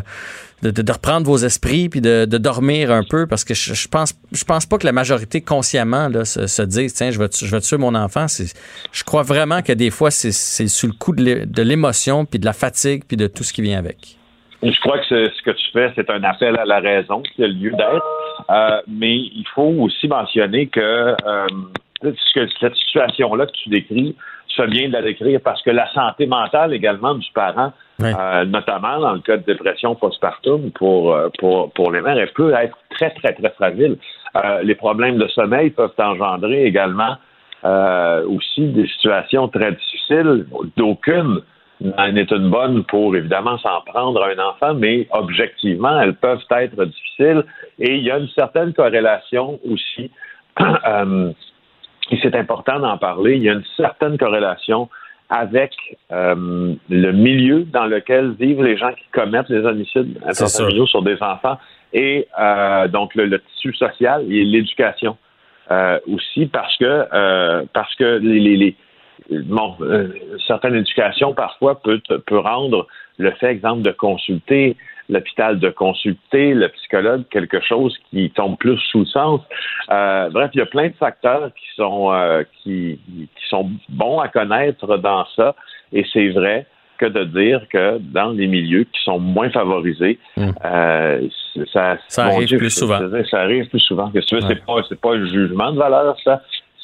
de, 0.62 0.92
reprendre 0.92 1.26
vos 1.26 1.38
esprits 1.38 1.90
puis 1.90 2.02
de, 2.02 2.26
dormir 2.26 2.92
un 2.92 3.04
peu 3.04 3.28
parce 3.28 3.44
que 3.44 3.54
je, 3.54 3.74
je 3.74 3.88
pense 3.88 4.14
je 4.32 4.44
pense 4.44 4.66
pas 4.66 4.78
que 4.78 4.86
la 4.86 4.92
majorité 4.92 5.42
consciemment 5.42 6.08
là, 6.10 6.26
se, 6.26 6.48
se 6.48 6.62
dise 6.62 6.94
tiens 6.94 7.12
je 7.12 7.20
vais 7.20 7.30
je 7.32 7.50
vais 7.50 7.62
tuer 7.62 7.78
mon 7.78 7.96
enfant. 7.96 8.28
C'est, 8.28 8.54
je 8.92 9.04
crois 9.04 9.24
vraiment 9.24 9.62
que 9.62 9.74
des 9.74 9.90
fois 9.90 10.12
c'est, 10.12 10.32
c'est 10.32 10.68
sous 10.68 10.88
le 10.88 10.94
coup 10.94 11.14
de 11.14 11.24
l'é- 11.24 11.46
de 11.46 11.62
l'émotion 11.62 12.26
puis 12.26 12.40
de 12.40 12.46
la 12.46 12.54
fatigue 12.54 13.04
puis 13.08 13.18
de 13.18 13.28
tout 13.28 13.44
ce 13.44 13.54
qui 13.54 13.62
vient 13.62 13.80
avec. 13.80 14.20
Je 14.62 14.80
crois 14.82 15.00
que 15.00 15.06
ce, 15.06 15.42
que 15.44 15.52
tu 15.52 15.72
fais, 15.72 15.92
c'est 15.96 16.10
un 16.10 16.22
appel 16.24 16.58
à 16.60 16.66
la 16.66 16.80
raison 16.80 17.22
qui 17.22 17.44
a 17.44 17.48
lieu 17.48 17.72
d'être. 17.72 18.06
Euh, 18.50 18.82
mais 18.88 19.16
il 19.16 19.46
faut 19.56 19.74
aussi 19.80 20.08
mentionner 20.08 20.68
que, 20.68 20.80
euh, 20.82 21.48
cette 22.34 22.76
situation-là 22.76 23.46
que 23.46 23.52
tu 23.64 23.70
décris 23.70 24.16
fais 24.56 24.68
bien 24.68 24.88
de 24.88 24.94
la 24.94 25.02
décrire 25.02 25.40
parce 25.44 25.62
que 25.62 25.70
la 25.70 25.88
santé 25.94 26.26
mentale 26.26 26.74
également 26.74 27.16
du 27.16 27.30
parent, 27.34 27.72
euh, 28.02 28.46
notamment 28.46 29.00
dans 29.00 29.14
le 29.14 29.20
cas 29.20 29.38
de 29.38 29.44
dépression 29.44 29.96
postpartum 29.96 30.72
pour, 30.72 31.14
euh, 31.14 31.30
pour, 31.40 31.72
pour 31.74 31.92
les 31.92 32.02
mères, 32.02 32.18
elle 32.18 32.32
peut 32.34 32.54
être 32.54 32.78
très, 32.90 33.12
très, 33.12 33.34
très 33.34 33.50
fragile. 33.52 33.98
Euh, 34.36 34.62
les 34.64 34.76
problèmes 34.76 35.18
de 35.18 35.28
sommeil 35.28 35.70
peuvent 35.72 35.94
engendrer 35.98 36.66
également 36.66 37.16
aussi 37.62 38.70
des 38.70 38.88
situations 38.88 39.50
très 39.50 39.74
difficiles, 39.74 40.46
d'aucune 40.78 41.42
n'est 41.82 42.32
une 42.32 42.50
bonne 42.50 42.86
pour 42.86 43.14
évidemment 43.18 43.58
s'en 43.58 43.82
prendre 43.82 44.24
à 44.24 44.30
un 44.30 44.40
enfant, 44.40 44.74
mais 44.76 45.10
objectivement, 45.12 46.00
elles 46.00 46.16
peuvent 46.16 46.44
être 46.52 46.86
difficiles 46.86 47.44
et 47.80 47.96
il 47.96 48.04
y 48.04 48.12
a 48.12 48.18
une 48.18 48.30
certaine 48.30 48.72
corrélation 48.72 49.60
aussi 49.70 50.10
et 52.12 52.20
c'est 52.22 52.36
important 52.36 52.80
d'en 52.80 52.98
parler, 52.98 53.36
il 53.36 53.44
y 53.44 53.50
a 53.50 53.54
une 53.54 53.66
certaine 53.78 54.18
corrélation 54.18 54.90
avec 55.30 55.74
euh, 56.12 56.74
le 56.90 57.12
milieu 57.12 57.64
dans 57.64 57.86
lequel 57.86 58.32
vivent 58.32 58.64
les 58.64 58.78
gens 58.78 58.92
qui 58.94 59.06
commettent 59.12 59.50
les 59.50 59.64
homicides 59.64 60.20
intrafamiliaux 60.26 60.88
sur 60.88 61.04
des 61.04 61.22
enfants. 61.22 61.58
Et 61.94 62.28
euh, 62.40 62.88
donc 62.88 63.14
le, 63.16 63.40
tissu 63.40 63.74
social 63.76 64.24
et 64.32 64.44
l'éducation 64.44 65.18
euh, 65.72 66.00
aussi 66.12 66.48
parce 66.48 66.76
que 66.78 67.66
parce 67.74 67.94
que 67.96 68.18
les, 68.18 68.40
les, 68.40 68.58
les 68.58 68.76
bon, 69.44 69.76
certaines 70.48 70.76
éducations 70.76 71.34
parfois 71.36 71.80
peut, 71.80 72.02
peut 72.26 72.40
rendre 72.40 72.88
le 73.18 73.32
fait, 73.32 73.52
exemple, 73.52 73.84
de 73.84 73.92
consulter 73.92 74.78
l'hôpital 75.10 75.60
de 75.60 75.70
consulter 75.70 76.54
le 76.54 76.70
psychologue, 76.70 77.24
quelque 77.30 77.60
chose 77.62 77.98
qui 78.10 78.30
tombe 78.32 78.58
plus 78.58 78.78
sous 78.92 79.00
le 79.00 79.06
sens. 79.06 79.42
Euh, 79.90 80.30
bref, 80.30 80.52
il 80.54 80.60
y 80.60 80.62
a 80.62 80.68
plein 80.68 80.88
de 80.88 80.94
facteurs 80.94 81.52
qui 81.54 81.66
sont 81.76 82.12
euh, 82.14 82.44
qui, 82.62 83.00
qui 83.06 83.50
sont 83.50 83.72
bons 83.90 84.20
à 84.20 84.28
connaître 84.28 84.98
dans 84.98 85.26
ça, 85.36 85.56
et 85.92 86.06
c'est 86.14 86.30
vrai 86.30 86.66
que 87.00 87.06
de 87.06 87.24
dire 87.24 87.66
que 87.72 87.98
dans 87.98 88.32
les 88.32 88.46
milieux 88.46 88.84
qui 88.84 89.02
sont 89.04 89.20
moins 89.20 89.50
favorisés, 89.50 90.20
hmm. 90.36 90.50
euh, 90.66 91.28
ça, 91.74 91.98
ça 92.08 92.26
arrive 92.26 92.58
plus 92.58 92.70
souvent. 92.70 93.00
Ça 93.32 93.42
arrive 93.42 93.68
plus 93.70 93.80
souvent. 93.80 94.12
Que 94.12 94.20
c'est 94.22 94.66
pas 94.66 94.82
c'est 94.88 95.00
pas 95.00 95.16
un 95.16 95.26
jugement 95.26 95.72
de 95.72 95.78
valeur 95.78 96.18
ça, 96.24 96.42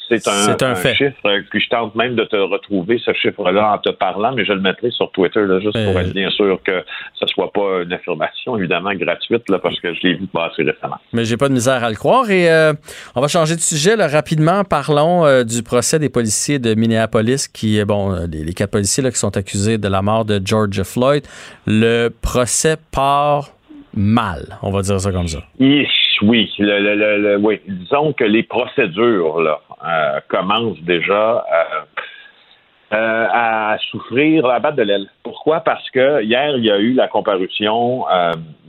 c'est 0.08 0.28
un, 0.28 0.74
chiffre, 0.94 1.40
puis 1.50 1.60
je 1.60 1.68
tente 1.68 1.94
même 1.96 2.14
de 2.14 2.24
te 2.24 2.36
retrouver 2.36 3.00
ce 3.04 3.12
chiffre-là 3.12 3.74
en 3.74 3.78
te 3.78 3.90
parlant, 3.90 4.32
mais 4.32 4.44
je 4.44 4.52
le 4.52 4.60
mettrai 4.60 4.90
sur 4.90 5.10
Twitter, 5.10 5.44
juste 5.60 5.72
pour 5.72 5.96
euh. 5.96 6.00
être 6.00 6.12
bien 6.12 6.30
sûr 6.30 6.60
que 6.64 6.84
ce 7.14 7.24
ne 7.24 7.28
soit 7.28 7.52
pas 7.52 7.82
une 7.82 7.92
affirmation, 7.92 8.56
évidemment, 8.56 8.94
gratuite, 8.94 9.48
là, 9.48 9.58
parce 9.58 9.80
que 9.80 9.92
je 9.94 10.00
l'ai 10.02 10.14
vu 10.14 10.26
passer 10.26 10.62
récemment. 10.62 10.98
Mais 11.12 11.24
j'ai 11.24 11.36
pas 11.36 11.48
de 11.48 11.54
misère 11.54 11.82
à 11.82 11.90
le 11.90 11.96
croire. 11.96 12.30
Et 12.30 12.50
euh, 12.50 12.72
on 13.14 13.20
va 13.20 13.28
changer 13.28 13.56
de 13.56 13.60
sujet 13.60 13.94
rapidement. 13.94 14.62
Parlons 14.62 15.26
euh, 15.26 15.42
du 15.42 15.62
procès 15.62 15.98
des 15.98 16.08
policiers 16.08 16.58
de 16.58 16.74
Minneapolis, 16.74 17.48
qui, 17.48 17.82
bon, 17.84 18.26
les, 18.30 18.54
quatre 18.54 18.70
policiers 18.70 19.02
là, 19.02 19.10
qui 19.10 19.18
sont 19.18 19.36
accusés 19.36 19.78
de 19.78 19.88
la 19.88 20.02
mort 20.02 20.24
de 20.24 20.40
George 20.44 20.82
Floyd. 20.82 21.24
Le 21.66 22.08
procès 22.08 22.76
part 22.92 23.55
mal, 23.96 24.58
on 24.62 24.70
va 24.70 24.82
dire 24.82 25.00
ça 25.00 25.10
comme 25.10 25.26
ça. 25.26 25.38
Oui, 25.58 25.86
oui. 26.22 26.50
Disons 27.66 28.12
que 28.12 28.24
les 28.24 28.42
procédures 28.42 29.40
là, 29.40 29.60
euh, 29.84 30.20
commence 30.28 30.78
déjà 30.82 31.44
euh, 31.52 32.94
euh, 32.94 33.26
à 33.32 33.76
souffrir 33.90 34.46
la 34.46 34.60
batte 34.60 34.76
de 34.76 34.82
l'aile. 34.82 35.08
Pourquoi? 35.22 35.60
Parce 35.60 35.88
que 35.90 36.22
hier, 36.22 36.56
il 36.56 36.64
y 36.64 36.70
a 36.70 36.78
eu 36.78 36.92
la 36.92 37.08
comparution 37.08 38.04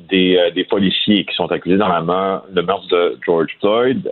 des, 0.09 0.51
des, 0.55 0.63
policiers 0.63 1.25
qui 1.25 1.35
sont 1.35 1.51
accusés 1.51 1.77
dans 1.77 1.89
la 1.89 2.01
meurtre, 2.01 2.47
le 2.53 2.61
meurtre 2.61 2.87
de 2.87 3.19
George 3.25 3.49
Floyd. 3.59 4.09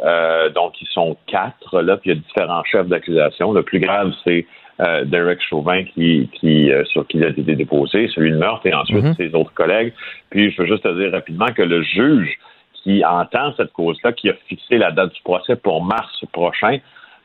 donc, 0.54 0.74
ils 0.82 0.88
sont 0.88 1.16
quatre, 1.28 1.82
là, 1.82 1.98
puis 1.98 2.12
il 2.12 2.16
y 2.16 2.18
a 2.18 2.22
différents 2.22 2.64
chefs 2.66 2.88
d'accusation. 2.88 3.54
Le 3.54 3.64
plus 3.64 3.80
grave, 3.80 4.14
c'est 4.26 4.46
Derek 4.80 5.40
Chauvin 5.42 5.84
qui, 5.86 6.30
qui 6.34 6.70
sur 6.92 7.08
qui 7.08 7.18
il 7.18 7.24
a 7.24 7.30
été 7.30 7.56
déposé, 7.56 8.10
celui 8.10 8.32
de 8.32 8.38
meurtre, 8.38 8.66
et 8.68 8.74
ensuite 8.74 9.06
mm-hmm. 9.06 9.16
ses 9.16 9.34
autres 9.34 9.54
collègues. 9.54 9.94
Puis, 10.30 10.52
je 10.52 10.62
veux 10.62 10.68
juste 10.68 10.84
te 10.84 11.00
dire 11.00 11.12
rapidement 11.12 11.48
que 11.54 11.62
le 11.62 11.82
juge 11.82 12.38
qui 12.86 13.04
entend 13.04 13.52
cette 13.58 13.74
cause-là, 13.74 14.14
qui 14.14 14.30
a 14.30 14.34
fixé 14.48 14.78
la 14.78 14.92
date 14.92 15.14
du 15.14 15.22
procès 15.24 15.56
pour 15.56 15.84
mars 15.84 16.24
prochain, 16.32 16.78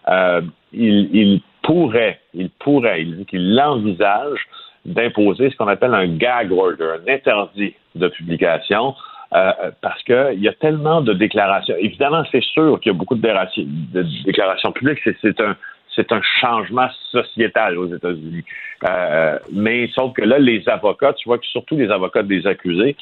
euh, 0.09 0.40
il, 0.72 1.42
pourrait, 1.62 2.20
il 2.32 2.48
pourrait, 2.51 3.03
il 3.03 3.16
dit 3.18 3.26
qu'il 3.26 3.61
envisage 3.61 4.38
d'imposer 4.86 5.51
ce 5.51 5.57
qu'on 5.57 5.68
appelle 5.68 5.94
un 5.94 6.09
gag 6.09 6.51
order, 6.51 6.96
un 7.07 7.12
interdit 7.12 7.74
de 7.94 8.09
publication, 8.09 8.94
euh, 9.34 9.53
parce 9.82 10.03
qu'il 10.05 10.40
y 10.40 10.48
a 10.48 10.55
tellement 10.55 11.03
de 11.03 11.12
déclarations. 11.12 11.74
Évidemment, 11.78 12.22
c'est 12.32 12.42
sûr 12.42 12.80
qu'il 12.80 12.92
y 12.92 12.94
a 12.94 12.98
beaucoup 12.98 13.14
de, 13.14 14.24
déclarations 14.24 14.72
publiques. 14.72 15.01
C'est 15.20 15.40
un, 15.40 15.57
c'est 15.95 16.12
un 16.12 16.22
changement 16.41 16.88
sociétal 17.11 17.78
aux 17.78 17.93
États-Unis. 17.95 18.45
Euh, 18.88 19.38
mais 19.53 19.88
sauf 19.95 20.12
que 20.14 20.22
là, 20.22 20.38
les 20.38 20.68
avocats, 20.68 21.12
tu 21.14 21.28
vois 21.28 21.38
que 21.38 21.47
surtout 21.47 21.76
les 21.76 21.91
avocats 21.91 22.22
des 22.22 22.47
accusés, 22.47 22.97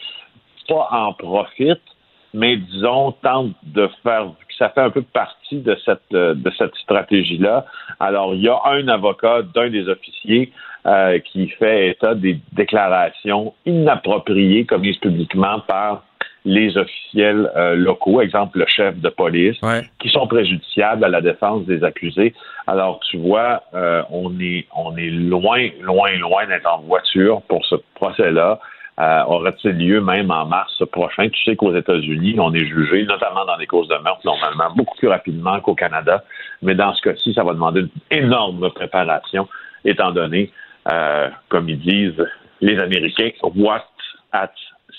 pas 0.68 0.88
en 0.90 1.12
profitent 1.12 1.80
mais 2.34 2.56
disons, 2.56 3.12
tente 3.22 3.54
de 3.62 3.88
faire 4.02 4.32
ça 4.58 4.70
fait 4.70 4.80
un 4.80 4.90
peu 4.90 5.02
partie 5.02 5.60
de 5.60 5.76
cette 5.84 6.00
euh, 6.12 6.34
de 6.34 6.50
cette 6.58 6.74
stratégie-là. 6.74 7.64
Alors, 8.00 8.34
il 8.34 8.42
y 8.42 8.48
a 8.48 8.58
un 8.64 8.88
avocat 8.88 9.42
d'un 9.42 9.70
des 9.70 9.88
officiers 9.88 10.52
euh, 10.86 11.18
qui 11.20 11.48
fait 11.48 11.90
état 11.90 12.14
des 12.14 12.40
déclarations 12.52 13.54
inappropriées 13.66 14.66
commises 14.66 14.98
publiquement 14.98 15.60
par 15.60 16.02
les 16.44 16.76
officiels 16.76 17.50
euh, 17.56 17.74
locaux, 17.74 18.20
exemple 18.20 18.58
le 18.58 18.66
chef 18.66 18.96
de 18.98 19.08
police, 19.08 19.58
qui 19.98 20.08
sont 20.08 20.26
préjudiciables 20.26 21.04
à 21.04 21.08
la 21.08 21.20
défense 21.20 21.64
des 21.66 21.84
accusés. 21.84 22.34
Alors, 22.66 23.00
tu 23.00 23.18
vois, 23.18 23.62
on 24.10 24.38
est 24.40 24.66
on 24.76 24.96
est 24.96 25.10
loin, 25.10 25.68
loin, 25.80 26.10
loin 26.18 26.46
d'être 26.46 26.66
en 26.66 26.80
voiture 26.80 27.42
pour 27.42 27.64
ce 27.64 27.76
procès-là 27.94 28.60
euh, 28.98 29.22
aurait-il 29.26 29.78
lieu 29.78 30.00
même 30.00 30.32
en 30.32 30.44
mars 30.46 30.82
prochain? 30.90 31.28
Tu 31.28 31.40
sais 31.44 31.54
qu'aux 31.54 31.74
États-Unis, 31.74 32.34
on 32.40 32.52
est 32.52 32.66
jugé, 32.66 33.04
notamment 33.04 33.44
dans 33.44 33.56
des 33.56 33.66
causes 33.66 33.86
de 33.86 33.96
meurtre, 33.98 34.22
normalement, 34.24 34.74
beaucoup 34.74 34.96
plus 34.96 35.06
rapidement 35.06 35.60
qu'au 35.60 35.76
Canada. 35.76 36.24
Mais 36.62 36.74
dans 36.74 36.92
ce 36.94 37.02
cas-ci, 37.02 37.32
ça 37.32 37.44
va 37.44 37.52
demander 37.52 37.82
une 37.82 37.90
énorme 38.10 38.70
préparation, 38.72 39.48
étant 39.84 40.10
donné, 40.10 40.50
euh, 40.90 41.28
comme 41.48 41.68
ils 41.68 41.78
disent 41.78 42.26
les 42.60 42.76
Américains, 42.80 43.30
what 43.42 43.84
at 44.32 44.50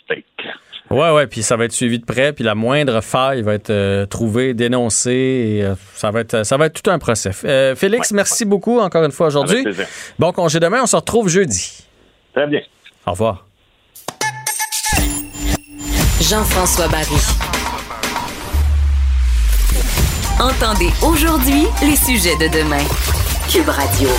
stake. 0.05 0.47
Ouais, 0.89 1.11
ouais, 1.11 1.27
puis 1.27 1.43
ça 1.43 1.55
va 1.55 1.65
être 1.65 1.71
suivi 1.71 1.99
de 1.99 2.05
près, 2.05 2.33
puis 2.33 2.43
la 2.43 2.55
moindre 2.55 3.01
faille 3.01 3.43
va 3.43 3.53
être 3.53 3.69
euh, 3.69 4.07
trouvée, 4.07 4.55
dénoncée, 4.55 5.11
et 5.11 5.63
euh, 5.63 5.75
ça 5.95 6.09
va 6.09 6.21
être 6.21 6.43
ça 6.43 6.57
va 6.57 6.65
être 6.65 6.81
tout 6.81 6.89
un 6.89 6.97
procès. 6.97 7.31
Euh, 7.45 7.75
Félix, 7.75 8.11
merci 8.11 8.43
beaucoup 8.43 8.79
encore 8.79 9.03
une 9.03 9.11
fois 9.11 9.27
aujourd'hui. 9.27 9.63
Bon 10.17 10.31
congé 10.31 10.59
demain, 10.59 10.79
on 10.81 10.87
se 10.87 10.95
retrouve 10.95 11.29
jeudi. 11.29 11.83
Très 12.33 12.47
bien. 12.47 12.61
Au 13.05 13.11
revoir. 13.11 13.45
Jean-François 16.21 16.87
Barry. 16.87 17.21
Entendez 20.39 20.89
aujourd'hui 21.03 21.65
les 21.81 21.95
sujets 21.95 22.35
de 22.37 22.47
demain. 22.47 22.83
Cube 23.51 23.69
Radio. 23.69 24.09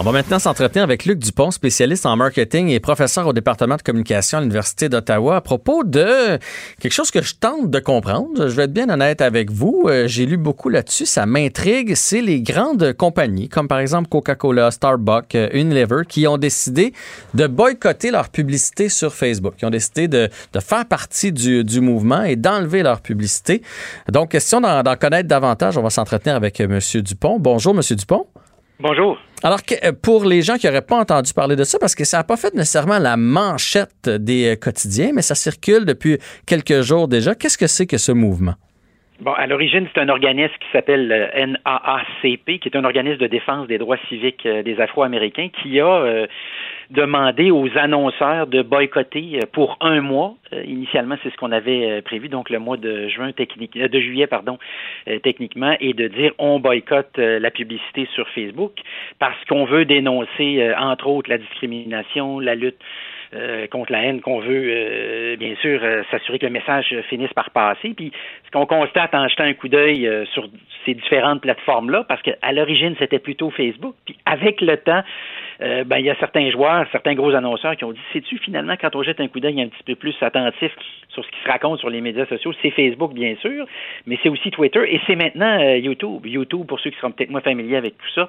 On 0.00 0.04
va 0.04 0.12
maintenant 0.12 0.38
s'entretenir 0.38 0.84
avec 0.84 1.06
Luc 1.06 1.18
Dupont, 1.18 1.50
spécialiste 1.50 2.06
en 2.06 2.14
marketing 2.14 2.68
et 2.68 2.78
professeur 2.78 3.26
au 3.26 3.32
département 3.32 3.74
de 3.74 3.82
communication 3.82 4.38
à 4.38 4.40
l'Université 4.42 4.88
d'Ottawa, 4.88 5.34
à 5.34 5.40
propos 5.40 5.82
de 5.82 6.38
quelque 6.78 6.92
chose 6.92 7.10
que 7.10 7.20
je 7.20 7.34
tente 7.34 7.68
de 7.68 7.80
comprendre. 7.80 8.46
Je 8.46 8.54
vais 8.54 8.62
être 8.62 8.72
bien 8.72 8.88
honnête 8.90 9.20
avec 9.20 9.50
vous. 9.50 9.86
Euh, 9.86 10.06
j'ai 10.06 10.24
lu 10.24 10.36
beaucoup 10.36 10.68
là-dessus. 10.68 11.04
Ça 11.04 11.26
m'intrigue. 11.26 11.96
C'est 11.96 12.20
les 12.20 12.40
grandes 12.42 12.92
compagnies, 12.92 13.48
comme 13.48 13.66
par 13.66 13.80
exemple 13.80 14.08
Coca-Cola, 14.08 14.70
Starbucks, 14.70 15.34
euh, 15.34 15.48
Unilever, 15.52 16.02
qui 16.08 16.28
ont 16.28 16.38
décidé 16.38 16.92
de 17.34 17.48
boycotter 17.48 18.12
leur 18.12 18.28
publicité 18.28 18.88
sur 18.88 19.12
Facebook. 19.12 19.56
Qui 19.56 19.64
ont 19.64 19.70
décidé 19.70 20.06
de, 20.06 20.30
faire 20.60 20.86
partie 20.86 21.32
du, 21.32 21.64
du 21.64 21.80
mouvement 21.80 22.22
et 22.22 22.36
d'enlever 22.36 22.84
leur 22.84 23.00
publicité. 23.00 23.62
Donc, 24.08 24.30
question 24.30 24.60
d'en 24.60 24.94
connaître 24.94 25.26
davantage. 25.26 25.76
On 25.76 25.82
va 25.82 25.90
s'entretenir 25.90 26.36
avec 26.36 26.60
euh, 26.60 26.68
M. 26.70 27.02
Dupont. 27.02 27.40
Bonjour, 27.40 27.74
M. 27.74 27.82
Dupont. 27.96 28.28
Bonjour. 28.78 29.18
Alors, 29.44 29.60
euh, 29.84 29.92
pour 29.92 30.24
les 30.24 30.42
gens 30.42 30.56
qui 30.56 30.66
n'auraient 30.66 30.82
pas 30.82 30.96
entendu 30.96 31.32
parler 31.32 31.54
de 31.54 31.62
ça, 31.62 31.78
parce 31.78 31.94
que 31.94 32.04
ça 32.04 32.18
n'a 32.18 32.24
pas 32.24 32.36
fait 32.36 32.52
nécessairement 32.54 32.98
la 32.98 33.16
manchette 33.16 34.08
des 34.08 34.52
euh, 34.52 34.56
quotidiens, 34.56 35.10
mais 35.14 35.22
ça 35.22 35.36
circule 35.36 35.84
depuis 35.84 36.18
quelques 36.46 36.80
jours 36.80 37.06
déjà, 37.06 37.34
qu'est-ce 37.34 37.58
que 37.58 37.68
c'est 37.68 37.86
que 37.86 37.98
ce 37.98 38.10
mouvement? 38.10 38.54
Bon, 39.20 39.32
à 39.32 39.46
l'origine, 39.46 39.86
c'est 39.92 40.00
un 40.00 40.08
organisme 40.08 40.54
qui 40.60 40.66
s'appelle 40.72 41.10
euh, 41.12 41.46
NAACP, 41.46 42.60
qui 42.60 42.68
est 42.68 42.76
un 42.76 42.84
organisme 42.84 43.18
de 43.18 43.26
défense 43.26 43.68
des 43.68 43.78
droits 43.78 43.98
civiques 44.08 44.46
des 44.46 44.80
Afro-Américains, 44.80 45.48
qui 45.62 45.80
a 45.80 46.26
demander 46.90 47.50
aux 47.50 47.68
annonceurs 47.76 48.46
de 48.46 48.62
boycotter 48.62 49.40
euh, 49.40 49.46
pour 49.52 49.76
un 49.80 50.00
mois. 50.00 50.34
Euh, 50.52 50.62
initialement, 50.64 51.16
c'est 51.22 51.30
ce 51.30 51.36
qu'on 51.36 51.52
avait 51.52 51.90
euh, 51.90 52.02
prévu, 52.02 52.28
donc 52.28 52.48
le 52.48 52.58
mois 52.58 52.76
de 52.76 53.08
juin 53.08 53.32
technique, 53.32 53.76
de 53.76 54.00
juillet, 54.00 54.26
pardon, 54.26 54.58
techniquement, 55.22 55.76
et 55.80 55.92
de 55.92 56.08
dire 56.08 56.32
on 56.38 56.60
boycotte 56.60 57.18
la 57.18 57.50
publicité 57.50 58.08
sur 58.14 58.28
Facebook 58.30 58.72
parce 59.18 59.42
qu'on 59.46 59.64
veut 59.64 59.84
dénoncer, 59.84 60.72
entre 60.78 61.06
autres, 61.08 61.30
la 61.30 61.38
discrimination, 61.38 62.40
la 62.40 62.54
lutte 62.54 62.78
contre 63.70 63.92
la 63.92 64.04
haine 64.04 64.20
qu'on 64.20 64.40
veut, 64.40 65.36
bien 65.38 65.54
sûr, 65.56 65.80
s'assurer 66.10 66.38
que 66.38 66.46
le 66.46 66.52
message 66.52 66.94
finisse 67.08 67.32
par 67.34 67.50
passer. 67.50 67.94
Puis 67.94 68.12
ce 68.46 68.50
qu'on 68.50 68.66
constate 68.66 69.14
en 69.14 69.28
jetant 69.28 69.44
un 69.44 69.54
coup 69.54 69.68
d'œil 69.68 70.10
sur 70.32 70.48
ces 70.84 70.94
différentes 70.94 71.42
plateformes-là, 71.42 72.04
parce 72.08 72.22
qu'à 72.22 72.52
l'origine, 72.52 72.94
c'était 72.98 73.18
plutôt 73.18 73.50
Facebook. 73.50 73.94
Puis 74.04 74.16
avec 74.24 74.60
le 74.60 74.76
temps, 74.76 75.02
euh, 75.60 75.84
ben, 75.84 75.98
il 75.98 76.06
y 76.06 76.10
a 76.10 76.14
certains 76.16 76.50
joueurs, 76.50 76.86
certains 76.92 77.14
gros 77.14 77.34
annonceurs 77.34 77.76
qui 77.76 77.84
ont 77.84 77.92
dit, 77.92 78.00
sais-tu 78.12 78.38
finalement, 78.38 78.74
quand 78.80 78.94
on 78.94 79.02
jette 79.02 79.20
un 79.20 79.28
coup 79.28 79.40
d'œil 79.40 79.60
un 79.60 79.68
petit 79.68 79.82
peu 79.84 79.94
plus 79.96 80.14
attentif 80.20 80.72
sur 81.08 81.24
ce 81.24 81.30
qui 81.30 81.38
se 81.42 81.48
raconte 81.48 81.80
sur 81.80 81.90
les 81.90 82.00
médias 82.00 82.26
sociaux, 82.26 82.52
c'est 82.62 82.70
Facebook, 82.70 83.12
bien 83.12 83.34
sûr, 83.36 83.66
mais 84.06 84.18
c'est 84.22 84.28
aussi 84.28 84.50
Twitter 84.50 84.80
et 84.88 85.00
c'est 85.06 85.16
maintenant 85.16 85.58
euh, 85.60 85.78
YouTube. 85.78 86.26
YouTube, 86.26 86.66
pour 86.66 86.78
ceux 86.80 86.90
qui 86.90 86.98
seront 86.98 87.10
peut-être 87.10 87.30
moins 87.30 87.40
familiers 87.40 87.76
avec 87.76 87.96
tout 87.98 88.08
ça, 88.14 88.28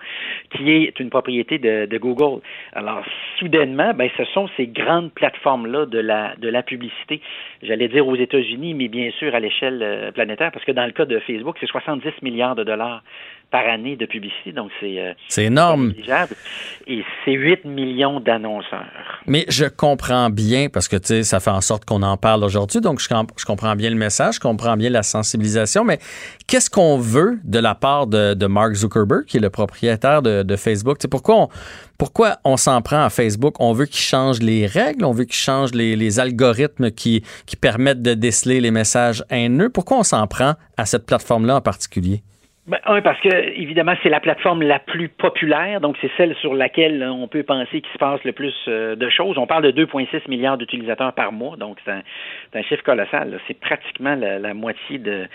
qui 0.55 0.71
est 0.71 0.99
une 0.99 1.09
propriété 1.09 1.59
de, 1.59 1.85
de 1.85 1.97
Google. 1.97 2.41
Alors, 2.73 3.03
soudainement, 3.37 3.93
ben, 3.93 4.09
ce 4.17 4.25
sont 4.25 4.49
ces 4.57 4.67
grandes 4.67 5.11
plateformes-là 5.13 5.85
de 5.85 5.99
la, 5.99 6.35
de 6.37 6.49
la 6.49 6.63
publicité, 6.63 7.21
j'allais 7.61 7.89
dire 7.89 8.07
aux 8.07 8.15
États-Unis, 8.15 8.73
mais 8.73 8.87
bien 8.87 9.11
sûr 9.11 9.35
à 9.35 9.39
l'échelle 9.39 9.79
euh, 9.83 10.11
planétaire, 10.11 10.51
parce 10.51 10.65
que 10.65 10.71
dans 10.71 10.85
le 10.85 10.91
cas 10.91 11.05
de 11.05 11.19
Facebook, 11.19 11.57
c'est 11.59 11.67
70 11.67 12.21
milliards 12.21 12.55
de 12.55 12.63
dollars 12.63 13.03
par 13.51 13.65
année 13.67 13.95
de 13.95 14.05
publicité, 14.05 14.51
donc 14.51 14.69
c'est 14.79 14.99
euh, 14.99 15.13
C'est 15.27 15.45
énorme. 15.45 15.93
Et 16.87 17.03
c'est 17.25 17.31
8 17.31 17.65
millions 17.65 18.19
d'annonceurs. 18.19 18.85
Mais 19.25 19.45
je 19.49 19.65
comprends 19.65 20.29
bien, 20.29 20.69
parce 20.69 20.87
que 20.87 20.97
tu 20.97 21.07
sais, 21.07 21.23
ça 21.23 21.39
fait 21.39 21.49
en 21.49 21.61
sorte 21.61 21.85
qu'on 21.85 22.03
en 22.03 22.17
parle 22.17 22.43
aujourd'hui, 22.43 22.79
donc 22.79 22.99
je, 22.99 23.07
je 23.37 23.45
comprends 23.45 23.75
bien 23.75 23.89
le 23.89 23.95
message, 23.95 24.35
je 24.35 24.39
comprends 24.39 24.77
bien 24.77 24.89
la 24.89 25.03
sensibilisation, 25.03 25.83
mais 25.83 25.99
qu'est-ce 26.47 26.69
qu'on 26.69 26.97
veut 26.97 27.39
de 27.43 27.59
la 27.59 27.73
part 27.73 28.07
de, 28.07 28.33
de 28.35 28.45
Mark 28.45 28.73
Zuckerberg, 28.73 29.25
qui 29.25 29.37
est 29.37 29.41
le 29.41 29.49
propriétaire 29.49 30.21
de, 30.21 30.43
de 30.43 30.55
Facebook? 30.55 30.99
Tu 30.99 31.03
sais, 31.03 31.07
pourquoi 31.07 31.35
on, 31.35 31.47
pourquoi 31.97 32.37
on 32.43 32.55
s'en 32.55 32.81
prend 32.81 33.03
à 33.03 33.09
Facebook? 33.09 33.55
On 33.59 33.73
veut 33.73 33.85
qu'il 33.85 34.01
change 34.01 34.39
les 34.39 34.67
règles, 34.67 35.05
on 35.05 35.11
veut 35.11 35.25
qu'il 35.25 35.35
change 35.35 35.73
les, 35.73 35.95
les 35.95 36.19
algorithmes 36.19 36.91
qui, 36.91 37.23
qui 37.45 37.55
permettent 37.55 38.01
de 38.01 38.13
déceler 38.13 38.61
les 38.61 38.71
messages 38.71 39.23
haineux. 39.29 39.69
Pourquoi 39.69 39.97
on 39.97 40.03
s'en 40.03 40.25
prend 40.27 40.53
à 40.77 40.85
cette 40.85 41.05
plateforme-là 41.05 41.57
en 41.57 41.61
particulier? 41.61 42.21
Ben, 42.69 42.77
un, 42.85 43.01
parce 43.01 43.19
que, 43.19 43.29
évidemment, 43.59 43.95
c'est 44.03 44.09
la 44.09 44.19
plateforme 44.19 44.61
la 44.61 44.77
plus 44.77 45.09
populaire, 45.09 45.81
donc 45.81 45.97
c'est 46.01 46.11
celle 46.17 46.35
sur 46.35 46.53
laquelle 46.53 47.03
on 47.03 47.27
peut 47.27 47.41
penser 47.41 47.81
qu'il 47.81 47.91
se 47.91 47.97
passe 47.97 48.23
le 48.23 48.31
plus 48.31 48.53
euh, 48.67 48.95
de 48.95 49.09
choses. 49.09 49.39
On 49.39 49.47
parle 49.47 49.63
de 49.63 49.85
2,6 49.85 50.29
milliards 50.29 50.55
d'utilisateurs 50.55 51.13
par 51.13 51.31
mois, 51.31 51.57
donc 51.57 51.79
c'est 51.83 51.91
un, 51.91 52.61
chiffre 52.61 52.83
colossal. 52.83 53.39
C'est 53.47 53.59
pratiquement 53.59 54.13
la, 54.13 54.37
la 54.37 54.53
moitié 54.53 54.99
de. 54.99 55.25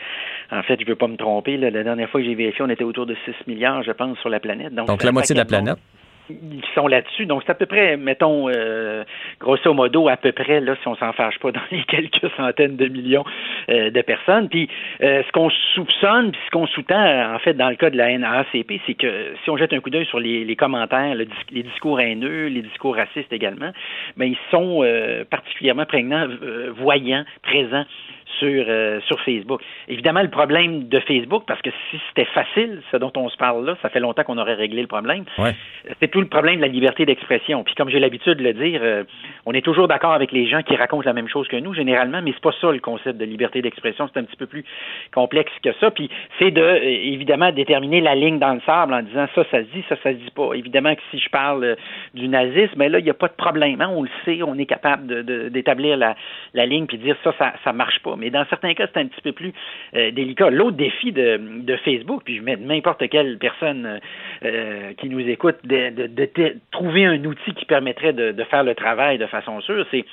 En 0.53 0.63
fait, 0.63 0.79
je 0.79 0.85
ne 0.85 0.91
veux 0.91 0.95
pas 0.95 1.09
me 1.09 1.17
tromper, 1.17 1.57
là, 1.57 1.71
la 1.71 1.83
dernière 1.83 2.09
fois 2.09 2.21
que 2.21 2.27
j'ai 2.27 2.37
vérifié, 2.37 2.65
on 2.65 2.71
était 2.71 2.85
autour 2.85 3.07
de 3.07 3.17
6 3.25 3.49
milliards, 3.49 3.83
je 3.83 3.91
pense, 3.91 4.17
sur 4.21 4.29
la 4.29 4.39
planète. 4.39 4.73
Donc, 4.73 5.03
la 5.03 5.11
moitié 5.11 5.35
de 5.35 5.41
la 5.41 5.61
monde 5.61 5.77
qui 6.27 6.63
sont 6.75 6.87
là-dessus. 6.87 7.27
Donc, 7.27 7.43
c'est 7.45 7.53
à 7.53 7.55
peu 7.55 7.67
près, 7.67 7.97
mettons, 7.97 8.49
euh, 8.49 9.05
grosso 9.41 9.73
modo, 9.75 10.09
à 10.09 10.17
peu 10.17 10.33
près, 10.33 10.61
là, 10.61 10.75
si 10.81 10.89
on 10.89 10.97
s'en 10.97 11.13
fâche 11.13 11.39
pas, 11.39 11.53
dans 11.53 11.61
les 11.71 11.85
quelques 11.85 12.31
centaines 12.37 12.77
de 12.77 12.87
millions 12.87 13.25
euh, 13.71 13.91
de 13.91 14.03
personnes. 14.03 14.49
Puis, 14.49 14.69
euh, 15.03 15.23
ce 15.27 15.33
qu'on 15.33 15.51
soupçonne, 15.75 16.33
puis 16.33 16.41
ce 16.47 16.51
qu'on 16.51 16.67
sous-tend, 16.67 17.35
en 17.35 17.39
fait, 17.39 17.55
dans 17.55 17.69
le 17.69 17.77
cas 17.77 17.91
de 17.91 17.97
la 17.97 18.17
NAACP, 18.17 18.81
c'est 18.87 18.95
que 18.95 19.35
si 19.43 19.51
on 19.51 19.57
jette 19.57 19.73
un 19.73 19.81
coup 19.81 19.91
d'œil 19.91 20.07
sur 20.07 20.21
les, 20.21 20.45
les 20.45 20.57
commentaires, 20.57 21.15
les 21.15 21.63
discours 21.63 22.01
haineux, 22.01 22.47
les 22.47 22.63
discours 22.63 22.97
racistes 22.97 23.33
également, 23.33 23.73
mais 24.17 24.29
ils 24.29 24.39
sont 24.51 24.81
euh, 24.83 25.25
particulièrement 25.25 25.87
prégnants, 25.87 26.29
euh, 26.43 26.73
voyants, 26.77 27.25
présents 27.43 27.85
sur, 28.39 28.65
euh, 28.69 29.01
sur 29.03 29.21
Facebook. 29.21 29.61
Évidemment, 29.89 30.23
le 30.23 30.31
problème 30.31 30.89
de 30.89 31.01
Facebook, 31.01 31.45
parce 31.47 31.61
que 31.63 31.71
si 31.91 32.01
c'était 32.09 32.25
facile, 32.33 32.83
ce 32.91 32.97
dont 32.97 33.13
on 33.17 33.29
se 33.29 33.37
parle 33.37 33.65
là, 33.65 33.77
ça 33.83 33.89
fait 33.89 34.01
longtemps 34.01 34.25
qu'on 34.25 34.39
aurait 34.39 34.55
réglé 34.55 34.81
le 34.83 34.89
problème, 34.89 35.25
Ouais. 35.39 35.55
c'est 36.01 36.09
tout 36.11 36.21
le 36.21 36.27
problème 36.29 36.57
de 36.57 36.61
la 36.63 36.69
liberté 36.69 37.05
d'expression. 37.07 37.65
Puis 37.65 37.75
comme 37.75 37.89
j'ai 37.89 37.99
l'habitude 38.01 38.35
de 38.39 38.43
le 38.45 38.53
dire, 38.55 38.81
euh, 38.83 39.05
on 39.47 39.53
est 39.53 39.61
toujours 39.65 39.89
d'accord 39.89 40.13
avec 40.13 40.33
les 40.33 40.47
gens 40.47 40.63
qui 40.63 40.75
racontent 40.77 41.05
la 41.07 41.13
même 41.13 41.29
chose 41.29 41.49
que 41.49 41.57
nous, 41.57 41.75
généralement, 41.75 42.21
mais 42.23 42.33
c'est 42.33 42.43
pas 42.43 42.53
ça 42.61 42.71
le 42.73 42.79
concept 42.81 43.19
de 43.19 43.25
liberté 43.25 43.63
d'expression. 43.63 44.09
C'est 44.13 44.21
un 44.21 44.25
petit 44.25 44.37
peu 44.37 44.47
plus 44.47 44.65
complexe 45.13 45.53
que 45.63 45.73
ça. 45.81 45.91
Puis 45.91 46.09
c'est 46.39 46.51
de, 46.51 46.61
euh, 46.61 46.79
évidemment, 46.83 47.53
déterminer 47.53 48.01
la 48.01 48.15
ligne 48.15 48.39
dans 48.39 48.55
le 48.55 48.61
sable 48.67 48.95
en 48.95 49.03
disant 49.03 49.27
ça, 49.35 49.45
ça 49.51 49.59
se 49.63 49.69
dit, 49.75 49.85
ça, 49.89 49.97
ça 50.03 50.11
se 50.13 50.17
dit 50.17 50.31
pas. 50.35 50.51
Évidemment 50.55 50.95
que 50.95 51.01
si 51.11 51.19
je 51.19 51.29
parle 51.31 51.77
du 52.15 52.29
nazisme, 52.29 52.75
mais 52.77 52.89
là, 52.89 52.99
il 52.99 53.05
n'y 53.05 53.11
a 53.11 53.15
pas 53.15 53.29
de 53.29 53.35
problème. 53.35 53.81
hein. 53.81 53.91
On 53.93 54.03
le 54.03 54.09
sait, 54.25 54.43
on 54.43 54.57
est 54.59 54.67
capable 54.67 55.07
de- 55.07 55.23
de- 55.23 55.49
d'établir 55.49 55.97
la, 55.97 56.15
la 56.55 56.67
ligne 56.67 56.87
puis 56.87 56.99
dire 56.99 57.17
ça, 57.25 57.33
ça, 57.39 57.53
ça 57.65 57.73
marche 57.73 57.99
pas. 58.01 58.15
Mais 58.17 58.24
dans 58.31 58.45
certains 58.47 58.75
cas, 58.75 58.87
c'est 58.93 59.01
un 59.01 59.07
petit 59.07 59.21
peu 59.23 59.33
plus 59.33 59.53
euh, 59.95 60.11
délicat. 60.11 60.51
L'autre 60.51 60.77
défi 60.77 61.13
de, 61.13 61.77
Facebook, 61.85 62.23
puis 62.25 62.37
je 62.37 62.43
mets 62.43 62.57
n'importe 62.57 63.09
quelle 63.09 63.39
personne 63.39 64.01
euh, 64.45 64.93
qui 64.95 65.09
nous 65.09 65.21
écoute, 65.21 65.57
de, 65.65 66.07
de- 66.07 66.57
trouver 66.71 67.05
un 67.05 67.25
outil 67.25 67.53
qui 67.55 67.65
permettrait 67.65 68.13
de, 68.13 68.33
de 68.33 68.45
faire 68.45 68.65
le 68.65 68.75
travail 68.75 69.19
de 69.19 69.27
façon 69.27 69.61
sûre, 69.61 69.87
c'est 69.91 70.05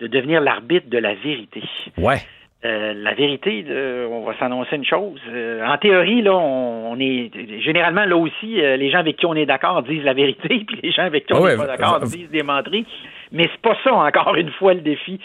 de 0.00 0.06
devenir 0.06 0.40
l'arbitre 0.40 0.88
de 0.88 0.98
la 0.98 1.14
vérité. 1.14 1.62
Ouais. 1.96 2.18
Euh, 2.64 2.94
la 2.94 3.12
vérité, 3.14 3.64
on 4.10 4.24
va 4.24 4.36
s'annoncer 4.38 4.76
une 4.76 4.84
chose. 4.84 5.20
Euh, 5.28 5.64
en 5.64 5.76
théorie, 5.76 6.22
là, 6.22 6.34
on, 6.34 6.92
on 6.96 7.00
est 7.00 7.30
généralement 7.60 8.04
là 8.06 8.16
aussi, 8.16 8.60
euh, 8.60 8.76
les 8.76 8.90
gens 8.90 8.98
avec 8.98 9.16
qui 9.16 9.26
on 9.26 9.34
est 9.34 9.46
d'accord 9.46 9.82
disent 9.82 10.04
la 10.04 10.14
vérité, 10.14 10.48
puis 10.66 10.80
les 10.82 10.90
gens 10.90 11.02
avec 11.02 11.26
qui 11.26 11.34
on 11.34 11.36
Ah 11.36 11.40
n'est 11.40 11.46
ouais, 11.46 11.56
pas 11.56 11.66
d'accord 11.66 12.00
disent 12.04 12.30
des 12.30 12.42
menteries. 12.42 12.86
Mais 13.32 13.48
c'est 13.52 13.60
pas 13.60 13.76
ça 13.84 13.92
encore 13.92 14.36
une 14.36 14.50
fois 14.50 14.72
le 14.74 14.80
défi, 14.80 15.20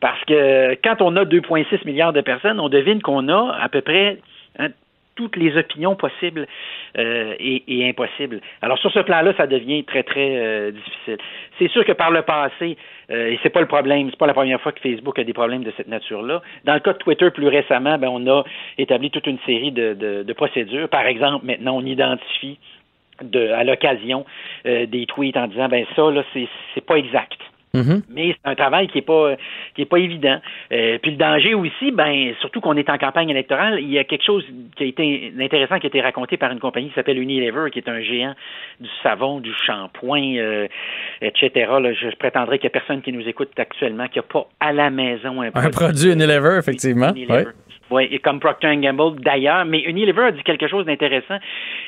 parce 0.00 0.22
que 0.24 0.74
quand 0.84 1.00
on 1.00 1.16
a 1.16 1.24
2,6 1.24 1.84
milliards 1.86 2.12
de 2.12 2.20
personnes, 2.20 2.60
on 2.60 2.68
devine 2.68 3.02
qu'on 3.02 3.28
a 3.28 3.56
à 3.60 3.68
peu 3.68 3.80
près 3.80 4.18
hein, 4.58 4.68
toutes 5.16 5.36
les 5.36 5.56
opinions 5.56 5.96
possibles 5.96 6.46
euh, 6.98 7.34
et, 7.40 7.64
et 7.66 7.88
impossibles. 7.88 8.40
Alors 8.62 8.78
sur 8.78 8.92
ce 8.92 9.00
plan-là, 9.00 9.32
ça 9.36 9.46
devient 9.46 9.82
très 9.84 10.02
très 10.02 10.36
euh, 10.36 10.70
difficile. 10.70 11.18
C'est 11.58 11.68
sûr 11.68 11.84
que 11.84 11.92
par 11.92 12.10
le 12.10 12.22
passé, 12.22 12.76
euh, 13.10 13.30
et 13.30 13.38
c'est 13.42 13.50
pas 13.50 13.60
le 13.60 13.66
problème, 13.66 14.08
c'est 14.10 14.18
pas 14.18 14.26
la 14.26 14.34
première 14.34 14.60
fois 14.60 14.72
que 14.72 14.80
Facebook 14.80 15.18
a 15.18 15.24
des 15.24 15.32
problèmes 15.32 15.64
de 15.64 15.72
cette 15.76 15.88
nature-là. 15.88 16.42
Dans 16.64 16.74
le 16.74 16.80
cas 16.80 16.92
de 16.92 16.98
Twitter, 16.98 17.30
plus 17.30 17.48
récemment, 17.48 17.98
ben, 17.98 18.08
on 18.08 18.26
a 18.26 18.44
établi 18.78 19.10
toute 19.10 19.26
une 19.26 19.38
série 19.46 19.72
de, 19.72 19.94
de, 19.94 20.22
de 20.24 20.32
procédures. 20.32 20.88
Par 20.88 21.06
exemple, 21.06 21.46
maintenant, 21.46 21.76
on 21.76 21.84
identifie 21.84 22.58
de, 23.22 23.50
à 23.50 23.64
l'occasion 23.64 24.24
euh, 24.66 24.86
des 24.86 25.06
tweets 25.06 25.36
en 25.36 25.46
disant 25.46 25.68
ben 25.68 25.86
ça 25.94 26.10
là 26.10 26.22
c'est 26.32 26.48
c'est 26.74 26.84
pas 26.84 26.96
exact. 26.96 27.38
Mhm. 27.76 28.02
Mais 28.10 28.34
c'est 28.34 28.50
un 28.50 28.54
travail 28.54 28.88
qui 28.88 28.98
est 28.98 29.02
pas 29.02 29.36
qui 29.74 29.82
est 29.82 29.86
pas 29.86 29.98
évident. 29.98 30.40
Euh, 30.72 30.98
puis 31.00 31.12
le 31.12 31.16
danger 31.16 31.54
aussi, 31.54 31.90
ben 31.92 32.34
surtout 32.40 32.60
qu'on 32.60 32.76
est 32.76 32.88
en 32.88 32.98
campagne 32.98 33.30
électorale, 33.30 33.78
il 33.80 33.90
y 33.90 33.98
a 33.98 34.04
quelque 34.04 34.24
chose 34.24 34.44
qui 34.76 34.84
a 34.84 34.86
été 34.86 35.32
intéressant 35.40 35.78
qui 35.78 35.86
a 35.86 35.88
été 35.88 36.00
raconté 36.00 36.36
par 36.36 36.50
une 36.52 36.60
compagnie 36.60 36.88
qui 36.88 36.94
s'appelle 36.94 37.18
Unilever, 37.18 37.70
qui 37.70 37.78
est 37.78 37.88
un 37.88 38.00
géant 38.00 38.34
du 38.80 38.88
savon, 39.02 39.40
du 39.40 39.52
shampoing, 39.66 40.36
euh, 40.36 40.68
etc. 41.20 41.50
Là, 41.80 41.92
je, 41.92 42.10
je 42.10 42.16
prétendrai 42.16 42.58
qu'il 42.58 42.64
y 42.64 42.72
a 42.72 42.78
personne 42.78 43.02
qui 43.02 43.12
nous 43.12 43.26
écoute 43.28 43.50
actuellement 43.58 44.08
qui 44.08 44.18
a 44.18 44.22
pas 44.22 44.46
à 44.60 44.72
la 44.72 44.90
maison 44.90 45.42
un 45.42 45.50
Un 45.54 45.70
produit 45.70 46.12
Unilever, 46.12 46.56
effectivement. 46.58 47.10
Unilever. 47.10 47.46
Ouais. 47.46 47.52
Oui, 47.90 48.08
et 48.10 48.18
comme 48.18 48.40
Procter 48.40 48.76
Gamble 48.76 49.20
d'ailleurs, 49.20 49.64
mais 49.64 49.80
Unilever 49.80 50.24
a 50.24 50.30
dit 50.32 50.42
quelque 50.42 50.66
chose 50.66 50.86
d'intéressant. 50.86 51.38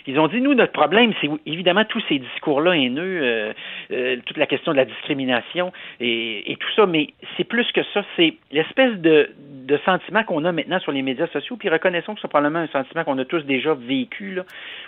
Ils 0.07 0.19
ont 0.21 0.29
dit, 0.29 0.41
nous, 0.41 0.55
notre 0.55 0.73
problème, 0.73 1.13
c'est 1.21 1.29
évidemment 1.45 1.85
tous 1.85 2.03
ces 2.09 2.19
discours-là 2.21 2.77
haineux, 2.77 3.21
euh, 3.23 3.53
euh, 3.91 4.17
toute 4.25 4.37
la 4.37 4.47
question 4.47 4.71
de 4.73 4.77
la 4.77 4.85
discrimination 4.85 5.73
et, 6.01 6.53
et 6.53 6.57
tout 6.57 6.69
ça, 6.77 6.87
mais 6.87 7.09
c'est 7.37 7.45
plus 7.45 7.67
que 7.73 7.81
ça, 7.95 8.05
c'est 8.17 8.35
l'espèce 8.53 8.95
de, 8.99 9.31
de 9.67 9.79
sentiment 9.85 10.23
qu'on 10.23 10.45
a 10.45 10.53
maintenant 10.53 10.79
sur 10.79 10.93
les 10.93 11.03
médias 11.03 11.27
sociaux, 11.29 11.57
puis 11.57 11.69
reconnaissons 11.69 12.15
que 12.15 12.21
c'est 12.21 12.29
probablement 12.29 12.61
un 12.61 12.69
sentiment 12.69 13.03
qu'on 13.03 13.19
a 13.19 13.25
tous 13.25 13.45
déjà 13.45 13.75
vécu 13.75 14.35
là, 14.35 14.43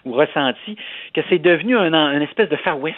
ou 0.04 0.12
ressenti, 0.12 0.76
que 1.12 1.22
c'est 1.28 1.38
devenu 1.40 1.76
un, 1.76 1.92
un 1.92 2.20
espèce 2.20 2.48
de 2.48 2.56
Far 2.56 2.80
West 2.80 2.96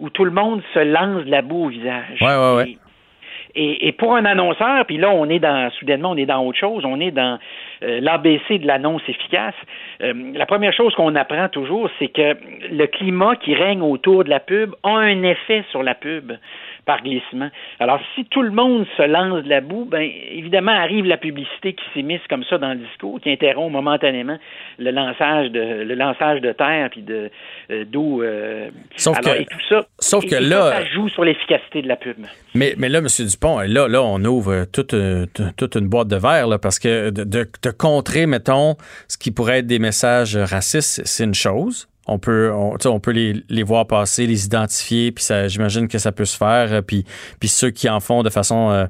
où 0.00 0.10
tout 0.10 0.24
le 0.24 0.30
monde 0.30 0.62
se 0.74 0.78
lance 0.80 1.24
de 1.26 1.30
la 1.30 1.42
boue 1.42 1.66
au 1.66 1.68
visage. 1.68 2.18
Ouais, 2.22 2.28
ouais, 2.36 2.56
ouais. 2.56 2.70
Et- 2.70 2.78
et, 3.54 3.92
pour 3.92 4.14
un 4.14 4.24
annonceur, 4.24 4.84
puis 4.86 4.96
là, 4.96 5.10
on 5.10 5.28
est 5.28 5.38
dans, 5.38 5.70
soudainement, 5.72 6.10
on 6.10 6.16
est 6.16 6.26
dans 6.26 6.44
autre 6.44 6.58
chose, 6.58 6.84
on 6.84 7.00
est 7.00 7.10
dans 7.10 7.38
euh, 7.82 8.00
l'ABC 8.00 8.58
de 8.58 8.66
l'annonce 8.66 9.02
efficace. 9.08 9.54
Euh, 10.02 10.12
la 10.34 10.46
première 10.46 10.72
chose 10.72 10.94
qu'on 10.94 11.14
apprend 11.16 11.48
toujours, 11.48 11.90
c'est 11.98 12.08
que 12.08 12.36
le 12.70 12.86
climat 12.86 13.36
qui 13.36 13.54
règne 13.54 13.82
autour 13.82 14.24
de 14.24 14.30
la 14.30 14.40
pub 14.40 14.74
a 14.82 14.90
un 14.90 15.22
effet 15.22 15.64
sur 15.70 15.82
la 15.82 15.94
pub 15.94 16.32
par 16.86 17.02
glissement. 17.02 17.48
Alors, 17.78 18.00
si 18.14 18.24
tout 18.26 18.42
le 18.42 18.50
monde 18.50 18.86
se 18.96 19.02
lance 19.02 19.44
de 19.44 19.48
la 19.48 19.60
boue, 19.60 19.84
ben 19.84 20.08
évidemment 20.32 20.72
arrive 20.72 21.04
la 21.04 21.16
publicité 21.16 21.74
qui 21.74 21.84
s'immisce 21.92 22.22
comme 22.28 22.44
ça 22.44 22.58
dans 22.58 22.70
le 22.70 22.76
discours, 22.80 23.20
qui 23.20 23.30
interrompt 23.30 23.72
momentanément 23.72 24.38
le 24.78 24.90
lançage 24.90 25.50
de 25.50 25.60
le 25.84 25.94
lançage 25.94 26.40
de 26.40 26.52
terre 26.52 26.88
puis 26.90 27.02
de 27.02 27.30
euh, 27.70 27.84
d'eau. 27.84 28.22
euh, 28.22 28.70
Sauf 28.96 29.16
alors, 29.18 29.34
que- 29.36 29.42
et 29.42 29.46
tout 29.46 29.60
ça. 29.68 29.86
sauf 29.98 30.24
et- 30.24 30.28
que 30.28 30.34
là- 30.36 30.72
ça, 30.72 30.84
joue 30.86 31.08
sur 31.08 31.24
l'efficacité 31.24 31.82
de 31.82 31.88
la 31.88 31.96
pub. 31.96 32.16
Mais, 32.54 32.74
mais 32.78 32.88
là, 32.88 32.98
M. 32.98 33.06
Dupont, 33.26 33.58
là, 33.60 33.88
là, 33.88 34.02
on 34.02 34.22
ouvre 34.24 34.64
toute, 34.72 34.94
euh, 34.94 35.26
toute 35.56 35.74
une 35.76 35.88
boîte 35.88 36.08
de 36.08 36.16
verre, 36.16 36.48
là, 36.48 36.58
parce 36.58 36.78
que 36.78 37.10
de, 37.10 37.24
de, 37.24 37.46
de 37.62 37.70
contrer, 37.70 38.26
mettons, 38.26 38.76
ce 39.08 39.18
qui 39.18 39.30
pourrait 39.30 39.58
être 39.58 39.66
des 39.66 39.78
messages 39.78 40.36
racistes, 40.36 41.02
c'est 41.04 41.24
une 41.24 41.34
chose. 41.34 41.88
On 42.06 42.18
peut, 42.18 42.50
on, 42.52 42.98
peut 42.98 43.12
les, 43.12 43.44
les 43.48 43.62
voir 43.62 43.86
passer, 43.86 44.26
les 44.26 44.44
identifier, 44.44 45.12
puis 45.12 45.22
ça, 45.22 45.46
j'imagine 45.46 45.86
que 45.86 45.98
ça 45.98 46.10
peut 46.10 46.24
se 46.24 46.36
faire. 46.36 46.72
euh, 46.72 46.82
Puis, 46.82 47.04
puis 47.38 47.48
ceux 47.48 47.70
qui 47.70 47.88
en 47.88 48.00
font 48.00 48.22
de 48.24 48.30
façon 48.30 48.70
euh, 48.70 48.86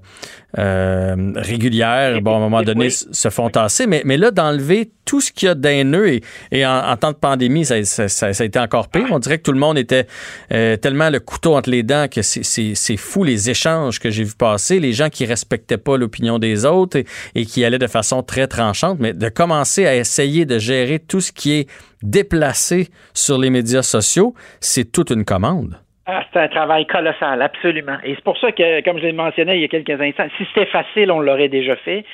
euh, 0.59 1.33
régulière, 1.37 2.23
bon, 2.23 2.35
à 2.35 2.37
un 2.37 2.41
moment 2.41 2.63
donné, 2.63 2.87
oui. 2.87 2.91
se 3.11 3.29
font 3.29 3.51
tasser. 3.51 3.87
Mais, 3.87 4.03
mais 4.05 4.17
là, 4.17 4.31
d'enlever 4.31 4.91
tout 5.05 5.21
ce 5.21 5.33
qu'il 5.33 5.47
y 5.47 5.51
a 5.51 5.55
d'haineux 5.55 6.09
et, 6.09 6.23
et 6.51 6.65
en, 6.65 6.79
en, 6.89 6.97
temps 6.97 7.11
de 7.11 7.17
pandémie, 7.17 7.65
ça, 7.65 7.85
ça, 7.85 8.09
ça, 8.09 8.33
ça, 8.33 8.43
a 8.43 8.47
été 8.47 8.59
encore 8.59 8.89
pire. 8.89 9.07
On 9.11 9.19
dirait 9.19 9.39
que 9.39 9.43
tout 9.43 9.53
le 9.53 9.59
monde 9.59 9.77
était 9.77 10.07
euh, 10.53 10.77
tellement 10.77 11.11
le 11.11 11.21
couteau 11.21 11.57
entre 11.57 11.69
les 11.69 11.83
dents 11.83 12.07
que 12.09 12.23
c'est 12.23 12.97
fou 12.97 13.25
les 13.25 13.51
échanges 13.51 13.99
que 13.99 14.11
j'ai 14.11 14.25
vu 14.25 14.35
passer, 14.39 14.81
les 14.81 14.93
gens 14.93 15.09
qui 15.11 15.27
respectaient 15.27 15.79
pas 15.79 15.97
l'opinion 15.99 16.39
des 16.39 16.65
autres 16.65 16.97
et, 16.99 17.07
et 17.35 17.45
qui 17.45 17.65
allaient 17.65 17.79
de 17.79 17.87
façon 17.87 18.23
très 18.23 18.47
tranchante, 18.47 18.99
mais 18.99 19.13
de 19.13 19.29
commencer 19.29 19.85
à 19.87 19.95
essayer 19.97 20.47
de 20.47 20.59
gérer 20.59 21.01
tout 21.01 21.21
ce 21.21 21.33
qui 21.33 21.53
est 21.53 21.67
déplacé 22.03 22.89
sur 23.15 23.39
les 23.39 23.51
médias 23.51 23.83
sociaux, 23.83 24.35
c'est 24.61 24.93
toute 24.93 25.11
une 25.11 25.25
commande. 25.25 25.79
Ah, 26.07 26.25
c'est 26.33 26.41
un 26.41 26.49
travail 26.49 26.87
colossal, 26.87 27.41
absolument. 27.41 27.99
Et 28.03 28.15
c'est 28.15 28.25
pour 28.25 28.37
ça 28.39 28.51
que, 28.51 28.83
comme 28.83 28.99
je 28.99 29.05
l'ai 29.05 29.13
mentionné 29.13 29.55
il 29.55 29.61
y 29.61 29.65
a 29.65 29.69
quelques 29.69 30.01
instants, 30.01 30.27
si 30.39 30.45
c'était 30.53 30.67
facile, 30.67 31.13
on 31.13 31.21
l'aurait 31.21 31.49
déjà 31.49 31.77
fait. 31.77 32.05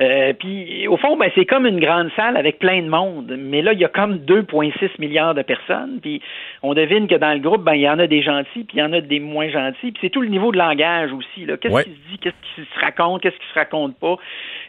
Euh, 0.00 0.32
puis 0.34 0.86
au 0.88 0.96
fond, 0.96 1.16
ben, 1.16 1.30
c'est 1.34 1.46
comme 1.46 1.66
une 1.66 1.80
grande 1.80 2.10
salle 2.16 2.36
avec 2.36 2.58
plein 2.58 2.82
de 2.82 2.88
monde. 2.88 3.34
Mais 3.38 3.62
là, 3.62 3.72
il 3.72 3.78
y 3.78 3.84
a 3.84 3.88
comme 3.88 4.16
2,6 4.16 4.90
milliards 4.98 5.34
de 5.34 5.42
personnes. 5.42 6.00
Puis 6.02 6.20
on 6.62 6.74
devine 6.74 7.06
que 7.06 7.14
dans 7.14 7.32
le 7.32 7.38
groupe, 7.38 7.62
ben, 7.62 7.74
il 7.74 7.82
y 7.82 7.88
en 7.88 7.98
a 7.98 8.06
des 8.06 8.22
gentils, 8.22 8.64
puis 8.64 8.76
il 8.76 8.80
y 8.80 8.82
en 8.82 8.92
a 8.92 9.00
des 9.00 9.20
moins 9.20 9.48
gentils. 9.48 9.92
Puis 9.92 9.98
c'est 10.00 10.10
tout 10.10 10.20
le 10.20 10.28
niveau 10.28 10.52
de 10.52 10.58
langage 10.58 11.12
aussi. 11.12 11.46
Qu'est-ce 11.46 11.72
ouais. 11.72 11.84
qui 11.84 11.90
se 11.90 12.10
dit, 12.10 12.18
qu'est-ce 12.20 12.54
qui 12.54 12.68
se 12.68 12.80
raconte, 12.80 13.22
qu'est-ce 13.22 13.36
qui 13.36 13.48
se 13.52 13.58
raconte 13.58 13.96
pas? 13.98 14.16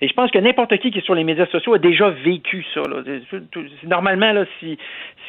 Et 0.02 0.08
je 0.08 0.14
pense 0.14 0.32
que 0.32 0.40
n'importe 0.40 0.78
qui 0.78 0.92
qui 0.92 1.00
est 1.00 1.06
sur 1.06 1.16
les 1.16 1.24
médias 1.24 1.48
sociaux 1.48 1.74
a 1.74 1.80
déjà 1.80 2.10
vécu 2.10 2.66
ça. 2.74 2.82
Normalement, 3.84 4.32
là, 4.32 4.46
si, 4.60 4.78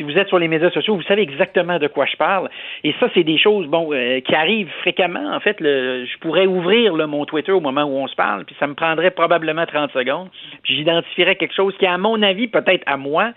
vous 0.00 0.16
êtes 0.16 0.28
sur 0.28 0.38
les 0.38 0.48
médias 0.48 0.70
sociaux, 0.70 0.96
vous 0.96 1.02
savez 1.02 1.22
exactement 1.22 1.78
de 1.78 1.88
quoi 1.88 2.06
je 2.06 2.16
parle. 2.16 2.48
Et 2.84 2.94
ça, 3.00 3.08
c'est 3.14 3.24
des 3.24 3.38
choses 3.38 3.66
bon 3.66 3.92
euh, 3.92 4.20
qui 4.20 4.34
arrivent 4.34 4.70
fréquemment. 4.80 5.34
En 5.34 5.40
fait, 5.40 5.56
je 5.60 6.18
pourrais 6.18 6.46
ouvrir 6.46 6.94
là, 6.94 7.06
mon 7.06 7.24
Twitter 7.24 7.52
au 7.52 7.60
moment 7.60 7.84
où 7.84 7.96
on 7.96 8.06
se 8.06 8.14
parle, 8.14 8.44
puis 8.44 8.56
ça 8.60 8.66
me 8.66 8.74
prendrait 8.74 9.10
probablement 9.10 9.66
30 9.66 9.92
secondes. 9.92 10.28
Puis 10.62 10.76
j'identifierais 10.76 11.36
quelque 11.36 11.54
chose 11.54 11.74
qui, 11.78 11.86
à 11.86 11.98
mon 11.98 12.22
avis, 12.22 12.48
peut-être 12.48 12.84
à 12.86 12.96
moi, 12.96 13.32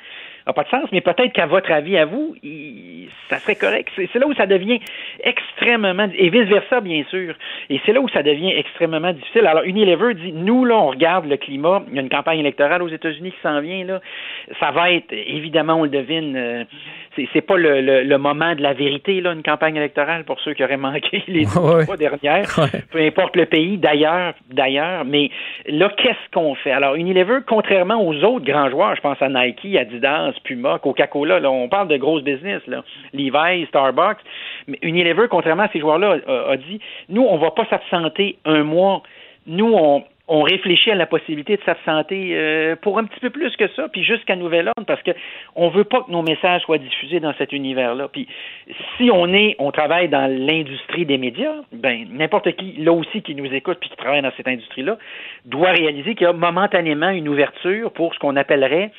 n'a 0.47 0.53
pas 0.53 0.63
de 0.63 0.69
sens, 0.69 0.89
mais 0.91 1.01
peut-être 1.01 1.33
qu'à 1.33 1.45
votre 1.45 1.71
avis, 1.71 1.97
à 1.97 2.05
vous, 2.05 2.35
il, 2.43 3.09
ça 3.29 3.39
serait 3.39 3.55
correct. 3.55 3.89
C'est 3.95 4.19
là 4.19 4.27
où 4.27 4.33
ça 4.33 4.45
devient 4.45 4.79
extrêmement, 5.23 6.07
et 6.15 6.29
vice-versa, 6.29 6.81
bien 6.81 7.03
sûr. 7.09 7.33
Et 7.69 7.79
c'est 7.85 7.93
là 7.93 8.01
où 8.01 8.09
ça 8.09 8.23
devient 8.23 8.51
extrêmement 8.51 9.13
difficile. 9.13 9.47
Alors, 9.47 9.63
Unilever 9.63 10.13
dit, 10.15 10.33
nous, 10.33 10.65
là, 10.65 10.75
on 10.77 10.87
regarde 10.87 11.25
le 11.25 11.37
climat, 11.37 11.83
il 11.89 11.95
y 11.95 11.99
a 11.99 12.01
une 12.01 12.09
campagne 12.09 12.39
électorale 12.39 12.83
aux 12.83 12.89
États-Unis 12.89 13.31
qui 13.31 13.41
s'en 13.41 13.61
vient, 13.61 13.85
là. 13.85 14.01
Ça 14.59 14.71
va 14.71 14.91
être, 14.91 15.13
évidemment, 15.13 15.75
on 15.75 15.83
le 15.83 15.89
devine, 15.89 16.35
euh, 16.35 16.63
c'est 17.33 17.41
pas 17.41 17.57
le, 17.57 17.81
le, 17.81 18.03
le, 18.03 18.17
moment 18.17 18.55
de 18.55 18.61
la 18.61 18.73
vérité, 18.73 19.21
là, 19.21 19.31
une 19.33 19.43
campagne 19.43 19.75
électorale, 19.75 20.25
pour 20.25 20.39
ceux 20.41 20.53
qui 20.53 20.63
auraient 20.63 20.77
manqué 20.77 21.23
les 21.27 21.45
ouais. 21.45 21.85
fois 21.85 21.97
dernières, 21.97 22.47
ouais. 22.57 22.81
peu 22.91 22.99
importe 22.99 23.35
le 23.35 23.45
pays, 23.45 23.77
d'ailleurs, 23.77 24.33
d'ailleurs, 24.49 25.05
mais 25.05 25.29
là, 25.67 25.89
qu'est-ce 25.97 26.31
qu'on 26.33 26.55
fait? 26.55 26.71
Alors, 26.71 26.95
Unilever, 26.95 27.39
contrairement 27.47 28.05
aux 28.05 28.15
autres 28.23 28.45
grands 28.45 28.69
joueurs, 28.69 28.95
je 28.95 29.01
pense 29.01 29.21
à 29.21 29.29
Nike, 29.29 29.75
Adidas, 29.75 30.30
Puma, 30.39 30.79
Coca-Cola, 30.79 31.39
là, 31.39 31.51
on 31.51 31.69
parle 31.69 31.87
de 31.87 31.97
grosses 31.97 32.23
business, 32.23 32.61
là, 32.67 32.83
Levi's, 33.13 33.67
Starbucks, 33.67 34.19
mais 34.67 34.79
Unilever, 34.81 35.27
contrairement 35.29 35.63
à 35.63 35.69
ces 35.69 35.79
joueurs-là, 35.79 36.17
a, 36.27 36.57
dit, 36.57 36.79
nous, 37.09 37.23
on 37.23 37.37
va 37.37 37.51
pas 37.51 37.65
s'absenter 37.69 38.37
un 38.45 38.63
mois, 38.63 39.03
nous, 39.47 39.73
on, 39.73 40.03
on 40.33 40.43
réfléchit 40.43 40.91
à 40.91 40.95
la 40.95 41.07
possibilité 41.07 41.57
de 41.57 41.61
s'absenter 41.63 42.29
euh, 42.31 42.77
pour 42.77 42.97
un 42.97 43.03
petit 43.03 43.19
peu 43.19 43.29
plus 43.29 43.53
que 43.57 43.67
ça, 43.75 43.89
puis 43.89 44.01
jusqu'à 44.01 44.37
nouvel 44.37 44.69
ordre, 44.69 44.85
parce 44.87 45.03
que 45.03 45.11
on 45.57 45.67
veut 45.67 45.83
pas 45.83 46.03
que 46.03 46.11
nos 46.11 46.21
messages 46.21 46.61
soient 46.61 46.77
diffusés 46.77 47.19
dans 47.19 47.33
cet 47.33 47.51
univers-là. 47.51 48.07
Puis 48.07 48.29
si 48.95 49.11
on 49.11 49.33
est, 49.33 49.57
on 49.59 49.71
travaille 49.71 50.07
dans 50.07 50.31
l'industrie 50.31 51.05
des 51.05 51.17
médias, 51.17 51.55
ben 51.73 52.07
n'importe 52.09 52.49
qui, 52.53 52.73
là 52.77 52.93
aussi, 52.93 53.21
qui 53.21 53.35
nous 53.35 53.53
écoute 53.53 53.79
puis 53.81 53.89
qui 53.89 53.97
travaille 53.97 54.21
dans 54.21 54.31
cette 54.37 54.47
industrie-là, 54.47 54.97
doit 55.43 55.71
réaliser 55.71 56.15
qu'il 56.15 56.25
y 56.25 56.29
a 56.29 56.33
momentanément 56.33 57.09
une 57.09 57.27
ouverture 57.27 57.91
pour 57.91 58.13
ce 58.13 58.19
qu'on 58.19 58.37
appellerait 58.37 58.91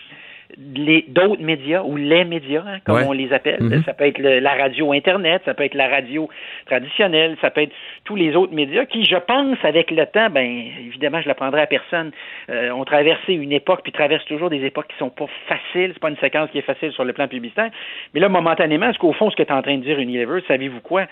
d'autres 0.59 1.43
médias 1.43 1.83
ou 1.83 1.97
les 1.97 2.25
médias, 2.25 2.63
hein, 2.67 2.79
comme 2.85 2.97
ouais. 2.97 3.07
on 3.07 3.13
les 3.13 3.33
appelle. 3.33 3.61
Mm-hmm. 3.61 3.85
Ça 3.85 3.95
peut 3.95 4.05
être 4.05 4.19
le, 4.19 4.39
la 4.41 4.55
radio 4.55 4.93
Internet, 4.93 5.43
ça 5.45 5.55
peut 5.55 5.65
être 5.65 5.75
la 5.75 5.89
radio 5.89 6.29
traditionnelle, 6.67 7.37
ça 7.41 7.51
peut 7.51 7.63
être 7.63 7.73
tous 8.05 8.17
les 8.17 8.37
autres 8.37 8.53
médias 8.53 8.85
qui, 8.85 9.05
je 9.05 9.17
pense, 9.17 9.59
avec 9.63 9.91
le 9.91 10.07
temps, 10.07 10.31
ben 10.31 10.47
évidemment, 10.87 11.21
je 11.21 11.29
l'apprendrai 11.29 11.63
à 11.63 11.67
personne, 11.67 12.11
euh, 12.51 12.71
ont 12.71 12.85
traversé 12.85 13.35
une 13.35 13.53
époque, 13.53 13.81
puis 13.83 13.93
traversent 13.93 14.25
toujours 14.27 14.51
des 14.51 14.65
époques 14.65 14.89
qui 14.89 14.99
sont 14.99 15.11
pas 15.11 15.27
faciles. 15.47 15.91
C'est 15.95 16.01
pas 16.01 16.11
une 16.11 16.17
séquence 16.19 16.51
qui 16.51 16.59
est 16.59 16.63
facile 16.63 16.93
sur 16.93 17.05
le 17.05 17.13
plan 17.13 17.29
publicitaire. 17.29 17.71
Mais 18.15 18.21
là, 18.21 18.29
momentanément, 18.29 18.91
est-ce 18.91 18.99
qu'au 18.99 19.13
fond, 19.13 19.31
ce 19.31 19.37
que 19.37 19.43
tu 19.43 19.49
es 19.49 19.53
en 19.53 19.63
train 19.63 19.77
de 19.77 19.83
dire, 19.83 19.99
Unilever, 19.99 20.41
savez-vous 20.49 20.81
quoi? 20.81 21.07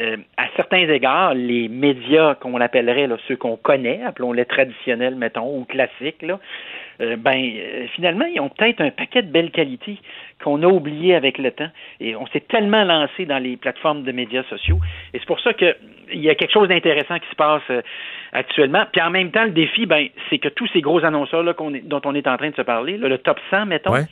Euh, 0.00 0.16
à 0.36 0.46
certains 0.56 0.88
égards, 0.88 1.34
les 1.34 1.68
médias 1.68 2.34
qu'on 2.34 2.60
appellerait 2.60 3.06
là, 3.06 3.16
ceux 3.28 3.36
qu'on 3.36 3.56
connaît, 3.56 4.02
appelons-les 4.02 4.44
traditionnels, 4.44 5.14
mettons, 5.14 5.56
ou 5.56 5.64
classiques, 5.64 6.22
là, 6.22 6.40
euh, 7.00 7.16
ben 7.16 7.36
euh, 7.36 7.86
finalement, 7.94 8.24
ils 8.26 8.40
ont 8.40 8.48
peut-être 8.48 8.80
un 8.80 8.90
paquet 8.90 9.22
de 9.22 9.30
belles 9.30 9.50
qualités 9.50 9.98
qu'on 10.42 10.62
a 10.62 10.66
oublié 10.66 11.14
avec 11.14 11.38
le 11.38 11.50
temps. 11.50 11.70
Et 12.00 12.16
on 12.16 12.26
s'est 12.28 12.40
tellement 12.48 12.84
lancé 12.84 13.26
dans 13.26 13.38
les 13.38 13.56
plateformes 13.56 14.02
de 14.04 14.12
médias 14.12 14.44
sociaux. 14.44 14.78
Et 15.12 15.18
c'est 15.18 15.26
pour 15.26 15.40
ça 15.40 15.52
qu'il 15.54 15.74
y 16.12 16.30
a 16.30 16.34
quelque 16.34 16.52
chose 16.52 16.68
d'intéressant 16.68 17.18
qui 17.18 17.28
se 17.30 17.36
passe 17.36 17.62
euh, 17.70 17.82
actuellement. 18.32 18.84
Puis 18.92 19.02
en 19.02 19.10
même 19.10 19.30
temps, 19.30 19.44
le 19.44 19.50
défi, 19.50 19.86
ben, 19.86 20.08
c'est 20.30 20.38
que 20.38 20.48
tous 20.48 20.68
ces 20.72 20.80
gros 20.80 21.04
annonceurs 21.04 21.42
là, 21.42 21.54
dont 21.84 22.00
on 22.04 22.14
est 22.14 22.26
en 22.26 22.36
train 22.36 22.50
de 22.50 22.56
se 22.56 22.62
parler, 22.62 22.96
là, 22.96 23.08
le 23.08 23.18
top 23.18 23.38
100, 23.50 23.66
mettons, 23.66 23.92
ouais 23.92 24.04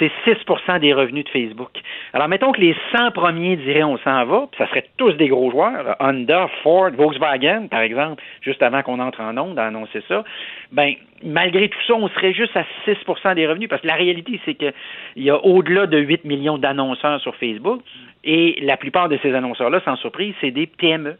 c'est 0.00 0.10
6% 0.26 0.80
des 0.80 0.92
revenus 0.92 1.24
de 1.24 1.28
Facebook. 1.28 1.70
Alors, 2.12 2.26
mettons 2.26 2.50
que 2.50 2.60
les 2.60 2.74
100 2.96 3.12
premiers 3.12 3.56
diraient 3.56 3.84
on 3.84 3.98
s'en 3.98 4.24
va, 4.24 4.48
puis 4.50 4.58
ça 4.58 4.66
serait 4.68 4.86
tous 4.96 5.12
des 5.12 5.28
gros 5.28 5.50
joueurs, 5.50 5.94
Honda, 6.00 6.48
Ford, 6.62 6.90
Volkswagen, 6.90 7.68
par 7.68 7.80
exemple, 7.80 8.22
juste 8.40 8.62
avant 8.62 8.82
qu'on 8.82 8.98
entre 8.98 9.20
en 9.20 9.36
onde 9.36 9.58
à 9.58 9.66
annoncer 9.66 10.02
ça, 10.08 10.24
ben, 10.72 10.94
malgré 11.22 11.68
tout 11.68 11.78
ça, 11.86 11.94
on 11.94 12.08
serait 12.08 12.32
juste 12.32 12.56
à 12.56 12.64
6% 12.86 13.34
des 13.34 13.46
revenus, 13.46 13.68
parce 13.68 13.82
que 13.82 13.86
la 13.86 13.94
réalité, 13.94 14.40
c'est 14.44 14.54
qu'il 14.54 14.72
y 15.16 15.30
a 15.30 15.44
au-delà 15.44 15.86
de 15.86 15.98
8 15.98 16.24
millions 16.24 16.58
d'annonceurs 16.58 17.20
sur 17.20 17.36
Facebook, 17.36 17.82
et 18.24 18.58
la 18.62 18.76
plupart 18.76 19.08
de 19.08 19.18
ces 19.22 19.34
annonceurs-là, 19.34 19.80
sans 19.84 19.96
surprise, 19.96 20.34
c'est 20.40 20.50
des 20.50 20.66
PME 20.66 21.16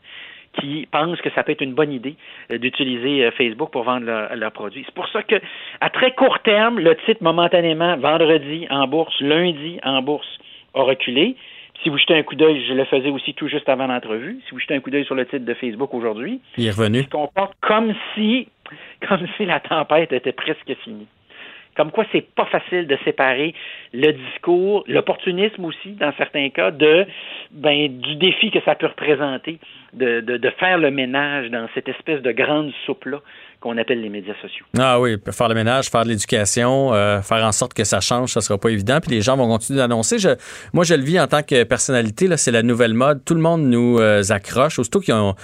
qui 0.58 0.88
pensent 0.90 1.20
que 1.20 1.30
ça 1.30 1.42
peut 1.42 1.52
être 1.52 1.62
une 1.62 1.74
bonne 1.74 1.92
idée 1.92 2.16
euh, 2.50 2.58
d'utiliser 2.58 3.24
euh, 3.24 3.30
Facebook 3.32 3.70
pour 3.70 3.84
vendre 3.84 4.06
leurs 4.06 4.34
leur 4.36 4.52
produits. 4.52 4.82
C'est 4.84 4.94
pour 4.94 5.08
ça 5.08 5.22
que, 5.22 5.36
à 5.80 5.90
très 5.90 6.12
court 6.12 6.40
terme, 6.40 6.80
le 6.80 6.96
titre 7.06 7.22
momentanément, 7.22 7.96
vendredi 7.96 8.66
en 8.70 8.86
bourse, 8.88 9.14
lundi 9.20 9.78
en 9.84 10.02
bourse, 10.02 10.38
a 10.74 10.82
reculé. 10.82 11.36
Si 11.82 11.88
vous 11.88 11.96
jetez 11.96 12.14
un 12.14 12.22
coup 12.22 12.34
d'œil, 12.34 12.62
je 12.66 12.74
le 12.74 12.84
faisais 12.84 13.08
aussi 13.08 13.32
tout 13.32 13.48
juste 13.48 13.68
avant 13.68 13.86
l'entrevue. 13.86 14.38
Si 14.46 14.50
vous 14.52 14.60
jetez 14.60 14.74
un 14.74 14.80
coup 14.80 14.90
d'œil 14.90 15.04
sur 15.06 15.14
le 15.14 15.24
titre 15.24 15.44
de 15.44 15.54
Facebook 15.54 15.94
aujourd'hui, 15.94 16.40
il 16.58 16.66
est 16.66 16.70
revenu. 16.70 16.98
Il 16.98 17.04
se 17.04 17.10
comporte 17.10 17.54
comme 17.62 17.94
si, 18.14 18.48
comme 19.08 19.26
si 19.36 19.46
la 19.46 19.60
tempête 19.60 20.12
était 20.12 20.32
presque 20.32 20.74
finie. 20.84 21.06
Comme 21.76 21.92
quoi, 21.92 22.04
c'est 22.12 22.34
pas 22.34 22.46
facile 22.46 22.86
de 22.86 22.98
séparer 23.04 23.54
le 23.94 24.12
discours, 24.12 24.84
l'opportunisme 24.88 25.64
aussi, 25.64 25.92
dans 25.92 26.12
certains 26.18 26.50
cas, 26.50 26.72
de 26.72 27.06
ben 27.52 28.00
du 28.00 28.16
défi 28.16 28.50
que 28.50 28.60
ça 28.66 28.74
peut 28.74 28.88
représenter 28.88 29.58
de, 29.92 30.20
de, 30.20 30.50
faire 30.58 30.78
le 30.78 30.90
ménage 30.90 31.50
dans 31.50 31.68
cette 31.74 31.88
espèce 31.88 32.22
de 32.22 32.32
grande 32.32 32.70
soupe-là 32.86 33.20
qu'on 33.60 33.76
appelle 33.76 34.00
les 34.00 34.08
médias 34.08 34.34
sociaux. 34.40 34.64
Ah 34.78 34.98
oui, 34.98 35.16
faire 35.32 35.48
le 35.48 35.54
ménage, 35.54 35.90
faire 35.90 36.04
de 36.04 36.08
l'éducation, 36.08 36.94
euh, 36.94 37.20
faire 37.20 37.44
en 37.44 37.52
sorte 37.52 37.74
que 37.74 37.84
ça 37.84 38.00
change, 38.00 38.32
ça 38.32 38.40
sera 38.40 38.58
pas 38.58 38.70
évident. 38.70 39.00
Puis 39.00 39.10
les 39.10 39.20
gens 39.20 39.36
vont 39.36 39.48
continuer 39.48 39.78
d'annoncer. 39.78 40.16
Moi, 40.72 40.84
je 40.84 40.94
le 40.94 41.02
vis 41.02 41.20
en 41.20 41.26
tant 41.26 41.42
que 41.42 41.64
personnalité. 41.64 42.26
Là, 42.26 42.38
c'est 42.38 42.52
la 42.52 42.62
nouvelle 42.62 42.94
mode. 42.94 43.22
Tout 43.24 43.34
le 43.34 43.40
monde 43.40 43.62
nous 43.62 43.98
euh, 43.98 44.22
accroche, 44.30 44.78
aussitôt 44.78 45.00
qu'ils 45.00 45.12
ont, 45.12 45.34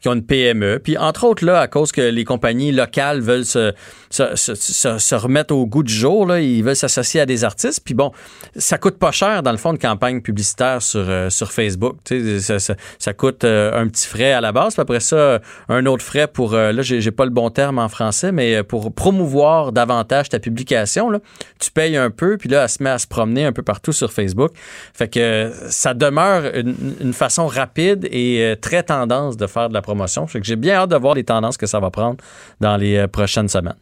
qui 0.00 0.08
ont 0.08 0.14
une 0.14 0.26
PME. 0.26 0.80
Puis 0.82 0.98
entre 0.98 1.24
autres, 1.24 1.44
là, 1.44 1.60
à 1.60 1.68
cause 1.68 1.92
que 1.92 2.00
les 2.00 2.24
compagnies 2.24 2.72
locales 2.72 3.20
veulent 3.20 3.44
se, 3.44 3.72
se, 4.10 4.34
se, 4.34 5.14
remettre 5.14 5.54
au 5.54 5.64
goût 5.66 5.84
du 5.84 5.94
jour, 5.94 6.26
là, 6.26 6.40
ils 6.40 6.64
veulent 6.64 6.74
s'associer 6.74 7.20
à 7.20 7.26
des 7.26 7.44
artistes. 7.44 7.82
Puis 7.84 7.94
bon, 7.94 8.10
ça 8.56 8.78
coûte 8.78 8.98
pas 8.98 9.12
cher, 9.12 9.44
dans 9.44 9.52
le 9.52 9.58
fond, 9.58 9.70
une 9.70 9.78
campagne 9.78 10.22
publicitaire 10.22 10.82
sur, 10.82 11.08
euh, 11.08 11.30
sur 11.30 11.52
Facebook. 11.52 11.98
Ça, 12.40 12.58
ça, 12.58 12.74
ça 12.98 13.12
coûte 13.12 13.44
un 13.44 13.86
petit 13.90 14.06
frais 14.06 14.32
à 14.32 14.40
la 14.40 14.52
base. 14.52 14.74
Puis 14.74 14.82
après 14.82 15.00
ça, 15.00 15.40
un 15.68 15.86
autre 15.86 16.04
frais 16.04 16.26
pour, 16.26 16.54
euh, 16.54 16.72
là, 16.72 16.82
j'ai 16.82 17.10
pas 17.10 17.24
le 17.24 17.30
bon 17.30 17.50
terme 17.50 17.78
en 17.78 17.88
français, 17.88 18.32
mais 18.32 18.62
pour 18.62 18.92
promouvoir 18.92 19.72
davantage 19.72 20.28
ta 20.28 20.38
publication, 20.38 21.10
là, 21.10 21.18
tu 21.58 21.70
payes 21.70 21.96
un 21.96 22.10
peu, 22.10 22.36
puis 22.36 22.48
là, 22.48 22.62
elle 22.62 22.68
se 22.68 22.82
met 22.82 22.90
à 22.90 22.98
se 22.98 23.06
promener 23.06 23.44
un 23.44 23.52
peu 23.52 23.62
partout 23.62 23.92
sur 23.92 24.12
Facebook. 24.12 24.52
Fait 24.94 25.08
que 25.08 25.52
ça 25.68 25.94
demeure 25.94 26.44
une, 26.54 26.74
une 27.00 27.12
façon 27.12 27.46
rapide 27.46 28.08
et 28.10 28.54
très 28.60 28.82
tendance 28.82 29.36
de 29.36 29.46
faire 29.46 29.68
de 29.68 29.74
la 29.74 29.82
promotion. 29.82 30.26
Fait 30.26 30.40
que 30.40 30.46
j'ai 30.46 30.56
bien 30.56 30.76
hâte 30.76 30.90
de 30.90 30.96
voir 30.96 31.14
les 31.14 31.24
tendances 31.24 31.56
que 31.56 31.66
ça 31.66 31.80
va 31.80 31.90
prendre 31.90 32.18
dans 32.60 32.76
les 32.76 33.06
prochaines 33.08 33.48
semaines. 33.48 33.74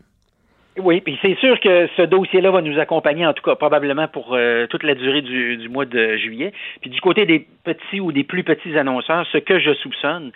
Oui, 0.81 1.01
puis 1.01 1.19
c'est 1.23 1.37
sûr 1.39 1.59
que 1.61 1.89
ce 1.97 2.03
dossier-là 2.03 2.51
va 2.51 2.63
nous 2.63 2.79
accompagner, 2.79 3.27
en 3.27 3.33
tout 3.33 3.43
cas 3.43 3.57
probablement 3.57 4.07
pour 4.07 4.35
euh, 4.35 4.67
toute 4.67 4.83
la 4.85 4.95
durée 4.95 5.23
du, 5.23 5.57
du, 5.57 5.69
mois 5.69 5.87
de 5.87 6.17
juillet. 6.17 6.53
Puis 6.81 6.91
du 6.91 7.01
côté 7.01 7.27
des 7.27 7.47
petits 7.65 8.01
ou 8.01 8.13
des 8.13 8.25
plus 8.25 8.45
petits 8.45 8.77
annonceurs, 8.79 9.27
ce 9.33 9.39
que 9.39 9.59
je 9.59 9.75
soupçonne, 9.75 10.31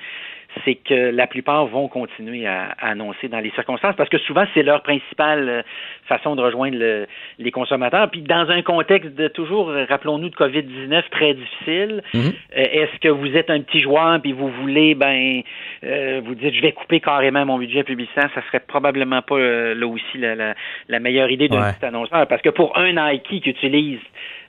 c'est 0.65 0.75
que 0.77 1.11
la 1.11 1.27
plupart 1.27 1.67
vont 1.67 1.89
continuer 1.89 2.47
à, 2.47 2.75
annoncer 2.81 3.29
dans 3.29 3.41
les 3.41 3.51
circonstances 3.53 3.95
parce 3.97 4.09
que 4.09 4.19
souvent 4.19 4.45
c'est 4.55 4.63
leur 4.63 4.83
principale 4.83 5.49
euh, 5.49 5.63
façon 6.07 6.37
de 6.37 6.43
rejoindre 6.43 6.77
les 7.39 7.51
consommateurs. 7.51 8.11
Puis 8.11 8.23
dans 8.23 8.49
un 8.51 8.63
contexte 8.63 9.15
de 9.15 9.29
toujours, 9.29 9.73
rappelons-nous, 9.89 10.29
de 10.31 10.35
COVID-19 10.37 11.03
très 11.11 11.35
difficile, 11.35 12.03
Mhm. 12.15 12.21
euh, 12.57 12.65
est-ce 12.73 12.99
que 13.01 13.09
vous 13.09 13.37
êtes 13.37 13.51
un 13.51 13.61
petit 13.61 13.81
joueur 13.81 14.21
puis 14.21 14.33
vous 14.33 14.49
voulez, 14.49 14.95
ben, 14.95 15.43
euh, 15.85 16.21
vous 16.25 16.35
dites 16.35 16.55
je 16.55 16.61
vais 16.63 16.73
couper 16.73 17.01
carrément 17.01 17.45
mon 17.47 17.59
budget 17.59 17.83
publicitaire, 17.85 18.29
ça 18.35 18.43
serait 18.47 18.61
probablement 18.61 19.23
pas 19.23 19.37
euh, 19.37 19.75
là 19.75 19.87
aussi 19.87 20.19
la, 20.19 20.35
la, 20.35 20.55
la 20.89 20.99
meilleure 21.01 21.31
idée 21.31 21.49
d'un 21.49 21.63
Ouais. 21.63 21.73
petit 21.79 21.87
annonceur 21.87 22.27
parce 22.27 22.43
que 22.43 22.51
pour 22.51 22.77
un 22.77 22.93
Nike 22.93 23.23
qui 23.43 23.51
utilise 23.51 24.01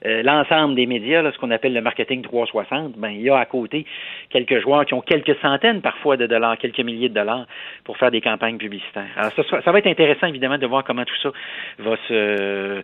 euh, 0.06 0.22
l'ensemble 0.22 0.74
des 0.74 0.86
médias, 0.86 1.22
là, 1.22 1.32
ce 1.32 1.38
qu'on 1.38 1.50
appelle 1.50 1.72
le 1.72 1.80
marketing 1.80 2.22
360, 2.22 2.92
ben 2.98 3.08
il 3.10 3.22
y 3.22 3.30
a 3.30 3.36
à 3.38 3.44
côté 3.46 3.86
quelques 4.30 4.60
joueurs 4.62 4.84
qui 4.84 4.94
ont 4.94 5.00
quelques 5.00 5.36
centaines 5.40 5.80
parfois 5.80 6.16
de 6.16 6.26
dollars, 6.26 6.58
quelques 6.58 6.80
milliers 6.80 7.08
de 7.08 7.14
dollars 7.14 7.46
pour 7.84 7.96
faire 7.96 8.10
des 8.10 8.20
campagnes 8.20 8.56
publicitaires. 8.58 9.06
Alors 9.16 9.32
ça, 9.36 9.42
ça 9.64 9.72
va 9.72 9.78
être 9.78 9.86
intéressant 9.86 10.26
évidemment 10.26 10.58
de 10.58 10.66
voir 10.66 10.84
comment 10.84 11.04
tout 11.04 11.14
ça 11.22 11.30
va 11.78 11.96
se 12.08 12.80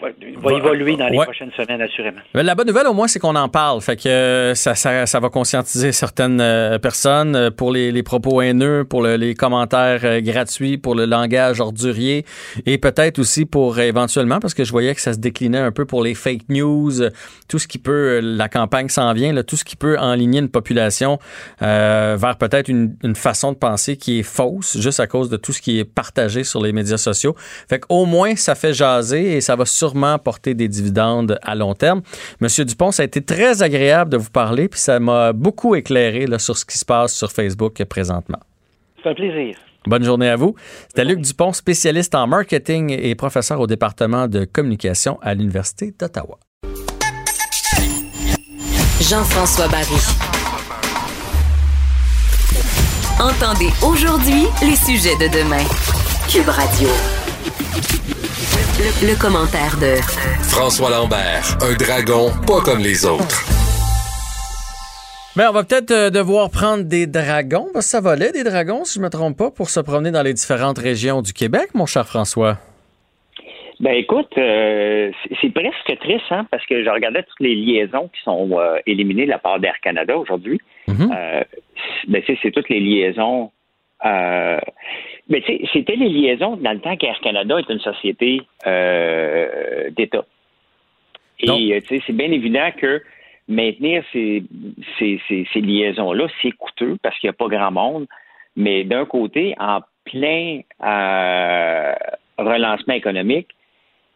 va, 0.00 0.08
va 0.08 0.50
Va- 0.50 0.56
évoluer 0.58 0.96
dans 0.96 1.08
les 1.08 1.18
ouais. 1.18 1.24
prochaines 1.24 1.50
semaines 1.56 1.80
assurément. 1.82 2.20
La 2.34 2.54
bonne 2.54 2.66
nouvelle, 2.68 2.86
au 2.86 2.94
moins, 2.94 3.08
c'est 3.08 3.18
qu'on 3.18 3.36
en 3.36 3.48
parle. 3.48 3.80
Fait 3.80 3.96
que 3.96 4.08
euh, 4.08 4.54
ça, 4.54 4.74
ça, 4.74 5.06
ça 5.06 5.20
va 5.20 5.28
conscientiser 5.30 5.92
certaines 5.92 6.40
euh, 6.40 6.78
personnes 6.78 7.50
pour 7.56 7.72
les, 7.72 7.92
les 7.92 8.02
propos 8.02 8.40
haineux, 8.42 8.84
pour 8.88 9.02
le- 9.02 9.16
les 9.16 9.34
commentaires 9.34 10.20
gratuits, 10.22 10.78
pour 10.78 10.94
le 10.94 11.04
langage 11.06 11.60
ordurier 11.60 12.24
et 12.66 12.78
peut-être 12.78 13.18
aussi 13.18 13.46
pour 13.46 13.78
éventuellement, 13.78 14.38
parce 14.40 14.54
que 14.54 14.64
je 14.64 14.70
voyais 14.72 14.94
que 14.94 15.00
ça 15.00 15.12
se 15.12 15.18
déclinait 15.18 15.58
un 15.58 15.72
peu 15.72 15.84
pour 15.84 16.02
les 16.02 16.14
fake 16.14 16.43
news, 16.48 17.00
euh, 17.00 17.10
tout 17.48 17.58
ce 17.58 17.68
qui 17.68 17.78
peut, 17.78 18.18
euh, 18.18 18.20
la 18.20 18.48
campagne 18.48 18.88
s'en 18.88 19.12
vient, 19.12 19.34
tout 19.42 19.56
ce 19.56 19.64
qui 19.64 19.76
peut 19.76 19.98
enligner 19.98 20.40
une 20.40 20.48
population 20.48 21.18
euh, 21.62 22.16
vers 22.18 22.36
peut-être 22.36 22.68
une, 22.68 22.96
façon 23.14 23.52
de 23.52 23.56
penser 23.56 23.96
qui 23.96 24.20
est 24.20 24.22
fausse, 24.22 24.78
juste 24.78 25.00
à 25.00 25.06
cause 25.06 25.28
de 25.28 25.36
tout 25.36 25.52
ce 25.52 25.62
qui 25.62 25.78
est 25.78 25.84
partagé 25.84 26.44
sur 26.44 26.62
les 26.62 26.72
médias 26.72 26.96
sociaux. 26.96 27.34
Fait 27.68 27.78
qu'au 27.78 28.06
moins, 28.06 28.36
ça 28.36 28.54
fait 28.54 28.74
jaser 28.74 29.36
et 29.36 29.40
ça 29.40 29.56
va 29.56 29.64
sûrement 29.64 30.18
porter 30.18 30.54
des 30.54 30.68
dividendes 30.68 31.38
à 31.42 31.54
long 31.54 31.74
terme. 31.74 32.02
Monsieur 32.40 32.64
Dupont, 32.64 32.90
ça 32.90 33.02
a 33.02 33.06
été 33.06 33.22
très 33.22 33.62
agréable 33.62 34.10
de 34.10 34.16
vous 34.16 34.30
parler, 34.30 34.68
puis 34.68 34.80
ça 34.80 34.98
m'a 34.98 35.32
beaucoup 35.32 35.74
éclairé 35.74 36.26
sur 36.38 36.56
ce 36.56 36.64
qui 36.64 36.78
se 36.78 36.84
passe 36.84 37.14
sur 37.14 37.30
Facebook 37.30 37.82
présentement. 37.84 38.40
C'est 39.02 39.10
un 39.10 39.14
plaisir. 39.14 39.56
Bonne 39.86 40.04
journée 40.04 40.28
à 40.28 40.36
vous. 40.36 40.54
C'était 40.88 41.04
Luc 41.04 41.20
Dupont, 41.20 41.52
spécialiste 41.52 42.14
en 42.14 42.26
marketing 42.26 42.90
et 42.90 43.14
professeur 43.14 43.60
au 43.60 43.66
département 43.66 44.28
de 44.28 44.44
communication 44.44 45.18
à 45.22 45.34
l'Université 45.34 45.94
d'Ottawa. 45.98 46.38
Jean-François 49.00 49.68
Barry. 49.68 50.00
Entendez 53.20 53.70
aujourd'hui 53.82 54.46
les 54.62 54.76
sujets 54.76 55.16
de 55.16 55.28
demain. 55.28 55.64
Cube 56.28 56.48
Radio. 56.48 56.88
Le, 58.78 59.08
le 59.08 59.16
commentaire 59.16 59.76
de 59.78 59.96
François 60.42 60.90
Lambert, 60.90 61.58
un 61.60 61.74
dragon 61.74 62.32
pas 62.46 62.60
comme 62.62 62.80
les 62.80 63.04
autres. 63.04 63.53
Mais 65.36 65.46
on 65.48 65.52
va 65.52 65.64
peut-être 65.64 65.90
euh, 65.90 66.10
devoir 66.10 66.48
prendre 66.50 66.84
des 66.84 67.06
dragons, 67.08 67.66
parce 67.72 67.86
que 67.86 67.90
ça 67.90 68.00
volait 68.00 68.30
des 68.30 68.44
dragons, 68.44 68.84
si 68.84 68.98
je 69.00 69.04
me 69.04 69.10
trompe 69.10 69.36
pas, 69.36 69.50
pour 69.50 69.68
se 69.68 69.80
promener 69.80 70.12
dans 70.12 70.22
les 70.22 70.32
différentes 70.32 70.78
régions 70.78 71.22
du 71.22 71.32
Québec, 71.32 71.68
mon 71.74 71.86
cher 71.86 72.06
François. 72.06 72.58
Ben 73.80 73.94
écoute, 73.94 74.30
euh, 74.38 75.10
c'est- 75.40 75.50
presque 75.52 75.98
triste, 76.00 76.24
hein, 76.30 76.46
parce 76.52 76.64
que 76.66 76.84
je 76.84 76.88
regardais 76.88 77.24
toutes 77.24 77.40
les 77.40 77.56
liaisons 77.56 78.08
qui 78.14 78.20
sont 78.22 78.48
euh, 78.52 78.78
éliminées 78.86 79.24
de 79.24 79.30
la 79.30 79.38
part 79.38 79.58
d'Air 79.58 79.74
Canada 79.82 80.16
aujourd'hui. 80.16 80.60
Euh, 80.88 81.42
ben, 82.06 82.22
tu 82.22 82.32
sais, 82.32 82.38
c'est 82.40 82.50
toutes 82.52 82.68
les 82.68 82.78
liaisons. 82.78 83.50
Euh, 84.04 84.58
ben, 85.28 85.42
tu 85.42 85.46
sais, 85.56 85.60
c'était 85.72 85.96
les 85.96 86.08
liaisons 86.08 86.56
dans 86.56 86.72
le 86.72 86.78
temps 86.78 86.96
qu'Air 86.96 87.18
Canada 87.20 87.56
est 87.58 87.72
une 87.72 87.80
société 87.80 88.42
d'État. 89.96 90.24
Et 91.40 91.82
tu 91.82 91.96
sais, 91.96 92.02
c'est 92.06 92.12
bien 92.12 92.30
évident 92.30 92.70
que 92.80 93.02
maintenir 93.48 94.02
ces, 94.12 94.42
ces, 94.98 95.20
ces, 95.28 95.46
ces 95.52 95.60
liaisons-là, 95.60 96.28
c'est 96.40 96.52
coûteux 96.52 96.96
parce 97.02 97.18
qu'il 97.18 97.28
n'y 97.28 97.34
a 97.34 97.34
pas 97.34 97.48
grand 97.48 97.70
monde. 97.70 98.06
Mais 98.56 98.84
d'un 98.84 99.04
côté, 99.04 99.54
en 99.58 99.80
plein 100.04 100.60
euh, 100.82 101.94
relancement 102.38 102.94
économique, 102.94 103.48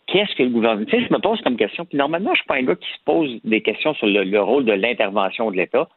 qu'est-ce 0.07 0.35
que 0.35 0.43
le 0.43 0.51
gouvernement. 0.51 0.87
Tu 0.87 0.97
sais, 0.99 1.07
je 1.07 1.13
me 1.13 1.19
pose 1.19 1.41
comme 1.43 1.57
question. 1.57 1.85
Puis 1.85 1.99
normalement, 1.99 2.31
je 2.35 2.39
suis 2.39 2.47
pas 2.47 2.57
un 2.57 2.63
gars 2.63 2.77
qui 2.77 2.89
se 2.89 3.05
pose 3.05 3.41
des 3.45 3.61
questions 3.61 3.95
sur 3.95 4.07
le, 4.07 4.25
le 4.25 4.41
rôle 4.41 4.65
de 4.65 4.73
l'intervention 4.73 5.51
de 5.51 5.57
l'État. 5.57 5.89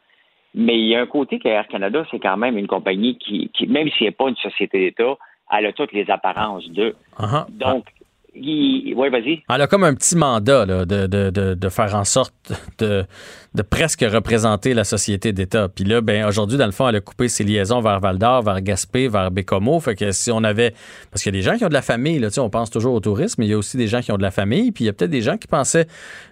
Mais 0.53 0.77
il 0.77 0.87
y 0.87 0.95
a 0.95 1.01
un 1.01 1.05
côté 1.05 1.39
que 1.39 1.47
Air 1.47 1.67
Canada, 1.67 2.05
c'est 2.11 2.19
quand 2.19 2.35
même 2.35 2.57
une 2.57 2.67
compagnie 2.67 3.17
qui, 3.17 3.49
qui 3.53 3.67
même 3.67 3.89
si 3.89 4.03
elle 4.03 4.07
n'est 4.07 4.11
pas 4.11 4.27
une 4.27 4.35
société 4.35 4.79
d'État, 4.79 5.15
elle 5.51 5.65
a 5.65 5.73
toutes 5.73 5.93
les 5.93 6.09
apparences 6.09 6.69
de. 6.69 6.95
Ah, 7.17 7.45
Donc, 7.49 7.85
vas-y. 8.33 9.43
Elle 9.53 9.61
a 9.61 9.67
comme 9.67 9.83
un 9.83 9.93
petit 9.93 10.15
mandat 10.15 10.65
là, 10.65 10.85
de, 10.85 11.69
faire 11.69 11.95
en 11.95 12.03
sorte 12.03 12.33
de, 12.79 13.05
presque 13.69 14.05
représenter 14.07 14.73
la 14.73 14.83
société 14.83 15.33
d'État. 15.33 15.67
Puis 15.69 15.83
là, 15.83 16.01
ben, 16.01 16.25
aujourd'hui, 16.25 16.57
dans 16.57 16.65
le 16.65 16.71
fond, 16.71 16.87
elle 16.87 16.95
a 16.95 17.01
coupé 17.01 17.27
ses 17.27 17.43
liaisons 17.43 17.81
vers 17.81 17.99
Val-d'Or, 17.99 18.43
vers 18.43 18.61
Gaspé, 18.61 19.07
vers 19.07 19.31
Bécomo. 19.31 19.79
Fait 19.79 19.95
que 19.95 20.11
si 20.11 20.31
on 20.31 20.43
avait. 20.43 20.73
Parce 21.11 21.23
qu'il 21.23 21.33
y 21.33 21.37
a 21.37 21.39
des 21.39 21.45
gens 21.45 21.57
qui 21.57 21.65
ont 21.65 21.69
de 21.69 21.73
la 21.73 21.81
famille, 21.81 22.19
là, 22.19 22.29
on 22.37 22.49
pense 22.49 22.69
toujours 22.69 22.93
au 22.93 22.99
tourisme, 22.99 23.35
mais 23.39 23.47
il 23.47 23.51
y 23.51 23.53
a 23.53 23.57
aussi 23.57 23.77
des 23.77 23.87
gens 23.87 24.01
qui 24.01 24.11
ont 24.11 24.17
de 24.17 24.23
la 24.23 24.31
famille. 24.31 24.71
Puis 24.71 24.85
il 24.85 24.87
y 24.87 24.89
a 24.89 24.93
peut-être 24.93 25.11
des 25.11 25.21
gens 25.21 25.37
qui 25.37 25.47
pensaient. 25.47 25.87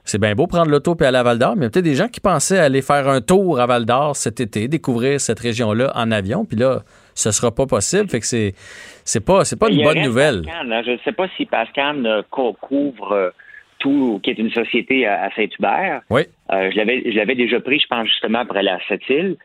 C'est 0.06 0.20
bien 0.20 0.34
beau 0.36 0.48
prendre 0.48 0.72
l'auto 0.72 0.96
puis 0.96 1.06
aller 1.06 1.18
à 1.18 1.24
Val-d'Or, 1.24 1.56
mais 1.56 1.62
il 1.62 1.64
y 1.64 1.68
a 1.68 1.70
peut-être 1.70 1.86
des 1.86 1.96
gens 1.96 2.08
qui 2.08 2.20
pensaient 2.20 2.60
aller 2.60 2.82
faire 2.82 3.08
un 3.08 3.22
tour 3.22 3.60
à 3.60 3.66
Val-d'Or 3.66 4.16
cet 4.16 4.40
été, 4.40 4.68
découvrir 4.68 5.22
cette 5.22 5.40
région-là 5.40 5.92
en 5.96 6.12
avion. 6.12 6.46
Puis 6.46 6.58
là, 6.58 6.84
ce 7.20 7.32
sera 7.32 7.52
pas 7.54 7.66
possible. 7.66 8.10
Fait 8.10 8.20
que 8.20 8.26
c'est. 8.26 8.54
C'est 9.04 9.26
pas, 9.26 9.44
c'est 9.46 9.58
pas 9.60 9.70
une 9.70 9.82
bonne 9.84 10.02
nouvelle. 10.04 10.42
Pascan, 10.46 10.72
hein. 10.72 10.82
Je 10.86 10.92
ne 10.92 10.98
sais 11.04 11.12
pas 11.12 11.28
si 11.36 11.46
Pascal 11.46 12.24
co- 12.30 12.54
couvre 12.54 13.12
euh, 13.12 13.30
tout, 13.80 14.20
qui 14.24 14.30
est 14.30 14.38
une 14.38 14.52
société 14.52 15.08
à, 15.08 15.30
Saint-Hubert. 15.36 16.02
Oui. 16.10 16.24
Euh, 16.52 16.70
je 16.72 16.78
l'avais 16.78 17.04
je 17.12 17.16
l'avais 17.18 17.36
déjà 17.36 17.60
pris, 17.60 17.80
je 17.80 17.88
pense, 17.88 18.08
justement, 18.08 18.40
après 18.40 18.62
la 18.62 18.78
Sept-Îles 18.88 19.36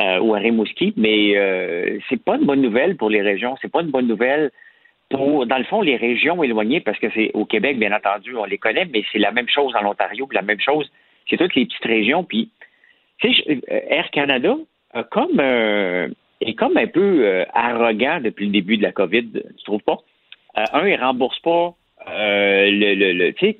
euh, 0.00 0.18
ou 0.20 0.34
à 0.34 0.38
Rimouski, 0.38 0.92
mais 0.96 1.36
euh, 1.36 1.98
c'est 2.08 2.22
pas 2.22 2.36
une 2.36 2.46
bonne 2.46 2.62
nouvelle 2.62 2.96
pour 2.96 3.10
les 3.10 3.22
régions. 3.22 3.56
C'est 3.62 3.70
pas 3.70 3.82
une 3.82 3.90
bonne 3.90 4.08
nouvelle 4.08 4.50
pour, 5.10 5.46
dans 5.46 5.58
le 5.58 5.64
fond, 5.64 5.82
les 5.82 5.96
régions 5.96 6.42
éloignées, 6.42 6.80
parce 6.80 6.98
que 6.98 7.08
c'est 7.14 7.30
au 7.34 7.44
Québec, 7.44 7.78
bien 7.78 7.92
entendu, 7.94 8.34
on 8.34 8.44
les 8.46 8.56
connaît, 8.58 8.86
mais 8.92 9.04
c'est 9.12 9.18
la 9.18 9.30
même 9.30 9.48
chose 9.48 9.72
en 9.78 9.84
Ontario, 9.86 10.26
puis 10.26 10.36
la 10.36 10.42
même 10.42 10.60
chose, 10.60 10.90
c'est 11.28 11.36
toutes 11.36 11.54
les 11.54 11.66
petites 11.66 11.84
régions. 11.84 12.24
Puis, 12.24 12.50
tu 13.20 13.32
sais, 13.32 13.44
je- 13.46 13.74
Air 13.94 14.10
Canada 14.10 14.56
a 14.94 15.02
comme 15.04 15.38
euh, 15.38 16.08
est 16.48 16.54
comme 16.54 16.76
un 16.76 16.86
peu 16.86 17.24
euh, 17.24 17.44
arrogant 17.54 18.20
depuis 18.22 18.46
le 18.46 18.52
début 18.52 18.76
de 18.76 18.82
la 18.82 18.92
COVID, 18.92 19.28
tu 19.32 19.64
trouves 19.64 19.82
pas? 19.82 19.98
Euh, 20.58 20.64
un, 20.72 20.86
il 20.86 20.96
rembourse 20.96 21.38
pas 21.40 21.74
euh, 22.10 22.70
le, 22.70 22.94
le, 22.94 23.12
le- 23.12 23.32
tu 23.32 23.46
sais, 23.46 23.56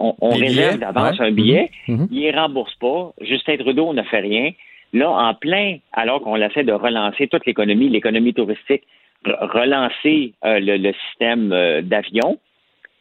on, 0.00 0.14
réserve 0.30 0.78
d'avance 0.78 1.18
ouais. 1.18 1.26
un 1.26 1.30
billet, 1.30 1.70
Mhm. 1.88 2.08
il 2.10 2.20
les 2.20 2.30
rembourse 2.30 2.74
pas. 2.76 3.12
Justin 3.20 3.56
Trudeau 3.58 3.92
ne 3.92 4.02
fait 4.02 4.20
rien. 4.20 4.50
Là, 4.94 5.10
en 5.10 5.34
plein, 5.34 5.76
alors 5.92 6.20
qu'on 6.22 6.36
essaie 6.36 6.64
de 6.64 6.72
relancer 6.72 7.26
toute 7.26 7.46
l'économie, 7.46 7.88
l'économie 7.88 8.34
touristique, 8.34 8.82
re- 9.24 9.46
relancer 9.46 10.32
euh, 10.44 10.58
le, 10.60 10.76
le 10.78 10.92
système 11.08 11.52
euh, 11.52 11.80
d'avion, 11.82 12.38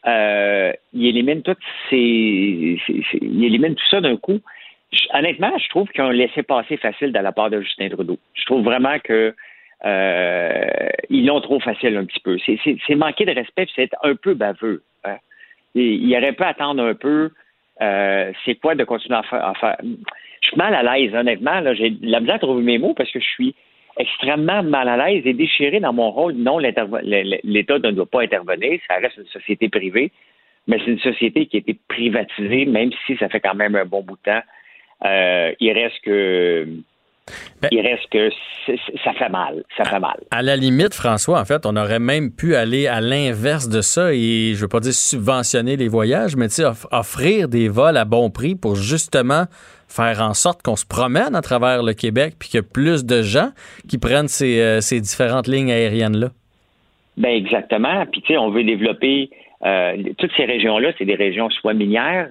il 0.05 1.05
élimine 1.05 1.41
toutes 1.41 1.57
ces, 1.89 2.79
ces- 2.87 3.03
ces- 3.11 3.19
il 3.21 3.43
élimine 3.45 3.75
tout 3.75 3.87
ça 3.89 4.01
d'un 4.01 4.17
coup. 4.17 4.39
Honnêtement, 5.13 5.57
je 5.57 5.69
trouve 5.69 5.87
qu'ils 5.89 6.03
ont 6.03 6.09
laissé 6.09 6.43
passer 6.43 6.77
facile 6.77 7.11
de 7.13 7.19
la 7.19 7.31
part 7.31 7.49
de 7.49 7.61
Justin 7.61 7.89
Trudeau. 7.89 8.17
Je 8.33 8.45
trouve 8.45 8.63
vraiment 8.63 8.97
que 9.03 9.33
euh, 9.85 10.89
ils 11.09 11.25
l'ont 11.25 11.41
trop 11.41 11.59
facile 11.59 11.97
un 11.97 12.05
petit 12.05 12.19
peu. 12.19 12.37
C'est- 12.45 12.95
manquer 12.95 13.25
de 13.25 13.31
respect, 13.33 13.67
c'est 13.75 13.89
un 14.03 14.15
peu 14.15 14.33
baveux. 14.33 14.83
hein. 15.03 15.17
Et 15.75 15.93
il 15.93 16.15
aurait 16.15 16.33
pu 16.33 16.43
attendre 16.43 16.83
un 16.83 16.93
peu. 16.93 17.31
euh, 17.81 18.31
c'est 18.45 18.55
quoi 18.55 18.75
de 18.75 18.83
continuer 18.83 19.17
à 19.17 19.23
faire, 19.23 19.43
à 19.43 19.53
faire- 19.55 19.77
Je 20.41 20.47
suis 20.49 20.57
mal 20.57 20.75
à 20.75 20.83
l'aise, 20.83 21.15
honnêtement. 21.15 21.61
J'ai 21.73 21.89
de 21.91 22.05
la 22.11 22.19
misère 22.19 22.35
à 22.35 22.39
trouver 22.39 22.61
mes 22.61 22.77
mots 22.77 22.93
parce 22.93 23.09
que 23.09 23.19
je 23.19 23.25
suis 23.25 23.55
extrêmement 23.97 24.61
mal 24.61 24.87
à 24.87 24.97
l'aise 25.09 25.23
et 25.25 25.33
déchiré 25.33 25.79
dans 25.79 25.93
mon 25.93 26.11
rôle. 26.11 26.33
Non, 26.33 26.59
l'État 26.59 26.85
ne 26.85 27.91
doit 27.91 28.05
pas 28.05 28.21
intervenir. 28.21 28.79
Ça 28.87 28.95
reste 28.95 29.17
une 29.17 29.25
société 29.27 29.67
privée. 29.69 30.11
Mais 30.67 30.77
c'est 30.79 30.91
une 30.91 30.99
société 30.99 31.47
qui 31.47 31.57
a 31.57 31.59
été 31.59 31.75
privatisée, 31.87 32.65
même 32.65 32.91
si 33.07 33.17
ça 33.17 33.29
fait 33.29 33.39
quand 33.39 33.55
même 33.55 33.75
un 33.75 33.85
bon 33.85 34.01
bout 34.03 34.15
de 34.17 34.31
temps. 34.31 34.41
Euh, 35.05 35.51
il 35.59 35.71
reste 35.71 35.99
que. 36.03 36.67
il 37.71 37.81
reste 37.81 38.09
que 38.11 38.29
ça 39.03 39.13
fait 39.13 39.29
mal. 39.29 39.63
Ça 39.77 39.85
fait 39.85 39.99
mal. 39.99 40.19
À 40.31 40.41
la 40.41 40.55
limite, 40.55 40.93
François, 40.93 41.39
en 41.39 41.45
fait, 41.45 41.65
on 41.65 41.75
aurait 41.75 41.99
même 41.99 42.31
pu 42.31 42.55
aller 42.55 42.87
à 42.87 43.01
l'inverse 43.01 43.69
de 43.69 43.81
ça 43.81 44.13
et, 44.13 44.53
je 44.53 44.61
veux 44.61 44.67
pas 44.67 44.79
dire 44.79 44.93
subventionner 44.93 45.75
les 45.75 45.87
voyages, 45.87 46.35
mais 46.35 46.47
offrir 46.91 47.47
des 47.47 47.69
vols 47.69 47.97
à 47.97 48.05
bon 48.05 48.29
prix 48.29 48.55
pour 48.55 48.75
justement 48.75 49.45
faire 49.87 50.21
en 50.21 50.33
sorte 50.33 50.61
qu'on 50.61 50.75
se 50.75 50.85
promène 50.85 51.35
à 51.35 51.41
travers 51.41 51.83
le 51.83 51.93
Québec 51.93 52.35
puis 52.39 52.49
qu'il 52.49 52.57
y 52.59 52.63
a 52.63 52.67
plus 52.67 53.05
de 53.05 53.21
gens 53.21 53.49
qui 53.89 53.97
prennent 53.97 54.29
ces, 54.29 54.61
euh, 54.61 54.79
ces 54.79 55.01
différentes 55.01 55.47
lignes 55.47 55.71
aériennes-là. 55.71 56.29
Ben 57.17 57.31
exactement. 57.31 58.05
Puis 58.05 58.21
tu 58.21 58.33
sais, 58.33 58.37
on 58.37 58.51
veut 58.51 58.63
développer 58.63 59.29
euh, 59.65 59.97
toutes 60.17 60.31
ces 60.37 60.45
régions-là, 60.45 60.91
c'est 60.97 61.05
des 61.05 61.15
régions 61.15 61.49
soit 61.49 61.73
minières, 61.73 62.29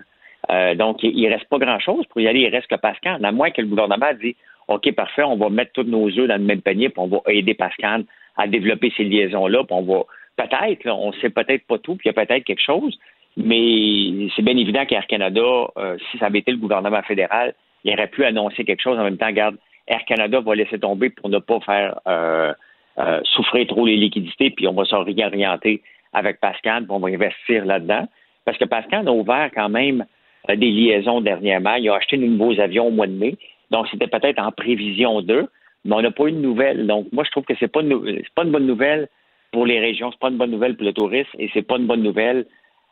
euh, 0.51 0.75
donc 0.75 1.03
il, 1.03 1.19
il 1.19 1.29
reste 1.29 1.49
pas 1.49 1.59
grand-chose 1.59 2.07
pour 2.07 2.21
y 2.21 2.29
aller. 2.29 2.41
Il 2.41 2.49
reste 2.49 2.69
que 2.69 2.77
Pascal. 2.77 3.25
À 3.25 3.33
moins 3.33 3.51
que 3.51 3.61
le 3.61 3.69
gouvernement 3.69 4.13
dit 4.21 4.37
OK, 4.71 4.93
parfait, 4.93 5.25
on 5.25 5.37
va 5.37 5.51
mettre 5.51 5.73
tous 5.73 5.83
nos 5.83 6.09
œufs 6.09 6.29
dans 6.29 6.37
le 6.37 6.45
même 6.45 6.63
panier, 6.63 6.89
puis 6.91 7.01
on 7.01 7.09
va 7.09 7.21
aider 7.27 7.55
Pascal 7.55 8.05
à 8.37 8.47
développer 8.47 8.93
ces 8.97 9.05
liaisons-là, 9.05 9.65
puis 9.65 9.77
on 9.77 9.83
va 9.83 10.05
peut-être, 10.37 10.87
on 10.87 11.13
sait 11.15 11.31
peut-être 11.31 11.67
pas 11.67 11.79
tout, 11.79 11.97
puis 11.97 12.09
il 12.09 12.15
y 12.15 12.19
a 12.19 12.25
peut-être 12.25 12.45
quelque 12.45 12.63
chose, 12.63 12.97
mais 13.37 14.29
c'est 14.35 14.43
bien 14.43 14.57
évident 14.57 14.87
qu'Air 14.87 15.07
Canada, 15.09 15.43
euh, 15.77 15.97
si 16.11 16.19
ça 16.19 16.27
avait 16.27 16.39
été 16.39 16.53
le 16.53 16.59
gouvernement 16.59 17.03
fédéral, 17.03 17.55
il 17.83 17.93
aurait 17.93 18.07
pu 18.07 18.25
annoncer 18.25 18.65
quelque 18.65 18.83
chose 18.83 18.99
en 18.99 19.05
même 19.05 19.17
temps. 19.17 19.27
Regarde, 19.27 19.57
Air 19.89 20.05
Canada 20.05 20.41
va 20.41 20.55
laisser 20.55 20.79
tomber 20.79 21.11
pour 21.11 21.29
ne 21.31 21.39
pas 21.39 21.59
faire 21.61 22.01
euh, 22.07 22.53
euh, 22.99 23.21
souffrir 23.25 23.67
trop 23.67 23.87
les 23.87 23.97
liquidités, 23.97 24.51
puis 24.51 24.69
on 24.69 24.75
va 24.75 24.85
se 24.85 24.95
réorienter 24.95 25.83
avec 26.13 26.39
Pascal, 26.39 26.85
puis 26.85 26.93
on 26.93 27.01
va 27.01 27.09
investir 27.09 27.65
là-dedans. 27.65 28.07
Parce 28.45 28.57
que 28.57 28.67
Pascal 28.67 29.09
a 29.09 29.13
ouvert 29.13 29.51
quand 29.55 29.69
même 29.69 30.05
des 30.49 30.71
liaisons 30.71 31.21
dernièrement. 31.21 31.75
Il 31.75 31.89
a 31.89 31.95
acheté 31.95 32.17
de 32.17 32.25
nouveaux 32.27 32.59
avions 32.61 32.87
au 32.89 32.91
mois 32.91 33.07
de 33.07 33.13
mai. 33.13 33.37
Donc, 33.71 33.87
c'était 33.91 34.07
peut-être 34.09 34.41
en 34.43 34.51
prévision 34.51 35.23
d'eux, 35.23 35.47
mais 35.85 35.95
on 35.95 36.03
n'a 36.03 36.11
pas 36.11 36.25
eu 36.27 36.33
de 36.33 36.39
nouvelles. 36.39 36.87
Donc, 36.87 37.07
moi, 37.13 37.25
je 37.25 37.31
trouve 37.31 37.45
que 37.45 37.55
c'est 37.61 37.69
pas 37.71 37.81
une, 37.83 38.01
c'est 38.17 38.35
pas 38.35 38.45
une 38.45 38.51
bonne 38.51 38.67
nouvelle 38.67 39.09
pour 39.53 39.67
les 39.67 39.79
régions, 39.81 40.11
c'est 40.13 40.19
pas 40.21 40.29
une 40.29 40.37
bonne 40.39 40.51
nouvelle 40.51 40.77
pour 40.77 40.87
le 40.87 40.93
tourisme 40.93 41.31
et 41.39 41.51
c'est 41.55 41.63
pas 41.63 41.77
une 41.77 41.87
bonne 41.87 42.03
nouvelle 42.03 42.47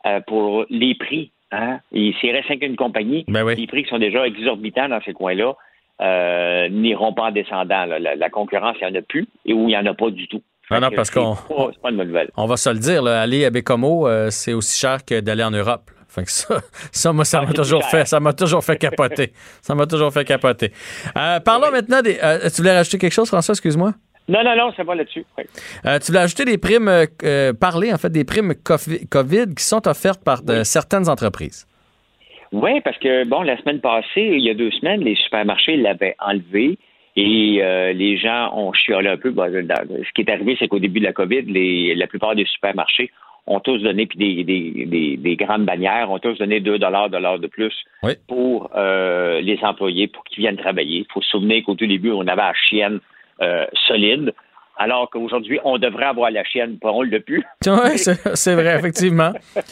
euh, 0.05 0.19
pour 0.27 0.65
les 0.69 0.95
prix. 0.95 1.31
Hein? 1.51 1.79
Et 1.93 2.13
s'il 2.19 2.31
reste 2.31 2.59
qu'une 2.59 2.75
compagnie, 2.75 3.25
Ben 3.27 3.45
les 3.47 3.65
prix 3.67 3.83
qui 3.83 3.89
sont 3.89 3.97
déjà 3.97 4.25
exorbitants 4.27 4.87
dans 4.89 5.01
ces 5.01 5.13
coins-là 5.13 5.55
euh, 6.01 6.69
n'iront 6.69 7.13
pas 7.13 7.23
en 7.23 7.31
descendant. 7.31 7.85
là. 7.85 7.99
La, 7.99 8.15
la 8.15 8.29
concurrence, 8.29 8.77
il 8.81 8.87
n'y 8.87 8.97
en 8.97 8.99
a 8.99 9.01
plus 9.01 9.27
et 9.45 9.53
où 9.53 9.61
il 9.63 9.67
n'y 9.67 9.77
en 9.77 9.85
a 9.85 9.93
pas 9.93 10.09
du 10.11 10.27
tout. 10.27 10.41
Non, 10.71 10.89
que 10.89 10.95
parce 10.95 11.09
qu'on- 11.09 11.33
pas- 11.35 11.69
C'est 11.73 11.81
pas 11.81 11.89
une 11.89 11.97
bonne 11.97 12.07
nouvelle. 12.07 12.29
On 12.37 12.45
va 12.45 12.55
se 12.57 12.69
le 12.69 12.77
dire, 12.79 13.01
là, 13.01 13.21
aller 13.21 13.43
à 13.43 13.49
Bécomo, 13.49 14.07
euh, 14.07 14.29
c'est 14.29 14.53
aussi 14.53 14.79
cher 14.79 15.03
que 15.03 15.19
d'aller 15.19 15.43
en 15.43 15.51
Europe. 15.51 15.89
Fait 16.09 16.23
que 16.23 16.31
ça, 16.31 16.59
ça, 16.91 17.13
moi, 17.13 17.23
ça 17.23 17.41
m'a 17.41 17.47
c'est 17.47 17.53
toujours 17.53 17.83
fait, 17.85 18.05
ça 18.05 18.19
m'a 18.19 18.33
toujours 18.33 18.63
fait 18.63 18.77
capoter. 18.77 19.31
ça 19.61 19.75
m'a 19.75 19.85
toujours 19.85 20.11
fait 20.11 20.25
capoter. 20.25 20.71
Euh, 21.15 21.39
parlons 21.39 21.71
maintenant 21.71 22.01
des. 22.01 22.17
euh, 22.23 22.49
tu 22.49 22.57
voulais 22.61 22.75
rajouter 22.75 22.97
quelque 22.97 23.13
chose, 23.13 23.27
François, 23.29 23.53
excuse-moi? 23.53 23.93
Non, 24.27 24.43
non, 24.43 24.55
non, 24.55 24.71
ça 24.77 24.83
va 24.83 24.93
là-dessus. 24.95 25.25
Oui. 25.37 25.43
Euh, 25.85 25.97
tu 25.99 26.07
voulais 26.07 26.19
ajouter 26.23 26.45
des 26.45 26.57
primes, 26.59 26.91
parler 27.59 27.91
en 27.93 27.97
fait 27.97 28.11
des 28.11 28.23
primes 28.23 28.53
COVID 29.09 29.55
qui 29.55 29.63
sont 29.63 29.87
offertes 29.87 30.23
par 30.23 30.43
de- 30.43 30.63
certaines 30.63 31.09
entreprises. 31.09 31.65
Oui, 32.51 32.81
parce 32.81 32.97
que, 32.97 33.25
bon, 33.25 33.41
la 33.43 33.57
semaine 33.59 33.79
passée, 33.79 34.07
il 34.33 34.41
y 34.41 34.49
a 34.49 34.53
deux 34.55 34.71
semaines, 34.71 35.01
les 35.01 35.15
supermarchés 35.15 35.77
l'avaient 35.77 36.15
enlevé 36.19 36.77
et 37.15 37.59
euh, 37.61 37.93
les 37.93 38.17
gens 38.17 38.51
ont 38.55 38.71
chiolé 38.73 39.09
un 39.09 39.17
peu. 39.17 39.29
Bon, 39.31 39.45
ce 39.51 40.11
qui 40.13 40.21
est 40.21 40.31
arrivé, 40.31 40.55
c'est 40.59 40.67
qu'au 40.67 40.79
début 40.79 40.99
de 40.99 41.05
la 41.05 41.13
COVID, 41.13 41.43
les, 41.43 41.93
la 41.95 42.07
plupart 42.07 42.35
des 42.35 42.45
supermarchés 42.45 43.11
ont 43.47 43.59
tous 43.59 43.79
donné, 43.79 44.05
puis 44.05 44.17
des, 44.17 44.43
des, 44.43 44.85
des, 44.85 45.17
des 45.17 45.35
grandes 45.35 45.65
bannières 45.65 46.11
ont 46.11 46.19
tous 46.19 46.37
donné 46.37 46.59
2 46.59 46.77
dollars 46.77 47.09
de 47.09 47.47
plus 47.47 47.73
Oui. 48.03 48.13
pour 48.27 48.69
euh, 48.75 49.41
les 49.41 49.59
employés, 49.63 50.07
pour 50.07 50.23
qu'ils 50.23 50.43
viennent 50.43 50.57
travailler. 50.57 50.99
Il 50.99 51.05
faut 51.11 51.21
se 51.21 51.29
souvenir 51.29 51.63
qu'au 51.63 51.75
tout 51.75 51.87
début, 51.87 52.11
on 52.11 52.21
avait 52.27 52.35
la 52.41 52.53
chienne 52.53 52.99
euh, 53.41 53.65
solide, 53.87 54.33
alors 54.77 55.09
qu'aujourd'hui, 55.09 55.59
on 55.63 55.77
devrait 55.77 56.05
avoir 56.05 56.31
la 56.31 56.43
chienne, 56.43 56.77
pas 56.79 56.91
on 56.91 57.01
l'a 57.01 57.19
plus. 57.19 57.43
Oui, 57.67 57.97
c'est 57.97 58.53
vrai, 58.55 58.77
effectivement. 58.77 59.31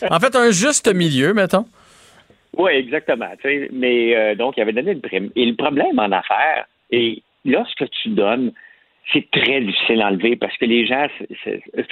En 0.10 0.20
fait, 0.20 0.36
un 0.36 0.52
juste 0.52 0.94
milieu, 0.94 1.34
mettons. 1.34 1.66
Oui, 2.58 2.72
exactement. 2.72 3.30
Mais 3.72 4.16
euh, 4.16 4.36
donc, 4.36 4.58
il 4.58 4.62
avait 4.62 4.74
donné 4.74 4.92
une 4.94 5.02
prime. 5.02 5.30
Et 5.36 5.46
le 5.46 5.56
problème 5.56 6.00
en 6.00 6.12
affaires, 6.12 6.66
et 6.92 7.22
lorsque 7.46 7.88
tu 8.02 8.10
donnes, 8.10 8.52
c'est 9.14 9.30
très 9.32 9.62
difficile 9.62 10.02
à 10.02 10.08
enlever 10.08 10.36
parce 10.36 10.58
que 10.58 10.66
les 10.66 10.86
gens 10.86 11.08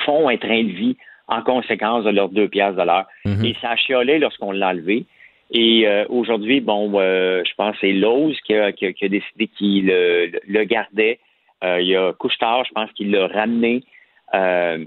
font 0.06 0.28
un 0.28 0.38
train 0.38 0.64
de 0.64 0.72
vie 0.72 0.98
en 1.28 1.42
conséquence 1.42 2.04
de 2.04 2.10
leurs 2.12 2.30
deux 2.30 2.48
piastres 2.48 2.80
de 2.80 2.86
l'heure. 2.86 3.06
Et 3.46 3.56
ça 3.62 3.72
a 3.72 3.76
chiolé 3.76 4.20
lorsqu'on 4.20 4.52
l'a 4.52 4.70
enlevé. 4.70 5.06
Et 5.52 5.88
euh, 5.88 6.06
aujourd'hui, 6.10 6.60
bon, 6.62 6.92
euh, 6.96 7.44
je 7.48 7.54
pense 7.56 7.74
que 7.74 7.82
c'est 7.82 7.92
Lowe's 7.94 8.40
qui 8.42 8.56
a, 8.56 8.72
qui 8.72 8.86
a- 8.88 8.94
qui 8.94 9.06
a 9.06 9.10
décidé 9.10 9.48
qu'il 9.48 9.86
le, 9.88 10.32
le 10.48 10.64
gardait. 10.64 11.20
Euh, 11.64 11.80
il 11.82 11.88
y 11.88 11.96
a 11.96 12.14
Couchetard, 12.14 12.66
je 12.66 12.72
pense 12.74 12.92
qu'il 12.94 13.12
l'a 13.12 13.28
ramené. 13.28 13.84
Euh, 14.34 14.84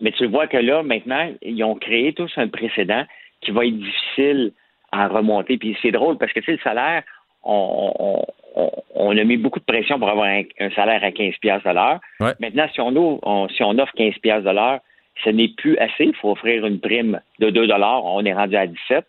mais 0.00 0.12
tu 0.12 0.26
vois 0.26 0.46
que 0.46 0.56
là, 0.56 0.82
maintenant, 0.82 1.30
ils 1.42 1.62
ont 1.64 1.74
créé 1.74 2.12
tous 2.12 2.30
un 2.36 2.48
précédent 2.48 3.04
qui 3.40 3.50
va 3.50 3.66
être 3.66 3.76
difficile 3.78 4.52
à 4.92 5.08
remonter. 5.08 5.56
Puis 5.58 5.76
c'est 5.82 5.90
drôle 5.92 6.18
parce 6.18 6.32
que, 6.32 6.40
tu 6.40 6.46
sais, 6.46 6.52
le 6.52 6.58
salaire, 6.58 7.02
on, 7.42 7.92
on, 7.98 8.24
on- 8.56 8.70
on 8.94 9.16
a 9.16 9.24
mis 9.24 9.36
beaucoup 9.38 9.60
de 9.60 9.64
pression 9.64 9.98
pour 9.98 10.08
avoir 10.10 10.26
un, 10.26 10.42
un 10.58 10.70
salaire 10.72 11.02
à 11.02 11.10
15 11.10 11.34
piastres 11.40 11.68
de 11.68 11.74
l'heure. 11.74 12.00
Ouais. 12.20 12.32
Maintenant, 12.40 12.66
si 12.74 12.80
on, 12.80 12.94
ouvre- 12.94 13.20
on- 13.22 13.48
si 13.48 13.62
on 13.62 13.78
offre 13.78 13.92
15 13.94 14.14
piastres 14.18 14.48
de 14.48 14.54
l'heure, 14.54 14.80
ce 15.24 15.30
n'est 15.30 15.48
plus 15.48 15.76
assez. 15.78 16.04
Il 16.04 16.14
faut 16.14 16.30
offrir 16.32 16.66
une 16.66 16.80
prime 16.80 17.20
de 17.38 17.50
2 17.50 17.66
dollars. 17.66 18.04
On 18.04 18.24
est 18.24 18.32
rendu 18.34 18.56
à 18.56 18.66
17. 18.66 19.04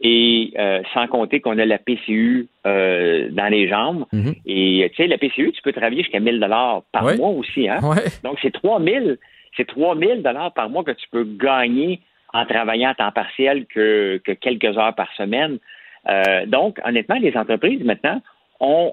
Et 0.00 0.52
euh, 0.58 0.80
sans 0.94 1.08
compter 1.08 1.40
qu'on 1.40 1.58
a 1.58 1.64
la 1.64 1.78
PCU 1.78 2.46
euh, 2.66 3.28
dans 3.32 3.48
les 3.48 3.66
jambes. 3.68 4.04
Et 4.46 4.88
tu 4.94 5.02
sais, 5.02 5.08
la 5.08 5.18
PCU, 5.18 5.50
tu 5.50 5.60
peux 5.62 5.72
travailler 5.72 6.02
jusqu'à 6.04 6.20
1000 6.20 6.38
dollars 6.38 6.82
par 6.92 7.04
Ouais. 7.04 7.16
mois 7.16 7.30
aussi. 7.30 7.68
Hein? 7.68 7.80
Ouais. 7.82 8.04
Donc, 8.22 8.38
c'est 8.40 8.52
3000 8.52 9.18
c'est 9.56 9.66
3000 9.66 10.22
dollars 10.22 10.52
par 10.52 10.70
mois 10.70 10.84
que 10.84 10.92
tu 10.92 11.08
peux 11.10 11.24
gagner 11.24 11.98
en 12.32 12.44
travaillant 12.46 12.90
à 12.90 12.94
temps 12.94 13.10
partiel 13.10 13.66
que, 13.66 14.20
que 14.24 14.30
quelques 14.32 14.76
heures 14.78 14.94
par 14.94 15.12
semaine. 15.16 15.58
Euh, 16.08 16.46
donc, 16.46 16.78
honnêtement, 16.84 17.16
les 17.20 17.36
entreprises 17.36 17.82
maintenant 17.82 18.20
ont, 18.60 18.92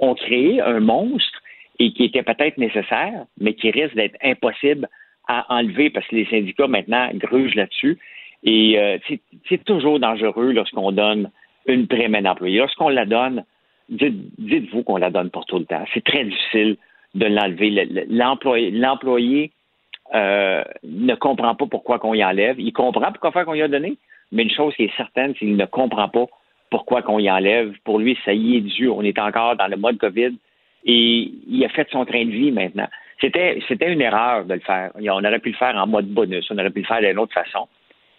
ont 0.00 0.14
créé 0.14 0.60
un 0.60 0.80
monstre 0.80 1.40
et 1.78 1.92
qui 1.92 2.04
était 2.04 2.22
peut-être 2.24 2.58
nécessaire, 2.58 3.26
mais 3.40 3.54
qui 3.54 3.70
risque 3.70 3.94
d'être 3.94 4.16
impossible 4.24 4.88
à 5.26 5.46
enlever 5.54 5.90
parce 5.90 6.06
que 6.08 6.16
les 6.16 6.26
syndicats 6.26 6.68
maintenant 6.68 7.08
grugent 7.14 7.54
là-dessus. 7.54 7.98
Et 8.44 8.78
euh, 8.78 8.98
c'est- 9.48 9.64
toujours 9.64 9.98
dangereux 9.98 10.52
lorsqu'on 10.52 10.92
donne 10.92 11.30
une 11.66 11.86
prime 11.88 12.14
à 12.14 12.30
employé. 12.30 12.58
Lorsqu'on 12.58 12.88
la 12.90 13.04
donne, 13.06 13.44
dites- 13.88 14.38
dites-vous 14.38 14.82
qu'on 14.84 14.98
la 14.98 15.10
donne 15.10 15.30
pour 15.30 15.46
tout 15.46 15.58
le 15.58 15.64
temps. 15.64 15.84
C'est 15.94 16.04
très 16.04 16.24
difficile 16.24 16.76
de 17.14 17.26
l'enlever. 17.26 17.70
Le- 17.70 17.84
le- 17.84 18.06
L'employé, 18.08 18.70
l'employé 18.70 19.50
euh, 20.14 20.62
ne 20.84 21.14
comprend 21.16 21.56
pas 21.56 21.66
pourquoi 21.66 21.98
qu'on 21.98 22.14
y 22.14 22.22
enlève. 22.24 22.60
Il 22.60 22.72
comprend 22.72 23.10
pourquoi 23.10 23.44
qu'on 23.44 23.54
y 23.54 23.62
a 23.62 23.66
donné, 23.68 23.96
mais 24.30 24.44
une 24.44 24.50
chose 24.50 24.72
qui 24.76 24.84
est 24.84 24.96
certaine, 24.96 25.32
c'est 25.32 25.40
qu'il 25.46 25.56
ne 25.56 25.64
comprend 25.66 26.08
pas 26.08 26.26
pourquoi 26.70 27.02
qu'on 27.02 27.18
y 27.18 27.28
enlève. 27.28 27.72
Pour 27.84 27.98
lui, 27.98 28.16
ça 28.24 28.32
y 28.32 28.56
est 28.56 28.60
dû. 28.60 28.88
On 28.88 29.02
est 29.02 29.18
encore 29.18 29.56
dans 29.56 29.66
le 29.66 29.76
mode 29.76 29.98
COVID 29.98 30.36
et 30.84 31.32
il 31.48 31.64
a 31.64 31.68
fait 31.70 31.88
son 31.90 32.04
train 32.04 32.24
de 32.24 32.30
vie 32.30 32.52
maintenant. 32.52 32.86
C'était, 33.20 33.58
c'était 33.66 33.92
une 33.92 34.02
erreur 34.02 34.44
de 34.44 34.54
le 34.54 34.60
faire. 34.60 34.90
On 34.94 35.24
aurait 35.24 35.38
pu 35.38 35.50
le 35.50 35.56
faire 35.56 35.74
en 35.76 35.86
mode 35.86 36.06
bonus. 36.06 36.46
On 36.50 36.58
aurait 36.58 36.70
pu 36.70 36.80
le 36.80 36.86
faire 36.86 37.00
d'une 37.00 37.18
autre 37.18 37.32
façon. 37.32 37.68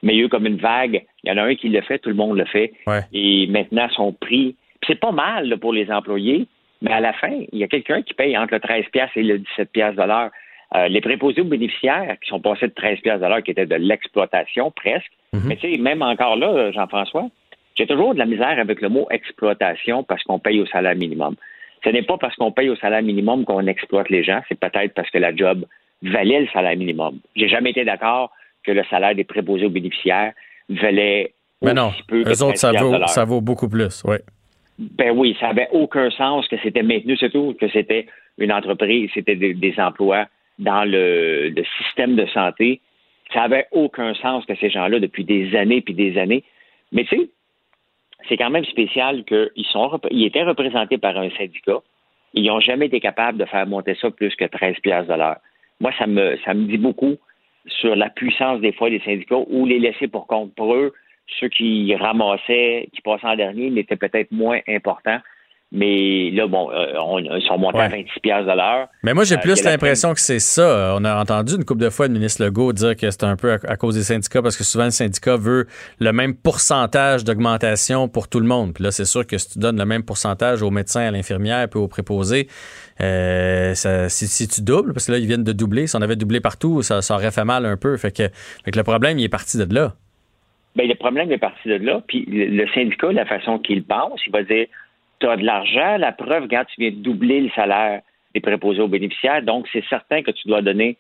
Mais 0.04 0.14
il 0.14 0.20
y 0.20 0.22
a 0.22 0.26
eu 0.26 0.30
comme 0.30 0.46
une 0.46 0.58
vague. 0.58 1.04
Il 1.24 1.30
y 1.30 1.32
en 1.32 1.38
a 1.38 1.44
un 1.44 1.56
qui 1.56 1.70
le 1.70 1.82
fait, 1.82 2.00
tout 2.00 2.10
le 2.10 2.16
monde 2.16 2.38
le 2.38 2.46
fait. 2.46 2.74
Ouais. 2.86 3.02
Et 3.14 3.48
maintenant, 3.48 3.88
son 3.90 4.14
prix, 4.14 4.56
puis 4.82 4.88
c'est 4.88 5.00
pas 5.00 5.12
mal 5.12 5.50
là, 5.50 5.58
pour 5.58 5.74
les 5.74 5.92
employés, 5.92 6.48
mais 6.82 6.92
à 6.92 7.00
la 7.00 7.14
fin, 7.14 7.32
il 7.52 7.60
y 7.60 7.64
a 7.64 7.68
quelqu'un 7.68 8.02
qui 8.02 8.14
paye 8.14 8.38
entre 8.38 8.54
le 8.54 8.60
13 8.60 8.86
pièces 8.92 9.10
et 9.16 9.24
le 9.24 9.40
17 9.40 9.72
pièces 9.72 9.96
de 9.96 10.04
l'heure. 10.04 10.30
Euh, 10.76 10.88
les 10.90 11.02
préposés 11.02 11.42
aux 11.42 11.46
bénéficiaires 11.46 12.18
qui 12.22 12.30
sont 12.30 12.42
passés 12.42 12.68
de 12.68 12.74
13 12.74 13.00
pièces 13.00 13.22
de 13.22 13.26
l'heure, 13.26 13.42
qui 13.42 13.52
étaient 13.52 13.66
de 13.66 13.76
l'exploitation 13.76 14.72
presque. 14.72 15.12
Mais 15.46 15.56
tu 15.56 15.74
sais, 15.74 15.80
même 15.80 16.02
encore 16.02 16.36
là, 16.36 16.72
Jean-François, 16.72 17.30
j'ai 17.76 17.86
toujours 17.86 18.14
de 18.14 18.20
la 18.20 18.26
misère 18.26 18.60
avec 18.60 18.82
le 18.82 18.90
mot 18.90 19.08
exploitation 19.12 20.04
parce 20.04 20.24
qu'on 20.24 20.40
paye 20.40 20.60
au 20.60 20.66
salaire 20.66 20.96
minimum. 20.96 21.36
Ce 21.84 21.90
n'est 21.90 22.04
pas 22.04 22.18
parce 22.18 22.36
qu'on 22.36 22.52
paye 22.52 22.70
au 22.70 22.76
salaire 22.76 23.02
minimum 23.02 23.46
qu'on 23.46 23.66
exploite 23.68 24.10
les 24.10 24.24
gens, 24.24 24.42
c'est 24.50 24.60
peut-être 24.60 24.94
parce 24.94 25.10
que 25.10 25.18
la 25.18 25.36
job 25.36 25.66
valait 26.02 26.42
le 26.42 26.48
salaire 26.48 26.78
minimum. 26.78 27.20
J'ai 27.36 27.48
jamais 27.48 27.72
été 27.72 27.86
d'accord 27.86 28.32
que 28.64 28.72
le 28.72 28.84
salaire 28.90 29.16
des 29.16 29.24
préposés 29.24 29.66
aux 29.66 29.72
bénéficiaires 29.72 30.34
valait 30.70 31.34
Mais 31.62 31.74
non, 31.74 31.92
peu 32.08 32.22
eux 32.22 32.44
autres, 32.44 32.58
ça 32.58 32.74
13 32.74 32.82
vaut, 32.82 33.08
ça 33.08 33.26
vaut 33.26 33.42
beaucoup 33.42 33.70
plus. 33.70 34.04
Oui. 34.06 34.18
Ben 34.80 35.12
oui, 35.16 35.36
ça 35.40 35.50
avait 35.50 35.70
aucun 35.72 36.10
sens 36.12 36.48
que 36.48 36.56
c'était 36.62 36.84
maintenu, 36.84 37.18
c'est 37.18 37.32
tout, 37.32 37.56
que 37.60 37.68
c'était 37.70 38.06
une 38.38 38.52
entreprise, 38.52 39.10
c'était 39.14 39.36
des, 39.36 39.54
des 39.54 39.74
emplois 39.80 40.28
dans 40.60 40.84
le, 40.84 41.50
le 41.50 41.64
système 41.80 42.16
de 42.16 42.26
santé. 42.28 42.82
Ça 43.34 43.44
avait 43.44 43.66
aucun 43.72 44.14
sens 44.16 44.46
que 44.46 44.56
ces 44.56 44.70
gens-là, 44.70 45.00
depuis 45.00 45.24
des 45.24 45.56
années 45.56 45.82
puis 45.82 45.94
des 45.94 46.18
années. 46.18 46.44
Mais 46.92 47.06
tu 47.06 47.18
sais, 47.18 47.30
c'est 48.28 48.38
quand 48.38 48.50
même 48.50 48.66
spécial 48.66 49.24
qu'ils 49.24 49.66
sont, 49.66 50.00
ils 50.12 50.26
étaient 50.26 50.44
représentés 50.44 50.98
par 50.98 51.18
un 51.18 51.30
syndicat. 51.32 51.80
Ils 52.34 52.46
n'ont 52.46 52.60
jamais 52.60 52.88
été 52.88 53.00
capables 53.00 53.38
de 53.38 53.46
faire 53.46 53.66
monter 53.68 53.96
ça 53.96 54.12
plus 54.12 54.36
que 54.36 54.46
13 54.46 54.78
piastres 54.82 55.12
de 55.12 55.18
l'heure. 55.18 55.38
Moi, 55.80 55.92
ça 55.98 56.08
me, 56.08 56.38
ça 56.44 56.54
me 56.54 56.66
dit 56.66 56.78
beaucoup 56.78 57.16
sur 57.68 57.96
la 57.96 58.10
puissance 58.10 58.60
des 58.62 58.72
fois 58.72 58.90
des 58.90 59.00
syndicats 59.00 59.44
ou 59.48 59.66
les 59.66 59.80
laisser 59.80 60.08
pour 60.08 60.28
compte 60.28 60.54
pour 60.56 60.76
eux. 60.76 60.94
Ceux 61.40 61.50
qui 61.50 61.94
ramassaient, 61.96 62.90
qui 62.94 63.02
passaient 63.02 63.28
en 63.28 63.36
dernier, 63.36 63.70
n'étaient 63.70 63.98
peut-être 63.98 64.32
moins 64.32 64.60
importants. 64.68 65.20
Mais 65.74 66.30
là, 66.32 66.48
bon, 66.48 66.72
euh, 66.72 66.94
on- 66.98 67.20
ils 67.20 67.46
sont 67.46 67.58
montés 67.58 67.78
à 67.80 67.82
Ouais. 67.90 67.90
26 67.90 68.22
piastres 68.22 68.50
de 68.50 68.56
l'heure. 68.56 68.88
Mais 69.04 69.14
moi, 69.14 69.26
j'ai 69.26 69.36
Euh, 69.36 69.40
plus 69.40 69.62
l'impression 69.66 70.14
que 70.14 70.22
c'est 70.22 70.40
ça. 70.40 70.96
On 70.98 71.04
a 71.04 71.20
entendu 71.20 71.56
une 71.56 71.66
couple 71.66 71.82
de 71.82 71.90
fois 71.90 72.08
le 72.08 72.14
ministre 72.14 72.42
Legault 72.46 72.72
dire 72.72 72.96
que 72.96 73.12
c'est 73.12 73.26
un 73.26 73.36
peu 73.36 73.52
à, 73.52 73.58
à 73.68 73.76
cause 73.76 73.96
des 73.96 74.04
syndicats 74.04 74.42
parce 74.42 74.56
que 74.56 74.64
souvent 74.64 74.86
le 74.86 74.92
syndicat 74.92 75.36
veut 75.36 75.68
le 76.00 76.12
même 76.14 76.36
pourcentage 76.36 77.26
d'augmentation 77.26 78.08
pour 78.08 78.30
tout 78.30 78.40
le 78.40 78.48
monde. 78.48 78.74
Puis 78.76 78.84
là, 78.86 78.92
c'est 78.92 79.04
sûr 79.04 79.28
que 79.28 79.38
si 79.38 79.50
tu 79.52 79.60
donnes 79.60 79.78
le 79.78 79.86
même 79.86 80.04
pourcentage 80.04 80.62
aux 80.62 80.72
médecins, 80.72 81.02
à 81.06 81.12
l'infirmière 81.12 81.68
puis 81.68 81.82
aux 81.82 81.90
préposés, 81.90 82.48
euh, 83.02 83.74
ça- 83.74 84.08
si, 84.08 84.28
si 84.28 84.48
tu 84.48 84.62
doubles, 84.62 84.94
parce 84.94 85.08
que 85.08 85.12
là, 85.12 85.18
ils 85.18 85.28
viennent 85.28 85.44
de 85.44 85.52
doubler, 85.52 85.88
si 85.88 85.98
on 85.98 86.02
avait 86.02 86.16
doublé 86.16 86.40
partout, 86.40 86.82
ça, 86.82 87.02
ça 87.02 87.14
aurait 87.16 87.32
fait 87.32 87.44
mal 87.46 87.66
un 87.66 87.76
peu. 87.76 87.98
Fait 87.98 88.12
que, 88.16 88.24
fait 88.64 88.72
que 88.72 88.78
le 88.78 88.84
problème, 88.84 89.20
il 89.20 89.26
est 89.26 89.30
parti 89.30 89.58
de 89.58 89.74
là. 89.76 89.96
Ben, 90.78 90.88
le 90.88 90.96
problème 90.96 91.30
est 91.30 91.38
parti 91.38 91.68
de 91.68 91.76
là. 91.76 92.02
Puis 92.08 92.24
le 92.26 92.66
syndicat, 92.74 93.12
la 93.12 93.26
façon 93.26 93.60
qu'il 93.60 93.84
pense, 93.84 94.22
il 94.26 94.32
va 94.32 94.44
dire 94.44 94.68
tu 95.20 95.28
as 95.28 95.38
de 95.38 95.44
l'argent. 95.44 95.98
La 95.98 96.12
preuve, 96.12 96.48
quand 96.50 96.64
tu 96.66 96.82
viens 96.82 96.92
de 96.92 96.96
doubler 96.98 97.42
le 97.42 97.50
salaire 97.52 98.02
des 98.34 98.40
préposés 98.42 98.82
aux 98.82 98.88
bénéficiaires, 98.88 99.42
donc 99.42 99.68
c'est 99.72 99.84
certain 99.90 100.22
que 100.22 100.32
tu 100.32 100.48
dois 100.48 100.62
donner 100.62 100.98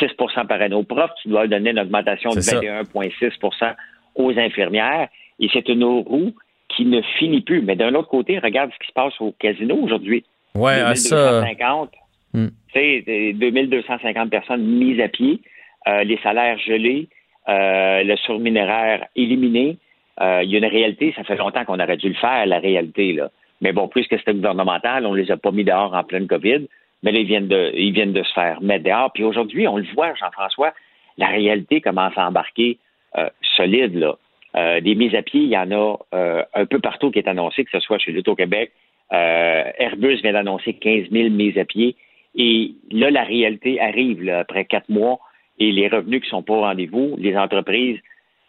6% 0.00 0.46
par 0.46 0.60
année 0.60 0.74
aux 0.74 0.82
profs, 0.82 1.12
tu 1.22 1.28
dois 1.28 1.46
donner 1.46 1.70
une 1.70 1.78
augmentation 1.78 2.30
de 2.30 2.40
C'est 2.40 2.56
ça. 2.56 2.60
21,6% 2.60 3.74
aux 4.16 4.38
infirmières. 4.38 5.08
Et 5.38 5.48
c'est 5.52 5.68
une 5.68 5.84
roue 5.84 6.32
qui 6.68 6.84
ne 6.84 7.00
finit 7.18 7.42
plus. 7.42 7.62
Mais 7.62 7.76
d'un 7.76 7.94
autre 7.94 8.08
côté, 8.08 8.38
regarde 8.38 8.70
ce 8.72 8.78
qui 8.78 8.88
se 8.88 8.92
passe 8.92 9.14
au 9.20 9.32
casino 9.38 9.76
aujourd'hui. 9.76 10.24
Ouais, 10.54 10.80
à 10.80 10.94
ça. 10.94 11.40
2250, 11.40 11.90
Hmm. 12.34 12.48
tu 12.70 12.78
sais, 12.78 13.02
des 13.06 13.32
2250 13.32 14.28
personnes 14.28 14.62
mises 14.62 15.00
à 15.00 15.08
pied, 15.08 15.40
euh, 15.88 16.02
les 16.04 16.18
salaires 16.18 16.58
gelés, 16.58 17.08
euh, 17.48 18.02
le 18.02 18.14
surminéraire 18.16 19.06
éliminé. 19.14 19.78
Euh, 20.20 20.42
Il 20.42 20.50
y 20.50 20.56
a 20.56 20.58
une 20.58 20.66
réalité, 20.66 21.14
ça 21.16 21.24
fait 21.24 21.36
longtemps 21.36 21.64
qu'on 21.64 21.78
aurait 21.80 21.96
dû 21.96 22.08
le 22.08 22.14
faire, 22.14 22.44
la 22.44 22.58
réalité. 22.58 23.12
Là. 23.14 23.30
Mais 23.60 23.72
bon, 23.72 23.88
plus 23.88 24.06
que 24.06 24.18
c'était 24.18 24.34
gouvernemental, 24.34 25.06
on 25.06 25.14
les 25.14 25.30
a 25.30 25.36
pas 25.36 25.50
mis 25.50 25.64
dehors 25.64 25.94
en 25.94 26.04
pleine 26.04 26.26
COVID, 26.26 26.66
mais 27.02 27.12
là, 27.12 27.20
ils 27.20 27.26
viennent 27.26 27.48
de, 27.48 27.72
ils 27.74 27.92
viennent 27.92 28.12
de 28.12 28.22
se 28.22 28.32
faire 28.32 28.60
mettre 28.60 28.84
dehors. 28.84 29.12
Puis 29.12 29.24
aujourd'hui, 29.24 29.66
on 29.66 29.76
le 29.76 29.86
voit, 29.94 30.14
Jean-François, 30.14 30.72
la 31.18 31.28
réalité 31.28 31.80
commence 31.80 32.16
à 32.16 32.26
embarquer 32.26 32.78
euh, 33.16 33.28
solide. 33.56 33.94
Là. 33.94 34.16
Euh, 34.56 34.80
des 34.80 34.94
mises 34.94 35.14
à 35.14 35.22
pied, 35.22 35.42
il 35.42 35.48
y 35.48 35.58
en 35.58 35.70
a 35.70 35.96
euh, 36.14 36.42
un 36.54 36.66
peu 36.66 36.78
partout 36.78 37.10
qui 37.10 37.18
est 37.18 37.28
annoncé, 37.28 37.64
que 37.64 37.70
ce 37.70 37.80
soit 37.80 37.98
chez 37.98 38.12
l'Auto-Québec. 38.12 38.72
Euh, 39.12 39.64
Airbus 39.78 40.16
vient 40.22 40.32
d'annoncer 40.32 40.74
15 40.74 41.10
000 41.10 41.30
mises 41.30 41.58
à 41.58 41.64
pied. 41.64 41.94
Et 42.34 42.72
là, 42.90 43.10
la 43.10 43.22
réalité 43.22 43.80
arrive 43.80 44.22
là, 44.22 44.40
après 44.40 44.64
quatre 44.64 44.88
mois 44.88 45.18
et 45.58 45.72
les 45.72 45.88
revenus 45.88 46.22
qui 46.22 46.28
sont 46.28 46.42
pas 46.42 46.54
au 46.54 46.60
rendez-vous, 46.60 47.16
les 47.18 47.36
entreprises. 47.36 47.98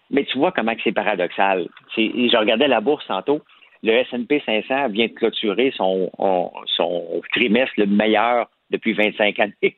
Mais 0.09 0.23
tu 0.23 0.37
vois 0.37 0.53
comment 0.53 0.73
c'est 0.83 0.93
paradoxal. 0.93 1.67
Je 1.97 2.37
regardais 2.37 2.67
la 2.67 2.79
bourse 2.79 3.05
tantôt. 3.07 3.41
Le 3.83 3.91
S&P 3.93 4.41
500 4.45 4.89
vient 4.89 5.07
de 5.07 5.13
clôturer 5.13 5.71
son, 5.75 6.09
on- 6.17 6.51
son 6.75 7.21
trimestre 7.33 7.73
le 7.77 7.85
meilleur 7.85 8.49
depuis 8.71 8.93
25 8.93 9.39
années. 9.39 9.77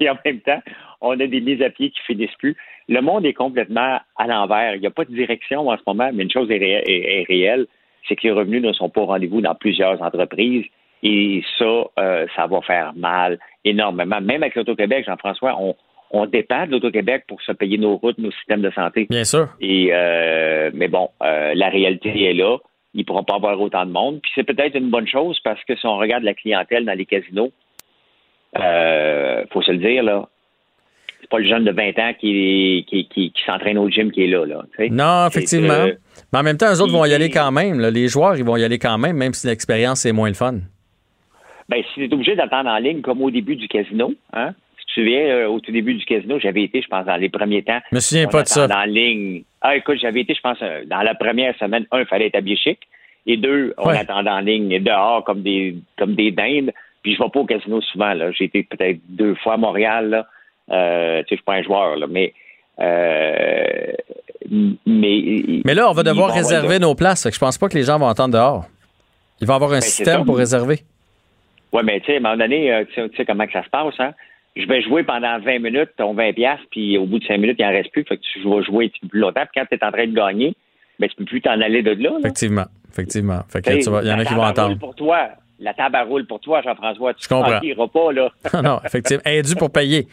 Et 0.00 0.10
en 0.10 0.18
même 0.24 0.40
temps, 0.40 0.60
on 1.00 1.18
a 1.18 1.26
des 1.26 1.40
mises 1.40 1.62
à 1.62 1.70
pied 1.70 1.90
qui 1.90 2.00
finissent 2.06 2.36
plus. 2.38 2.56
Le 2.88 3.00
monde 3.00 3.24
est 3.24 3.32
complètement 3.32 3.98
à 4.16 4.26
l'envers. 4.26 4.74
Il 4.74 4.80
n'y 4.80 4.86
a 4.86 4.90
pas 4.90 5.04
de 5.06 5.14
direction 5.14 5.68
en 5.68 5.76
ce 5.76 5.82
moment, 5.86 6.10
mais 6.12 6.24
une 6.24 6.30
chose 6.30 6.50
est, 6.50 6.58
ré- 6.58 6.82
est- 6.86 7.20
est 7.20 7.24
réelle, 7.28 7.66
c'est 8.06 8.16
que 8.16 8.22
les 8.24 8.32
revenus 8.32 8.60
ne 8.62 8.72
sont 8.72 8.90
pas 8.90 9.00
au 9.00 9.06
rendez-vous 9.06 9.40
dans 9.40 9.54
plusieurs 9.54 10.02
entreprises. 10.02 10.64
Et 11.02 11.42
ça, 11.58 11.84
euh, 11.98 12.26
ça 12.36 12.46
va 12.46 12.60
faire 12.60 12.92
mal 12.94 13.38
énormément. 13.64 14.20
Même 14.20 14.42
avec 14.42 14.54
l'Auto-Québec, 14.56 15.04
Jean-François, 15.06 15.56
on, 15.58 15.74
on 16.10 16.26
dépend 16.26 16.66
de 16.66 16.72
l'Auto-Québec 16.72 17.24
pour 17.26 17.40
se 17.42 17.52
payer 17.52 17.78
nos 17.78 17.96
routes, 17.96 18.18
nos 18.18 18.30
systèmes 18.32 18.60
de 18.62 18.70
santé. 18.70 19.06
Bien 19.08 19.24
sûr. 19.24 19.48
Et 19.60 19.88
euh, 19.92 20.70
mais 20.74 20.88
bon, 20.88 21.08
euh, 21.22 21.54
la 21.54 21.70
réalité 21.70 22.24
est 22.24 22.34
là. 22.34 22.58
Ils 22.94 23.00
ne 23.00 23.04
pourront 23.04 23.24
pas 23.24 23.36
avoir 23.36 23.58
autant 23.60 23.86
de 23.86 23.90
monde. 23.90 24.20
Puis 24.22 24.30
c'est 24.34 24.44
peut-être 24.44 24.74
une 24.76 24.90
bonne 24.90 25.06
chose 25.06 25.38
parce 25.42 25.62
que 25.64 25.74
si 25.76 25.86
on 25.86 25.96
regarde 25.96 26.24
la 26.24 26.34
clientèle 26.34 26.84
dans 26.84 26.92
les 26.96 27.06
casinos, 27.06 27.52
euh, 28.58 29.44
faut 29.50 29.62
se 29.62 29.70
le 29.72 29.78
dire 29.78 30.02
là, 30.02 30.28
c'est 31.20 31.30
pas 31.30 31.38
le 31.38 31.48
jeune 31.48 31.64
de 31.64 31.70
20 31.72 31.98
ans 32.00 32.12
qui, 32.18 32.84
qui, 32.88 33.08
qui, 33.08 33.30
qui 33.32 33.42
s'entraîne 33.46 33.78
au 33.78 33.88
gym 33.88 34.10
qui 34.10 34.24
est 34.24 34.26
là. 34.26 34.44
là. 34.44 34.62
Non, 34.90 35.26
effectivement. 35.28 35.72
euh, 35.72 35.92
Mais 36.32 36.40
en 36.40 36.42
même 36.42 36.56
temps, 36.58 36.66
eux 36.72 36.80
autres 36.82 36.92
vont 36.92 37.04
y 37.04 37.14
aller 37.14 37.30
quand 37.30 37.50
même. 37.52 37.80
là. 37.80 37.90
Les 37.90 38.08
joueurs, 38.08 38.36
ils 38.36 38.44
vont 38.44 38.56
y 38.56 38.64
aller 38.64 38.78
quand 38.78 38.98
même, 38.98 39.16
même 39.16 39.32
si 39.32 39.46
l'expérience 39.46 40.04
est 40.04 40.12
moins 40.12 40.28
le 40.28 40.34
fun. 40.34 40.58
Ben, 41.68 41.82
si 41.88 41.94
tu 41.94 42.04
es 42.06 42.12
obligé 42.12 42.34
d'attendre 42.36 42.68
en 42.68 42.76
ligne 42.78 43.00
comme 43.00 43.22
au 43.22 43.30
début 43.30 43.56
du 43.56 43.68
casino, 43.68 44.12
hein? 44.34 44.52
Souviens, 44.94 45.20
euh, 45.26 45.46
au 45.48 45.58
tout 45.60 45.72
début 45.72 45.94
du 45.94 46.04
casino, 46.04 46.38
j'avais 46.38 46.64
été, 46.64 46.82
je 46.82 46.88
pense, 46.88 47.06
dans 47.06 47.16
les 47.16 47.28
premiers 47.30 47.62
temps. 47.62 47.78
Je 47.90 47.94
me 47.96 48.00
souviens 48.00 48.26
pas 48.28 48.42
de 48.42 48.48
ça. 48.48 48.66
en 48.70 48.84
ligne. 48.84 49.42
Ah, 49.60 49.74
écoute, 49.76 49.98
j'avais 50.00 50.20
été, 50.20 50.34
je 50.34 50.40
pense, 50.40 50.58
euh, 50.62 50.82
dans 50.86 51.00
la 51.02 51.14
première 51.14 51.56
semaine, 51.58 51.86
un, 51.92 52.00
il 52.00 52.06
fallait 52.06 52.26
être 52.26 52.36
habillé 52.36 52.56
chic. 52.56 52.78
Et 53.26 53.36
deux, 53.36 53.72
on 53.78 53.88
Ouais. 53.88 53.98
attendait 53.98 54.30
en 54.30 54.40
ligne 54.40 54.82
dehors 54.82 55.22
comme 55.24 55.42
des 55.42 55.76
comme 55.96 56.14
des 56.14 56.30
dindes. 56.32 56.72
Puis 57.02 57.14
je 57.14 57.22
vais 57.22 57.28
pas 57.30 57.40
au 57.40 57.44
casino 57.46 57.80
souvent, 57.80 58.12
là. 58.14 58.30
J'ai 58.32 58.44
été 58.44 58.64
peut-être 58.64 58.98
deux 59.08 59.34
fois 59.36 59.54
à 59.54 59.56
Montréal, 59.56 60.10
là. 60.10 60.26
Euh, 60.70 61.18
tu 61.22 61.22
sais, 61.22 61.26
je 61.30 61.34
suis 61.36 61.44
pas 61.44 61.54
un 61.54 61.62
joueur, 61.62 61.96
là. 61.96 62.06
Mais, 62.08 62.32
euh, 62.80 63.92
mais, 64.86 65.62
Mais 65.64 65.74
là, 65.74 65.88
on 65.88 65.92
va 65.92 66.02
devoir 66.02 66.32
réserver 66.34 66.78
nos 66.78 66.94
places. 66.94 67.22
Fait 67.22 67.30
que 67.30 67.34
je 67.34 67.40
pense 67.40 67.58
pas 67.58 67.68
que 67.68 67.74
les 67.76 67.84
gens 67.84 67.98
vont 67.98 68.08
attendre 68.08 68.34
dehors. 68.34 68.66
Il 69.40 69.46
va 69.46 69.54
y 69.54 69.56
avoir 69.56 69.70
un 69.70 69.74
Ben, 69.76 69.80
système 69.82 70.24
pour 70.24 70.36
réserver. 70.36 70.80
Ouais, 71.72 71.82
mais 71.82 72.00
tu 72.00 72.06
sais, 72.06 72.14
à 72.14 72.16
un 72.18 72.20
moment 72.20 72.36
donné, 72.36 72.84
tu 72.88 72.94
sais- 72.94 73.08
tu 73.08 73.16
sais 73.16 73.24
comment 73.24 73.46
que 73.46 73.52
ça 73.52 73.64
se 73.64 73.70
passe, 73.70 73.94
hein? 73.98 74.12
Je 74.54 74.66
vais 74.66 74.82
jouer 74.82 75.02
pendant 75.02 75.38
20 75.38 75.60
minutes, 75.60 75.90
ton 75.96 76.12
20 76.14 76.34
piastres, 76.34 76.66
puis 76.70 76.98
au 76.98 77.06
bout 77.06 77.18
de 77.18 77.24
5 77.24 77.38
minutes, 77.38 77.56
il 77.58 77.64
en 77.64 77.70
reste 77.70 77.90
plus. 77.90 78.04
Fait 78.04 78.16
que 78.16 78.22
tu 78.22 78.42
vas 78.42 78.62
jouer 78.62 78.92
peu 79.00 79.08
plus 79.08 79.20
longtemps. 79.20 79.44
Puis 79.50 79.60
quand 79.60 79.66
tu 79.66 79.74
es 79.74 79.84
en 79.84 79.90
train 79.90 80.06
de 80.06 80.14
gagner, 80.14 80.54
ben, 80.98 81.08
tu 81.08 81.16
peux 81.16 81.24
plus 81.24 81.40
t'en 81.40 81.60
aller 81.60 81.82
de 81.82 81.92
là. 81.92 82.10
là. 82.10 82.18
Effectivement. 82.20 82.66
Effectivement. 82.90 83.40
Fait 83.48 83.62
que 83.62 83.70
tu 83.70 83.88
il 84.04 84.08
y 84.08 84.12
en 84.12 84.18
a 84.18 84.24
qui 84.24 84.34
vont 84.34 84.42
table 84.42 84.42
à 84.42 84.44
roule 84.44 84.50
attendre. 84.50 84.78
pour 84.78 84.94
toi. 84.94 85.28
La 85.58 85.72
table 85.72 85.96
à 85.96 86.04
roule 86.04 86.26
pour 86.26 86.40
toi, 86.40 86.60
Jean-François. 86.62 87.14
Tu 87.14 87.32
ne 87.32 87.86
pas, 87.86 88.12
là. 88.12 88.30
non, 88.62 88.80
effectivement. 88.84 89.22
Elle 89.24 89.36
est 89.36 89.42
due 89.42 89.56
pour 89.56 89.70
payer. 89.70 90.06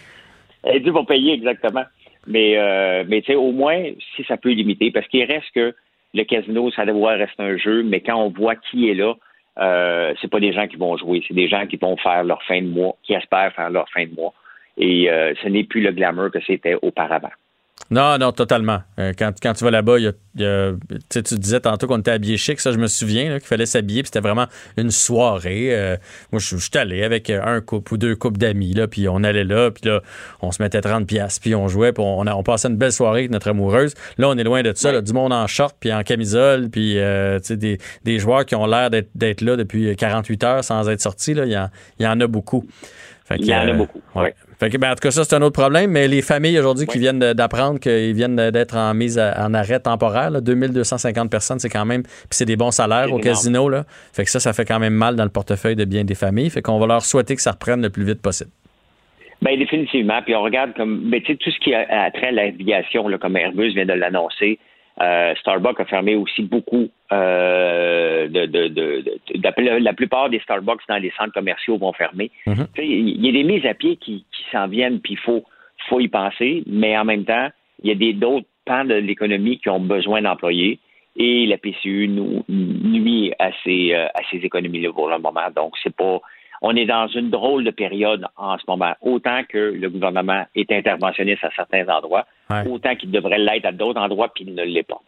Elle 0.64 0.78
est 0.78 0.80
due 0.80 0.92
pour 0.92 1.06
payer, 1.06 1.34
exactement. 1.34 1.84
Mais, 2.28 2.58
euh, 2.58 3.04
mais 3.08 3.22
tu 3.22 3.28
sais, 3.28 3.36
au 3.36 3.52
moins, 3.52 3.84
si 4.16 4.24
ça 4.26 4.38
peut 4.38 4.52
limiter, 4.52 4.92
parce 4.92 5.08
qu'il 5.08 5.24
reste 5.24 5.48
que 5.54 5.74
le 6.14 6.24
casino, 6.24 6.72
ça 6.72 6.86
doit 6.86 7.14
rester 7.14 7.44
un 7.44 7.58
jeu, 7.58 7.84
mais 7.84 8.02
quand 8.02 8.16
on 8.16 8.30
voit 8.30 8.56
qui 8.56 8.90
est 8.90 8.94
là, 8.94 9.16
euh, 9.58 10.14
c'est 10.22 10.30
pas 10.30 10.40
des 10.40 10.54
gens 10.54 10.68
qui 10.68 10.78
vont 10.78 10.98
jouer, 10.98 11.24
c'est 11.28 11.34
des 11.34 11.48
gens 11.48 11.66
qui 11.68 11.78
vont 11.78 11.98
faire 11.98 12.24
leur 12.24 12.42
fin 12.44 12.62
de 12.62 12.68
mois, 12.68 12.96
qui 13.04 13.14
espèrent 13.14 13.54
faire 13.54 13.70
leur 13.70 13.90
fin 13.90 14.06
de 14.06 14.14
mois. 14.14 14.34
Et 14.78 15.10
euh, 15.12 15.34
ce 15.42 15.48
n'est 15.50 15.64
plus 15.64 15.82
le 15.82 15.92
glamour 15.92 16.32
que 16.32 16.40
c'était 16.42 16.76
auparavant. 16.82 17.32
Non, 17.92 18.20
non, 18.20 18.32
totalement. 18.32 18.84
Euh, 19.00 19.14
quand, 19.18 19.32
quand 19.42 19.54
tu 19.54 19.64
vas 19.64 19.72
là-bas, 19.72 19.98
y 19.98 20.08
a- 20.08 20.12
il 20.36 20.42
y 20.42 20.46
a- 20.46 20.74
tu 20.92 20.98
sais, 21.10 21.24
tu 21.24 21.36
disais 21.40 21.60
tantôt 21.60 21.88
qu'on 21.88 21.98
était 21.98 22.12
habillé 22.12 22.38
chic. 22.38 22.60
Ça, 22.60 22.72
je 22.72 22.78
me 22.78 22.86
souviens 22.86 23.40
qu'il 23.40 23.48
fallait 23.48 23.66
s'habiller. 23.66 24.04
Puis 24.04 24.10
c'était 24.14 24.20
vraiment 24.20 24.46
une 24.78 24.92
soirée. 24.92 25.70
Euh, 25.76 25.98
moi, 26.32 26.40
je 26.40 26.56
suis 26.58 26.78
allé 26.78 27.04
avec 27.04 27.32
un 27.32 27.62
couple 27.62 27.96
ou 27.96 27.98
deux 27.98 28.16
couples 28.16 28.38
d'amis. 28.38 28.76
Puis 28.92 29.08
on 29.10 29.24
allait 29.24 29.44
là. 29.44 29.72
Puis 29.72 29.90
là, 29.90 30.02
on 30.42 30.52
se 30.52 30.62
mettait 30.62 30.82
30 30.82 31.08
piastres. 31.08 31.42
Puis 31.42 31.56
on 31.56 31.68
jouait. 31.68 31.92
Puis 31.92 32.04
on, 32.06 32.28
a- 32.28 32.36
on 32.36 32.44
passait 32.44 32.68
une 32.68 32.78
belle 32.78 32.92
soirée 32.94 33.22
avec 33.22 33.32
notre 33.32 33.48
amoureuse. 33.50 33.96
Là, 34.20 34.30
on 34.30 34.38
est 34.38 34.44
loin 34.44 34.62
de 34.62 34.72
ça. 34.76 34.92
là, 34.92 35.02
du 35.02 35.14
monde 35.14 35.34
en 35.34 35.48
short 35.48 35.76
puis 35.80 35.92
en 35.92 36.04
camisole. 36.04 36.70
Puis 36.70 37.00
euh, 37.00 37.40
des, 37.50 37.80
des 38.04 38.20
joueurs 38.20 38.46
qui 38.46 38.54
ont 38.54 38.68
l'air 38.68 38.92
d'être 38.92 39.42
là 39.42 39.56
depuis 39.56 39.96
48 39.96 40.44
heures 40.44 40.64
sans 40.64 40.88
être 40.90 41.02
sortis. 41.02 41.32
Il, 41.32 41.44
y 42.00 42.04
y 42.04 42.08
en 42.08 42.20
a 42.22 42.28
beaucoup. 42.28 42.68
Fait 43.26 43.38
Il 43.38 43.48
y 43.48 43.54
en 43.56 43.68
a 43.68 43.74
beaucoup, 43.74 44.02
ouais. 44.16 44.36
Fait 44.60 44.70
que, 44.70 44.78
ben, 44.78 44.92
en 44.92 44.96
tout 44.96 45.00
cas, 45.02 45.12
ça, 45.12 45.24
c'est 45.24 45.36
un 45.36 45.42
autre 45.42 45.58
problème, 45.60 45.92
mais 45.92 46.08
les 46.10 46.22
familles 46.22 46.60
aujourd'hui 46.60 46.86
qui 46.86 47.00
viennent 47.00 47.20
d'apprendre 47.20 47.80
qu'ils 47.80 48.14
viennent 48.14 48.36
d'être 48.36 48.76
en 48.76 48.94
mise 48.94 49.18
à- 49.18 49.46
en 49.46 49.54
arrêt 49.54 49.80
temporaire, 49.80 50.32
là, 50.32 50.42
2250 50.42 51.32
personnes, 51.32 51.60
c'est 51.60 51.70
quand 51.70 51.86
même. 51.86 52.04
Puis 52.04 52.12
c'est 52.32 52.46
des 52.46 52.58
bons 52.58 52.72
salaires 52.72 53.06
au 53.06 53.20
énorme. 53.20 53.22
casino, 53.22 53.70
là. 53.70 53.86
Fait 54.12 54.26
que 54.26 54.30
ça, 54.30 54.42
ça 54.42 54.52
fait 54.52 54.66
quand 54.66 54.80
même 54.80 54.94
mal 54.94 55.16
dans 55.16 55.24
le 55.24 55.30
portefeuille 55.30 55.78
de 55.78 55.86
bien 55.86 56.04
des 56.04 56.16
familles. 56.16 56.50
Fait 56.50 56.62
qu'on 56.62 56.78
va 56.78 56.88
leur 56.88 57.04
souhaiter 57.06 57.36
que 57.36 57.42
ça 57.42 57.52
reprenne 57.52 57.82
le 57.82 57.90
plus 57.90 58.04
vite 58.04 58.22
possible. 58.22 58.52
Ben 59.42 59.58
définitivement. 59.58 60.22
Puis 60.22 60.36
on 60.36 60.42
regarde 60.42 60.74
comme 60.76 61.10
ben, 61.10 61.22
tu 61.22 61.32
sais, 61.32 61.38
tout 61.38 61.50
ce 61.52 61.60
qui 61.60 61.74
a, 61.74 61.86
a 61.90 62.12
trait 62.12 62.28
à 62.28 62.32
l'aviation, 62.32 63.06
comme 63.22 63.38
Airbus 63.38 63.74
vient 63.74 63.86
de 63.86 63.94
l'annoncer. 63.94 64.60
Euh, 65.02 65.34
Starbucks 65.36 65.80
a 65.80 65.86
fermé 65.86 66.16
aussi 66.16 66.42
beaucoup 66.44 66.90
euh, 67.12 68.28
de, 68.28 68.46
de, 68.46 68.68
de, 68.68 69.04
de- 69.34 69.54
la, 69.64 69.80
la 69.80 69.94
plupart 69.94 70.30
des 70.30 70.40
Starbucks 70.40 70.82
dans 70.90 70.98
les 70.98 71.12
centres 71.18 71.34
commerciaux 71.34 71.78
vont 71.78 71.94
fermer. 71.94 72.32
Sais, 72.76 72.86
Il 72.88 73.26
y 73.26 73.30
a 73.30 73.32
des 73.32 73.44
mises 73.44 73.66
à 73.66 73.74
pied 73.74 73.96
qui, 73.96 74.26
qui 74.36 74.44
s'en 74.52 74.68
viennent, 74.68 75.00
puis 75.00 75.14
il 75.14 75.20
faut, 75.20 75.44
faut 75.88 76.00
y 76.00 76.08
penser, 76.10 76.64
mais 76.68 76.98
en 76.98 77.06
même 77.06 77.24
temps, 77.26 77.48
il 77.82 77.90
y 77.90 77.92
a 77.92 77.96
des 77.96 78.14
d'autres 78.14 78.48
pans 78.66 78.84
de 78.86 78.96
l'économie 78.96 79.58
qui 79.60 79.70
ont 79.70 79.80
besoin 79.80 80.22
d'employés 80.22 80.80
et 81.16 81.46
la 81.46 81.58
PCU 81.58 82.08
nous 82.08 82.44
nuit 82.50 83.32
à 83.40 83.52
ces, 83.64 83.94
euh, 83.94 84.08
à 84.08 84.20
ces 84.30 84.38
économies-là 84.38 84.92
pour 84.94 85.10
le 85.10 85.18
moment. 85.18 85.50
Donc, 85.56 85.74
c'est 85.82 85.96
pas. 85.96 86.20
On 86.62 86.76
est 86.76 86.86
dans 86.86 87.08
une 87.08 87.30
drôle 87.30 87.64
de 87.64 87.72
période 87.72 88.26
en 88.36 88.58
ce 88.58 88.64
moment. 88.68 88.94
Autant 89.02 89.44
que 89.48 89.58
le 89.58 89.90
gouvernement 89.90 90.46
est 90.56 90.70
interventionniste 90.74 91.44
à 91.46 91.52
certains 91.56 91.88
endroits, 91.88 92.26
Ouais. 92.52 92.68
autant 92.68 92.96
qu'il 92.96 93.12
devrait 93.12 93.38
l'être 93.38 93.66
à 93.66 93.72
d'autres 93.72 94.00
endroits, 94.00 94.30
puis 94.34 94.44
il 94.48 94.56
ne 94.56 94.64
l'est 94.64 94.84
pas. 94.84 95.00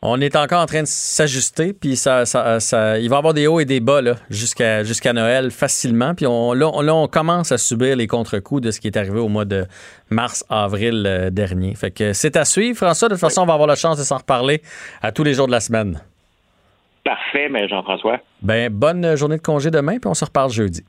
On 0.00 0.20
est 0.20 0.36
encore 0.36 0.62
en 0.62 0.66
train 0.66 0.82
de 0.82 0.86
s'ajuster, 0.88 1.72
puis 1.72 1.96
ça, 1.96 2.24
ça, 2.24 2.60
ça- 2.60 3.00
il 3.00 3.08
va 3.08 3.16
y 3.16 3.18
avoir 3.18 3.34
des 3.34 3.48
hauts 3.48 3.58
et 3.58 3.64
des 3.64 3.80
bas 3.80 4.00
jusqu'à 4.30 5.12
Noël 5.12 5.50
facilement. 5.50 6.14
Puis 6.14 6.24
on, 6.26 6.52
là, 6.52 6.70
on, 6.72 6.80
là, 6.82 6.94
on 6.94 7.08
commence 7.08 7.50
à 7.50 7.58
subir 7.58 7.96
les 7.96 8.06
contre-coups 8.06 8.62
de 8.62 8.70
ce 8.70 8.78
qui 8.80 8.86
est 8.86 8.96
arrivé 8.96 9.18
au 9.18 9.26
mois 9.28 9.44
de 9.44 9.66
mars-avril 10.10 11.04
euh, 11.06 11.30
dernier. 11.30 11.74
Fait 11.74 11.90
que 11.90 12.12
c'est 12.12 12.36
à 12.36 12.44
suivre, 12.44 12.76
François. 12.76 13.08
De 13.08 13.14
toute 13.14 13.20
façon, 13.20 13.42
on 13.42 13.46
va 13.46 13.54
avoir 13.54 13.66
la 13.68 13.74
chance 13.74 13.98
de 13.98 14.04
s'en 14.04 14.18
reparler 14.18 14.62
à 15.02 15.10
tous 15.10 15.24
les 15.24 15.34
jours 15.34 15.46
de 15.48 15.52
la 15.52 15.60
semaine. 15.60 16.00
Parfait, 17.04 17.48
mais 17.48 17.68
Jean-François. 17.68 18.20
Ben, 18.42 18.72
bonne 18.72 19.16
journée 19.16 19.36
de 19.38 19.42
congé 19.42 19.70
demain, 19.70 19.98
puis 19.98 20.08
on 20.08 20.14
se 20.14 20.24
reparle 20.24 20.50
jeudi. 20.50 20.84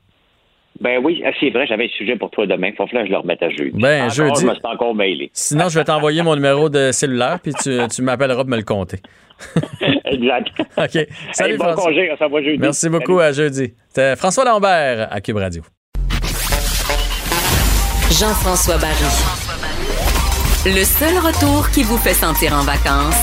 Ben 0.80 0.98
oui, 1.04 1.22
ah, 1.26 1.30
c'est 1.40 1.50
vrai, 1.50 1.66
j'avais 1.66 1.84
un 1.86 1.88
sujet 1.88 2.16
pour 2.16 2.30
toi 2.30 2.46
demain. 2.46 2.70
Faut 2.76 2.86
que 2.86 2.92
je 2.92 3.10
le 3.10 3.16
remette 3.18 3.42
à 3.42 3.50
jeudi. 3.50 3.72
Ben, 3.74 4.02
Encore, 4.04 4.14
jeudi. 4.14 4.40
Je 4.42 4.46
me 4.46 4.54
suis 4.54 4.62
encore 4.64 4.94
mailé. 4.94 5.30
Sinon, 5.34 5.68
je 5.68 5.78
vais 5.78 5.84
t'envoyer 5.84 6.22
mon 6.22 6.34
numéro 6.36 6.68
de 6.70 6.90
cellulaire, 6.92 7.38
puis 7.42 7.52
tu, 7.54 7.76
tu 7.94 8.02
m'appelleras 8.02 8.42
pour 8.42 8.50
me 8.50 8.56
le 8.56 8.62
compter. 8.62 8.98
exact. 10.04 10.48
OK. 10.78 11.06
Salut, 11.32 11.52
Hey, 11.52 11.58
bon 11.58 11.64
François. 11.64 11.84
congé, 11.84 12.10
on 12.12 12.16
s'en 12.16 12.28
va 12.30 12.42
jeudi. 12.42 12.58
Merci 12.58 12.88
beaucoup, 12.88 13.18
à 13.18 13.32
jeudi. 13.32 13.74
C'était 13.88 14.16
François 14.16 14.44
Lambert 14.44 15.08
à 15.10 15.20
Cube 15.20 15.36
Radio. 15.36 15.62
Jean-François 18.10 18.76
Barry. 18.78 18.94
Le 20.66 20.84
seul 20.84 21.16
retour 21.18 21.70
qui 21.70 21.82
vous 21.82 21.96
fait 21.98 22.12
sentir 22.14 22.52
en 22.54 22.62
vacances, 22.62 23.22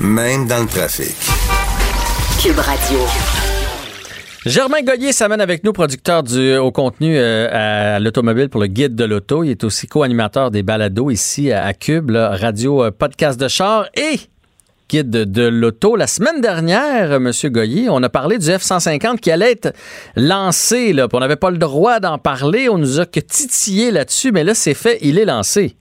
Même 0.00 0.46
dans 0.46 0.60
le 0.62 0.66
trafic. 0.68 1.14
Cube 2.42 2.58
Radio. 2.58 2.98
Germain 4.44 4.82
Goyer 4.82 5.12
s'amène 5.12 5.40
avec 5.40 5.64
nous, 5.64 5.72
producteur 5.72 6.22
du 6.22 6.56
au 6.58 6.70
contenu 6.70 7.16
euh, 7.16 7.94
à 7.96 7.98
l'automobile 7.98 8.50
pour 8.50 8.60
le 8.60 8.66
guide 8.66 8.94
de 8.94 9.04
l'auto. 9.04 9.42
Il 9.42 9.50
est 9.50 9.64
aussi 9.64 9.86
co-animateur 9.86 10.50
des 10.50 10.62
balados 10.62 11.10
ici 11.10 11.50
à, 11.50 11.72
Cube, 11.72 12.10
là, 12.10 12.36
radio 12.36 12.84
euh, 12.84 12.90
podcast 12.90 13.40
de 13.40 13.48
char 13.48 13.86
et 13.94 14.16
guide 14.90 15.08
de, 15.08 15.24
de 15.24 15.46
l'auto. 15.48 15.96
La 15.96 16.06
semaine 16.06 16.42
dernière, 16.42 17.12
euh, 17.12 17.18
Monsieur 17.18 17.48
Goyer, 17.48 17.88
on 17.88 18.02
a 18.02 18.10
parlé 18.10 18.36
du 18.36 18.46
F-150 18.46 19.16
qui 19.18 19.30
allait 19.30 19.52
être 19.52 19.72
lancé. 20.14 20.92
Là, 20.92 21.08
on 21.10 21.20
n'avait 21.20 21.36
pas 21.36 21.50
le 21.50 21.58
droit 21.58 21.98
d'en 21.98 22.18
parler. 22.18 22.68
On 22.68 22.76
nous 22.76 23.00
a 23.00 23.06
que 23.06 23.20
titillé 23.20 23.90
là-dessus, 23.92 24.30
mais 24.30 24.44
là, 24.44 24.52
c'est 24.52 24.74
fait, 24.74 24.98
il 25.00 25.18
est 25.18 25.24
lancé. 25.24 25.74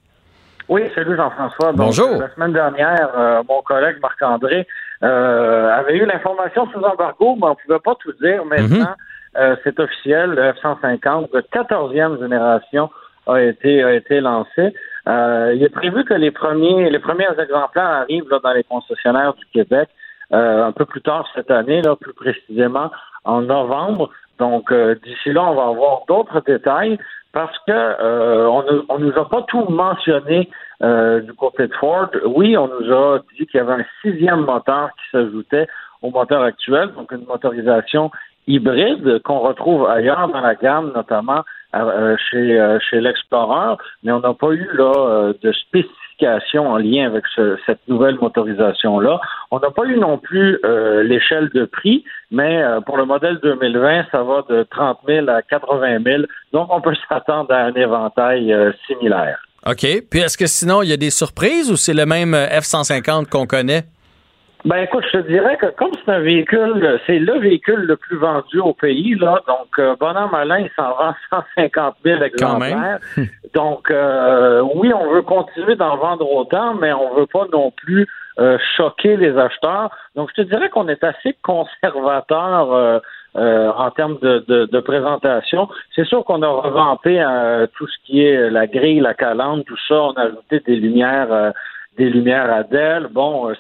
Oui, 0.70 0.84
salut 0.96 1.18
Jean-François. 1.18 1.74
Bonjour. 1.74 2.08
euh, 2.08 2.20
La 2.20 2.34
semaine 2.34 2.54
dernière, 2.54 3.10
euh, 3.18 3.44
mon 3.50 3.62
collègue 3.64 3.98
Marc-André 4.02 4.66
euh, 5.04 5.70
avait 5.74 5.98
eu 5.98 6.06
l'information 6.06 6.68
sous 6.72 6.80
embargo, 6.82 7.36
mais 7.36 7.48
on 7.48 7.50
ne 7.50 7.56
pouvait 7.56 7.80
pas 7.80 7.96
tout 7.96 8.14
dire. 8.22 8.46
Maintenant, 8.46 8.94
euh, 9.38 9.56
c'est 9.64 9.80
officiel, 9.80 10.32
le 10.32 10.52
F-150 10.54 11.32
de 11.34 11.42
14e 11.42 12.20
génération 12.22 12.90
a 13.28 13.42
été, 13.42 13.84
a 13.84 13.94
été 13.94 14.22
lancé. 14.22 14.74
Euh, 15.08 15.52
il 15.56 15.64
est 15.64 15.70
prévu 15.70 16.06
que 16.06 16.14
les 16.14 16.32
premiers, 16.32 16.90
les 16.90 17.00
premiers 17.00 17.28
exemplaires 17.40 17.84
arrivent 18.04 18.30
là, 18.30 18.40
dans 18.44 18.54
les 18.54 18.64
concessionnaires 18.64 19.34
du 19.34 19.46
Québec 19.54 19.90
euh, 20.34 20.66
un 20.66 20.72
peu 20.72 20.86
plus 20.86 21.02
tard 21.02 21.28
cette 21.36 21.52
année, 21.52 21.82
là, 21.82 21.96
plus 21.96 22.14
précisément 22.14 22.90
en 23.26 23.42
novembre. 23.42 24.10
Donc, 24.40 24.72
euh, 24.72 24.96
d'ici 25.04 25.32
là, 25.34 25.44
on 25.44 25.56
va 25.56 25.64
avoir 25.68 26.04
d'autres 26.08 26.42
détails 26.42 26.98
parce 27.34 27.58
que 27.68 27.72
euh, 27.72 28.48
on, 28.48 28.64
ne- 28.64 28.82
on 28.90 29.00
nous 29.00 29.18
a 29.18 29.28
pas 29.28 29.42
tout 29.48 29.66
mentionné 29.70 30.50
euh, 30.84 31.22
du 31.22 31.34
côté 31.34 31.68
de 31.68 31.74
Ford. 31.76 32.10
Oui, 32.26 32.58
on 32.58 32.68
nous 32.68 32.92
a 32.94 33.20
dit 33.38 33.46
qu'il 33.48 33.58
y 33.58 33.62
avait 33.62 33.82
un 33.82 33.86
sixième 34.02 34.42
moteur 34.42 34.90
qui 34.98 35.10
s'ajoutait 35.12 35.68
au 36.02 36.10
moteur 36.12 36.42
actuel, 36.44 36.90
donc 36.96 37.12
une 37.12 37.26
motorisation 37.26 38.12
hybride 38.48 39.22
qu'on 39.24 39.40
retrouve 39.40 39.88
ailleurs 39.88 40.28
dans 40.28 40.42
la 40.42 40.56
gamme, 40.56 40.92
notamment 40.94 41.44
euh, 41.76 42.18
chez, 42.30 42.60
euh, 42.60 42.78
chez 42.80 43.00
l'Explorer, 43.00 43.78
mais 44.04 44.12
on 44.12 44.20
n'a 44.20 44.34
pas 44.34 44.52
eu 44.52 44.70
là 44.74 45.32
de 45.42 45.52
spécification 45.54 46.70
en 46.70 46.78
lien 46.78 47.08
avec 47.08 47.26
ce- 47.36 47.58
cette 47.66 47.88
nouvelle 47.88 48.16
motorisation-là. 48.20 49.20
On 49.52 49.60
n'a 49.60 49.72
pas 49.72 49.86
eu 49.86 49.98
non 49.98 50.18
plus 50.18 50.60
l'échelle 51.04 51.50
de 51.50 51.66
prix, 51.66 52.04
mais 52.32 52.62
pour 52.86 52.98
le 52.98 53.06
modèle 53.06 53.40
2020, 53.42 54.06
ça 54.12 54.22
va 54.24 54.44
de 54.50 54.64
30 54.64 55.00
000 55.08 55.30
à 55.30 55.42
80 55.42 56.00
000, 56.04 56.24
donc 56.52 56.68
on 56.72 56.82
peut 56.82 56.94
s'attendre 57.10 57.52
à 57.54 57.60
un 57.64 57.74
éventail 57.74 58.56
similaire. 58.86 59.40
OK. 59.66 59.86
Puis 60.10 60.20
est-ce 60.20 60.38
que 60.38 60.46
sinon, 60.48 60.82
il 60.82 60.90
y 60.90 60.94
a 60.94 60.98
des 60.98 61.10
surprises 61.10 61.72
ou 61.72 61.76
c'est 61.76 61.94
le 61.94 62.06
même 62.06 62.34
euh, 62.34 62.48
F-150 62.60 63.30
qu'on 63.30 63.46
connaît? 63.46 63.84
Ben 64.66 64.78
écoute, 64.78 65.04
je 65.12 65.18
te 65.20 65.28
dirais 65.28 65.58
que 65.58 65.66
comme 65.76 65.92
c'est 66.06 66.10
un 66.12 66.22
véhicule, 66.22 66.98
c'est 67.06 67.20
le 67.20 67.38
véhicule 67.40 67.82
le 67.82 67.98
plus 67.98 68.16
vendu 68.18 68.60
au 68.60 68.74
pays, 68.74 69.14
là, 69.16 69.42
donc 69.46 69.68
euh, 69.78 69.94
bon 70.00 70.16
an, 70.16 70.30
malin, 70.32 70.60
il 70.60 70.70
s'en 70.78 70.96
vend 70.96 71.14
150 71.58 71.96
000 72.06 72.20
Quand 72.40 72.60
même. 72.60 72.72
exemplaires. 72.72 73.00
Donc 73.54 73.92
euh, 73.92 74.62
oui, 74.76 74.92
on 74.94 75.14
veut 75.14 75.22
continuer 75.22 75.76
d'en 75.76 75.98
vendre 75.98 76.28
autant, 76.32 76.76
mais 76.76 76.92
on 76.94 77.14
veut 77.14 77.28
pas 77.28 77.44
non 77.52 77.72
plus 77.72 78.08
euh, 78.40 78.58
choquer 78.78 79.18
les 79.18 79.38
acheteurs. 79.38 79.90
Donc 80.16 80.30
je 80.36 80.42
te 80.42 80.48
dirais 80.48 80.70
qu'on 80.70 80.88
est 80.88 81.04
assez 81.04 81.36
conservateur 81.44 83.02
euh, 83.36 83.72
en 83.76 83.90
termes 83.92 84.18
de, 84.22 84.44
de, 84.48 84.66
de 84.66 84.80
présentation. 84.80 85.68
C'est 85.96 86.06
sûr 86.06 86.24
qu'on 86.26 86.42
a 86.42 86.48
revampé 86.48 87.22
euh, 87.22 87.66
tout 87.78 87.88
ce 87.88 87.98
qui 88.06 88.24
est 88.24 88.50
la 88.50 88.68
grille, 88.68 89.00
la 89.00 89.14
calandre, 89.14 89.64
tout 89.66 89.78
ça. 89.88 89.96
On 89.96 90.12
a 90.14 90.24
ajouté 90.24 90.60
des 90.62 90.76
lumières. 90.76 91.32
euh, 91.32 91.52
des 91.96 92.10
lumières 92.10 92.52
à 92.52 92.64
DEL. 92.64 93.06
Bon, 93.12 93.52
euh, 93.52 93.54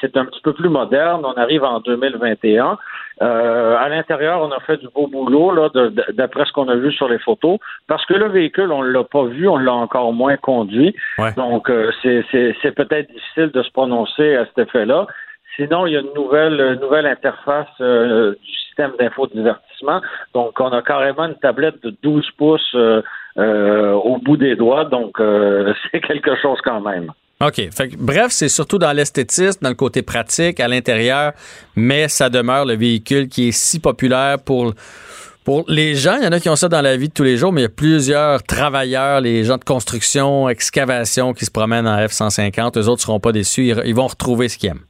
c'est- 0.00 0.16
un 0.16 0.24
petit 0.24 0.40
peu 0.42 0.52
plus 0.52 0.68
moderne. 0.68 1.22
On 1.24 1.34
arrive 1.34 1.62
en 1.62 1.78
2021. 1.78 2.76
Euh, 3.22 3.76
à 3.76 3.88
l'intérieur, 3.88 4.40
on 4.42 4.50
a 4.50 4.58
fait 4.58 4.78
du 4.78 4.88
beau 4.92 5.06
boulot, 5.06 5.52
là, 5.54 5.68
d'après 6.14 6.44
ce 6.46 6.52
qu'on 6.52 6.66
a 6.68 6.74
vu 6.74 6.90
sur 6.90 7.08
les 7.08 7.20
photos, 7.20 7.58
parce 7.86 8.04
que 8.06 8.14
le 8.14 8.26
véhicule, 8.28 8.72
on 8.72 8.82
l'a 8.82 9.04
pas 9.04 9.22
vu, 9.22 9.46
on 9.46 9.56
l'a 9.56 9.72
encore 9.72 10.12
moins 10.12 10.36
conduit. 10.36 10.96
Donc, 11.36 11.70
euh, 11.70 11.92
c'est 12.02 12.74
peut-être 12.74 13.08
difficile 13.12 13.52
de 13.52 13.62
se 13.62 13.70
prononcer 13.70 14.34
à 14.34 14.46
cet 14.46 14.58
effet-là. 14.66 15.06
Sinon, 15.54 15.86
il 15.86 15.92
y 15.92 15.96
a 15.96 16.00
une 16.00 16.12
nouvelle, 16.16 16.78
nouvelle 16.80 17.06
interface 17.06 17.68
euh, 17.80 18.32
du 18.32 18.69
système 18.80 18.92
d'infodivertissement. 18.98 20.00
Donc, 20.34 20.58
on 20.60 20.68
a 20.68 20.82
carrément 20.82 21.26
une 21.26 21.36
tablette 21.36 21.82
de 21.82 21.94
12 22.02 22.24
pouces 22.36 22.60
euh, 22.74 23.02
euh, 23.38 23.92
au 23.92 24.18
bout 24.18 24.36
des 24.36 24.56
doigts. 24.56 24.84
Donc, 24.84 25.20
euh, 25.20 25.72
c'est 25.92 26.00
quelque 26.00 26.36
chose 26.40 26.58
quand 26.64 26.80
même. 26.80 27.12
OK. 27.40 27.70
Bref, 27.98 28.28
c'est 28.30 28.50
surtout 28.50 28.78
dans 28.78 28.92
l'esthétisme, 28.92 29.62
dans 29.62 29.70
le 29.70 29.74
côté 29.74 30.02
pratique, 30.02 30.60
à 30.60 30.68
l'intérieur, 30.68 31.32
mais 31.74 32.08
ça 32.08 32.28
demeure 32.28 32.66
le 32.66 32.74
véhicule 32.74 33.28
qui 33.28 33.48
est 33.48 33.52
si 33.52 33.80
populaire 33.80 34.36
pour, 34.44 34.74
pour 35.42 35.64
les 35.66 35.94
gens. 35.94 36.16
Il 36.18 36.24
y 36.24 36.26
en 36.26 36.32
a 36.32 36.40
qui 36.40 36.50
ont 36.50 36.56
ça 36.56 36.68
dans 36.68 36.82
la 36.82 36.98
vie 36.98 37.08
de 37.08 37.14
tous 37.14 37.22
les 37.22 37.38
jours, 37.38 37.50
mais 37.50 37.62
il 37.62 37.64
y 37.64 37.66
a 37.66 37.70
plusieurs 37.70 38.42
travailleurs, 38.42 39.22
les 39.22 39.44
gens 39.44 39.56
de 39.56 39.64
construction, 39.64 40.50
excavation 40.50 41.32
qui 41.32 41.46
se 41.46 41.50
promènent 41.50 41.88
en 41.88 41.96
F-150. 41.96 42.78
Eux 42.78 42.88
autres 42.88 43.00
seront 43.00 43.20
pas 43.20 43.32
déçus. 43.32 43.72
Ils 43.86 43.94
vont 43.94 44.08
retrouver 44.08 44.50
ce 44.50 44.58
qu'ils 44.58 44.70
aiment. 44.70 44.84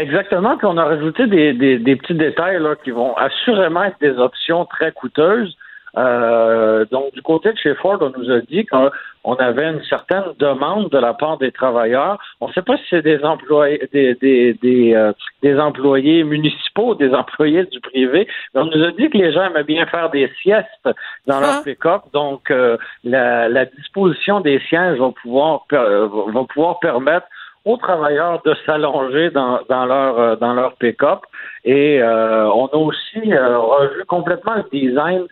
Exactement. 0.00 0.56
Puis 0.56 0.66
on 0.66 0.76
a 0.78 0.84
rajouté 0.84 1.26
des, 1.26 1.52
des, 1.52 1.78
des 1.78 1.96
petits 1.96 2.14
détails 2.14 2.60
là, 2.60 2.74
qui 2.82 2.90
vont 2.90 3.14
assurément 3.16 3.84
être 3.84 3.98
des 4.00 4.16
options 4.18 4.64
très 4.64 4.92
coûteuses. 4.92 5.56
Euh, 5.98 6.86
donc, 6.90 7.12
du 7.12 7.20
côté 7.20 7.52
de 7.52 7.58
chez 7.58 7.74
Ford, 7.74 7.98
on 8.00 8.10
nous 8.18 8.30
a 8.30 8.40
dit 8.40 8.64
qu'on 8.64 9.34
avait 9.34 9.66
une 9.68 9.82
certaine 9.84 10.24
demande 10.38 10.88
de 10.88 10.96
la 10.96 11.12
part 11.12 11.36
des 11.36 11.52
travailleurs. 11.52 12.18
On 12.40 12.48
ne 12.48 12.52
sait 12.54 12.62
pas 12.62 12.78
si 12.78 12.84
c'est 12.88 13.02
des 13.02 13.22
employés, 13.22 13.86
des, 13.92 14.14
des, 14.14 14.54
des, 14.54 14.94
euh, 14.94 15.12
des 15.42 15.58
employés 15.60 16.24
municipaux, 16.24 16.94
des 16.94 17.12
employés 17.14 17.64
du 17.66 17.78
privé, 17.80 18.26
mais 18.54 18.62
on 18.62 18.70
nous 18.74 18.82
a 18.82 18.90
dit 18.92 19.10
que 19.10 19.18
les 19.18 19.32
gens 19.32 19.44
aimaient 19.44 19.64
bien 19.64 19.84
faire 19.84 20.08
des 20.08 20.32
siestes 20.40 20.88
dans 21.26 21.40
leur 21.40 21.62
pick-up. 21.62 22.00
Donc, 22.14 22.50
euh, 22.50 22.78
la, 23.04 23.50
la 23.50 23.66
disposition 23.66 24.40
des 24.40 24.60
sièges 24.70 24.98
va 24.98 25.10
pouvoir, 25.22 25.66
per- 25.68 26.06
va 26.32 26.44
pouvoir 26.44 26.78
permettre 26.80 27.26
aux 27.64 27.76
travailleurs 27.76 28.42
de 28.44 28.54
s'allonger 28.66 29.30
dans, 29.30 29.60
dans 29.68 29.86
leur 29.86 30.18
euh, 30.18 30.36
dans 30.36 30.52
leur 30.54 30.74
pick-up 30.76 31.20
et 31.64 32.02
euh, 32.02 32.46
on 32.50 32.66
a 32.66 32.76
aussi 32.76 33.32
euh, 33.32 33.58
revu 33.58 34.04
complètement 34.06 34.54
le 34.56 34.64
design 34.72 35.26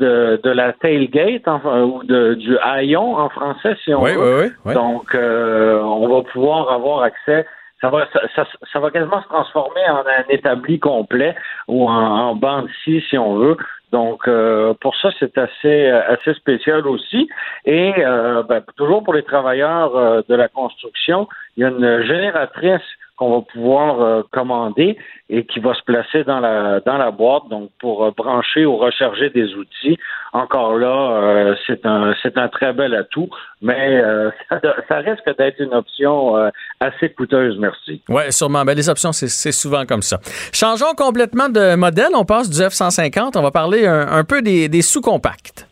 de, 0.00 0.40
de 0.42 0.50
la 0.50 0.72
tailgate 0.74 1.46
enfin, 1.46 1.82
ou 1.82 2.02
de, 2.04 2.34
du 2.34 2.58
haillon 2.58 3.16
en 3.16 3.28
français 3.28 3.76
si 3.84 3.94
on 3.94 4.02
Oui, 4.02 4.14
veut. 4.14 4.18
oui, 4.18 4.46
oui, 4.46 4.52
oui. 4.66 4.74
Donc 4.74 5.14
euh, 5.14 5.80
on 5.80 6.08
va 6.08 6.22
pouvoir 6.22 6.70
avoir 6.72 7.02
accès 7.02 7.46
ça 7.80 7.90
va, 7.90 8.06
ça, 8.12 8.20
ça, 8.34 8.46
ça 8.72 8.80
va 8.80 8.90
quasiment 8.90 9.22
se 9.22 9.28
transformer 9.28 9.82
en 9.90 9.98
un 9.98 10.24
établi 10.30 10.78
complet 10.80 11.34
ou 11.68 11.88
en, 11.88 11.92
en 11.94 12.34
banc 12.34 12.64
si 12.84 13.18
on 13.18 13.34
veut. 13.34 13.56
Donc, 13.92 14.26
euh, 14.26 14.74
pour 14.80 14.96
ça, 14.96 15.10
c'est 15.18 15.38
assez, 15.38 15.88
assez 15.88 16.34
spécial 16.34 16.86
aussi. 16.86 17.28
Et 17.64 17.92
euh, 17.98 18.42
ben, 18.42 18.62
toujours 18.76 19.04
pour 19.04 19.14
les 19.14 19.22
travailleurs 19.22 19.96
euh, 19.96 20.22
de 20.28 20.34
la 20.34 20.48
construction, 20.48 21.28
il 21.56 21.62
y 21.62 21.64
a 21.64 21.68
une 21.68 22.02
génératrice 22.02 22.82
qu'on 23.16 23.36
va 23.36 23.40
pouvoir 23.40 24.00
euh, 24.00 24.22
commander 24.30 24.96
et 25.30 25.44
qui 25.46 25.58
va 25.60 25.74
se 25.74 25.82
placer 25.82 26.22
dans 26.24 26.38
la 26.38 26.80
dans 26.80 26.98
la 26.98 27.10
boîte, 27.10 27.48
donc 27.48 27.70
pour 27.80 28.04
euh, 28.04 28.10
brancher 28.16 28.66
ou 28.66 28.76
recharger 28.76 29.30
des 29.30 29.54
outils. 29.54 29.98
Encore 30.32 30.76
là, 30.76 31.22
euh, 31.22 31.54
c'est 31.66 31.86
un 31.86 32.14
c'est 32.22 32.36
un 32.36 32.48
très 32.48 32.74
bel 32.74 32.94
atout, 32.94 33.28
mais 33.62 34.02
ça, 34.48 34.60
ça 34.88 34.96
risque 34.98 35.36
d'être 35.38 35.60
une 35.60 35.74
option 35.74 36.34
assez 36.80 37.10
coûteuse, 37.10 37.56
merci. 37.58 38.02
Oui, 38.08 38.30
sûrement. 38.30 38.64
Ben, 38.64 38.74
les 38.74 38.88
options, 38.88 39.12
c'est 39.12 39.28
c'est 39.28 39.52
souvent 39.52 39.84
comme 39.86 40.02
ça. 40.02 40.18
Changeons 40.52 40.94
complètement 40.96 41.48
de 41.48 41.74
modèle. 41.74 42.10
On 42.14 42.24
passe 42.24 42.50
du 42.50 42.60
F-150. 42.60 43.38
On 43.38 43.42
va 43.42 43.50
parler 43.50 43.86
un, 43.86 44.06
un 44.08 44.24
peu 44.24 44.42
des, 44.42 44.68
des 44.68 44.82
sous-compacts. 44.82 45.66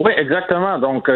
Oui, 0.00 0.12
exactement. 0.16 0.78
Donc, 0.78 1.08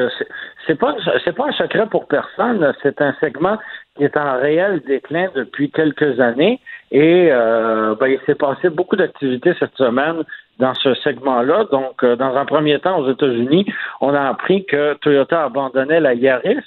c'est 0.67 0.79
pas 0.79 0.95
c'est 1.25 1.35
pas 1.35 1.47
un 1.49 1.53
secret 1.53 1.87
pour 1.91 2.07
personne. 2.07 2.73
C'est 2.83 3.01
un 3.03 3.15
segment 3.21 3.59
qui 3.99 4.05
est 4.05 4.17
en 4.17 4.39
réel 4.39 4.81
déclin 4.87 5.29
depuis 5.35 5.71
quelques 5.71 6.21
années 6.21 6.61
et 6.91 7.29
euh, 7.31 7.95
ben, 7.97 8.07
il 8.07 8.21
s'est 8.25 8.37
passé 8.37 8.71
beaucoup 8.71 8.97
d'activités 8.97 9.53
cette 9.59 9.75
semaine 9.77 10.23
dans 10.59 10.75
ce 10.75 10.95
segment-là. 10.95 11.65
Donc, 11.71 12.03
euh, 12.03 12.17
dans 12.17 12.35
un 12.37 12.45
premier 12.47 12.79
temps, 12.79 13.01
aux 13.01 13.11
États-Unis, 13.11 13.67
on 14.01 14.15
a 14.15 14.23
appris 14.23 14.65
que 14.65 14.95
Toyota 14.95 15.45
abandonnait 15.45 16.01
la 16.01 16.15
Yaris, 16.15 16.65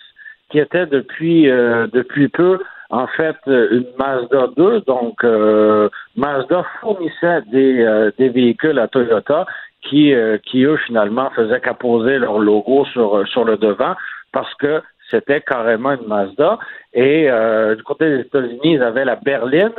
qui 0.50 0.60
était 0.60 0.86
depuis 0.86 1.50
euh, 1.50 1.88
depuis 1.92 2.28
peu 2.28 2.60
en 2.92 3.08
fait 3.08 3.38
une 3.48 3.86
Mazda 3.98 4.50
2. 4.58 4.82
Donc, 4.82 5.24
euh, 5.24 5.90
Mazda 6.18 6.66
fournissait 6.82 7.42
des, 7.48 7.82
euh, 7.82 8.12
des 8.18 8.30
véhicules 8.30 8.78
à 8.78 8.88
Toyota 8.88 9.46
qui, 9.82 10.14
euh, 10.14 10.38
qui 10.46 10.64
eux, 10.64 10.78
finalement, 10.86 11.30
faisaient 11.32 11.62
qu'apposer 11.62 12.20
leur 12.20 12.38
logo 12.38 12.86
sur, 12.86 13.28
sur 13.28 13.46
le 13.46 13.58
devant 13.58 13.96
parce 14.32 14.54
que 14.56 14.82
c'était 15.12 15.42
carrément 15.42 15.92
une 15.92 16.08
Mazda. 16.08 16.58
Et 16.94 17.30
euh, 17.30 17.76
du 17.76 17.84
côté 17.84 18.10
des 18.10 18.22
États-Unis, 18.22 18.60
ils 18.64 18.82
avaient 18.84 19.06
la 19.06 19.16
berline. 19.18 19.74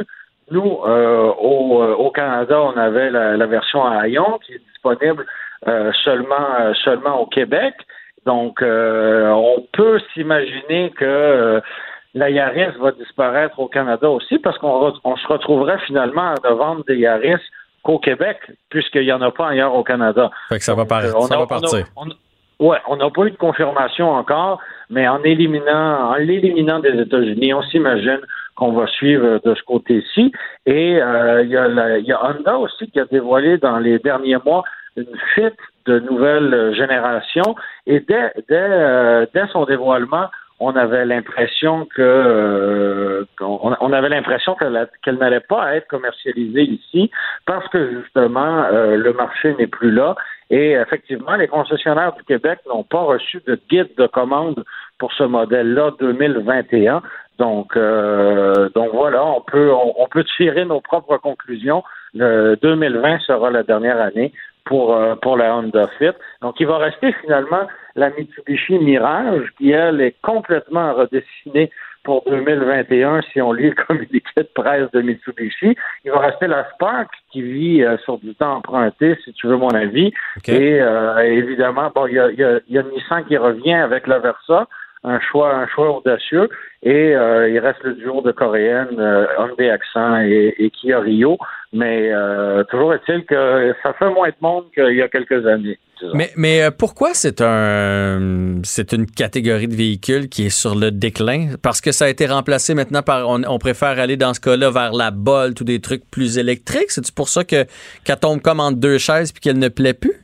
Nous, 0.50 0.78
euh, 0.86 1.32
au, 1.40 1.82
euh, 1.82 1.94
au 1.94 2.10
Canada, 2.10 2.60
on 2.60 2.76
avait 2.76 3.10
la, 3.10 3.36
la 3.36 3.46
version 3.46 3.84
à 3.84 4.06
Hayon 4.06 4.38
qui 4.44 4.52
est 4.52 4.62
disponible 4.70 5.24
euh, 5.66 5.90
seulement, 6.04 6.74
seulement 6.84 7.20
au 7.20 7.26
Québec. 7.26 7.74
Donc, 8.26 8.62
on 8.62 9.66
peut 9.72 9.98
s'imaginer 10.14 10.90
que 10.90 11.60
la 12.14 12.30
Yaris 12.30 12.76
va 12.78 12.92
disparaître 12.92 13.58
au 13.58 13.66
Canada 13.68 14.08
aussi 14.10 14.38
parce 14.38 14.58
qu'on 14.58 14.92
on 15.02 15.16
se 15.16 15.26
retrouverait 15.26 15.78
finalement 15.86 16.34
à 16.44 16.50
vendre 16.54 16.84
des 16.86 16.98
Yaris 16.98 17.40
qu'au 17.82 17.98
Québec, 17.98 18.38
puisqu'il 18.70 19.02
n'y 19.02 19.12
en 19.12 19.22
a 19.22 19.32
pas 19.32 19.48
ailleurs 19.48 19.74
au 19.74 19.82
Canada. 19.82 20.30
Fait 20.50 20.58
que 20.58 20.64
ça 20.64 20.74
va, 20.74 20.84
par- 20.84 21.02
on 21.16 21.22
ça 21.22 21.34
a- 21.34 21.38
va 21.38 21.42
on 21.42 21.46
a- 21.46 21.48
partir. 21.48 21.86
on 21.96 22.10
a- 22.10 22.14
Ouais, 22.60 22.78
on 22.88 22.96
n'a 22.96 23.10
pas 23.10 23.24
eu 23.24 23.30
de 23.30 23.36
confirmation 23.36 24.10
encore, 24.10 24.60
mais 24.90 25.08
en 25.08 25.22
éliminant, 25.24 26.10
en 26.10 26.14
l'éliminant 26.14 26.78
des 26.78 27.00
États-Unis, 27.00 27.54
on 27.54 27.62
s'imagine 27.62 28.20
qu'on 28.54 28.72
va 28.72 28.86
suivre 28.86 29.40
de 29.44 29.54
ce 29.54 29.62
côté-ci. 29.62 30.32
Et 30.66 31.02
euh, 31.02 31.42
il 31.42 31.48
y, 31.48 32.08
y 32.08 32.12
a 32.12 32.24
Honda 32.24 32.58
aussi 32.58 32.90
qui 32.90 33.00
a 33.00 33.04
dévoilé 33.06 33.58
dans 33.58 33.78
les 33.78 33.98
derniers 33.98 34.36
mois 34.44 34.62
une 34.96 35.06
fuite 35.34 35.56
de 35.86 35.98
nouvelles 36.00 36.74
générations. 36.76 37.56
Et 37.86 38.00
dès, 38.00 38.32
dès, 38.48 38.54
euh, 38.54 39.26
dès 39.34 39.46
son 39.48 39.64
dévoilement, 39.64 40.28
on 40.62 40.76
avait 40.76 41.04
l'impression 41.04 41.86
que 41.86 42.00
euh, 42.00 43.24
on, 43.40 43.92
avait 43.92 44.08
l'impression 44.08 44.54
qu'elle 44.54 45.18
n'allait 45.18 45.40
pas 45.40 45.74
être 45.74 45.88
commercialisée 45.88 46.62
ici 46.62 47.10
parce 47.46 47.66
que 47.68 48.00
justement 48.00 48.64
euh, 48.70 48.96
le 48.96 49.12
marché 49.12 49.54
n'est 49.58 49.66
plus 49.66 49.90
là 49.90 50.14
et 50.50 50.72
effectivement 50.72 51.34
les 51.34 51.48
concessionnaires 51.48 52.12
du 52.14 52.22
Québec 52.22 52.60
n'ont 52.68 52.84
pas 52.84 53.02
reçu 53.02 53.42
de 53.44 53.58
guide 53.68 53.90
de 53.98 54.06
commande 54.06 54.62
pour 54.98 55.12
ce 55.14 55.24
modèle-là 55.24 55.92
2021. 55.98 57.02
Donc 57.38 57.76
euh, 57.76 58.68
donc 58.76 58.90
voilà, 58.92 59.24
on 59.24 59.40
peut 59.40 59.72
on, 59.72 59.94
on 59.98 60.06
peut 60.06 60.24
tirer 60.36 60.64
nos 60.64 60.80
propres 60.80 61.16
conclusions. 61.16 61.82
Le 62.14 62.56
2020 62.62 63.20
sera 63.20 63.50
la 63.50 63.64
dernière 63.64 64.00
année 64.00 64.32
pour 64.64 64.94
euh, 64.94 65.14
pour 65.16 65.36
la 65.36 65.56
Honda 65.56 65.88
Fit. 65.98 66.12
Donc 66.40 66.60
il 66.60 66.66
va 66.66 66.78
rester 66.78 67.12
finalement 67.20 67.66
la 67.94 68.10
Mitsubishi 68.10 68.78
Mirage 68.78 69.48
qui 69.58 69.70
elle 69.70 70.00
est 70.00 70.16
complètement 70.22 70.94
redessinée 70.94 71.70
pour 72.04 72.22
2021 72.26 73.22
si 73.32 73.40
on 73.40 73.52
lit 73.52 73.70
le 73.70 73.84
communiqué 73.86 74.30
de 74.36 74.48
presse 74.54 74.90
de 74.92 75.02
Mitsubishi. 75.02 75.76
Il 76.04 76.10
va 76.10 76.20
rester 76.20 76.46
la 76.46 76.68
Spark 76.74 77.10
qui 77.30 77.42
vit 77.42 77.82
euh, 77.82 77.96
sur 77.98 78.18
du 78.18 78.34
temps 78.34 78.56
emprunté, 78.56 79.16
si 79.24 79.32
tu 79.32 79.46
veux 79.46 79.56
mon 79.56 79.70
avis. 79.70 80.12
Et 80.46 80.80
euh, 80.80 81.18
évidemment, 81.18 81.90
bon, 81.94 82.06
il 82.06 82.14
y 82.14 82.18
a, 82.18 82.30
y, 82.30 82.42
a, 82.42 82.60
y 82.68 82.78
a 82.78 82.82
Nissan 82.82 83.24
qui 83.26 83.36
revient 83.36 83.74
avec 83.74 84.06
la 84.06 84.18
Versa, 84.18 84.66
un 85.04 85.20
choix, 85.20 85.54
un 85.54 85.66
choix 85.68 85.98
audacieux. 85.98 86.48
Et 86.82 87.14
euh, 87.14 87.48
il 87.48 87.58
reste 87.60 87.82
le 87.84 87.94
duo 87.94 88.22
de 88.22 88.32
coréennes, 88.32 88.98
euh, 88.98 89.26
Hyundai 89.38 89.70
Accent 89.70 90.18
et, 90.20 90.54
et 90.58 90.70
Kia 90.70 91.00
Rio. 91.00 91.38
Mais 91.72 92.10
euh, 92.12 92.64
toujours 92.64 92.92
est-il 92.94 93.24
que 93.24 93.72
ça 93.82 93.92
fait 93.94 94.10
moins 94.10 94.28
de 94.28 94.34
monde 94.40 94.64
qu'il 94.74 94.96
y 94.96 95.02
a 95.02 95.08
quelques 95.08 95.46
années. 95.46 95.78
Mais, 96.14 96.30
mais 96.36 96.62
euh, 96.64 96.70
pourquoi 96.76 97.10
c'est 97.14 97.40
un 97.40 98.60
c'est 98.64 98.92
une 98.92 99.06
catégorie 99.06 99.68
de 99.68 99.74
véhicules 99.76 100.28
qui 100.28 100.46
est 100.46 100.50
sur 100.50 100.74
le 100.74 100.90
déclin? 100.90 101.50
Parce 101.62 101.80
que 101.80 101.92
ça 101.92 102.06
a 102.06 102.08
été 102.08 102.26
remplacé 102.26 102.74
maintenant 102.74 103.02
par 103.02 103.28
on, 103.28 103.42
on 103.46 103.58
préfère 103.58 104.00
aller 104.00 104.16
dans 104.16 104.34
ce 104.34 104.40
cas-là 104.40 104.70
vers 104.70 104.92
la 104.92 105.12
Bolt 105.12 105.60
ou 105.60 105.64
des 105.64 105.80
trucs 105.80 106.02
plus 106.10 106.38
électriques. 106.38 106.90
C'est 106.90 107.14
pour 107.14 107.28
ça 107.28 107.44
que 107.44 107.64
qu'elle 108.04 108.18
tombe 108.18 108.40
comme 108.40 108.58
entre 108.58 108.78
deux 108.78 108.98
chaises 108.98 109.30
puis 109.30 109.40
qu'elle 109.40 109.60
ne 109.60 109.68
plaît 109.68 109.94
plus? 109.94 110.16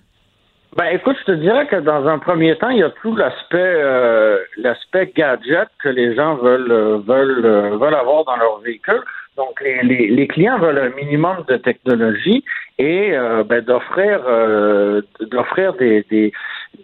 Ben 0.78 0.94
écoute, 0.94 1.16
je 1.18 1.32
te 1.32 1.32
dirais 1.32 1.66
que 1.66 1.74
dans 1.74 2.06
un 2.06 2.20
premier 2.20 2.56
temps, 2.56 2.68
il 2.68 2.78
y 2.78 2.82
a 2.84 2.90
tout 3.02 3.16
l'aspect 3.16 3.58
euh, 3.58 4.38
l'aspect 4.58 5.12
gadget 5.12 5.66
que 5.82 5.88
les 5.88 6.14
gens 6.14 6.36
veulent 6.36 6.70
euh, 6.70 6.98
veulent 6.98 7.44
euh, 7.44 7.76
veulent 7.78 7.96
avoir 7.96 8.24
dans 8.24 8.36
leur 8.36 8.60
véhicule. 8.60 9.02
Donc 9.36 9.60
les, 9.60 9.82
les, 9.82 10.06
les 10.06 10.28
clients 10.28 10.56
veulent 10.60 10.78
un 10.78 10.90
minimum 10.90 11.38
de 11.48 11.56
technologie 11.56 12.44
et 12.78 13.10
euh, 13.12 13.42
ben, 13.42 13.60
d'offrir 13.60 14.20
euh, 14.28 15.02
d'offrir 15.20 15.72
des 15.74 16.06
des 16.10 16.32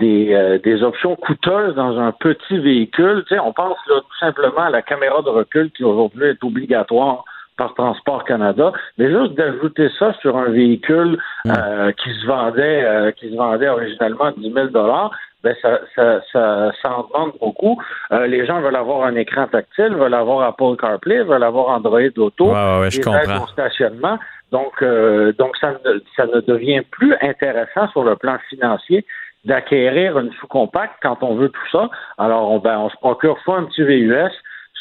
des, 0.00 0.58
des 0.64 0.82
options 0.82 1.14
coûteuses 1.14 1.76
dans 1.76 1.96
un 1.96 2.10
petit 2.10 2.58
véhicule. 2.58 3.22
Tu 3.28 3.36
sais, 3.36 3.38
on 3.38 3.52
pense 3.52 3.78
là, 3.86 4.00
tout 4.00 4.18
simplement 4.18 4.62
à 4.62 4.70
la 4.70 4.82
caméra 4.82 5.22
de 5.22 5.28
recul 5.28 5.70
qui 5.70 5.84
aujourd'hui 5.84 6.30
est 6.30 6.42
obligatoire 6.42 7.24
par 7.56 7.74
Transport 7.74 8.24
Canada, 8.24 8.72
mais 8.98 9.10
juste 9.10 9.34
d'ajouter 9.34 9.88
ça 9.98 10.12
sur 10.20 10.36
un 10.36 10.50
véhicule 10.50 11.18
euh, 11.46 11.92
qui 11.92 12.10
se 12.20 12.26
vendait 12.26 12.84
euh, 12.84 13.10
qui 13.12 13.30
se 13.30 13.36
vendait 13.36 13.68
originalement 13.68 14.32
10 14.36 14.52
000 14.52 14.66
dollars, 14.68 15.10
ben 15.44 15.54
ça, 15.60 15.80
ça, 15.94 16.20
ça, 16.32 16.72
ça 16.82 16.90
en 16.98 17.04
demande 17.04 17.32
beaucoup. 17.40 17.80
Euh, 18.12 18.26
les 18.26 18.46
gens 18.46 18.60
veulent 18.60 18.76
avoir 18.76 19.04
un 19.04 19.14
écran 19.14 19.46
tactile, 19.46 19.94
veulent 19.94 20.14
avoir 20.14 20.40
Apple 20.48 20.76
CarPlay, 20.80 21.22
veulent 21.22 21.42
avoir 21.44 21.68
Android 21.68 22.00
Auto, 22.16 22.46
Ouais, 22.52 22.80
ouais, 22.80 22.90
je 22.90 23.00
comprends. 23.00 23.44
au 23.44 23.46
stationnement. 23.48 24.18
Donc, 24.50 24.82
euh, 24.82 25.32
donc 25.38 25.56
ça, 25.58 25.72
ne, 25.84 26.00
ça 26.16 26.26
ne 26.26 26.40
devient 26.40 26.82
plus 26.90 27.14
intéressant 27.20 27.88
sur 27.88 28.04
le 28.04 28.16
plan 28.16 28.38
financier 28.48 29.04
d'acquérir 29.44 30.18
une 30.18 30.32
sous-compacte 30.34 30.94
quand 31.02 31.22
on 31.22 31.34
veut 31.34 31.50
tout 31.50 31.70
ça. 31.70 31.90
Alors, 32.18 32.50
on, 32.50 32.58
ben, 32.58 32.78
on 32.78 32.88
se 32.88 32.96
procure 32.96 33.36
soit 33.44 33.58
un 33.58 33.64
petit 33.64 33.82
VUS, 33.82 34.30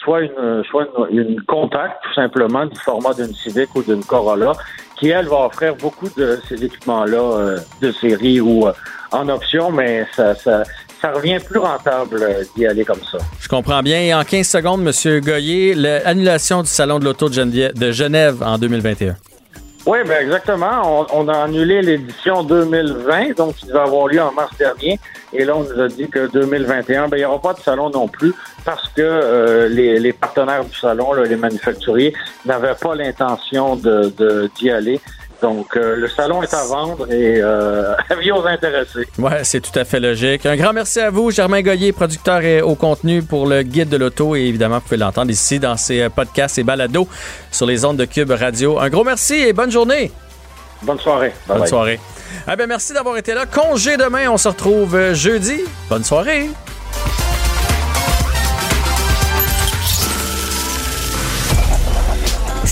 soit 0.04 0.22
une 0.22 0.64
soit 0.70 0.88
une, 1.10 1.36
tout 1.36 2.14
simplement 2.14 2.66
du 2.66 2.80
format 2.80 3.14
d'une 3.14 3.34
Civic 3.34 3.74
ou 3.76 3.84
d'une 3.84 4.04
Corolla 4.04 4.54
qui 4.98 5.10
elle 5.10 5.28
va 5.28 5.46
offrir 5.46 5.76
beaucoup 5.76 6.10
de 6.18 6.40
ces 6.48 6.64
équipements 6.64 7.06
là 7.06 7.56
de 7.82 7.92
série 7.92 8.40
ou 8.42 8.68
euh, 8.68 8.74
en 9.12 9.28
option 9.30 9.72
mais 9.72 10.06
ça 10.16 10.36
ça 10.36 10.64
ça 11.02 11.12
revient 11.12 11.38
plus 11.46 11.60
rentable 11.60 12.22
euh, 12.22 12.44
d'y 12.56 12.66
aller 12.66 12.86
comme 12.86 13.04
ça. 13.12 13.18
Je 13.42 13.50
comprends 13.50 13.82
bien. 13.82 14.00
Et 14.00 14.14
en 14.14 14.24
15 14.24 14.48
secondes, 14.48 14.88
M. 14.88 15.20
Goyer, 15.20 15.76
l'annulation 15.76 16.62
du 16.62 16.70
Salon 16.70 16.98
de 16.98 17.04
l'Auto 17.04 17.28
de 17.28 17.92
Genève 17.92 18.42
en 18.42 18.58
2021. 18.58 19.16
Oui, 19.86 19.98
ben 20.08 20.22
exactement. 20.22 21.02
On, 21.12 21.26
on 21.26 21.28
a 21.28 21.44
annulé 21.44 21.82
l'édition 21.82 22.44
2020, 22.44 23.36
donc 23.36 23.56
qui 23.56 23.66
devait 23.66 23.80
avoir 23.80 24.08
lieu 24.08 24.22
en 24.22 24.32
mars 24.32 24.56
dernier. 24.58 24.98
Et 25.34 25.44
là, 25.44 25.58
on 25.58 25.64
nous 25.64 25.80
a 25.82 25.88
dit 25.90 26.08
que 26.08 26.28
2021, 26.32 27.10
ben, 27.10 27.18
il 27.18 27.20
n'y 27.20 27.26
aura 27.26 27.42
pas 27.42 27.54
de 27.54 27.60
salon 27.60 27.90
non 27.90 28.08
plus 28.08 28.34
parce 28.64 28.88
que 28.90 29.02
euh, 29.02 29.68
les, 29.68 30.00
les 30.00 30.14
partenaires 30.14 30.64
du 30.64 30.74
salon, 30.78 31.12
là, 31.12 31.24
les 31.26 31.36
manufacturiers, 31.36 32.14
n'avaient 32.46 32.76
pas 32.80 32.96
l'intention 32.96 33.76
de 33.76 34.14
de- 34.18 34.50
d'y 34.58 34.70
aller. 34.72 35.02
Donc, 35.44 35.76
euh, 35.76 35.98
le 35.98 36.08
salon 36.08 36.42
est 36.42 36.54
à 36.54 36.64
vendre 36.64 37.12
et 37.12 37.42
euh, 37.42 37.94
avis 38.10 38.32
aux 38.32 38.48
intéressés. 38.48 39.06
Ouais, 39.20 39.44
c'est 39.44 39.60
tout 39.60 39.78
à 39.78 39.84
fait 39.84 40.00
logique. 40.00 40.46
Un 40.46 40.56
grand 40.56 40.72
merci 40.72 41.02
à 41.02 41.10
vous, 41.10 41.32
Germain 41.32 41.62
Goyer, 41.62 41.92
producteur 41.92 42.42
et 42.44 42.62
au 42.62 42.76
contenu 42.76 43.22
pour 43.22 43.46
le 43.46 43.62
guide 43.62 43.90
de 43.90 43.98
l'auto. 43.98 44.38
Et 44.38 44.40
évidemment, 44.44 44.76
vous 44.78 44.84
pouvez 44.84 44.96
l'entendre 44.98 45.30
ici 45.30 45.60
dans 45.60 45.76
ses 45.76 46.04
euh, 46.04 46.10
podcasts 46.10 46.58
et 46.60 46.64
balados 46.64 47.10
sur 47.52 47.66
les 47.66 47.84
ondes 47.84 47.98
de 47.98 48.06
Cube 48.06 48.32
Radio. 48.32 48.80
Un 48.80 48.90
gros 48.90 49.04
merci 49.04 49.34
et 49.36 49.52
bonne 49.52 49.70
journée. 49.70 50.14
Bonne 50.82 51.00
soirée. 51.00 51.30
Bye 51.30 51.36
Bonne 51.48 51.60
bye. 51.60 51.68
soirée. 51.70 52.00
Eh 52.52 52.56
bien, 52.56 52.66
merci 52.68 52.94
d'avoir 52.94 53.18
été 53.18 53.34
là. 53.34 53.46
Congé 53.46 53.98
demain, 53.98 54.30
on 54.30 54.38
se 54.38 54.48
retrouve 54.48 54.96
euh, 54.96 55.14
jeudi. 55.14 55.62
Bonne 55.90 56.06
soirée. 56.06 56.50